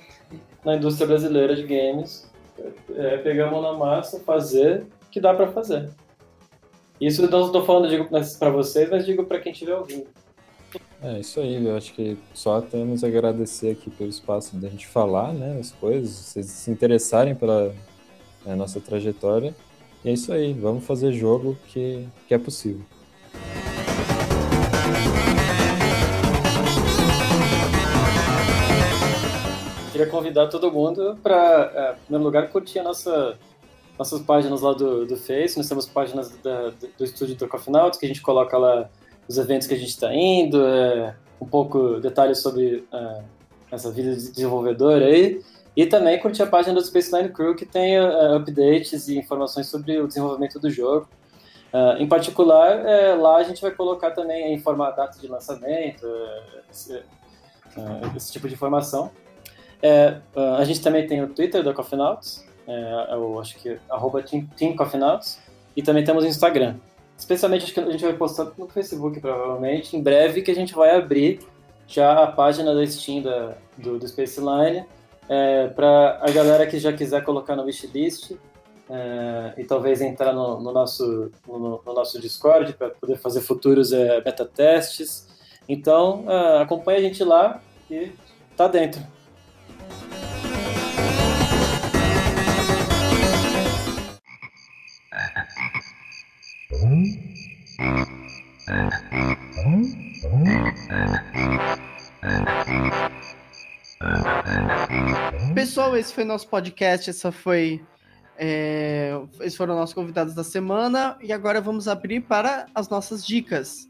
na 0.64 0.76
indústria 0.76 1.06
brasileira 1.06 1.54
de 1.54 1.62
games, 1.62 2.30
é, 2.94 3.18
pegar 3.18 3.48
a 3.48 3.50
mão 3.50 3.62
na 3.62 3.72
massa, 3.72 4.20
fazer 4.20 4.86
que 5.10 5.20
dá 5.20 5.32
para 5.32 5.50
fazer. 5.52 5.90
Isso 7.00 7.24
eu 7.24 7.30
não 7.30 7.46
estou 7.46 7.64
falando 7.64 8.08
para 8.38 8.50
vocês, 8.50 8.90
mas 8.90 9.06
digo 9.06 9.24
para 9.24 9.40
quem 9.40 9.52
estiver 9.52 9.74
ouvindo. 9.74 10.06
É 11.02 11.18
isso 11.18 11.40
aí, 11.40 11.64
eu 11.64 11.74
acho 11.74 11.94
que 11.94 12.18
só 12.34 12.60
temos 12.60 13.02
a 13.02 13.06
agradecer 13.06 13.70
aqui 13.70 13.88
pelo 13.88 14.10
espaço 14.10 14.54
da 14.56 14.68
gente 14.68 14.86
falar, 14.86 15.32
né, 15.32 15.56
as 15.58 15.72
coisas, 15.72 16.10
vocês 16.10 16.44
se 16.44 16.70
interessarem 16.70 17.34
pela 17.34 17.74
né, 18.44 18.54
nossa 18.54 18.82
trajetória. 18.82 19.54
E 20.04 20.10
é 20.10 20.12
isso 20.12 20.30
aí, 20.30 20.52
vamos 20.52 20.84
fazer 20.84 21.10
jogo 21.12 21.56
que, 21.68 22.06
que 22.28 22.34
é 22.34 22.38
possível. 22.38 22.84
Queria 29.90 30.06
convidar 30.06 30.48
todo 30.48 30.70
mundo 30.70 31.18
para, 31.22 31.72
é, 31.74 31.92
em 31.92 32.04
primeiro 32.04 32.24
lugar, 32.24 32.50
curtir 32.50 32.78
a 32.80 32.82
nossa, 32.82 33.38
nossas 33.98 34.20
páginas 34.20 34.60
lá 34.60 34.74
do, 34.74 35.06
do 35.06 35.16
Face. 35.16 35.56
Nós 35.56 35.66
temos 35.66 35.86
páginas 35.86 36.28
da, 36.42 36.68
do, 36.68 36.88
do 36.98 37.04
estúdio 37.04 37.36
do 37.36 37.48
Coffee 37.48 37.72
Nauts, 37.72 37.98
que 37.98 38.04
a 38.04 38.08
gente 38.08 38.20
coloca 38.20 38.58
lá 38.58 38.90
os 39.30 39.38
eventos 39.38 39.68
que 39.68 39.74
a 39.74 39.76
gente 39.76 39.90
está 39.90 40.12
indo, 40.12 40.60
é, 40.66 41.14
um 41.40 41.46
pouco 41.46 42.00
detalhes 42.00 42.38
sobre 42.38 42.84
é, 42.92 43.22
essa 43.70 43.88
vida 43.92 44.16
de 44.16 44.28
desenvolvedor 44.32 45.00
aí. 45.00 45.40
E 45.76 45.86
também 45.86 46.18
curtir 46.18 46.42
a 46.42 46.46
página 46.48 46.74
do 46.74 46.84
Spaceline 46.84 47.28
Crew, 47.28 47.54
que 47.54 47.64
tem 47.64 47.96
uh, 48.00 48.34
updates 48.34 49.06
e 49.06 49.16
informações 49.16 49.68
sobre 49.68 50.00
o 50.00 50.08
desenvolvimento 50.08 50.58
do 50.58 50.68
jogo. 50.68 51.08
Uh, 51.72 52.02
em 52.02 52.08
particular, 52.08 52.80
uh, 52.80 53.22
lá 53.22 53.36
a 53.36 53.44
gente 53.44 53.62
vai 53.62 53.70
colocar 53.70 54.10
também, 54.10 54.52
informar 54.52 54.88
a 54.88 54.90
data 54.90 55.16
de 55.20 55.28
lançamento, 55.28 56.04
esse, 56.68 57.00
esse, 58.16 58.32
tipo 58.32 58.48
de 58.48 58.54
informação. 58.54 59.12
a 60.58 60.64
gente 60.64 60.82
também 60.82 61.06
tem 61.06 61.22
o 61.22 61.28
Twitter 61.28 61.62
da 61.62 61.72
Coffee 61.72 61.96
Nauts, 61.96 62.44
eu 63.12 63.40
acho 63.40 63.56
que 63.58 63.78
arroba 63.88 64.22
Team, 64.22 64.48
Team 64.56 64.74
e 65.76 65.82
também 65.82 66.02
temos 66.02 66.24
o 66.24 66.26
Instagram. 66.26 66.74
Especialmente 67.20 67.64
acho 67.64 67.74
que 67.74 67.80
a 67.80 67.90
gente 67.90 68.02
vai 68.02 68.14
postar 68.14 68.50
no 68.56 68.66
Facebook, 68.66 69.20
provavelmente, 69.20 69.94
em 69.94 70.02
breve, 70.02 70.40
que 70.40 70.50
a 70.50 70.54
gente 70.54 70.74
vai 70.74 70.96
abrir 70.96 71.40
já 71.86 72.24
a 72.24 72.26
página 72.26 72.74
da 72.74 72.86
Steam 72.86 73.20
da, 73.20 73.58
do, 73.76 73.98
do 73.98 74.08
Spaceline 74.08 74.86
é, 75.28 75.68
para 75.68 76.18
a 76.22 76.30
galera 76.30 76.66
que 76.66 76.78
já 76.78 76.94
quiser 76.94 77.22
colocar 77.22 77.54
no 77.54 77.64
wishlist 77.64 78.32
é, 78.88 79.52
e 79.58 79.64
talvez 79.64 80.00
entrar 80.00 80.32
no, 80.32 80.58
no 80.60 80.72
nosso, 80.72 81.30
no, 81.46 81.82
no, 81.84 81.94
nosso 81.94 82.18
Discord 82.18 82.72
para 82.72 82.88
poder 82.88 83.18
fazer 83.18 83.42
futuros 83.42 83.92
é, 83.92 84.22
beta 84.22 84.46
testes. 84.46 85.28
Então, 85.68 86.24
é, 86.26 86.62
acompanha 86.62 87.00
a 87.00 87.02
gente 87.02 87.22
lá 87.22 87.60
e 87.90 88.12
tá 88.56 88.66
dentro. 88.66 89.02
Pessoal, 105.54 105.96
esse 105.96 106.14
foi 106.14 106.24
nosso 106.24 106.48
podcast. 106.48 107.10
Essa 107.10 107.32
foi. 107.32 107.84
É, 108.38 109.12
esses 109.40 109.56
foram 109.56 109.74
nossos 109.74 109.94
convidados 109.94 110.34
da 110.34 110.44
semana. 110.44 111.18
E 111.20 111.32
agora 111.32 111.60
vamos 111.60 111.88
abrir 111.88 112.20
para 112.20 112.66
as 112.74 112.88
nossas 112.88 113.26
dicas. 113.26 113.88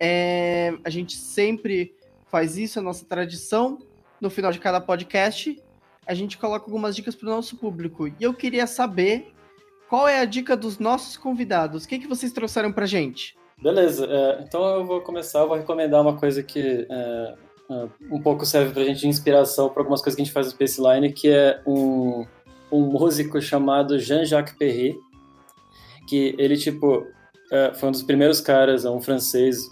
É, 0.00 0.74
a 0.84 0.90
gente 0.90 1.16
sempre 1.16 1.94
faz 2.26 2.58
isso, 2.58 2.78
é 2.78 2.82
nossa 2.82 3.04
tradição. 3.04 3.78
No 4.20 4.28
final 4.28 4.52
de 4.52 4.58
cada 4.58 4.80
podcast, 4.80 5.58
a 6.06 6.12
gente 6.12 6.36
coloca 6.36 6.66
algumas 6.66 6.94
dicas 6.94 7.14
para 7.14 7.28
o 7.28 7.30
nosso 7.30 7.56
público. 7.56 8.08
E 8.08 8.14
eu 8.20 8.34
queria 8.34 8.66
saber 8.66 9.32
qual 9.88 10.06
é 10.06 10.20
a 10.20 10.24
dica 10.24 10.56
dos 10.56 10.78
nossos 10.78 11.16
convidados? 11.16 11.84
O 11.84 11.88
que, 11.88 11.98
que 11.98 12.06
vocês 12.06 12.32
trouxeram 12.32 12.72
pra 12.72 12.84
gente? 12.84 13.37
Beleza, 13.60 14.06
é, 14.06 14.42
então 14.42 14.64
eu 14.76 14.86
vou 14.86 15.00
começar, 15.00 15.40
eu 15.40 15.48
vou 15.48 15.56
recomendar 15.56 16.00
uma 16.00 16.16
coisa 16.16 16.42
que 16.42 16.86
é, 16.88 17.34
é, 17.70 17.88
um 18.10 18.20
pouco 18.22 18.46
serve 18.46 18.72
pra 18.72 18.84
gente 18.84 19.00
de 19.00 19.08
inspiração 19.08 19.68
para 19.68 19.82
algumas 19.82 20.00
coisas 20.00 20.14
que 20.14 20.22
a 20.22 20.24
gente 20.24 20.32
faz 20.32 20.46
no 20.46 20.52
Spaceline, 20.52 21.12
que 21.12 21.28
é 21.28 21.60
um, 21.66 22.24
um 22.70 22.80
músico 22.82 23.40
chamado 23.40 23.98
Jean-Jacques 23.98 24.54
Perry, 24.56 24.96
que 26.08 26.36
ele, 26.38 26.56
tipo, 26.56 27.04
é, 27.50 27.74
foi 27.74 27.88
um 27.88 27.92
dos 27.92 28.02
primeiros 28.02 28.40
caras, 28.40 28.84
é 28.84 28.90
um 28.90 29.00
francês 29.00 29.68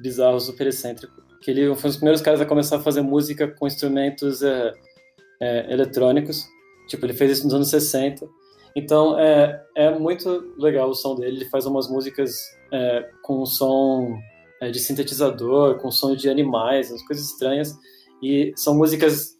bizarro, 0.00 0.40
super 0.40 0.66
excêntrico, 0.66 1.22
que 1.42 1.50
ele 1.50 1.74
foi 1.74 1.88
um 1.88 1.90
dos 1.90 1.96
primeiros 1.96 2.22
caras 2.22 2.40
a 2.40 2.46
começar 2.46 2.76
a 2.76 2.80
fazer 2.80 3.02
música 3.02 3.46
com 3.46 3.66
instrumentos 3.66 4.42
é, 4.42 4.72
eletrônicos, 5.70 6.48
tipo, 6.88 7.04
ele 7.04 7.12
fez 7.12 7.32
isso 7.32 7.44
nos 7.44 7.52
anos 7.52 7.68
60, 7.68 8.26
então 8.74 9.18
é, 9.18 9.62
é 9.74 9.90
muito 9.98 10.54
legal 10.56 10.88
o 10.88 10.94
som 10.94 11.16
dele. 11.16 11.38
Ele 11.38 11.44
faz 11.46 11.66
umas 11.66 11.88
músicas 11.88 12.32
é, 12.72 13.10
com 13.22 13.44
som 13.46 14.18
é, 14.60 14.70
de 14.70 14.78
sintetizador, 14.78 15.78
com 15.78 15.90
som 15.90 16.14
de 16.14 16.28
animais, 16.28 16.90
umas 16.90 17.02
coisas 17.06 17.26
estranhas. 17.26 17.76
E 18.22 18.52
são 18.56 18.76
músicas 18.76 19.36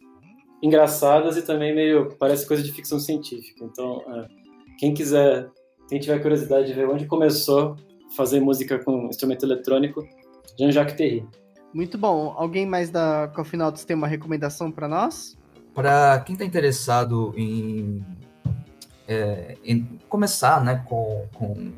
engraçadas 0.61 1.37
e 1.37 1.41
também 1.41 1.73
meio. 1.73 2.15
parece 2.17 2.47
coisa 2.47 2.63
de 2.63 2.71
ficção 2.71 2.99
científica. 2.99 3.63
Então, 3.63 4.01
é, 4.07 4.27
quem 4.77 4.93
quiser, 4.93 5.49
quem 5.87 5.99
tiver 5.99 6.19
curiosidade 6.19 6.67
de 6.67 6.73
ver 6.73 6.87
onde 6.89 7.05
começou 7.05 7.75
a 8.11 8.15
fazer 8.15 8.39
música 8.39 8.79
com 8.79 9.07
instrumento 9.07 9.45
eletrônico, 9.45 10.07
Jean-Jacques 10.57 10.95
Terry. 10.95 11.25
Muito 11.73 11.97
bom. 11.97 12.33
Alguém 12.37 12.65
mais 12.65 12.89
da 12.89 13.31
Notes 13.53 13.85
tem 13.85 13.95
uma 13.95 14.07
recomendação 14.07 14.71
para 14.71 14.87
nós? 14.87 15.37
Para 15.73 16.19
quem 16.19 16.33
está 16.33 16.43
interessado 16.43 17.33
em 17.37 18.03
é, 19.07 19.57
começar 20.09 20.63
né, 20.63 20.83
com, 20.87 21.25
com, 21.33 21.71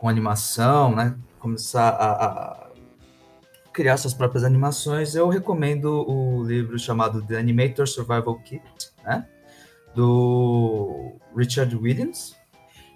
com 0.00 0.08
animação, 0.08 0.96
né? 0.96 1.14
Começar 1.38 1.90
a, 1.90 2.24
a 2.24 2.70
criar 3.72 3.98
suas 3.98 4.14
próprias 4.14 4.44
animações, 4.44 5.14
eu 5.14 5.28
recomendo 5.28 6.04
o 6.08 6.42
livro 6.42 6.78
chamado 6.78 7.22
The 7.22 7.38
Animator 7.38 7.86
Survival 7.86 8.34
Kit, 8.40 8.62
né? 9.04 9.28
Do 9.94 11.12
Richard 11.36 11.74
Williams, 11.76 12.34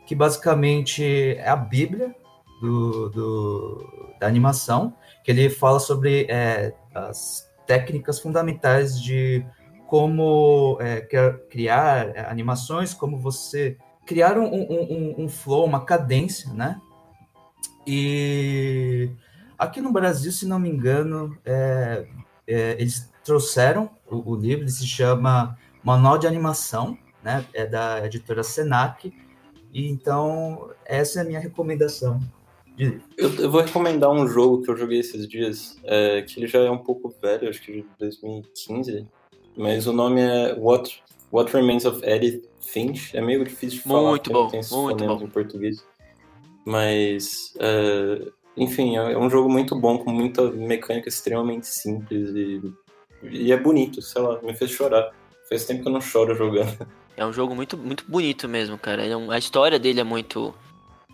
que 0.07 0.15
basicamente 0.15 1.05
é 1.37 1.49
a 1.49 1.57
bíblia 1.57 2.15
do, 2.61 3.11
do 3.11 4.05
da 4.19 4.27
animação, 4.27 4.95
que 5.23 5.31
ele 5.31 5.51
fala 5.51 5.79
sobre 5.79 6.27
é, 6.31 6.73
as 6.95 7.51
técnicas 7.67 8.19
fundamentais 8.19 9.01
de 9.01 9.45
como 9.87 10.79
é, 10.81 11.01
criar 11.51 12.17
é, 12.17 12.27
animações, 12.31 12.95
como 12.95 13.19
você 13.19 13.77
criar 14.07 14.39
um, 14.39 14.47
um, 14.47 15.15
um, 15.25 15.29
flow, 15.29 15.65
uma 15.65 15.85
cadência, 15.85 16.53
né? 16.53 16.81
E 17.87 19.11
aqui 19.59 19.81
no 19.81 19.93
Brasil, 19.93 20.33
se 20.33 20.47
não 20.47 20.59
me 20.59 20.69
engano, 20.69 21.37
é, 21.45 22.07
é, 22.47 22.77
eles 22.79 23.11
trouxeram 23.25 23.91
o, 24.11 24.33
o, 24.33 24.37
livro, 24.37 24.65
ele 24.65 24.71
se 24.71 24.87
chama 24.87 25.59
Manual 25.83 26.19
de 26.19 26.27
Animação, 26.27 26.97
né? 27.23 27.45
É 27.53 27.67
da 27.67 28.05
editora 28.05 28.43
Senac. 28.43 29.13
E 29.73 29.89
então, 29.89 30.71
essa 30.85 31.19
é 31.19 31.23
a 31.23 31.25
minha 31.25 31.41
recomendação. 31.41 32.21
Eu, 32.77 33.01
eu, 33.17 33.51
vou 33.51 33.61
recomendar 33.61 34.11
um 34.11 34.27
jogo 34.27 34.63
que 34.63 34.71
eu 34.71 34.77
joguei 34.77 34.99
esses 34.99 35.29
dias, 35.29 35.79
é, 35.85 36.23
que 36.23 36.41
ele 36.41 36.49
já 36.49 36.59
é 36.61 36.71
um 36.71 36.79
pouco 36.79 37.15
velho, 37.23 37.49
acho 37.49 37.63
que 37.63 37.73
de 37.73 37.87
2015, 37.99 39.07
mas 39.57 39.87
o 39.87 39.93
nome 39.93 40.21
é 40.21 40.55
What, 40.59 41.01
What 41.31 41.53
Remains 41.53 41.85
of 41.85 42.05
Edith 42.05 42.49
Finch. 42.61 43.17
É 43.17 43.21
meio 43.21 43.45
difícil 43.45 43.79
de 43.79 43.85
falar, 43.85 44.11
muito 44.11 44.33
bom, 44.33 44.49
tem 44.49 44.61
muito 44.73 45.05
bom. 45.05 45.23
em 45.23 45.29
português. 45.29 45.85
Mas, 46.65 47.55
é, 47.59 48.31
enfim, 48.57 48.97
é, 48.97 49.13
é 49.13 49.19
um 49.19 49.29
jogo 49.29 49.49
muito 49.49 49.77
bom, 49.77 49.99
com 49.99 50.11
muita 50.11 50.51
mecânica 50.51 51.09
extremamente 51.09 51.67
simples 51.67 52.31
e, 52.31 52.73
e 53.23 53.53
é 53.53 53.57
bonito, 53.57 54.01
sei 54.01 54.23
lá, 54.23 54.41
me 54.43 54.55
fez 54.55 54.71
chorar. 54.71 55.13
Faz 55.49 55.65
tempo 55.65 55.83
que 55.83 55.89
eu 55.89 55.93
não 55.93 56.01
choro 56.01 56.35
jogando. 56.35 56.87
É 57.17 57.25
um 57.25 57.33
jogo 57.33 57.55
muito, 57.55 57.77
muito 57.77 58.05
bonito 58.09 58.49
mesmo, 58.49 58.77
cara. 58.77 59.07
É 59.07 59.17
um, 59.17 59.31
a 59.31 59.39
história 59.39 59.79
dele 59.79 60.01
é 60.01 60.03
muito 60.03 60.53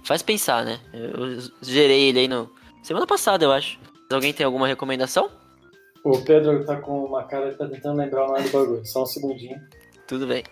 faz 0.02 0.22
pensar, 0.22 0.64
né? 0.64 0.81
Eu 0.93 1.39
gerei 1.62 2.09
ele 2.09 2.20
aí 2.20 2.28
no. 2.28 2.51
Semana 2.82 3.06
passada, 3.06 3.44
eu 3.44 3.52
acho. 3.52 3.78
Alguém 4.10 4.32
tem 4.32 4.47
alguma 4.47 4.66
recomendação? 4.66 5.31
O 6.02 6.18
Pedro 6.22 6.64
tá 6.64 6.77
com 6.77 7.05
uma 7.05 7.24
cara 7.24 7.51
e 7.51 7.55
tá 7.55 7.66
tentando 7.68 7.98
lembrar 7.98 8.24
o 8.24 8.28
nome 8.28 8.48
do 8.48 8.51
bagulho. 8.51 8.86
Só 8.86 9.02
um 9.02 9.06
segundinho. 9.06 9.60
Tudo 10.06 10.27
bem. 10.27 10.43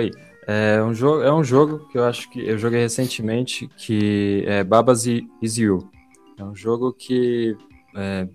Oi. 0.00 0.10
É 0.46 0.82
um, 0.82 0.94
jogo, 0.94 1.22
é 1.22 1.30
um 1.30 1.44
jogo 1.44 1.86
que 1.88 1.98
eu 1.98 2.04
acho 2.04 2.30
que 2.30 2.40
eu 2.40 2.56
joguei 2.56 2.80
recentemente 2.80 3.68
que 3.76 4.42
é 4.46 4.64
Babas 4.64 5.04
Is 5.04 5.58
You. 5.58 5.90
É 6.38 6.42
um 6.42 6.54
jogo 6.54 6.90
que 6.90 7.54
é, 7.94 8.26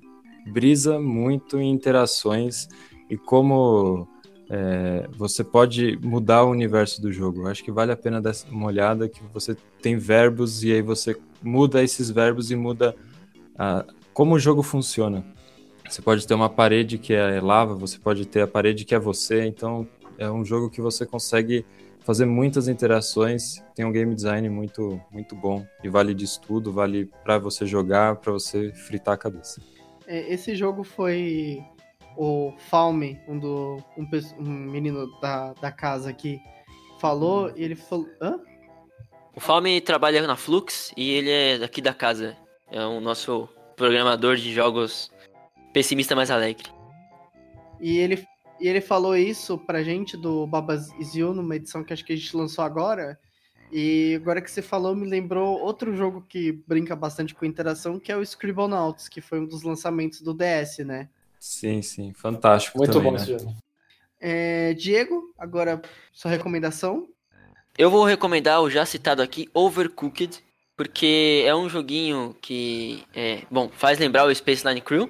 brisa 0.45 0.99
muito 0.99 1.59
em 1.59 1.71
interações 1.71 2.67
e 3.09 3.17
como 3.17 4.07
é, 4.47 5.09
você 5.17 5.43
pode 5.43 5.97
mudar 6.03 6.43
o 6.43 6.51
universo 6.51 7.01
do 7.01 7.11
jogo. 7.11 7.41
Eu 7.41 7.47
acho 7.47 7.63
que 7.63 7.71
vale 7.71 7.91
a 7.91 7.97
pena 7.97 8.21
dar 8.21 8.35
uma 8.51 8.67
olhada 8.67 9.09
que 9.09 9.23
você 9.33 9.57
tem 9.81 9.97
verbos 9.97 10.63
e 10.63 10.71
aí 10.71 10.83
você 10.83 11.17
muda 11.41 11.83
esses 11.83 12.11
verbos 12.11 12.51
e 12.51 12.55
muda 12.55 12.95
a, 13.57 13.83
como 14.13 14.35
o 14.35 14.39
jogo 14.39 14.61
funciona. 14.61 15.25
Você 15.89 15.99
pode 15.99 16.27
ter 16.27 16.35
uma 16.35 16.49
parede 16.49 16.99
que 16.99 17.13
é 17.13 17.41
lava, 17.41 17.73
você 17.73 17.97
pode 17.97 18.27
ter 18.27 18.41
a 18.41 18.47
parede 18.47 18.85
que 18.85 18.93
é 18.93 18.99
você, 18.99 19.45
então 19.45 19.87
é 20.17 20.29
um 20.29 20.43
jogo 20.43 20.69
que 20.69 20.81
você 20.81 21.05
consegue 21.05 21.65
fazer 21.99 22.25
muitas 22.25 22.67
interações, 22.67 23.63
tem 23.73 23.83
um 23.83 23.91
game 23.91 24.13
design 24.13 24.47
muito 24.49 25.01
muito 25.11 25.35
bom 25.35 25.65
e 25.83 25.89
vale 25.89 26.13
de 26.13 26.23
estudo, 26.23 26.71
vale 26.71 27.09
para 27.23 27.39
você 27.39 27.65
jogar, 27.65 28.17
para 28.17 28.31
você 28.31 28.71
fritar 28.73 29.15
a 29.15 29.17
cabeça. 29.17 29.61
É, 30.07 30.31
esse 30.31 30.55
jogo 30.55 30.83
foi 30.83 31.63
o 32.15 32.53
Falme, 32.69 33.19
um, 33.27 33.39
do, 33.39 33.77
um, 33.97 34.07
um 34.39 34.43
menino 34.43 35.07
da, 35.19 35.53
da 35.53 35.71
casa 35.71 36.09
aqui, 36.09 36.39
falou 36.99 37.51
e 37.55 37.63
ele 37.63 37.75
falou. 37.75 38.07
Hã? 38.21 38.39
O 39.35 39.39
Falme 39.39 39.81
trabalha 39.81 40.25
na 40.25 40.35
Flux 40.35 40.93
e 40.95 41.11
ele 41.11 41.29
é 41.29 41.57
daqui 41.57 41.81
da 41.81 41.93
casa. 41.93 42.37
É 42.71 42.83
o 42.85 42.99
nosso 42.99 43.49
programador 43.75 44.37
de 44.37 44.53
jogos 44.53 45.11
pessimista 45.73 46.15
mais 46.15 46.31
alegre. 46.31 46.69
E 47.81 47.97
ele, 47.97 48.25
e 48.59 48.67
ele 48.67 48.81
falou 48.81 49.15
isso 49.15 49.57
pra 49.57 49.83
gente 49.83 50.15
do 50.15 50.47
Babas 50.47 50.91
Is 50.99 51.15
You, 51.15 51.33
numa 51.33 51.55
edição 51.55 51.83
que 51.83 51.93
acho 51.93 52.05
que 52.05 52.13
a 52.13 52.15
gente 52.15 52.35
lançou 52.35 52.63
agora. 52.63 53.19
E 53.71 54.15
agora 54.15 54.41
que 54.41 54.49
você 54.49 54.61
falou, 54.61 54.95
me 54.95 55.07
lembrou 55.07 55.59
outro 55.59 55.95
jogo 55.95 56.25
que 56.27 56.51
brinca 56.67 56.95
bastante 56.95 57.33
com 57.33 57.45
interação, 57.45 57.99
que 57.99 58.11
é 58.11 58.17
o 58.17 58.21
Scribblenauts, 58.21 59.09
que 59.09 59.21
foi 59.21 59.39
um 59.39 59.45
dos 59.45 59.63
lançamentos 59.63 60.21
do 60.21 60.33
DS, 60.33 60.79
né? 60.85 61.09
Sim, 61.39 61.81
sim, 61.81 62.13
fantástico. 62.13 62.77
Muito 62.77 62.93
também, 62.93 63.11
bom 63.11 63.17
né? 63.17 63.23
esse 63.23 63.31
jogo. 63.31 63.55
É, 64.19 64.73
Diego, 64.73 65.33
agora 65.37 65.81
sua 66.13 66.31
recomendação? 66.31 67.07
Eu 67.77 67.89
vou 67.89 68.05
recomendar 68.05 68.61
o 68.61 68.69
já 68.69 68.85
citado 68.85 69.21
aqui, 69.21 69.49
Overcooked, 69.53 70.41
porque 70.77 71.43
é 71.45 71.53
um 71.53 71.67
joguinho 71.67 72.35
que, 72.41 73.03
é, 73.13 73.43
bom, 73.51 73.69
faz 73.69 73.99
lembrar 73.99 74.25
o 74.25 74.33
Space 74.33 74.65
Line 74.65 74.81
Crew. 74.81 75.09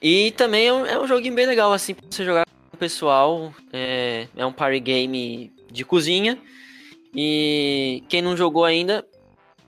E 0.00 0.30
também 0.32 0.66
é 0.66 0.72
um, 0.72 0.86
é 0.86 0.98
um 0.98 1.06
joguinho 1.06 1.34
bem 1.34 1.46
legal, 1.46 1.72
assim, 1.72 1.94
pra 1.94 2.06
você 2.10 2.24
jogar 2.24 2.46
com 2.46 2.76
o 2.76 2.78
pessoal. 2.78 3.54
É, 3.72 4.26
é 4.36 4.46
um 4.46 4.52
party 4.52 4.80
game 4.80 5.52
de 5.70 5.84
cozinha 5.84 6.38
e 7.14 8.04
quem 8.08 8.22
não 8.22 8.36
jogou 8.36 8.64
ainda, 8.64 9.06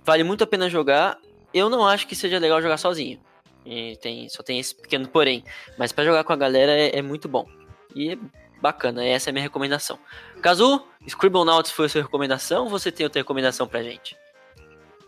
vale 0.05 0.23
muito 0.23 0.45
a 0.45 0.47
pena 0.47 0.71
jogar. 0.71 1.19
Eu 1.53 1.69
não 1.69 1.87
acho 1.87 2.07
que 2.07 2.15
seja 2.15 2.39
legal 2.39 2.63
jogar 2.63 2.79
sozinho. 2.79 3.21
E 3.65 3.97
tem, 3.97 4.29
só 4.29 4.43
tem 4.43 4.59
esse 4.59 4.75
pequeno 4.75 5.09
porém. 5.09 5.45
Mas 5.77 5.93
para 5.93 6.05
jogar 6.05 6.25
com 6.25 6.33
a 6.33 6.37
galera 6.37 6.73
é, 6.73 6.99
é, 6.99 7.03
muito 7.03 7.29
bom. 7.29 7.47
E 7.95 8.13
é 8.13 8.19
bacana, 8.61 9.05
essa 9.05 9.29
é 9.29 9.31
a 9.31 9.33
minha 9.33 9.43
recomendação. 9.43 9.99
Cazu, 10.41 10.83
Scribblenauts 11.07 11.73
foi 11.73 11.87
a 11.87 11.89
sua 11.89 12.03
recomendação 12.03 12.69
você 12.69 12.93
tem 12.93 13.05
outra 13.05 13.21
recomendação 13.21 13.67
pra 13.67 13.83
gente? 13.83 14.17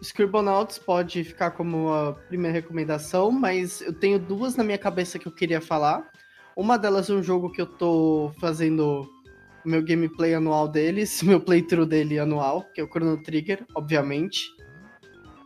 Scribblenauts 0.02 0.78
pode 0.78 1.24
ficar 1.24 1.52
como 1.52 1.92
a 1.92 2.12
primeira 2.12 2.54
recomendação, 2.54 3.30
mas 3.30 3.80
eu 3.80 3.92
tenho 3.92 4.18
duas 4.18 4.56
na 4.56 4.64
minha 4.64 4.78
cabeça 4.78 5.18
que 5.18 5.26
eu 5.26 5.32
queria 5.32 5.60
falar. 5.60 6.10
Uma 6.56 6.76
delas 6.78 7.10
é 7.10 7.14
um 7.14 7.22
jogo 7.22 7.50
que 7.50 7.60
eu 7.60 7.66
tô 7.66 8.32
fazendo 8.40 9.08
meu 9.64 9.82
gameplay 9.82 10.34
anual 10.34 10.68
deles, 10.68 11.20
meu 11.24 11.40
playthrough 11.40 11.86
dele 11.86 12.18
anual, 12.18 12.64
que 12.74 12.80
é 12.80 12.84
o 12.84 12.88
Chrono 12.88 13.22
Trigger, 13.22 13.64
obviamente. 13.74 14.50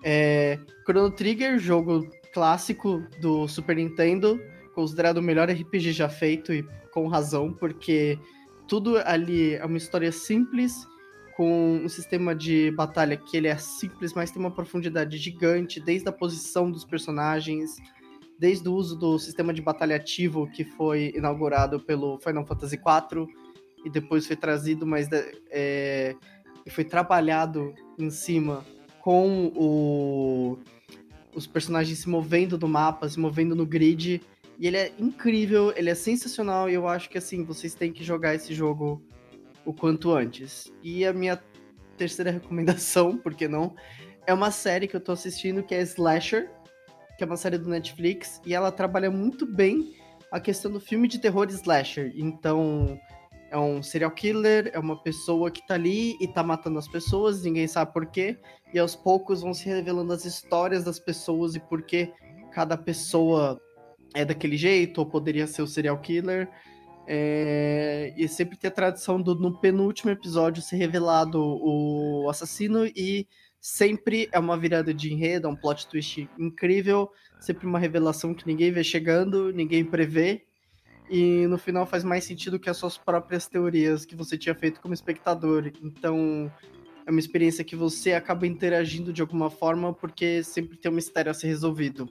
É, 0.04 0.58
Chrono 0.84 1.10
Trigger, 1.10 1.58
jogo 1.58 2.08
clássico 2.32 3.02
do 3.20 3.48
Super 3.48 3.76
Nintendo, 3.76 4.40
considerado 4.74 5.18
o 5.18 5.22
melhor 5.22 5.48
RPG 5.48 5.92
já 5.92 6.08
feito 6.08 6.52
e 6.52 6.62
com 6.92 7.08
razão, 7.08 7.52
porque 7.52 8.18
tudo 8.68 8.98
ali 8.98 9.54
é 9.54 9.64
uma 9.64 9.78
história 9.78 10.12
simples, 10.12 10.86
com 11.39 11.77
um 11.85 11.89
sistema 11.89 12.35
de 12.35 12.69
batalha 12.73 13.16
que 13.16 13.36
ele 13.36 13.47
é 13.47 13.56
simples, 13.56 14.12
mas 14.12 14.28
tem 14.28 14.43
uma 14.43 14.51
profundidade 14.51 15.16
gigante, 15.16 15.78
desde 15.78 16.09
a 16.09 16.12
posição 16.12 16.69
dos 16.69 16.85
personagens, 16.85 17.77
desde 18.36 18.69
o 18.69 18.74
uso 18.74 18.97
do 18.97 19.16
sistema 19.20 19.55
de 19.55 19.62
batalha 19.62 19.94
ativo 19.94 20.51
que 20.51 20.65
foi 20.65 21.12
inaugurado 21.15 21.78
pelo 21.78 22.19
Final 22.19 22.44
Fantasy 22.44 22.74
IV, 22.74 23.28
e 23.85 23.89
depois 23.89 24.27
foi 24.27 24.35
trazido, 24.35 24.85
mas 24.85 25.09
é, 25.52 26.16
foi 26.70 26.82
trabalhado 26.82 27.73
em 27.97 28.10
cima 28.10 28.66
com 29.01 29.52
o, 29.55 30.59
os 31.36 31.47
personagens 31.47 32.01
se 32.01 32.09
movendo 32.09 32.59
no 32.59 32.66
mapa, 32.66 33.09
se 33.09 33.20
movendo 33.20 33.55
no 33.55 33.65
grid. 33.65 34.20
E 34.59 34.66
ele 34.66 34.77
é 34.77 34.93
incrível, 34.98 35.73
ele 35.77 35.89
é 35.89 35.94
sensacional 35.94 36.69
e 36.69 36.74
eu 36.74 36.89
acho 36.89 37.09
que 37.09 37.16
assim, 37.16 37.44
vocês 37.44 37.74
têm 37.74 37.93
que 37.93 38.02
jogar 38.02 38.35
esse 38.35 38.52
jogo 38.52 39.01
o 39.69 39.74
quanto 39.74 40.12
antes. 40.12 40.73
E 40.82 41.05
a 41.05 41.12
minha 41.12 41.39
terceira 41.99 42.31
recomendação, 42.31 43.19
por 43.20 43.35
que 43.35 43.47
não? 43.47 43.74
É 44.27 44.32
uma 44.32 44.51
série 44.51 44.89
que 44.89 44.97
eu 44.97 45.01
tô 45.01 45.12
assistindo 45.12 45.62
que 45.62 45.74
é 45.74 45.82
Slasher, 45.82 46.51
que 47.19 47.23
é 47.23 47.27
uma 47.27 47.36
série 47.36 47.59
do 47.59 47.69
Netflix, 47.69 48.40
e 48.47 48.55
ela 48.55 48.73
trabalha 48.73 49.11
muito 49.11 49.45
bem 49.45 49.95
a 50.32 50.40
questão 50.40 50.70
do 50.70 50.81
filme 50.81 51.07
de 51.07 51.19
terror 51.19 51.47
slasher. 51.51 52.12
Então, 52.16 52.99
é 53.51 53.59
um 53.59 53.82
serial 53.82 54.11
killer, 54.11 54.70
é 54.73 54.78
uma 54.78 55.03
pessoa 55.03 55.51
que 55.51 55.66
tá 55.66 55.74
ali 55.74 56.16
e 56.19 56.28
tá 56.28 56.43
matando 56.43 56.78
as 56.78 56.89
pessoas, 56.89 57.43
ninguém 57.43 57.66
sabe 57.66 57.93
por 57.93 58.07
quê, 58.07 58.39
e 58.73 58.78
aos 58.78 58.97
poucos 58.97 59.43
vão 59.43 59.53
se 59.53 59.69
revelando 59.69 60.12
as 60.15 60.24
histórias 60.24 60.85
das 60.85 60.99
pessoas 60.99 61.55
e 61.55 61.61
por 61.61 61.82
que 61.82 62.11
cada 62.53 62.77
pessoa 62.77 63.61
é 64.15 64.24
daquele 64.24 64.57
jeito, 64.57 64.99
ou 64.99 65.07
poderia 65.07 65.47
ser 65.47 65.61
o 65.61 65.66
serial 65.66 65.99
killer. 65.99 66.49
É... 67.10 68.12
E 68.18 68.28
sempre 68.28 68.59
tem 68.59 68.68
a 68.68 68.72
tradição 68.72 69.20
do 69.20 69.35
no 69.35 69.59
penúltimo 69.59 70.10
episódio 70.10 70.62
ser 70.62 70.76
revelado 70.76 71.40
o 71.43 72.28
assassino 72.28 72.85
e 72.85 73.26
sempre 73.60 74.28
é 74.30 74.39
uma 74.39 74.59
virada 74.59 74.93
de 74.93 75.10
enredo, 75.12 75.48
é 75.48 75.51
um 75.51 75.56
plot 75.56 75.89
twist 75.89 76.28
incrível, 76.39 77.10
sempre 77.40 77.66
uma 77.66 77.78
revelação 77.78 78.35
que 78.35 78.47
ninguém 78.47 78.70
vê 78.70 78.85
chegando, 78.85 79.51
ninguém 79.52 79.85
prevê. 79.85 80.44
e 81.10 81.47
no 81.47 81.56
final 81.56 81.86
faz 81.86 82.05
mais 82.05 82.24
sentido 82.24 82.59
que 82.59 82.68
as 82.68 82.76
suas 82.76 82.98
próprias 82.98 83.48
teorias 83.48 84.05
que 84.05 84.14
você 84.14 84.36
tinha 84.36 84.55
feito 84.55 84.80
como 84.80 84.93
espectador. 84.93 85.72
Então, 85.82 86.52
é 87.06 87.10
uma 87.10 87.20
experiência 87.20 87.64
que 87.64 87.74
você 87.74 88.12
acaba 88.12 88.47
interagindo 88.47 89.14
de 89.14 89.22
alguma 89.22 89.48
forma 89.48 89.94
porque 89.94 90.43
sempre 90.44 90.76
tem 90.76 90.93
um 90.93 90.94
mistério 90.94 91.30
a 91.30 91.35
ser 91.35 91.47
resolvido. 91.47 92.06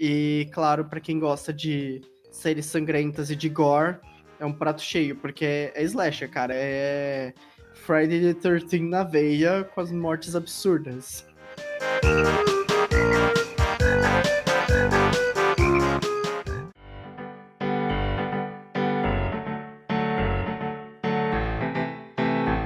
E, 0.00 0.48
claro, 0.52 0.84
para 0.86 0.98
quem 1.00 1.20
gosta 1.20 1.52
de 1.52 2.00
séries 2.32 2.66
sangrentas 2.66 3.30
e 3.30 3.36
de 3.36 3.48
gore, 3.48 3.98
é 4.38 4.44
um 4.46 4.52
prato 4.52 4.82
cheio, 4.82 5.16
porque 5.16 5.44
é, 5.44 5.72
é 5.74 5.82
slasher, 5.84 6.30
cara. 6.30 6.54
É 6.54 7.32
Friday 7.74 8.20
the 8.20 8.34
13 8.34 8.80
na 8.80 9.04
veia 9.04 9.64
com 9.64 9.80
as 9.80 9.92
mortes 9.92 10.34
absurdas. 10.34 11.26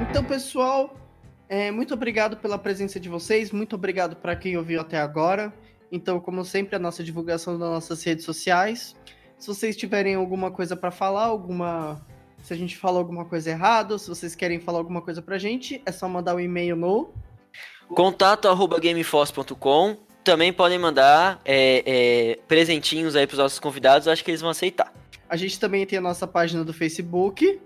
Então, 0.09 0.25
pessoal, 0.25 0.97
é, 1.49 1.71
muito 1.71 1.95
obrigado 1.95 2.37
pela 2.37 2.59
presença 2.59 2.99
de 2.99 3.09
vocês, 3.09 3.51
muito 3.51 3.77
obrigado 3.77 4.17
para 4.17 4.35
quem 4.35 4.57
ouviu 4.57 4.81
até 4.81 4.99
agora. 4.99 5.53
Então, 5.93 6.21
como 6.21 6.45
sempre, 6.45 6.77
a 6.77 6.79
nossa 6.79 7.03
divulgação 7.03 7.59
das 7.59 7.69
nossas 7.69 8.03
redes 8.05 8.25
sociais. 8.25 8.95
Se 9.41 9.49
vocês 9.49 9.77
tiverem 9.77 10.15
alguma 10.15 10.53
coisa 10.53 10.77
para 10.77 10.93
falar, 10.93 11.25
alguma 11.25 12.01
se 12.43 12.55
a 12.55 12.57
gente 12.57 12.77
falou 12.77 12.99
alguma 12.99 13.25
coisa 13.25 13.51
errada, 13.51 13.99
se 13.99 14.09
vocês 14.09 14.35
querem 14.35 14.61
falar 14.61 14.79
alguma 14.79 15.03
coisa 15.03 15.21
pra 15.21 15.37
gente, 15.37 15.83
é 15.85 15.91
só 15.91 16.09
mandar 16.09 16.35
o 16.35 16.37
um 16.37 16.41
e-mail 16.41 16.77
no 16.77 17.13
contato 17.95 18.49
arroba 18.49 18.79
gameforce.com. 18.79 19.97
Também 20.23 20.53
podem 20.53 20.79
mandar 20.79 21.41
é, 21.45 21.83
é, 21.87 22.39
presentinhos 22.47 23.17
aí 23.17 23.27
pros 23.27 23.39
nossos 23.39 23.59
convidados, 23.59 24.07
acho 24.07 24.23
que 24.23 24.31
eles 24.31 24.41
vão 24.41 24.51
aceitar. 24.51 24.93
A 25.29 25.37
gente 25.37 25.59
também 25.59 25.87
tem 25.87 25.99
a 25.99 26.03
nossa 26.03 26.27
página 26.27 26.65
do 26.65 26.73
Facebook. 26.73 27.61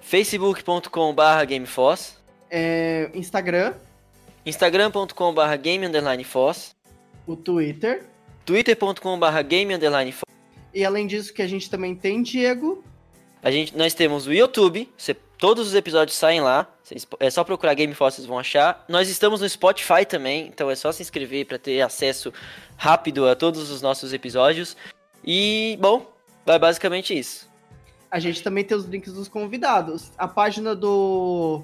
facebook.com.br 0.00 1.46
gameforce. 1.48 2.14
É, 2.50 3.10
Instagram. 3.14 3.74
instagram.com.br 4.44 5.56
game 5.62 5.86
underline 5.86 6.24
force. 6.24 6.72
O 7.26 7.36
Twitter. 7.36 8.04
twitter.com.br 8.44 9.42
game 9.46 9.74
underline 9.74 10.10
force. 10.10 10.39
E 10.72 10.84
além 10.84 11.06
disso 11.06 11.32
que 11.32 11.42
a 11.42 11.46
gente 11.46 11.68
também 11.68 11.94
tem, 11.94 12.22
Diego... 12.22 12.84
A 13.42 13.50
gente, 13.50 13.74
nós 13.76 13.94
temos 13.94 14.26
o 14.26 14.32
YouTube, 14.32 14.86
você, 14.98 15.14
todos 15.14 15.68
os 15.68 15.74
episódios 15.74 16.16
saem 16.16 16.42
lá. 16.42 16.70
Vocês, 16.82 17.06
é 17.18 17.30
só 17.30 17.42
procurar 17.42 17.72
Game 17.72 17.94
Force, 17.94 18.16
vocês 18.16 18.28
vão 18.28 18.38
achar. 18.38 18.84
Nós 18.86 19.08
estamos 19.08 19.40
no 19.40 19.48
Spotify 19.48 20.04
também, 20.06 20.46
então 20.46 20.70
é 20.70 20.76
só 20.76 20.92
se 20.92 21.02
inscrever 21.02 21.46
para 21.46 21.58
ter 21.58 21.80
acesso 21.80 22.32
rápido 22.76 23.26
a 23.26 23.34
todos 23.34 23.70
os 23.70 23.80
nossos 23.80 24.12
episódios. 24.12 24.76
E, 25.24 25.78
bom, 25.80 26.12
é 26.46 26.58
basicamente 26.58 27.18
isso. 27.18 27.48
A 28.10 28.18
gente 28.18 28.42
também 28.42 28.62
tem 28.62 28.76
os 28.76 28.84
links 28.84 29.12
dos 29.12 29.28
convidados. 29.28 30.10
A 30.18 30.28
página 30.28 30.74
do, 30.74 31.62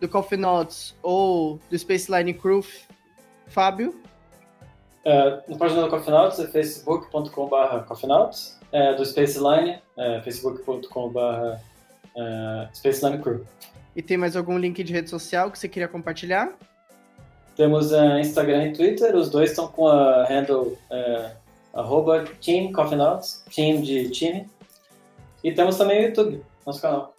do 0.00 0.08
Coffee 0.08 0.38
Notes 0.38 0.94
ou 1.02 1.58
do 1.70 1.78
Space 1.78 2.12
Line 2.12 2.34
Crew, 2.34 2.62
Fábio. 3.46 3.98
É, 5.06 5.40
na 5.46 5.56
página 5.56 5.82
do 5.82 5.88
Coffee 5.88 6.10
Notes 6.10 6.40
é 6.40 6.48
facebook.com.br 6.48 7.84
Coffee 7.86 8.08
Notes 8.08 8.58
é, 8.72 8.92
do 8.92 9.06
Spaceline, 9.06 9.78
é, 9.96 10.20
facebook.com.br 10.22 11.20
é, 12.16 12.68
Spaceline 12.74 13.22
Crew. 13.22 13.46
E 13.94 14.02
tem 14.02 14.16
mais 14.16 14.34
algum 14.34 14.58
link 14.58 14.82
de 14.82 14.92
rede 14.92 15.08
social 15.08 15.48
que 15.48 15.60
você 15.60 15.68
queria 15.68 15.86
compartilhar? 15.86 16.52
Temos 17.54 17.92
é, 17.92 18.20
Instagram 18.20 18.66
e 18.66 18.72
Twitter, 18.72 19.14
os 19.14 19.30
dois 19.30 19.50
estão 19.50 19.68
com 19.68 19.86
a 19.86 20.24
handle 20.24 20.76
é, 20.90 21.30
arroba 21.72 22.24
Team 22.44 22.72
Team 23.54 23.82
de 23.82 24.10
time. 24.10 24.50
E 25.44 25.52
temos 25.52 25.78
também 25.78 26.00
o 26.00 26.06
YouTube, 26.08 26.42
nosso 26.66 26.82
canal, 26.82 27.14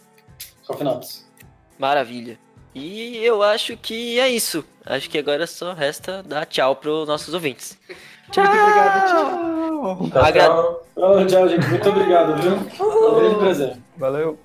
Coffee 0.67 0.83
Notes. 0.83 1.25
Maravilha. 1.79 2.37
E 2.79 3.25
eu 3.25 3.41
acho 3.41 3.75
que 3.75 4.19
é 4.19 4.29
isso. 4.29 4.63
Acho 4.85 5.09
que 5.09 5.17
agora 5.17 5.47
só 5.47 5.73
resta 5.73 6.21
dar 6.21 6.45
tchau 6.45 6.75
para 6.75 6.91
os 6.91 7.07
nossos 7.07 7.33
ouvintes. 7.33 7.75
Tchau. 8.31 8.43
Muito 8.43 8.61
obrigado, 8.61 9.07
tchau. 9.09 10.09
Tchau, 10.11 10.11
tchau. 10.11 11.25
tchau, 11.25 11.49
gente. 11.49 11.67
Muito 11.67 11.89
obrigado, 11.89 12.39
viu? 12.39 12.59
Foi 12.77 13.29
um 13.29 13.39
prazer. 13.39 13.77
Valeu. 13.97 14.37